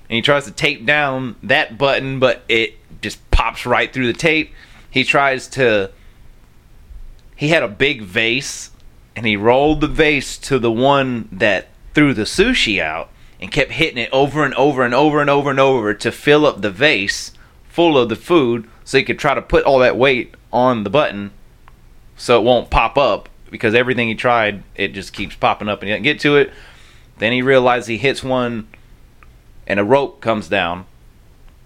and 0.08 0.16
he 0.16 0.22
tries 0.22 0.44
to 0.44 0.50
tape 0.50 0.84
down 0.84 1.36
that 1.42 1.78
button, 1.78 2.18
but 2.18 2.42
it 2.48 2.74
just 3.00 3.30
pops 3.30 3.64
right 3.64 3.92
through 3.92 4.06
the 4.06 4.18
tape. 4.18 4.52
He 4.90 5.04
tries 5.04 5.48
to. 5.48 5.90
He 7.34 7.48
had 7.48 7.62
a 7.62 7.68
big 7.68 8.02
vase, 8.02 8.70
and 9.16 9.24
he 9.24 9.36
rolled 9.36 9.80
the 9.80 9.88
vase 9.88 10.36
to 10.38 10.58
the 10.58 10.70
one 10.70 11.28
that 11.32 11.68
threw 11.94 12.12
the 12.12 12.22
sushi 12.22 12.80
out, 12.80 13.08
and 13.40 13.50
kept 13.50 13.72
hitting 13.72 13.98
it 13.98 14.10
over 14.12 14.44
and 14.44 14.54
over 14.54 14.84
and 14.84 14.94
over 14.94 15.20
and 15.20 15.30
over 15.30 15.50
and 15.50 15.58
over 15.58 15.94
to 15.94 16.12
fill 16.12 16.44
up 16.44 16.60
the 16.60 16.70
vase 16.70 17.32
full 17.68 17.96
of 17.96 18.10
the 18.10 18.16
food, 18.16 18.68
so 18.84 18.98
he 18.98 19.04
could 19.04 19.18
try 19.18 19.34
to 19.34 19.40
put 19.42 19.64
all 19.64 19.78
that 19.78 19.96
weight 19.96 20.34
on 20.52 20.84
the 20.84 20.90
button, 20.90 21.30
so 22.16 22.40
it 22.40 22.44
won't 22.44 22.70
pop 22.70 22.96
up. 22.96 23.28
Because 23.50 23.74
everything 23.74 24.08
he 24.08 24.14
tried, 24.14 24.62
it 24.74 24.94
just 24.94 25.12
keeps 25.12 25.36
popping 25.36 25.68
up, 25.68 25.80
and 25.80 25.88
he 25.88 25.92
doesn't 25.92 26.04
get 26.04 26.20
to 26.20 26.36
it. 26.36 26.52
Then 27.18 27.32
he 27.32 27.42
realizes 27.42 27.86
he 27.86 27.98
hits 27.98 28.22
one 28.22 28.66
and 29.66 29.78
a 29.78 29.84
rope 29.84 30.20
comes 30.20 30.48
down. 30.48 30.86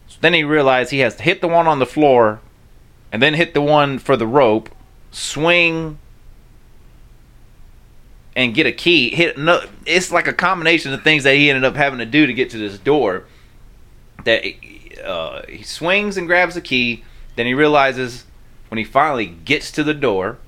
So 0.07 0.19
then 0.21 0.35
he 0.35 0.45
realized 0.45 0.91
he 0.91 0.99
has 0.99 1.17
to 1.17 1.23
hit 1.23 1.41
the 1.41 1.49
one 1.49 1.67
on 1.67 1.79
the 1.79 1.87
floor 1.87 2.41
and 3.11 3.23
then 3.23 3.35
hit 3.35 3.55
the 3.55 3.63
one 3.63 3.99
for 3.99 4.17
the 4.17 4.27
rope, 4.27 4.69
swing 5.11 5.99
and 8.35 8.55
get 8.55 8.67
a 8.67 8.73
key. 8.73 9.15
Hit 9.15 9.39
no, 9.39 9.63
it's 9.87 10.13
like 10.13 10.27
a 10.27 10.33
combination 10.35 10.93
of 10.93 11.03
things 11.03 11.25
that 11.25 11.35
he 11.35 11.49
ended 11.49 11.65
up 11.65 11.75
having 11.75 12.01
to 12.01 12.07
do 12.07 12.27
to 12.27 12.35
get 12.35 12.51
to 12.51 12.59
this 12.59 12.79
door. 12.79 13.25
That 14.25 14.45
uh, 15.03 15.43
he 15.49 15.63
swings 15.63 16.19
and 16.19 16.27
grabs 16.27 16.55
the 16.55 16.61
key. 16.61 17.03
Then 17.37 17.47
he 17.47 17.55
realizes 17.55 18.26
when 18.69 18.79
he 18.79 18.85
finally 18.85 19.27
gets 19.27 19.71
to 19.73 19.85
the 19.85 19.95
door 19.95 20.39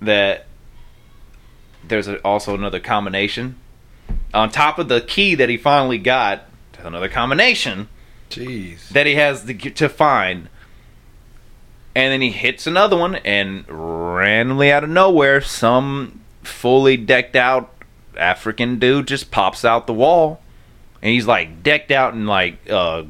that 0.00 0.46
there's 1.86 2.08
a, 2.08 2.18
also 2.22 2.54
another 2.54 2.80
combination 2.80 3.56
on 4.32 4.50
top 4.50 4.78
of 4.78 4.88
the 4.88 5.00
key 5.00 5.34
that 5.34 5.48
he 5.48 5.56
finally 5.56 5.98
got. 5.98 6.44
Another 6.82 7.08
combination 7.08 7.88
Jeez. 8.28 8.90
that 8.90 9.06
he 9.06 9.14
has 9.14 9.44
to, 9.44 9.54
to 9.54 9.88
find. 9.88 10.50
And 11.94 12.12
then 12.12 12.20
he 12.20 12.30
hits 12.30 12.66
another 12.66 12.96
one, 12.96 13.14
and 13.14 13.64
randomly 13.68 14.70
out 14.70 14.84
of 14.84 14.90
nowhere, 14.90 15.40
some 15.40 16.20
fully 16.42 16.98
decked 16.98 17.36
out 17.36 17.72
African 18.18 18.78
dude 18.78 19.08
just 19.08 19.30
pops 19.30 19.64
out 19.64 19.86
the 19.86 19.94
wall. 19.94 20.42
And 21.00 21.12
he's 21.12 21.26
like 21.26 21.62
decked 21.62 21.90
out 21.90 22.12
in 22.12 22.26
like 22.26 22.58
uh, 22.68 23.04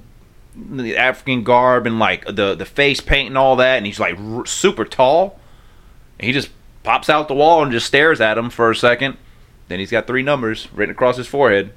the 0.56 0.96
African 0.96 1.42
garb 1.42 1.86
and 1.86 1.98
like 1.98 2.24
the, 2.26 2.54
the 2.54 2.64
face 2.64 3.00
paint 3.00 3.28
and 3.28 3.38
all 3.38 3.56
that. 3.56 3.76
And 3.76 3.86
he's 3.86 4.00
like 4.00 4.18
r- 4.18 4.46
super 4.46 4.84
tall. 4.84 5.38
And 6.18 6.26
he 6.26 6.32
just 6.32 6.50
pops 6.82 7.08
out 7.08 7.28
the 7.28 7.34
wall 7.34 7.62
and 7.62 7.72
just 7.72 7.86
stares 7.86 8.20
at 8.20 8.38
him 8.38 8.50
for 8.50 8.70
a 8.70 8.76
second. 8.76 9.16
Then 9.68 9.78
he's 9.78 9.90
got 9.90 10.06
three 10.06 10.22
numbers 10.22 10.68
written 10.72 10.94
across 10.94 11.16
his 11.16 11.26
forehead. 11.26 11.72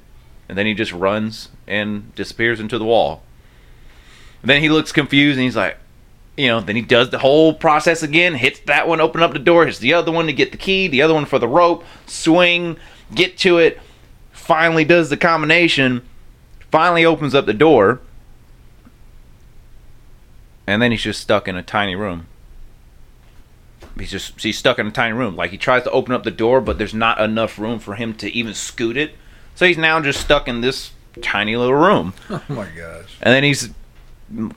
And 0.48 0.56
then 0.56 0.66
he 0.66 0.74
just 0.74 0.92
runs 0.92 1.50
and 1.66 2.14
disappears 2.14 2.60
into 2.60 2.78
the 2.78 2.84
wall. 2.84 3.22
Then 4.42 4.62
he 4.62 4.68
looks 4.68 4.92
confused 4.92 5.36
and 5.36 5.44
he's 5.44 5.56
like, 5.56 5.76
you 6.36 6.46
know, 6.46 6.60
then 6.60 6.76
he 6.76 6.82
does 6.82 7.10
the 7.10 7.18
whole 7.18 7.52
process 7.52 8.02
again, 8.02 8.34
hits 8.34 8.60
that 8.60 8.86
one, 8.86 9.00
open 9.00 9.22
up 9.22 9.32
the 9.32 9.40
door, 9.40 9.66
hits 9.66 9.80
the 9.80 9.92
other 9.92 10.12
one 10.12 10.26
to 10.26 10.32
get 10.32 10.52
the 10.52 10.56
key, 10.56 10.86
the 10.86 11.02
other 11.02 11.12
one 11.12 11.24
for 11.24 11.40
the 11.40 11.48
rope, 11.48 11.84
swing, 12.06 12.76
get 13.12 13.36
to 13.38 13.58
it, 13.58 13.80
finally 14.30 14.84
does 14.84 15.10
the 15.10 15.16
combination, 15.16 16.00
finally 16.70 17.04
opens 17.04 17.34
up 17.34 17.46
the 17.46 17.52
door, 17.52 18.00
and 20.68 20.82
then 20.82 20.90
he's 20.90 21.02
just 21.02 21.22
stuck 21.22 21.48
in 21.48 21.56
a 21.56 21.62
tiny 21.62 21.96
room. 21.96 22.26
He's 23.98 24.10
just 24.10 24.38
he's 24.42 24.58
stuck 24.58 24.78
in 24.78 24.86
a 24.86 24.90
tiny 24.90 25.14
room. 25.14 25.34
Like 25.34 25.50
he 25.50 25.56
tries 25.56 25.84
to 25.84 25.90
open 25.90 26.12
up 26.12 26.24
the 26.24 26.30
door, 26.30 26.60
but 26.60 26.76
there's 26.76 26.92
not 26.92 27.18
enough 27.18 27.58
room 27.58 27.78
for 27.78 27.94
him 27.94 28.12
to 28.16 28.30
even 28.30 28.52
scoot 28.52 28.98
it. 28.98 29.12
So 29.54 29.64
he's 29.66 29.78
now 29.78 29.98
just 30.02 30.20
stuck 30.20 30.46
in 30.46 30.60
this 30.60 30.90
tiny 31.22 31.56
little 31.56 31.74
room. 31.74 32.12
Oh 32.30 32.42
my 32.50 32.66
gosh. 32.66 33.16
And 33.22 33.32
then 33.32 33.44
he's 33.44 33.70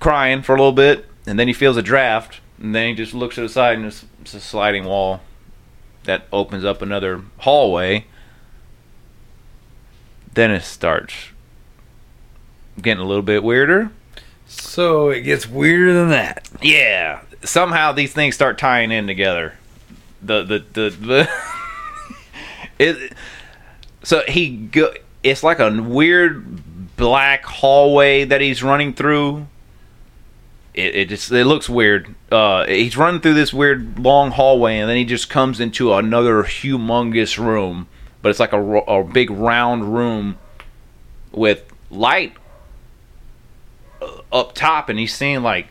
crying 0.01 0.41
for 0.41 0.53
a 0.53 0.57
little 0.57 0.73
bit, 0.73 1.05
and 1.25 1.39
then 1.39 1.47
he 1.47 1.53
feels 1.53 1.77
a 1.77 1.81
draft, 1.81 2.41
and 2.59 2.75
then 2.75 2.89
he 2.89 2.93
just 2.93 3.13
looks 3.13 3.35
to 3.35 3.41
the 3.41 3.49
side, 3.49 3.77
and 3.77 3.85
it's, 3.85 4.03
it's 4.21 4.33
a 4.33 4.41
sliding 4.41 4.83
wall 4.83 5.21
that 6.03 6.27
opens 6.33 6.65
up 6.65 6.81
another 6.81 7.21
hallway. 7.37 8.05
Then 10.33 10.51
it 10.51 10.63
starts 10.63 11.13
getting 12.81 13.01
a 13.01 13.07
little 13.07 13.23
bit 13.23 13.43
weirder. 13.43 13.91
So 14.51 15.09
it 15.09 15.21
gets 15.21 15.47
weirder 15.47 15.93
than 15.93 16.09
that. 16.09 16.49
Yeah, 16.61 17.21
somehow 17.43 17.93
these 17.93 18.13
things 18.13 18.35
start 18.35 18.57
tying 18.57 18.91
in 18.91 19.07
together. 19.07 19.53
The 20.21 20.43
the 20.43 20.59
the, 20.59 20.89
the 20.89 21.29
it. 22.79 23.13
So 24.03 24.23
he 24.27 24.49
go. 24.49 24.93
It's 25.23 25.43
like 25.43 25.59
a 25.59 25.81
weird 25.81 26.95
black 26.97 27.45
hallway 27.45 28.25
that 28.25 28.41
he's 28.41 28.61
running 28.61 28.93
through. 28.93 29.47
It, 30.73 30.95
it 30.95 31.09
just 31.09 31.31
it 31.31 31.45
looks 31.45 31.69
weird. 31.69 32.13
Uh, 32.29 32.65
he's 32.65 32.97
running 32.97 33.21
through 33.21 33.35
this 33.35 33.53
weird 33.53 33.99
long 33.99 34.31
hallway, 34.31 34.79
and 34.79 34.89
then 34.89 34.97
he 34.97 35.05
just 35.05 35.29
comes 35.29 35.59
into 35.59 35.93
another 35.93 36.43
humongous 36.43 37.37
room. 37.37 37.87
But 38.21 38.29
it's 38.29 38.39
like 38.39 38.53
a, 38.53 38.61
a 38.61 39.03
big 39.03 39.31
round 39.31 39.95
room 39.95 40.37
with 41.31 41.63
light 41.89 42.33
up 44.31 44.53
top, 44.53 44.89
and 44.89 44.97
he's 44.99 45.13
seeing 45.13 45.43
like 45.43 45.67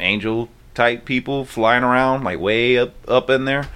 angel 0.00 0.48
type 0.74 1.04
people 1.04 1.44
flying 1.44 1.84
around 1.84 2.24
like 2.24 2.40
way 2.40 2.78
up 2.78 2.94
up 3.08 3.30
in 3.30 3.44
there. 3.44 3.68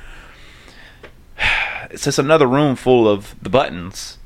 It's 1.91 2.05
just 2.05 2.19
another 2.19 2.47
room 2.47 2.77
full 2.77 3.09
of 3.09 3.35
the 3.41 3.49
buttons. 3.49 4.19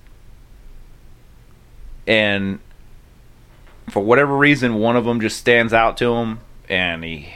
And 2.09 2.59
for 3.89 4.01
whatever 4.01 4.37
reason 4.37 4.75
one 4.75 4.97
of 4.97 5.05
them 5.05 5.21
just 5.21 5.37
stands 5.37 5.73
out 5.73 5.97
to 5.99 6.15
him 6.15 6.41
and 6.69 7.05
he 7.05 7.29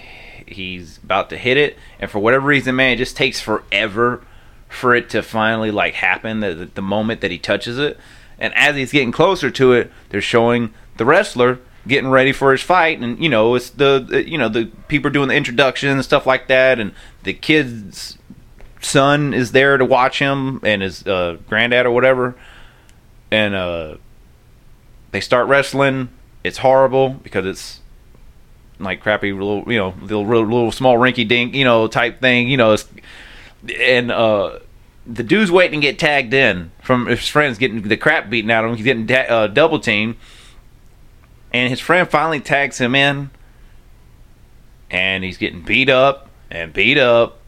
he's 0.47 0.99
about 0.99 1.29
to 1.29 1.37
hit 1.37 1.57
it 1.57 1.77
and 1.99 2.11
for 2.11 2.19
whatever 2.21 2.47
reason 2.47 2.77
man 2.77 2.93
it 2.93 2.97
just 2.97 3.17
takes 3.17 3.41
forever 3.41 4.23
for 4.69 4.95
it 4.95 5.11
to 5.11 5.23
finally 5.23 5.71
like 5.71 5.95
happen 5.95 6.41
the, 6.41 6.71
the 6.75 6.83
moment 6.83 7.21
that 7.21 7.31
he 7.31 7.39
touches 7.39 7.79
it 7.79 7.99
and 8.39 8.55
as 8.55 8.77
he's 8.77 8.93
getting 8.93 9.11
closer 9.11 9.51
to 9.51 9.73
it 9.73 9.91
they're 10.09 10.21
showing 10.21 10.73
the 10.97 11.05
wrestler 11.05 11.59
getting 11.87 12.11
ready 12.11 12.33
for 12.33 12.53
his 12.53 12.63
fight 12.63 13.01
and 13.01 13.23
you 13.23 13.29
know 13.29 13.55
it's 13.55 13.71
the 13.71 14.25
you 14.27 14.37
know 14.39 14.49
the 14.49 14.67
people 14.89 15.09
are 15.09 15.13
doing 15.13 15.29
the 15.29 15.35
introduction 15.35 15.89
and 15.89 16.05
stuff 16.05 16.27
like 16.27 16.49
that 16.49 16.81
and 16.81 16.93
the 17.23 17.33
kid's 17.33 18.19
son 18.81 19.33
is 19.33 19.53
there 19.53 19.77
to 19.77 19.85
watch 19.85 20.19
him 20.19 20.61
and 20.63 20.83
his 20.83 21.07
uh, 21.07 21.37
granddad 21.49 21.87
or 21.87 21.91
whatever 21.91 22.35
and 23.31 23.55
uh 23.55 23.97
they 25.17 25.21
start 25.21 25.49
wrestling. 25.49 26.11
It's 26.45 26.59
horrible 26.59 27.09
because 27.09 27.47
it's 27.47 27.81
like 28.79 29.01
crappy 29.01 29.33
little 29.33 29.65
you 29.73 29.79
know 29.79 29.95
little 30.03 30.27
little, 30.27 30.71
small 30.71 30.97
rinky 30.99 31.27
dink 31.27 31.55
you 31.55 31.65
know 31.65 31.89
type 31.89 32.21
thing 32.21 32.49
you 32.49 32.59
know 32.59 32.77
and 33.81 34.13
uh 34.13 34.59
the 35.07 35.23
dude's 35.23 35.51
waiting 35.51 35.81
to 35.81 35.87
get 35.87 35.99
tagged 35.99 36.35
in 36.35 36.71
from 36.83 37.07
his 37.07 37.27
friends 37.27 37.57
getting 37.57 37.81
the 37.81 37.97
crap 37.97 38.29
beaten 38.29 38.51
out 38.51 38.65
of 38.65 38.71
him. 38.71 38.77
He's 38.77 38.85
getting 38.85 39.07
da- 39.07 39.29
uh, 39.29 39.47
double 39.47 39.79
teamed 39.79 40.17
and 41.57 41.71
his 41.71 41.81
friend 41.81 42.09
finally 42.09 42.41
tags 42.41 42.79
him 42.79 42.95
in 42.95 43.31
and 44.91 45.25
he's 45.25 45.39
getting 45.39 45.63
beat 45.63 45.89
up 45.89 46.29
and 46.51 46.73
beat 46.73 46.99
up 46.99 47.39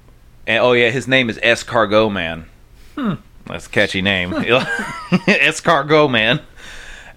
and 0.47 0.63
oh 0.63 0.73
yeah 0.73 0.91
his 0.91 1.07
name 1.07 1.29
is 1.31 1.39
Escargot 1.39 2.13
Man 2.13 2.47
hmm. 2.95 3.15
That's 3.49 3.67
a 3.67 3.71
catchy 3.71 4.03
name. 4.03 4.31
Escargot 4.33 6.11
man. 6.11 6.43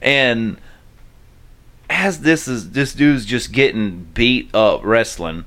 And 0.02 0.58
as 1.90 2.22
this 2.22 2.48
is 2.48 2.72
this 2.72 2.94
dude's 2.94 3.26
just 3.26 3.52
getting 3.52 4.06
beat 4.14 4.54
up 4.56 4.82
wrestling, 4.84 5.46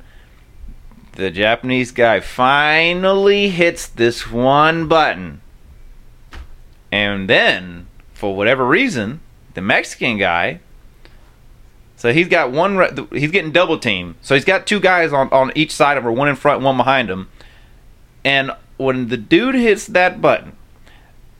the 1.12 1.30
Japanese 1.30 1.90
guy 1.90 2.20
finally 2.20 3.48
hits 3.48 3.88
this 3.88 4.30
one 4.30 4.86
button. 4.86 5.40
And 6.92 7.28
then, 7.28 7.86
for 8.12 8.36
whatever 8.36 8.64
reason, 8.66 9.20
the 9.54 9.62
Mexican 9.62 10.18
guy 10.18 10.60
so 12.04 12.12
he's 12.12 12.28
got 12.28 12.52
one. 12.52 12.76
re- 12.76 12.90
He's 13.12 13.30
getting 13.30 13.50
double 13.50 13.78
teamed. 13.78 14.16
So 14.20 14.34
he's 14.34 14.44
got 14.44 14.66
two 14.66 14.78
guys 14.78 15.10
on 15.10 15.30
on 15.30 15.52
each 15.54 15.70
side 15.70 15.96
of 15.96 16.04
her, 16.04 16.12
one 16.12 16.28
in 16.28 16.36
front, 16.36 16.60
one 16.60 16.76
behind 16.76 17.08
him. 17.08 17.30
And 18.22 18.50
when 18.76 19.08
the 19.08 19.16
dude 19.16 19.54
hits 19.54 19.86
that 19.86 20.20
button, 20.20 20.52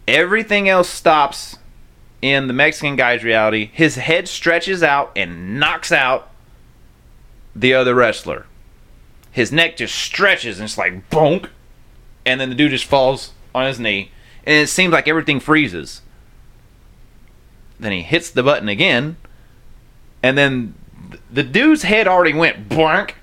everything 0.09 0.67
else 0.67 0.89
stops 0.89 1.59
in 2.23 2.47
the 2.47 2.55
Mexican 2.55 2.97
guy's 2.97 3.23
reality. 3.23 3.69
His 3.75 3.97
head 3.97 4.27
stretches 4.27 4.83
out 4.83 5.13
and 5.15 5.61
knocks 5.61 5.93
out 5.93 6.31
the 7.55 7.75
other 7.75 7.95
wrestler. 7.95 8.47
His 9.31 9.53
neck 9.53 9.77
just 9.77 9.95
stretches 9.95 10.59
and 10.61 10.65
it's 10.65 10.79
like 10.79 11.11
bonk, 11.11 11.51
and 12.25 12.41
then 12.41 12.49
the 12.49 12.55
dude 12.55 12.71
just 12.71 12.87
falls 12.87 13.33
on 13.55 13.67
his 13.67 13.79
knee, 13.79 14.11
and 14.47 14.57
it 14.63 14.69
seems 14.71 14.95
like 14.95 15.09
everything 15.09 15.41
freezes. 15.41 16.01
Then 17.79 17.93
he 17.93 18.01
hits 18.01 18.31
the 18.31 18.43
button 18.43 18.71
again, 18.71 19.19
and 20.25 20.39
then 20.39 20.75
the 21.31 21.43
dude's 21.43 21.83
head 21.83 22.09
already 22.09 22.33
went 22.33 22.67
blank, 22.67 23.17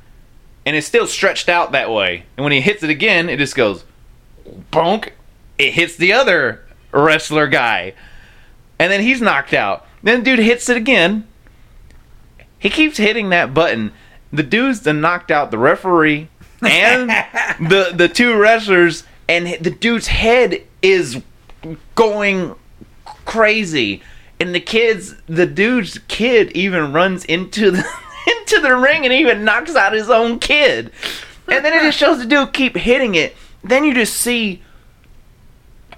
and 0.68 0.76
it's 0.76 0.86
still 0.86 1.08
stretched 1.08 1.50
out 1.50 1.72
that 1.72 1.90
way. 1.90 2.26
And 2.38 2.44
when 2.44 2.54
he 2.54 2.62
hits 2.62 2.84
it 2.84 2.92
again, 2.92 3.28
it 3.28 3.38
just 3.38 3.56
goes 3.56 3.86
bonk. 4.72 5.10
It 5.58 5.74
hits 5.74 5.96
the 5.96 6.14
other 6.14 6.64
wrestler 6.92 7.48
guy, 7.48 7.94
and 8.78 8.92
then 8.92 9.02
he's 9.02 9.20
knocked 9.20 9.52
out. 9.52 9.88
Then 10.04 10.20
the 10.20 10.26
dude 10.26 10.40
hits 10.46 10.70
it 10.70 10.78
again. 10.78 11.28
He 12.60 12.70
keeps 12.70 12.98
hitting 12.98 13.30
that 13.30 13.52
button. 13.52 13.94
The 14.32 14.44
dude's 14.44 14.82
then 14.82 15.02
knocked 15.02 15.32
out 15.32 15.50
the 15.50 15.58
referee 15.58 16.30
and 16.62 17.10
the 17.60 17.94
the 17.96 18.10
two 18.10 18.38
wrestlers, 18.38 19.06
and 19.28 19.48
the 19.60 19.72
dude's 19.72 20.06
head 20.06 20.62
is 20.84 21.20
going 21.96 22.54
crazy. 23.26 24.04
And 24.42 24.56
the 24.56 24.60
kids, 24.60 25.14
the 25.28 25.46
dude's 25.46 26.00
kid 26.08 26.52
even 26.54 26.94
runs 26.94 27.24
into 27.26 27.70
the 27.70 27.78
into 28.28 28.60
the 28.60 28.76
ring 28.76 29.06
and 29.06 29.14
even 29.14 29.46
knocks 29.46 29.76
out 29.76 29.94
his 29.94 30.10
own 30.10 30.40
kid. 30.40 30.92
And 31.48 31.64
then 31.64 31.74
it 31.74 31.84
just 31.84 32.00
shows 32.00 32.18
the 32.18 32.26
dude 32.26 32.52
keep 32.52 32.76
hitting 32.76 33.14
it. 33.14 33.36
Then 33.64 33.84
you 33.84 33.94
just 33.94 34.16
see 34.16 34.64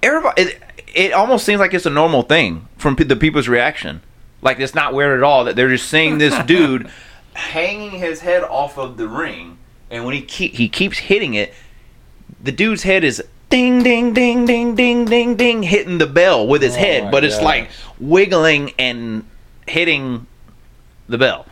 everybody. 0.01 0.41
It, 0.41 0.61
it 0.93 1.13
almost 1.13 1.45
seems 1.45 1.61
like 1.61 1.73
it's 1.73 1.85
a 1.85 1.89
normal 1.89 2.21
thing 2.23 2.67
from 2.77 2.95
the 2.95 3.15
people's 3.15 3.47
reaction. 3.47 4.01
Like 4.41 4.59
it's 4.59 4.75
not 4.75 4.93
weird 4.93 5.17
at 5.17 5.23
all 5.23 5.45
that 5.45 5.55
they're 5.55 5.69
just 5.69 5.87
seeing 5.87 6.17
this 6.17 6.37
dude 6.45 6.89
hanging 7.35 7.91
his 7.91 8.19
head 8.19 8.43
off 8.43 8.77
of 8.77 8.97
the 8.97 9.07
ring, 9.07 9.57
and 9.89 10.03
when 10.03 10.15
he 10.15 10.21
keep 10.21 10.55
he 10.55 10.67
keeps 10.67 10.97
hitting 10.97 11.33
it, 11.33 11.53
the 12.43 12.51
dude's 12.51 12.83
head 12.83 13.05
is 13.05 13.23
ding 13.53 13.83
ding 13.83 14.13
ding 14.13 14.45
ding 14.45 14.73
ding 14.73 15.05
ding 15.05 15.35
ding 15.35 15.61
hitting 15.61 15.99
the 15.99 16.07
bell 16.07 16.47
with 16.47 16.63
his 16.63 16.75
Oh 16.75 16.79
head, 16.79 17.11
but 17.11 17.23
it's 17.23 17.39
like 17.39 17.69
wiggling 17.99 18.71
and 18.79 19.25
hitting 19.67 20.25
the 21.07 21.19
bell. 21.19 21.45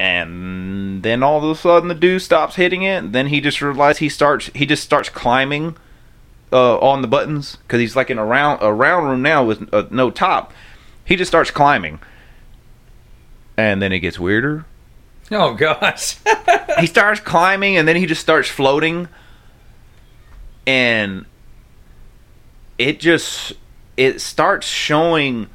And 0.00 1.02
then 1.02 1.22
all 1.22 1.38
of 1.38 1.44
a 1.44 1.54
sudden 1.54 1.88
the 1.88 1.94
dude 1.94 2.22
stops 2.22 2.56
hitting 2.56 2.82
it. 2.82 3.12
Then 3.12 3.28
he 3.28 3.40
just 3.40 3.62
realizes 3.62 3.98
he 3.98 4.08
starts 4.08 4.50
he 4.52 4.66
just 4.66 4.82
starts 4.82 5.08
climbing 5.08 5.76
uh, 6.52 6.78
on 6.78 7.02
the 7.02 7.08
buttons 7.08 7.56
because 7.56 7.78
he's 7.78 7.94
like 7.94 8.10
in 8.10 8.18
a 8.18 8.24
round 8.24 8.60
a 8.62 8.72
round 8.72 9.06
room 9.06 9.22
now 9.22 9.44
with 9.44 9.72
uh, 9.72 9.86
no 9.90 10.10
top. 10.10 10.52
He 11.04 11.14
just 11.14 11.30
starts 11.30 11.50
climbing, 11.50 12.00
and 13.56 13.80
then 13.80 13.92
it 13.92 14.00
gets 14.00 14.18
weirder 14.18 14.66
Oh 15.30 15.54
gosh. 15.54 16.16
he 16.80 16.86
starts 16.86 17.20
climbing 17.20 17.76
and 17.76 17.86
then 17.86 17.96
he 17.96 18.06
just 18.06 18.20
starts 18.20 18.48
floating 18.48 19.08
and 20.68 21.24
it 22.76 23.00
just 23.00 23.54
it 23.96 24.20
starts 24.20 24.66
showing 24.66 25.48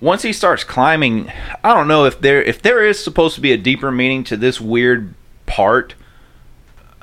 once 0.00 0.22
he 0.22 0.32
starts 0.32 0.64
climbing 0.64 1.30
i 1.62 1.74
don't 1.74 1.86
know 1.86 2.06
if 2.06 2.20
there 2.20 2.42
if 2.42 2.62
there 2.62 2.84
is 2.84 3.02
supposed 3.02 3.34
to 3.34 3.40
be 3.40 3.52
a 3.52 3.56
deeper 3.56 3.92
meaning 3.92 4.24
to 4.24 4.36
this 4.36 4.60
weird 4.60 5.14
part 5.44 5.94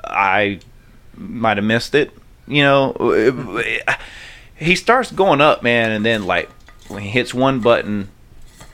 i 0.02 0.58
might 1.16 1.56
have 1.56 1.64
missed 1.64 1.94
it 1.94 2.10
you 2.48 2.62
know 2.62 3.62
he 4.56 4.74
starts 4.74 5.12
going 5.12 5.40
up 5.40 5.62
man 5.62 5.92
and 5.92 6.04
then 6.04 6.26
like 6.26 6.50
when 6.88 7.02
he 7.02 7.08
hits 7.08 7.32
one 7.32 7.60
button 7.60 8.08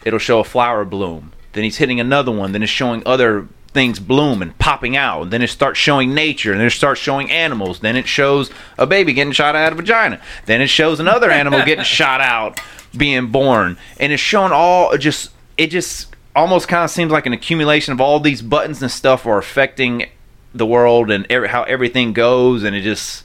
it'll 0.04 0.18
show 0.18 0.40
a 0.40 0.44
flower 0.44 0.84
bloom. 0.84 1.32
Then 1.52 1.64
he's 1.64 1.78
hitting 1.78 2.00
another 2.00 2.32
one. 2.32 2.52
Then 2.52 2.62
it's 2.62 2.70
showing 2.70 3.02
other 3.04 3.48
things 3.72 4.00
bloom 4.00 4.42
and 4.42 4.56
popping 4.58 4.96
out. 4.96 5.22
And 5.22 5.30
then 5.30 5.42
it 5.42 5.48
starts 5.48 5.78
showing 5.78 6.14
nature. 6.14 6.52
And 6.52 6.60
then 6.60 6.66
it 6.66 6.72
starts 6.72 7.00
showing 7.00 7.30
animals. 7.30 7.80
Then 7.80 7.96
it 7.96 8.06
shows 8.06 8.50
a 8.78 8.86
baby 8.86 9.12
getting 9.12 9.32
shot 9.32 9.54
out 9.54 9.72
of 9.72 9.78
a 9.78 9.82
vagina. 9.82 10.20
Then 10.46 10.60
it 10.60 10.68
shows 10.68 11.00
another 11.00 11.30
animal 11.30 11.64
getting 11.64 11.84
shot 11.84 12.20
out, 12.20 12.60
being 12.96 13.28
born. 13.28 13.78
And 13.98 14.12
it's 14.12 14.22
showing 14.22 14.52
all 14.52 14.96
just 14.96 15.30
it 15.56 15.68
just 15.68 16.14
almost 16.34 16.68
kind 16.68 16.84
of 16.84 16.90
seems 16.90 17.12
like 17.12 17.26
an 17.26 17.32
accumulation 17.32 17.92
of 17.92 18.00
all 18.00 18.20
these 18.20 18.42
buttons 18.42 18.82
and 18.82 18.90
stuff 18.90 19.26
are 19.26 19.38
affecting 19.38 20.08
the 20.54 20.66
world 20.66 21.10
and 21.10 21.26
every, 21.30 21.48
how 21.48 21.62
everything 21.64 22.12
goes. 22.12 22.64
And 22.64 22.74
it 22.74 22.82
just 22.82 23.24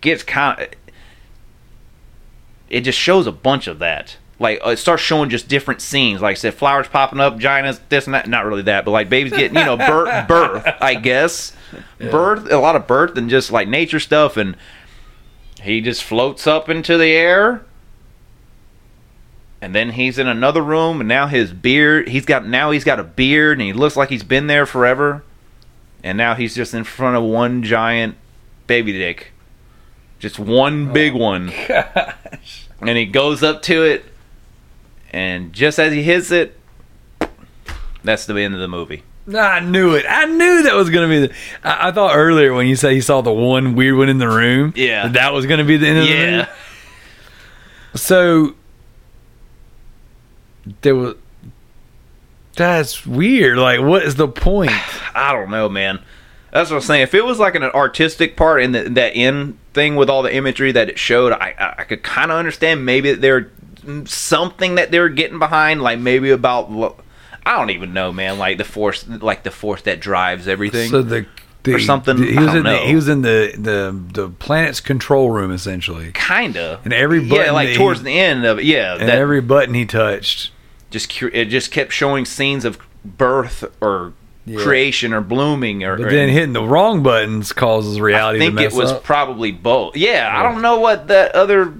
gets 0.00 0.22
kind 0.22 0.60
of 0.60 0.68
it 2.70 2.80
just 2.80 2.98
shows 2.98 3.26
a 3.26 3.32
bunch 3.32 3.66
of 3.66 3.78
that. 3.80 4.16
Like 4.42 4.60
uh, 4.66 4.70
it 4.70 4.76
starts 4.76 5.02
showing 5.02 5.30
just 5.30 5.48
different 5.48 5.80
scenes. 5.80 6.20
Like 6.20 6.32
I 6.32 6.34
said, 6.34 6.54
flowers 6.54 6.88
popping 6.88 7.20
up, 7.20 7.38
vaginas, 7.38 7.80
this 7.88 8.06
and 8.06 8.14
that. 8.14 8.28
Not 8.28 8.44
really 8.44 8.62
that, 8.62 8.84
but 8.84 8.90
like 8.90 9.08
babies 9.08 9.32
getting, 9.32 9.56
you 9.56 9.64
know, 9.64 9.76
birth, 9.76 10.28
birth. 10.28 10.66
I 10.80 10.96
guess 10.96 11.56
birth, 11.98 12.50
a 12.50 12.58
lot 12.58 12.76
of 12.76 12.86
birth, 12.86 13.16
and 13.16 13.30
just 13.30 13.52
like 13.52 13.68
nature 13.68 14.00
stuff. 14.00 14.36
And 14.36 14.56
he 15.62 15.80
just 15.80 16.02
floats 16.02 16.46
up 16.46 16.68
into 16.68 16.98
the 16.98 17.12
air, 17.12 17.64
and 19.60 19.74
then 19.74 19.90
he's 19.90 20.18
in 20.18 20.26
another 20.26 20.60
room, 20.60 21.00
and 21.00 21.08
now 21.08 21.28
his 21.28 21.52
beard. 21.52 22.08
He's 22.08 22.26
got 22.26 22.46
now 22.46 22.72
he's 22.72 22.84
got 22.84 22.98
a 22.98 23.04
beard, 23.04 23.58
and 23.58 23.66
he 23.66 23.72
looks 23.72 23.96
like 23.96 24.10
he's 24.10 24.24
been 24.24 24.48
there 24.48 24.66
forever. 24.66 25.22
And 26.04 26.18
now 26.18 26.34
he's 26.34 26.56
just 26.56 26.74
in 26.74 26.82
front 26.82 27.16
of 27.16 27.22
one 27.22 27.62
giant 27.62 28.16
baby 28.66 28.92
dick, 28.92 29.30
just 30.18 30.36
one 30.36 30.92
big 30.92 31.14
one 31.14 31.48
and 32.88 32.98
he 32.98 33.06
goes 33.06 33.42
up 33.42 33.62
to 33.62 33.84
it, 33.84 34.04
and 35.12 35.52
just 35.52 35.78
as 35.78 35.92
he 35.92 36.02
hits 36.02 36.30
it, 36.30 36.58
that's 38.04 38.26
the 38.26 38.34
end 38.38 38.54
of 38.54 38.60
the 38.60 38.68
movie. 38.68 39.02
I 39.32 39.60
knew 39.60 39.94
it. 39.94 40.04
I 40.08 40.24
knew 40.24 40.64
that 40.64 40.74
was 40.74 40.90
going 40.90 41.08
to 41.08 41.14
be 41.14 41.26
the. 41.28 41.34
I, 41.62 41.88
I 41.88 41.92
thought 41.92 42.16
earlier 42.16 42.52
when 42.52 42.66
you 42.66 42.74
say 42.74 42.94
you 42.94 43.00
saw 43.02 43.20
the 43.20 43.32
one 43.32 43.76
weird 43.76 43.96
one 43.96 44.08
in 44.08 44.18
the 44.18 44.28
room. 44.28 44.72
Yeah. 44.74 45.04
that, 45.04 45.12
that 45.12 45.32
was 45.32 45.46
going 45.46 45.58
to 45.58 45.64
be 45.64 45.76
the 45.76 45.86
end 45.86 45.98
of 45.98 46.04
the 46.06 46.10
Yeah, 46.10 46.36
movie. 46.38 46.48
So 47.94 48.54
there 50.80 50.94
was. 50.96 51.14
That's 52.56 53.06
weird. 53.06 53.58
Like, 53.58 53.80
what 53.80 54.02
is 54.02 54.16
the 54.16 54.28
point? 54.28 54.72
I 55.14 55.32
don't 55.32 55.50
know, 55.50 55.68
man. 55.68 56.02
That's 56.52 56.70
what 56.70 56.76
I'm 56.76 56.82
saying. 56.82 57.02
If 57.02 57.14
it 57.14 57.24
was 57.24 57.38
like 57.38 57.54
an 57.54 57.62
artistic 57.62 58.36
part 58.36 58.62
in 58.62 58.72
the, 58.72 58.82
that 58.90 59.10
end 59.16 59.56
thing 59.72 59.96
with 59.96 60.10
all 60.10 60.22
the 60.22 60.34
imagery 60.34 60.72
that 60.72 60.88
it 60.90 60.98
showed, 60.98 61.32
I 61.32 61.54
I, 61.58 61.74
I 61.78 61.84
could 61.84 62.02
kind 62.02 62.30
of 62.30 62.36
understand 62.38 62.84
maybe 62.84 63.12
that 63.12 63.20
there 63.20 63.50
something 64.06 64.76
that 64.76 64.90
they 64.90 65.00
were 65.00 65.08
getting 65.08 65.38
behind, 65.38 65.82
like 65.82 65.98
maybe 65.98 66.30
about 66.30 66.70
I 67.44 67.56
don't 67.58 67.70
even 67.70 67.92
know, 67.92 68.12
man. 68.12 68.38
Like 68.38 68.58
the 68.58 68.64
force, 68.64 69.06
like 69.08 69.42
the 69.42 69.50
force 69.50 69.82
that 69.82 70.00
drives 70.00 70.46
everything. 70.46 70.90
So 70.90 71.02
the, 71.02 71.26
the 71.64 71.74
Or 71.74 71.78
something, 71.80 72.16
the- 72.16 72.26
he 72.26 72.38
was 72.38 72.54
in 72.54 72.62
the, 72.64 72.76
he 72.78 72.94
was 72.94 73.08
in 73.08 73.22
the 73.22 73.52
the 73.56 74.00
the 74.22 74.28
planet's 74.30 74.80
control 74.80 75.30
room 75.30 75.50
essentially, 75.52 76.12
Kinda. 76.12 76.80
and 76.84 76.92
every 76.92 77.20
yeah, 77.22 77.36
button 77.36 77.54
like 77.54 77.74
towards 77.74 78.00
he- 78.00 78.04
the 78.06 78.18
end 78.18 78.44
of 78.44 78.58
it. 78.58 78.64
Yeah, 78.64 78.94
and 78.94 79.08
that 79.08 79.18
every 79.18 79.40
button 79.40 79.74
he 79.74 79.84
touched. 79.86 80.50
just 80.90 81.20
it 81.22 81.46
just 81.46 81.70
kept 81.72 81.92
showing 81.92 82.24
scenes 82.24 82.64
of 82.64 82.78
birth 83.04 83.64
or 83.80 84.12
Yeah. 84.44 84.60
creation 84.62 85.12
or 85.12 85.20
blooming 85.20 85.82
or. 85.84 85.96
But 85.96 86.10
then 86.10 86.28
or- 86.28 86.32
hitting 86.32 86.52
the 86.52 86.62
wrong 86.64 87.02
buttons 87.02 87.52
causes 87.52 88.00
reality 88.00 88.38
I 88.38 88.46
think 88.46 88.60
it 88.60 88.72
was 88.72 88.92
up. 88.92 89.02
probably 89.04 89.50
both. 89.52 89.96
Yeah, 89.96 90.30
I 90.32 90.42
don't 90.44 90.62
know 90.62 90.78
what 90.80 91.08
that 91.08 91.34
other. 91.34 91.74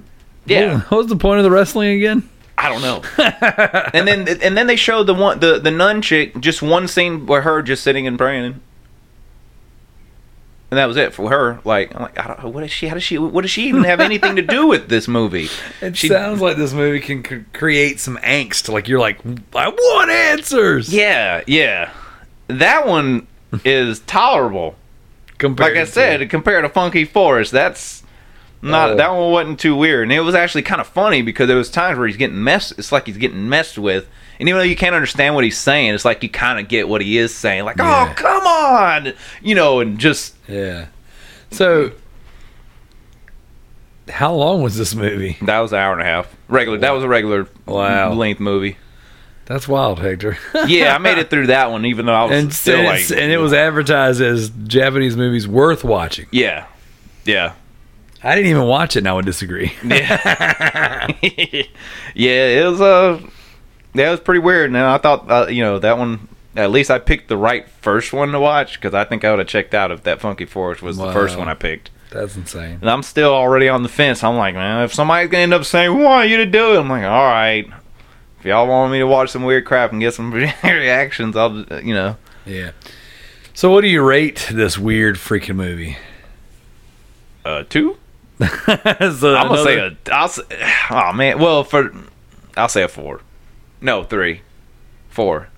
Yeah, 0.47 0.81
What 0.82 0.98
was 0.98 1.06
the 1.06 1.16
point 1.16 1.39
of 1.39 1.44
the 1.44 1.51
wrestling 1.51 1.90
again? 1.97 2.28
I 2.59 2.69
don't 2.69 2.82
know. 2.82 3.02
and 3.94 4.06
then 4.06 4.28
and 4.40 4.56
then 4.56 4.66
they 4.66 4.77
showed 4.77 5.05
the 5.05 5.14
one 5.14 5.40
the 5.40 5.59
the 5.59 5.70
nun 5.70 6.02
chick 6.02 6.39
just 6.40 6.62
one 6.62 6.86
scene 6.89 7.27
where 7.27 7.43
her 7.43 7.62
just 7.62 7.82
sitting 7.82 8.06
and 8.06 8.19
praying. 8.19 8.60
And 10.70 10.78
that 10.78 10.86
was 10.86 10.97
it 10.97 11.12
for 11.12 11.28
her. 11.28 11.60
Like, 11.66 11.94
I'm 11.94 12.01
like, 12.02 12.19
I 12.19 12.27
don't, 12.28 12.55
what 12.55 12.64
is 12.64 12.70
she? 12.70 12.86
How 12.89 12.94
does 12.94 13.02
she? 13.02 13.19
What 13.19 13.43
does 13.43 13.51
she 13.51 13.69
even 13.69 13.85
have 13.85 14.01
anything 14.01 14.36
to 14.36 14.43
do 14.43 14.66
with 14.69 14.89
this 14.89 15.06
movie? 15.06 15.48
It 15.82 15.97
She- 15.97 16.09
sounds 16.09 16.40
like 16.40 16.56
this 16.56 16.73
movie 16.73 17.01
can 17.01 17.23
c- 17.24 17.44
create 17.52 18.01
some 18.01 18.16
angst. 18.19 18.70
Like 18.73 18.89
you're 18.89 19.01
like, 19.01 19.19
I 19.55 19.69
want 19.69 20.10
answers. 20.10 20.93
Yeah, 20.93 21.43
yeah. 21.47 21.90
That 22.48 22.86
one 22.86 23.27
is 23.66 24.01
tolerable. 24.01 24.77
Compared 25.36 25.73
Like 25.74 25.81
I 25.82 25.85
to- 25.85 25.90
said, 25.90 26.31
compared 26.31 26.64
to 26.64 26.70
Funky 26.70 27.05
Forest, 27.05 27.52
that's 27.52 28.02
Not 28.62 28.90
Oh. 28.90 28.97
that 28.97 29.10
one 29.10 29.30
wasn't 29.32 29.59
too 29.60 29.74
weird, 29.74 30.05
and 30.05 30.12
it 30.12 30.20
was 30.20 30.34
actually 30.36 30.62
kind 30.62 30.80
of 30.80 30.86
funny 30.86 31.20
because 31.22 31.48
there 31.48 31.56
was 31.56 31.68
times 31.70 31.98
where 31.98 32.06
he's 32.06 32.16
getting 32.16 32.43
messed. 32.44 32.72
It's 32.78 32.93
like 32.93 33.06
he's 33.06 33.16
getting 33.16 33.48
messed 33.48 33.76
with, 33.76 34.06
and 34.39 34.48
even 34.48 34.59
though 34.59 34.64
you 34.64 34.76
can't 34.76 34.94
understand 34.94 35.34
what 35.34 35.43
he's 35.43 35.59
saying, 35.59 35.93
it's 35.94 36.05
like 36.05 36.22
you 36.22 36.28
kind 36.28 36.60
of 36.60 36.68
get 36.68 36.89
what 36.89 37.01
he 37.02 37.18
is 37.18 37.34
saying. 37.34 37.64
Like, 37.64 37.80
oh, 37.80 37.84
Yeah. 37.84 38.09
oh 38.10 38.14
come 38.14 38.47
on, 38.47 39.12
you 39.43 39.55
know, 39.56 39.80
and 39.80 39.98
just 39.98 40.36
Yeah. 40.48 40.86
So, 41.51 41.90
how 44.09 44.32
long 44.34 44.62
was 44.62 44.76
this 44.76 44.94
movie? 44.94 45.36
that 45.43 45.60
was 45.60 45.72
an 45.72 45.78
hour 45.78 45.93
and 45.93 46.02
a 46.02 46.05
half. 46.05 46.28
Regular. 46.48 46.78
That 46.78 46.93
was 46.93 47.05
a 47.05 47.09
regular 47.09 47.48
Wow. 47.66 48.12
length 48.12 48.40
movie. 48.40 48.76
That's 49.47 49.66
wild, 49.66 49.98
Hector. 50.01 50.39
Yeah, 50.66 50.94
I 50.94 50.98
made 50.98 51.18
it 51.18 51.30
through 51.30 51.48
that 51.48 51.70
one, 51.70 51.84
even 51.84 52.06
though 52.06 52.14
I 52.14 52.24
was 52.24 52.32
and 52.43 52.52
still 52.55 52.78
and, 52.78 52.86
like, 52.86 53.10
and 53.10 53.32
it 53.32 53.39
was 53.39 53.52
advertised 53.52 54.20
as 54.20 54.51
Japanese 54.51 55.16
movies 55.16 55.48
worth 55.48 55.82
watching. 55.84 56.26
yeah, 56.30 56.66
yeah. 57.24 57.52
I 58.24 58.35
didn't 58.35 58.51
even 58.51 58.65
watch 58.65 58.97
it, 58.97 59.01
and 59.01 59.09
I 59.09 59.12
would 59.15 59.24
disagree. 59.27 59.73
Yeah, 59.85 61.07
yeah, 62.15 62.47
it 62.61 62.70
was 62.70 62.81
uh, 62.81 63.20
that 63.94 64.11
was 64.11 64.20
pretty 64.20 64.40
weird. 64.40 64.66
And 64.70 64.77
I 64.77 64.99
thought, 64.99 65.31
uh, 65.31 65.47
you 65.49 65.62
know, 65.62 65.78
that 65.78 65.99
one. 65.99 66.28
At 66.55 66.70
least 66.70 66.90
I 66.90 66.99
picked 66.99 67.28
the 67.28 67.36
right 67.39 67.66
first 67.81 68.12
one 68.12 68.32
to 68.32 68.39
watch 68.39 68.74
because 68.78 68.93
I 68.93 69.05
think 69.05 69.24
I 69.24 69.31
would 69.31 69.39
have 69.39 69.49
checked 69.49 69.73
out 69.74 69.90
if 69.90 70.03
that 70.03 70.20
Funky 70.20 70.44
Forest 70.44 70.82
was 70.82 70.99
the 70.99 71.11
first 71.11 71.39
one 71.39 71.49
I 71.49 71.55
picked. 71.55 71.90
That's 72.11 72.36
insane. 72.36 72.77
And 72.82 72.90
I'm 72.90 73.03
still 73.03 73.32
already 73.32 73.70
on 73.70 73.82
the 73.82 73.89
fence. 73.89 74.23
I'm 74.23 74.36
like, 74.36 74.55
man, 74.55 74.85
if 74.85 74.93
somebody's 74.93 75.31
gonna 75.31 75.44
end 75.44 75.55
up 75.55 75.65
saying 75.65 75.97
we 75.97 76.05
want 76.05 76.28
you 76.28 76.36
to 76.36 76.44
do 76.44 76.74
it, 76.74 76.78
I'm 76.78 76.90
like, 76.90 77.05
all 77.05 77.24
right. 77.24 77.66
If 78.39 78.44
y'all 78.44 78.66
want 78.66 78.93
me 78.93 78.99
to 78.99 79.07
watch 79.07 79.31
some 79.31 79.44
weird 79.44 79.65
crap 79.65 79.93
and 79.93 80.01
get 80.01 80.12
some 80.12 80.31
reactions, 80.62 81.36
I'll, 81.36 81.65
you 81.82 81.94
know. 81.94 82.19
Yeah. 82.44 82.73
So, 83.55 83.70
what 83.70 83.81
do 83.81 83.89
you 83.89 84.03
rate 84.03 84.49
this 84.53 84.77
weird 84.77 85.16
freaking 85.16 85.57
movie? 85.57 85.97
Uh, 87.47 87.65
two. 87.69 87.97
so 89.19 89.35
I'm 89.36 89.48
gonna 89.48 89.62
say 89.64 89.78
a. 89.78 89.97
I'll 90.12 90.28
say, 90.28 90.43
oh 90.90 91.12
man. 91.12 91.39
Well, 91.39 91.64
for 91.64 91.93
I'll 92.56 92.69
say 92.69 92.82
a 92.82 92.89
four. 92.89 93.20
No, 93.81 94.05
three, 94.05 94.43
four. 95.09 95.48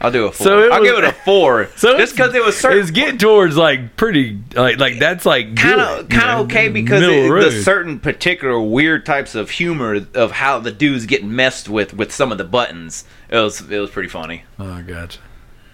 I'll 0.00 0.12
do 0.12 0.26
a 0.26 0.32
four. 0.32 0.44
So 0.46 0.70
I'll 0.70 0.80
was- 0.80 0.88
give 0.90 0.98
it 0.98 1.04
a 1.04 1.12
four. 1.12 1.68
So 1.76 1.98
just 1.98 2.14
because 2.14 2.32
it 2.34 2.44
was 2.44 2.56
certain 2.56 2.78
It's 2.78 2.90
getting 2.92 3.18
towards 3.18 3.56
like 3.56 3.96
pretty 3.96 4.38
like 4.54 4.78
like 4.78 4.98
that's 5.00 5.26
like 5.26 5.56
kind 5.56 5.80
of 5.80 6.08
kind 6.08 6.30
of 6.30 6.46
okay 6.46 6.68
because 6.68 7.02
it, 7.02 7.28
the 7.30 7.62
certain 7.62 7.98
particular 7.98 8.60
weird 8.60 9.04
types 9.04 9.34
of 9.34 9.50
humor 9.50 10.06
of 10.14 10.30
how 10.30 10.60
the 10.60 10.70
dudes 10.70 11.06
getting 11.06 11.34
messed 11.34 11.68
with 11.68 11.94
with 11.94 12.12
some 12.12 12.30
of 12.30 12.38
the 12.38 12.44
buttons. 12.44 13.04
It 13.28 13.36
was 13.38 13.60
it 13.68 13.78
was 13.78 13.90
pretty 13.90 14.08
funny, 14.08 14.44
Oh, 14.58 14.80
gotcha. 14.82 15.18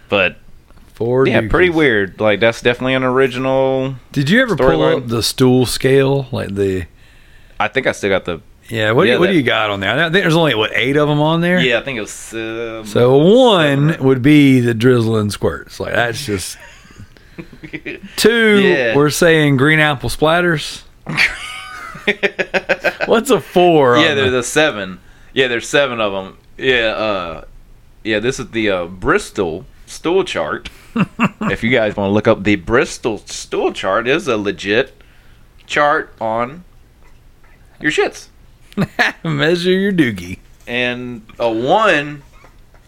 but 0.09 0.37
Four. 0.95 1.27
yeah, 1.27 1.47
pretty 1.49 1.71
weird. 1.71 2.21
Like 2.21 2.41
that's 2.41 2.63
definitely 2.63 2.95
an 2.95 3.05
original. 3.05 3.97
Did 4.13 4.31
you 4.31 4.41
ever 4.43 4.57
pull 4.57 4.67
Storyline. 4.69 5.03
up 5.03 5.09
the 5.09 5.23
stool 5.23 5.67
scale? 5.67 6.29
Like 6.33 6.55
the 6.55 6.87
I 7.61 7.69
think 7.69 7.87
I 7.87 7.93
still 7.93 8.11
got 8.11 8.25
the. 8.25 8.41
yeah. 8.69 8.93
What 8.93 9.05
do 9.05 9.11
you, 9.11 9.19
what 9.19 9.27
do 9.27 9.35
you 9.35 9.43
got 9.43 9.71
on 9.71 9.81
there? 9.81 9.91
I 9.91 9.97
think 9.97 10.13
there's 10.13 10.37
only 10.37 10.55
what 10.55 10.71
eight 10.75 10.97
of 10.97 11.09
them 11.09 11.21
on 11.21 11.41
there. 11.41 11.61
Yeah, 11.61 11.81
I 11.81 11.83
think 11.83 11.99
it 11.99 12.03
was. 12.03 12.35
Um, 12.35 12.87
So 12.87 13.17
one 13.19 13.97
would 14.05 14.23
be 14.23 14.61
the 14.61 14.75
drizzle 14.75 15.17
and 15.17 15.33
squirts. 15.33 15.81
Like 15.81 15.95
that's 15.95 16.25
just 16.25 16.57
two. 18.17 18.61
Yeah. 18.61 18.95
We're 18.97 19.11
saying 19.11 19.57
green 19.57 19.81
apple 19.81 20.09
splatters. 20.11 20.83
What's 23.07 23.31
a 23.31 23.41
four? 23.41 23.97
Yeah, 23.99 24.15
there's 24.15 24.33
the- 24.33 24.39
a 24.39 24.43
seven. 24.43 25.01
Yeah, 25.33 25.49
there's 25.49 25.69
seven 25.69 26.01
of 26.01 26.13
them. 26.13 26.39
Yeah, 26.57 26.87
uh, 26.95 27.45
yeah. 28.05 28.21
This 28.21 28.39
is 28.39 28.51
the 28.51 28.71
uh, 28.71 28.87
Bristol 28.87 29.67
stool 29.95 30.25
chart. 30.25 30.69
if 31.43 31.63
you 31.63 31.71
guys 31.71 31.97
want 31.97 32.11
to 32.11 32.13
look 32.13 32.29
up 32.29 32.45
the 32.45 32.57
Bristol 32.57 33.19
stool 33.19 33.73
chart, 33.73 34.07
is 34.07 34.29
a 34.29 34.37
legit 34.37 35.01
chart 35.67 36.15
on 36.21 36.65
your 37.81 37.93
shits. 37.93 38.29
measure 39.25 39.73
your 39.73 39.93
doogie. 39.93 40.39
And 40.67 41.23
a 41.39 41.51
one 41.51 42.23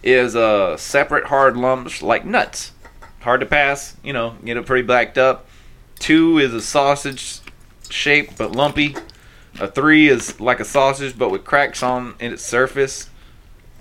is 0.02 0.34
a 0.34 0.76
separate 0.78 1.24
hard 1.24 1.56
lumps 1.56 2.02
like 2.02 2.24
nuts, 2.24 2.72
hard 3.20 3.40
to 3.40 3.46
pass. 3.46 3.96
You 4.02 4.12
know, 4.12 4.36
get 4.44 4.56
it 4.56 4.66
pretty 4.66 4.86
blacked 4.86 5.18
up. 5.18 5.46
Two 5.98 6.38
is 6.38 6.54
a 6.54 6.60
sausage 6.60 7.40
shape 7.88 8.30
but 8.36 8.52
lumpy. 8.52 8.96
A 9.58 9.68
three 9.68 10.08
is 10.08 10.40
like 10.40 10.60
a 10.60 10.64
sausage 10.64 11.18
but 11.18 11.30
with 11.30 11.44
cracks 11.44 11.82
on 11.82 12.14
in 12.20 12.32
its 12.32 12.42
surface. 12.42 13.10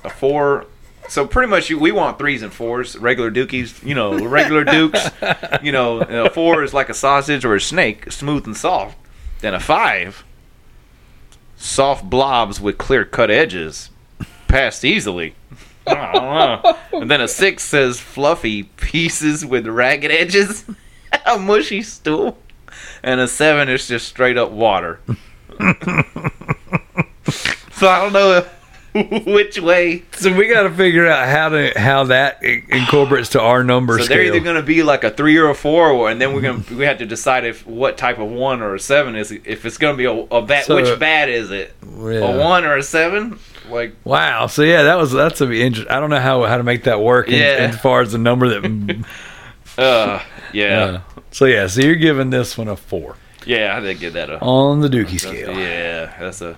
A 0.03 0.09
four, 0.09 0.65
so 1.07 1.27
pretty 1.27 1.49
much 1.49 1.69
you, 1.69 1.79
we 1.79 1.91
want 1.91 2.17
threes 2.17 2.41
and 2.41 2.53
fours, 2.53 2.97
regular 2.97 3.31
dookies. 3.31 3.83
You 3.85 3.95
know, 3.95 4.17
regular 4.25 4.63
dukes. 4.65 5.09
You 5.61 5.71
know, 5.71 6.01
a 6.01 6.29
four 6.29 6.63
is 6.63 6.73
like 6.73 6.89
a 6.89 6.93
sausage 6.93 7.45
or 7.45 7.55
a 7.55 7.61
snake, 7.61 8.11
smooth 8.11 8.45
and 8.45 8.55
soft. 8.57 8.97
Then 9.41 9.53
a 9.53 9.59
five, 9.59 10.23
soft 11.55 12.09
blobs 12.09 12.59
with 12.59 12.77
clear 12.77 13.05
cut 13.05 13.29
edges, 13.29 13.89
passed 14.47 14.83
easily. 14.85 15.35
I 15.87 16.11
don't 16.13 16.23
know. 16.23 16.77
And 17.01 17.11
then 17.11 17.21
a 17.21 17.27
six 17.27 17.63
says 17.63 17.99
fluffy 17.99 18.63
pieces 18.63 19.45
with 19.45 19.67
ragged 19.67 20.11
edges, 20.11 20.65
a 21.25 21.37
mushy 21.37 21.83
stool, 21.83 22.37
and 23.03 23.19
a 23.19 23.27
seven 23.27 23.69
is 23.69 23.87
just 23.87 24.07
straight 24.07 24.37
up 24.37 24.49
water. 24.51 24.99
so 27.71 27.87
I 27.87 28.01
don't 28.01 28.13
know 28.13 28.45
which 29.25 29.59
way. 29.59 30.03
So 30.13 30.33
we 30.33 30.47
got 30.47 30.63
to 30.63 30.69
figure 30.71 31.05
out 31.07 31.27
how 31.27 31.49
to 31.49 31.73
how 31.77 32.05
that 32.05 32.41
incorporates 32.43 33.29
to 33.29 33.41
our 33.41 33.63
number 33.63 33.97
So 33.99 34.05
scale. 34.05 34.17
they're 34.17 34.25
either 34.27 34.39
going 34.39 34.55
to 34.55 34.63
be 34.63 34.83
like 34.83 35.03
a 35.03 35.11
three 35.11 35.37
or 35.37 35.49
a 35.49 35.55
four, 35.55 35.89
or, 35.89 36.09
and 36.09 36.21
then 36.21 36.33
we're 36.33 36.41
going 36.41 36.63
to 36.63 36.77
we 36.77 36.85
have 36.85 36.99
to 36.99 37.05
decide 37.05 37.45
if 37.45 37.67
what 37.67 37.97
type 37.97 38.19
of 38.19 38.29
one 38.29 38.61
or 38.61 38.75
a 38.75 38.79
seven 38.79 39.15
is. 39.15 39.31
If 39.31 39.65
it's 39.65 39.77
going 39.77 39.93
to 39.93 39.97
be 39.97 40.05
a, 40.05 40.13
a 40.37 40.41
bat, 40.41 40.65
So- 40.65 40.75
which 40.75 40.97
bat 40.99 41.27
is 41.29 41.51
it? 41.51 41.73
Yeah. 41.83 42.19
A 42.19 42.37
one 42.39 42.63
or 42.65 42.77
a 42.77 42.83
seven? 42.83 43.37
Like 43.69 43.95
Wow. 44.03 44.47
So 44.47 44.61
yeah, 44.61 44.83
that 44.83 44.97
was 44.97 45.11
that's 45.11 45.41
a 45.41 45.51
interesting. 45.51 45.91
I 45.91 45.99
don't 45.99 46.09
know 46.09 46.19
how 46.19 46.43
how 46.43 46.57
to 46.57 46.63
make 46.63 46.83
that 46.85 47.01
work. 47.01 47.27
in- 47.27 47.41
as 47.41 47.77
far 47.81 48.01
as 48.01 48.11
the 48.13 48.17
number 48.17 48.47
that. 48.47 49.05
Uh, 49.77 50.21
yeah, 50.53 50.79
uh, 50.79 51.01
so 51.31 51.43
yeah, 51.43 51.67
so 51.67 51.81
you're 51.81 51.95
giving 51.97 52.29
this 52.29 52.57
one 52.57 52.69
a 52.69 52.77
four 52.77 53.17
yeah, 53.45 53.75
I 53.75 53.81
did 53.81 53.99
get 53.99 54.13
that. 54.13 54.29
A, 54.29 54.39
on 54.39 54.79
the 54.79 54.87
Dookie 54.87 55.19
scale. 55.19 55.51
yeah, 55.53 56.15
that's 56.17 56.39
a 56.39 56.55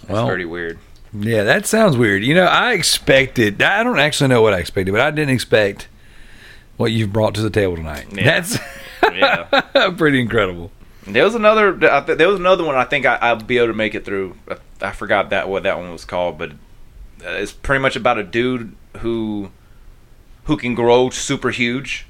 that's 0.00 0.08
Well, 0.10 0.26
pretty 0.26 0.44
weird. 0.44 0.80
Yeah, 1.14 1.42
that 1.44 1.66
sounds 1.66 1.96
weird. 1.96 2.24
You 2.24 2.34
know, 2.34 2.44
I 2.46 2.72
expected. 2.72 3.62
I 3.62 3.82
don't 3.82 3.98
actually 3.98 4.28
know 4.28 4.40
what 4.42 4.54
I 4.54 4.58
expected, 4.58 4.92
but 4.92 5.00
I 5.00 5.10
didn't 5.10 5.34
expect 5.34 5.88
what 6.78 6.90
you've 6.92 7.12
brought 7.12 7.34
to 7.34 7.42
the 7.42 7.50
table 7.50 7.76
tonight. 7.76 8.06
Yeah. 8.12 8.24
That's 8.40 8.58
Yeah, 9.12 9.90
pretty 9.96 10.20
incredible. 10.20 10.70
there 11.06 11.24
was 11.24 11.34
another. 11.34 11.72
There 11.72 12.28
was 12.28 12.38
another 12.40 12.64
one. 12.64 12.76
I 12.76 12.84
think 12.84 13.04
I, 13.04 13.16
I'll 13.16 13.36
be 13.36 13.58
able 13.58 13.66
to 13.68 13.72
make 13.74 13.94
it 13.94 14.04
through. 14.04 14.36
I, 14.48 14.56
I 14.80 14.90
forgot 14.92 15.30
that 15.30 15.48
what 15.48 15.64
that 15.64 15.76
one 15.78 15.90
was 15.92 16.04
called, 16.04 16.38
but 16.38 16.52
uh, 16.52 17.28
it's 17.30 17.52
pretty 17.52 17.82
much 17.82 17.96
about 17.96 18.18
a 18.18 18.22
dude 18.22 18.74
who 18.98 19.50
who 20.44 20.56
can 20.56 20.74
grow 20.74 21.10
super 21.10 21.50
huge. 21.50 22.06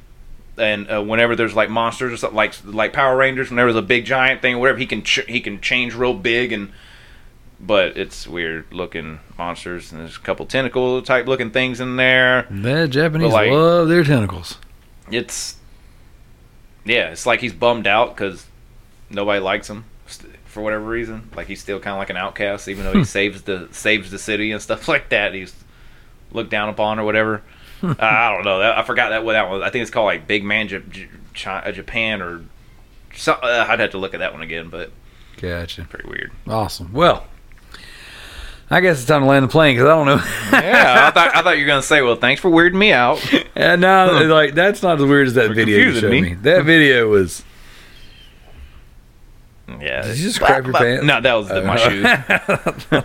And 0.59 0.89
uh, 0.91 1.03
whenever 1.03 1.35
there's 1.35 1.55
like 1.55 1.71
monsters 1.71 2.13
or 2.13 2.17
something 2.19 2.37
like 2.37 2.55
like 2.65 2.93
Power 2.93 3.17
Rangers, 3.17 3.51
whenever 3.51 3.73
there's 3.73 3.83
a 3.85 3.87
big 3.87 4.05
giant 4.05 4.43
thing, 4.43 4.55
or 4.55 4.59
whatever, 4.59 4.79
he 4.79 4.87
can 4.87 5.03
ch- 5.03 5.27
he 5.27 5.41
can 5.41 5.61
change 5.61 5.95
real 5.95 6.15
big 6.15 6.53
and 6.53 6.71
but 7.63 7.97
it's 7.97 8.27
weird 8.27 8.67
looking 8.73 9.21
monsters 9.39 9.93
and 9.93 10.01
there's 10.01 10.17
a 10.17 10.21
couple 10.21 10.45
tentacle 10.47 11.01
type 11.03 11.27
looking 11.27 11.51
things 11.51 11.81
in 11.81 11.97
there. 11.97 12.47
The 12.51 12.89
Japanese 12.89 13.33
like- 13.33 13.51
love 13.51 13.89
their 13.89 14.03
tentacles. 14.05 14.59
It's 15.11 15.57
yeah, 16.85 17.11
it's 17.11 17.27
like 17.27 17.41
he's 17.41 17.53
bummed 17.53 17.87
out 17.87 18.15
because 18.17 18.47
nobody 19.11 19.41
likes 19.41 19.69
him 19.71 19.85
for 20.47 20.63
whatever 20.63 20.85
reason. 20.85 21.31
Like 21.37 21.47
he's 21.47 21.61
still 21.61 21.79
kind 21.81 21.95
of 21.95 21.99
like 21.99 22.11
an 22.11 22.17
outcast, 22.17 22.69
even 22.69 22.85
though 22.85 22.93
he 22.95 23.05
saves 23.05 23.43
the 23.43 23.69
saves 23.73 24.11
the 24.11 24.19
city 24.19 24.53
and 24.53 24.61
stuff 24.61 24.89
like 24.89 25.09
that. 25.11 25.35
He's 25.35 25.55
looked 26.33 26.51
down 26.51 26.69
upon 26.69 26.99
or 26.99 27.05
whatever. 27.05 27.43
uh, 27.83 27.95
I 27.99 28.33
don't 28.35 28.45
know. 28.45 28.59
That, 28.61 28.79
I 28.79 28.83
forgot 28.85 29.11
that 29.11 29.25
what 29.25 29.33
that 29.35 29.49
was. 29.51 29.63
I 29.63 29.71
think 29.71 29.83
it's 29.83 29.91
called 29.91 30.07
like 30.07 30.27
Big 30.27 30.45
Man 30.45 30.69
J- 30.69 30.83
J- 30.91 31.09
uh, 31.47 31.71
Japan 31.73 32.21
or. 32.23 32.43
So, 33.15 33.33
uh, 33.35 33.67
I'd 33.69 33.79
have 33.81 33.91
to 33.91 33.99
look 33.99 34.15
at 34.15 34.21
that 34.21 34.33
one 34.33 34.41
again, 34.41 34.71
but 34.71 34.91
Gotcha. 35.37 35.85
pretty 35.85 36.09
weird. 36.09 36.33
Awesome. 36.49 36.93
Well, 36.95 37.27
I 38.73 38.81
guess 38.81 38.99
it's 38.99 39.07
time 39.07 39.21
to 39.21 39.27
land 39.27 39.45
the 39.45 39.49
plane 39.49 39.77
because 39.77 39.87
I 39.89 39.95
don't 39.95 40.07
know. 40.07 40.15
yeah, 40.67 41.05
I 41.07 41.11
thought 41.11 41.37
I 41.37 41.43
thought 41.43 41.59
you 41.59 41.65
were 41.65 41.69
gonna 41.69 41.83
say, 41.83 42.01
well, 42.01 42.17
thanks 42.17 42.41
for 42.41 42.51
weirding 42.51 42.75
me 42.75 42.91
out. 42.93 43.21
and 43.55 43.81
now, 43.83 44.27
like, 44.29 44.55
that's 44.55 44.83
not 44.83 44.99
as 44.99 45.05
weird 45.05 45.27
as 45.27 45.35
that 45.35 45.51
video 45.55 45.79
you 45.79 45.95
showed 46.01 46.11
me. 46.11 46.21
me. 46.23 46.35
That 46.35 46.65
video 46.65 47.09
was. 47.09 47.45
Yeah, 49.69 50.03
Did 50.03 50.19
you 50.19 50.25
just 50.25 50.41
crap 50.41 50.65
your 50.65 50.73
pants? 50.75 51.05
No, 51.05 51.21
that 51.21 51.35
was 51.35 51.49
the, 51.49 51.63
my 51.63 51.75
Uh, 51.77 51.89
shoes. 51.89 53.05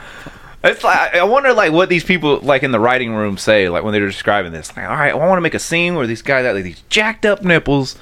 It's 0.64 0.84
like 0.84 1.16
I 1.16 1.24
wonder, 1.24 1.54
like, 1.54 1.72
what 1.72 1.88
these 1.88 2.04
people 2.04 2.40
like 2.40 2.64
in 2.64 2.72
the 2.72 2.80
writing 2.80 3.14
room 3.14 3.38
say, 3.38 3.70
like 3.70 3.84
when 3.84 3.94
they're 3.94 4.08
describing 4.08 4.52
this. 4.52 4.76
Like, 4.76 4.86
all 4.88 4.96
right, 4.96 5.12
I 5.14 5.16
want 5.16 5.38
to 5.38 5.42
make 5.42 5.54
a 5.54 5.60
scene 5.60 5.96
where 5.96 6.08
these 6.08 6.22
guys 6.22 6.46
have 6.46 6.56
like, 6.56 6.64
these 6.64 6.82
jacked 6.90 7.26
up 7.26 7.44
nipples, 7.44 7.96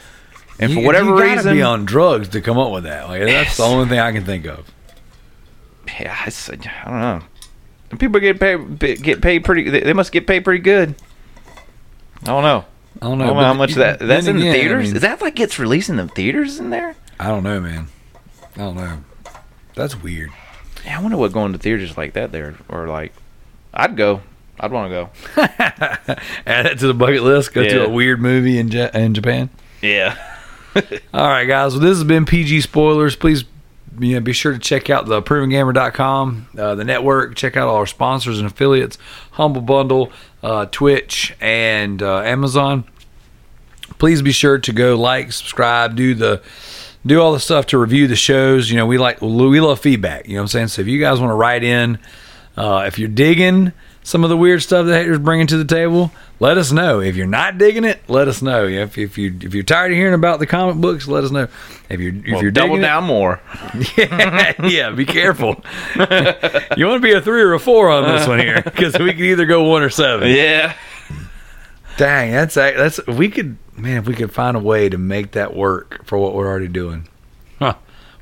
and 0.60 0.74
for 0.74 0.82
whatever 0.82 1.10
you 1.12 1.18
gotta 1.18 1.36
reason, 1.36 1.54
be 1.54 1.62
on 1.62 1.86
drugs 1.86 2.30
to 2.30 2.42
come 2.42 2.58
up 2.58 2.72
with 2.72 2.86
that. 2.86 3.08
Like, 3.08 3.24
that's 3.24 3.58
the 3.58 3.64
only 3.64 3.88
thing 3.90 4.00
I 4.00 4.12
can 4.12 4.24
think 4.24 4.46
of. 4.46 4.72
yeah, 6.00 6.16
I 6.26 6.30
don't 6.86 7.00
know. 7.02 7.22
People 7.98 8.20
get 8.20 8.40
paid, 8.40 8.80
get 9.02 9.22
paid 9.22 9.44
pretty. 9.44 9.70
They 9.70 9.82
they 9.82 9.94
must 9.94 10.12
get 10.12 10.28
paid 10.28 10.44
pretty 10.44 10.62
good. 10.62 10.96
I 12.24 12.26
don't 12.28 12.44
know. 12.44 12.66
I 13.02 13.06
don't 13.06 13.22
I 13.22 13.26
know, 13.26 13.28
don't 13.34 13.38
know 13.38 13.44
how 13.44 13.54
much 13.54 13.74
then 13.76 13.98
that 13.98 14.08
that's 14.08 14.28
in 14.28 14.38
the 14.38 14.44
again, 14.44 14.54
I 14.56 14.58
theaters. 14.60 14.88
mean, 14.88 14.96
Is 14.96 15.02
that 15.02 15.22
like 15.22 15.36
gets 15.36 15.60
released 15.60 15.90
in 15.90 15.98
the 15.98 16.08
theaters 16.08 16.60
in 16.60 16.70
there? 16.70 16.96
I 17.20 17.28
don't 17.28 17.44
know, 17.44 17.60
man. 17.60 17.88
I 18.56 18.60
don't 18.60 18.76
know. 18.76 19.04
That's 19.76 20.02
weird. 20.02 20.32
Yeah, 20.86 21.00
I 21.00 21.02
wonder 21.02 21.18
what 21.18 21.32
going 21.34 21.52
to 21.54 21.60
theaters 21.60 21.98
like 21.98 22.14
that 22.14 22.32
there, 22.32 22.56
or 22.70 22.88
like, 22.88 23.14
I'd 23.74 23.98
go. 23.98 24.22
I'd 24.60 24.72
want 24.72 24.90
to 24.92 25.10
go. 25.36 25.42
Add 26.48 26.66
it 26.68 26.80
to 26.80 26.88
the 26.88 26.94
bucket 26.94 27.24
list. 27.24 27.54
Go 27.54 27.64
to 27.68 27.86
a 27.86 27.90
weird 27.90 28.22
movie 28.22 28.58
in 28.58 28.70
ja- 28.70 28.92
in 28.94 29.14
Japan. 29.14 29.50
Yeah. 29.82 30.16
All 31.14 31.28
right, 31.28 31.46
guys. 31.46 31.74
Well, 31.74 31.82
this 31.82 31.98
has 31.98 32.04
been 32.06 32.26
PG 32.26 32.62
Spoilers. 32.62 33.16
Please 33.18 33.44
you 34.00 34.16
know, 34.16 34.20
be 34.20 34.34
sure 34.34 34.54
to 34.54 34.60
check 34.60 34.90
out 34.90 35.06
the 35.06 35.22
provengamer.com, 35.22 36.48
uh, 36.58 36.76
the 36.76 36.84
network. 36.84 37.36
Check 37.36 37.58
out 37.58 37.68
all 37.68 37.76
our 37.76 37.86
sponsors 37.86 38.40
and 38.40 38.48
affiliates 38.48 38.98
Humble 39.32 39.62
Bundle, 39.62 40.12
uh, 40.44 40.66
Twitch, 40.68 41.36
and 41.40 42.02
uh, 42.02 42.20
Amazon. 42.20 42.86
Please 43.98 44.22
be 44.22 44.32
sure 44.32 44.58
to 44.60 44.74
go 44.74 44.96
like, 44.96 45.32
subscribe, 45.32 45.96
do 45.96 46.14
the 46.14 46.42
do 47.06 47.22
all 47.22 47.34
the 47.34 47.40
stuff 47.40 47.68
to 47.68 47.78
review 47.78 48.08
the 48.08 48.16
shows. 48.16 48.70
You 48.70 48.78
know, 48.78 48.86
we 48.86 48.98
like 48.98 49.22
we 49.22 49.60
love 49.60 49.80
feedback. 49.80 50.28
You 50.28 50.34
know 50.34 50.40
what 50.40 50.44
I'm 50.44 50.48
saying? 50.50 50.68
So 50.70 50.82
if 50.82 50.88
you 50.88 51.00
guys 51.00 51.20
want 51.20 51.32
to 51.32 51.36
write 51.36 51.64
in, 51.64 52.00
uh, 52.58 52.86
if 52.88 52.98
you're 52.98 53.10
digging 53.10 53.74
some 54.06 54.24
of 54.24 54.30
the 54.30 54.38
weird 54.38 54.62
stuff 54.62 54.86
that 54.86 54.96
haters 54.96 55.18
bringing 55.18 55.48
to 55.48 55.58
the 55.58 55.66
table, 55.66 56.12
let 56.40 56.60
us 56.60 56.72
know. 56.72 57.02
If 57.02 57.16
you're 57.16 57.26
not 57.26 57.58
digging 57.58 57.84
it, 57.84 58.08
let 58.08 58.28
us 58.28 58.40
know. 58.40 58.68
If, 58.68 59.00
if 59.00 59.18
you 59.18 59.36
if 59.42 59.56
you're 59.56 59.64
tired 59.64 59.92
of 59.92 59.98
hearing 59.98 60.14
about 60.14 60.38
the 60.38 60.46
comic 60.46 60.76
books, 60.76 61.08
let 61.08 61.24
us 61.24 61.32
know. 61.32 61.48
If 61.90 62.00
you're 62.00 62.14
if 62.16 62.34
Well, 62.34 62.42
you're 62.44 62.52
double 62.52 62.80
down 62.80 63.06
more. 63.06 63.42
yeah, 63.98 64.54
yeah, 64.64 64.92
be 64.92 65.06
careful. 65.06 65.56
you 65.96 66.86
want 66.86 66.98
to 66.98 67.00
be 67.02 67.14
a 67.14 67.22
three 67.22 67.42
or 67.42 67.54
a 67.54 67.60
four 67.60 67.90
on 67.90 68.04
this 68.04 68.28
one 68.28 68.38
here 68.38 68.62
because 68.62 68.98
we 69.00 69.12
could 69.12 69.22
either 69.26 69.48
go 69.48 69.64
one 69.64 69.82
or 69.82 69.90
seven. 69.90 70.30
Yeah. 70.30 70.76
Dang, 71.98 72.32
that's 72.32 72.54
that's 72.54 73.06
we 73.08 73.30
could 73.30 73.58
man 73.76 73.98
if 73.98 74.08
we 74.08 74.14
could 74.14 74.32
find 74.32 74.56
a 74.56 74.60
way 74.60 74.88
to 74.88 75.00
make 75.00 75.32
that 75.32 75.56
work 75.56 76.06
for 76.06 76.20
what 76.20 76.36
we're 76.36 76.48
already 76.48 76.68
doing? 76.68 77.08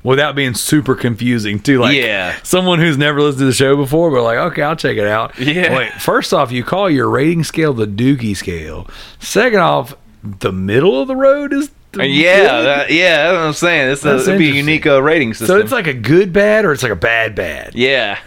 Without 0.04 0.36
being 0.36 0.54
super 0.54 0.94
confusing 0.94 1.58
too. 1.58 1.80
Like 1.80 1.96
Yeah. 1.96 2.36
someone 2.44 2.78
who's 2.78 2.96
never 2.98 3.20
listened 3.22 3.40
to 3.40 3.44
the 3.46 3.52
show 3.54 3.74
before, 3.76 4.10
but 4.10 4.22
like 4.22 4.38
okay, 4.38 4.62
I'll 4.62 4.76
check 4.76 4.96
it 4.98 5.06
out. 5.06 5.36
Yeah. 5.38 5.74
Wait, 5.76 5.92
first 5.94 6.32
off, 6.34 6.52
you 6.52 6.62
call 6.62 6.88
your 6.90 7.08
rating 7.08 7.42
scale 7.42 7.72
the 7.72 7.86
Dookie 7.86 8.36
scale. 8.36 8.86
Second 9.18 9.60
off, 9.60 9.96
the 10.22 10.52
middle 10.52 11.00
of 11.00 11.08
the 11.08 11.16
road 11.16 11.52
is 11.54 11.70
the 11.92 12.06
Yeah, 12.06 12.60
that, 12.62 12.90
yeah, 12.90 13.24
that's 13.32 13.36
what 13.38 13.46
I'm 13.46 13.52
saying. 13.54 13.92
It's 13.92 14.04
a, 14.04 14.16
it'd 14.16 14.38
be 14.38 14.50
a 14.50 14.54
unique 14.54 14.86
uh, 14.86 15.02
rating 15.02 15.32
system. 15.32 15.46
so 15.48 15.58
it's 15.58 15.72
like 15.72 15.86
a 15.86 15.94
good 15.94 16.32
bad 16.32 16.64
or 16.66 16.72
it's 16.72 16.82
like 16.82 16.92
a 16.92 16.96
bad 16.96 17.34
bad. 17.34 17.74
yeah. 17.74 18.18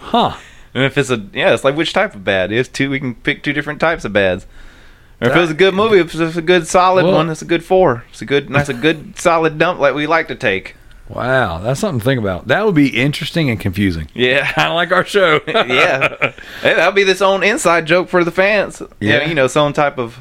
Huh? 0.00 0.36
And 0.74 0.84
if 0.84 0.98
it's 0.98 1.08
a 1.10 1.16
yeah, 1.32 1.54
it's 1.54 1.64
like 1.64 1.76
which 1.76 1.92
type 1.94 2.14
of 2.14 2.24
bad? 2.24 2.52
It's 2.52 2.68
two. 2.68 2.90
We 2.90 2.98
can 3.00 3.14
pick 3.14 3.42
two 3.42 3.52
different 3.52 3.80
types 3.80 4.04
of 4.04 4.12
bads. 4.12 4.44
Or 5.20 5.28
if 5.28 5.36
it 5.36 5.40
was 5.40 5.50
a 5.50 5.54
good 5.54 5.74
movie, 5.74 5.98
if 5.98 6.14
it's 6.14 6.36
a 6.36 6.42
good 6.42 6.66
solid 6.66 7.04
Well- 7.04 7.14
one, 7.14 7.30
it's 7.30 7.42
a 7.42 7.46
good 7.46 7.64
four. 7.64 8.04
It's 8.10 8.20
a 8.22 8.26
good, 8.26 8.48
that's 8.48 8.68
a 8.68 8.74
good 8.74 9.18
solid 9.18 9.58
dump 9.58 9.80
like 9.80 9.94
we 9.94 10.06
like 10.06 10.28
to 10.28 10.34
take. 10.34 10.76
Wow, 11.08 11.58
that's 11.58 11.80
something 11.80 11.98
to 12.00 12.04
think 12.04 12.18
about. 12.18 12.48
That 12.48 12.64
would 12.64 12.74
be 12.74 12.88
interesting 12.88 13.50
and 13.50 13.60
confusing. 13.60 14.08
Yeah, 14.14 14.50
Kind 14.52 14.68
of 14.70 14.74
like 14.74 14.90
our 14.90 15.04
show. 15.04 15.40
yeah. 15.46 16.32
Hey, 16.62 16.74
that'll 16.74 16.92
be 16.92 17.04
this 17.04 17.20
own 17.20 17.42
inside 17.42 17.86
joke 17.86 18.08
for 18.08 18.24
the 18.24 18.30
fans. 18.30 18.80
Yeah, 19.00 19.18
Yeah. 19.18 19.28
you 19.28 19.34
know, 19.34 19.46
some 19.46 19.72
type 19.72 19.98
of 19.98 20.18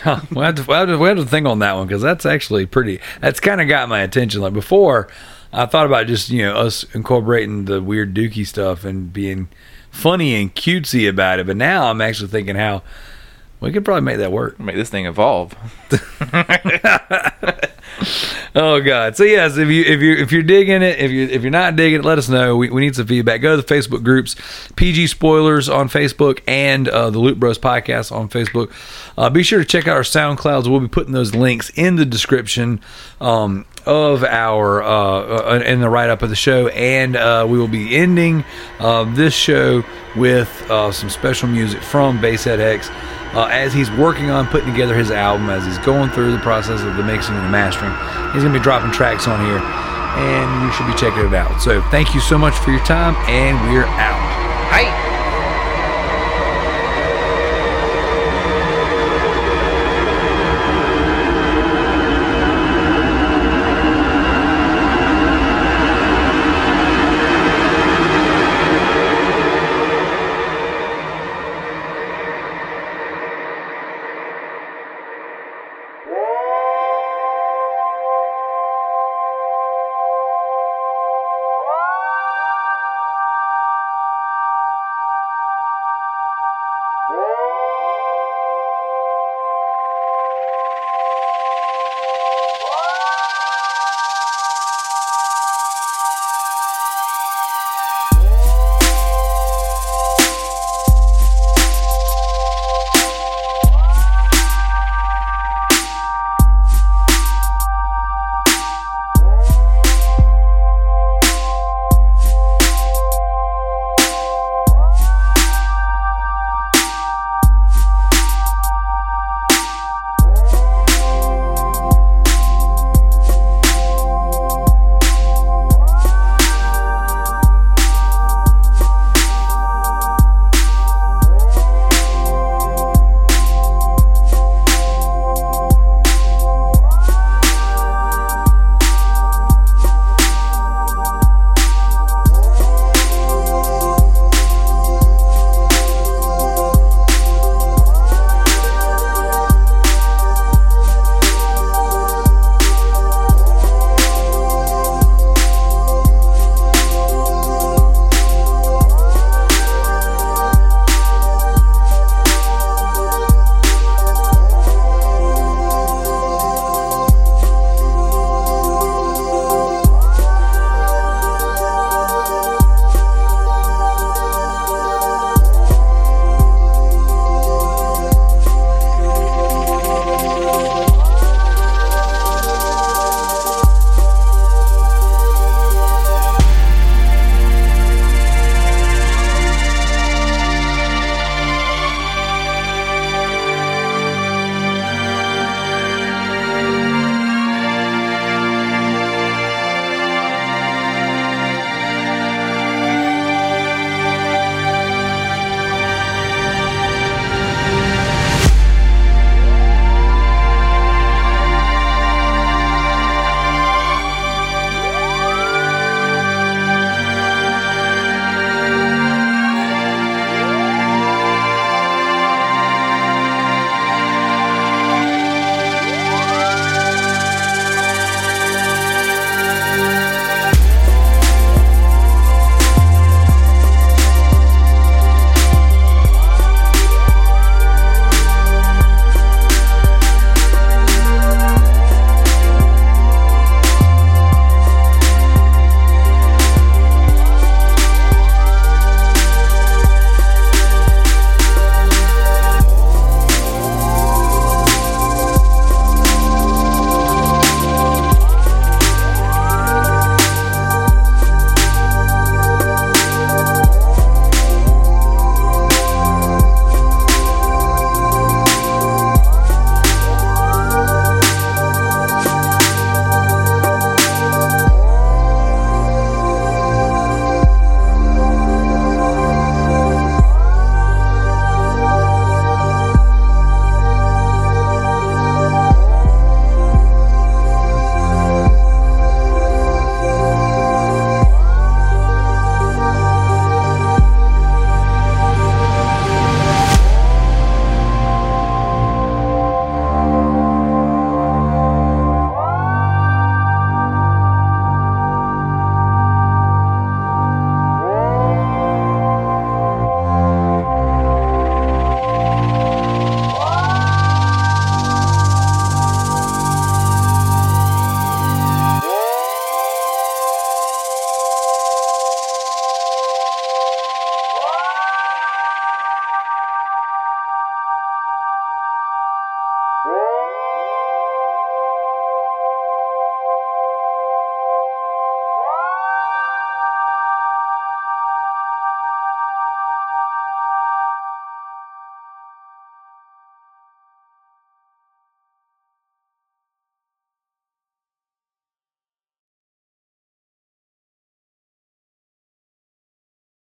Huh. 0.00 0.20
We'll 0.32 0.44
have, 0.44 0.56
to, 0.56 0.64
we'll, 0.64 0.78
have 0.78 0.88
to, 0.88 0.98
we'll 0.98 1.16
have 1.16 1.24
to 1.24 1.30
think 1.30 1.46
on 1.46 1.60
that 1.60 1.74
one 1.76 1.86
because 1.86 2.02
that's 2.02 2.26
actually 2.26 2.66
pretty. 2.66 2.98
That's 3.20 3.38
kind 3.40 3.60
of 3.60 3.68
got 3.68 3.88
my 3.88 4.00
attention. 4.00 4.40
Like 4.40 4.52
before, 4.52 5.08
I 5.52 5.66
thought 5.66 5.86
about 5.86 6.08
just 6.08 6.30
you 6.30 6.42
know 6.42 6.56
us 6.56 6.82
incorporating 6.94 7.66
the 7.66 7.80
weird 7.80 8.12
Dookie 8.12 8.44
stuff 8.46 8.84
and 8.84 9.12
being 9.12 9.48
funny 9.92 10.34
and 10.34 10.52
cutesy 10.54 11.08
about 11.08 11.38
it. 11.38 11.46
But 11.46 11.56
now 11.56 11.90
I'm 11.90 12.00
actually 12.00 12.28
thinking 12.28 12.56
how 12.56 12.82
we 13.60 13.72
could 13.72 13.84
probably 13.84 14.02
make 14.02 14.18
that 14.18 14.32
work. 14.32 14.58
make 14.60 14.76
this 14.76 14.90
thing 14.90 15.06
evolve. 15.06 15.54
Oh 18.56 18.80
God! 18.80 19.16
So 19.16 19.24
yes, 19.24 19.56
if 19.56 19.68
you 19.68 19.82
if 19.82 20.00
you 20.00 20.12
if 20.14 20.30
you're 20.30 20.44
digging 20.44 20.80
it, 20.80 21.00
if 21.00 21.10
you 21.10 21.26
if 21.26 21.42
you're 21.42 21.50
not 21.50 21.74
digging 21.74 22.00
it, 22.00 22.04
let 22.04 22.18
us 22.18 22.28
know. 22.28 22.56
We, 22.56 22.70
we 22.70 22.82
need 22.82 22.94
some 22.94 23.06
feedback. 23.06 23.40
Go 23.40 23.56
to 23.56 23.62
the 23.62 23.74
Facebook 23.74 24.04
groups, 24.04 24.36
PG 24.76 25.08
Spoilers 25.08 25.68
on 25.68 25.88
Facebook 25.88 26.40
and 26.46 26.88
uh, 26.88 27.10
the 27.10 27.18
Loot 27.18 27.40
Bros 27.40 27.58
Podcast 27.58 28.12
on 28.12 28.28
Facebook. 28.28 28.70
Uh, 29.18 29.28
be 29.28 29.42
sure 29.42 29.58
to 29.58 29.64
check 29.64 29.88
out 29.88 29.96
our 29.96 30.02
SoundClouds. 30.02 30.68
We'll 30.68 30.78
be 30.78 30.86
putting 30.86 31.12
those 31.12 31.34
links 31.34 31.70
in 31.74 31.96
the 31.96 32.06
description 32.06 32.80
um, 33.20 33.66
of 33.86 34.24
our 34.24 34.82
uh, 34.82 34.88
uh, 34.88 35.62
in 35.64 35.80
the 35.80 35.88
write 35.88 36.10
up 36.10 36.22
of 36.22 36.30
the 36.30 36.36
show, 36.36 36.68
and 36.68 37.16
uh, 37.16 37.46
we 37.48 37.58
will 37.58 37.68
be 37.68 37.96
ending 37.96 38.44
uh, 38.78 39.04
this 39.14 39.34
show 39.34 39.84
with 40.16 40.48
uh, 40.70 40.90
some 40.92 41.10
special 41.10 41.48
music 41.48 41.82
from 41.82 42.18
Basshead 42.18 42.58
X 42.58 42.88
uh, 43.34 43.48
as 43.50 43.72
he's 43.72 43.90
working 43.92 44.30
on 44.30 44.46
putting 44.46 44.70
together 44.70 44.94
his 44.94 45.10
album, 45.10 45.50
as 45.50 45.66
he's 45.66 45.78
going 45.78 46.10
through 46.10 46.32
the 46.32 46.38
process 46.38 46.80
of 46.82 46.96
the 46.96 47.02
mixing 47.02 47.34
and 47.34 47.44
the 47.44 47.50
mastering. 47.50 47.92
He's 48.32 48.42
going 48.42 48.52
to 48.52 48.58
be 48.58 48.62
dropping 48.62 48.92
tracks 48.92 49.26
on 49.28 49.44
here, 49.44 49.58
and 49.58 50.64
you 50.64 50.72
should 50.72 50.86
be 50.86 50.94
checking 50.94 51.26
it 51.26 51.34
out. 51.34 51.60
So, 51.60 51.82
thank 51.90 52.14
you 52.14 52.20
so 52.20 52.38
much 52.38 52.54
for 52.54 52.70
your 52.70 52.84
time, 52.84 53.14
and 53.28 53.58
we're 53.70 53.84
out. 53.84 54.72
Hey. 54.72 55.03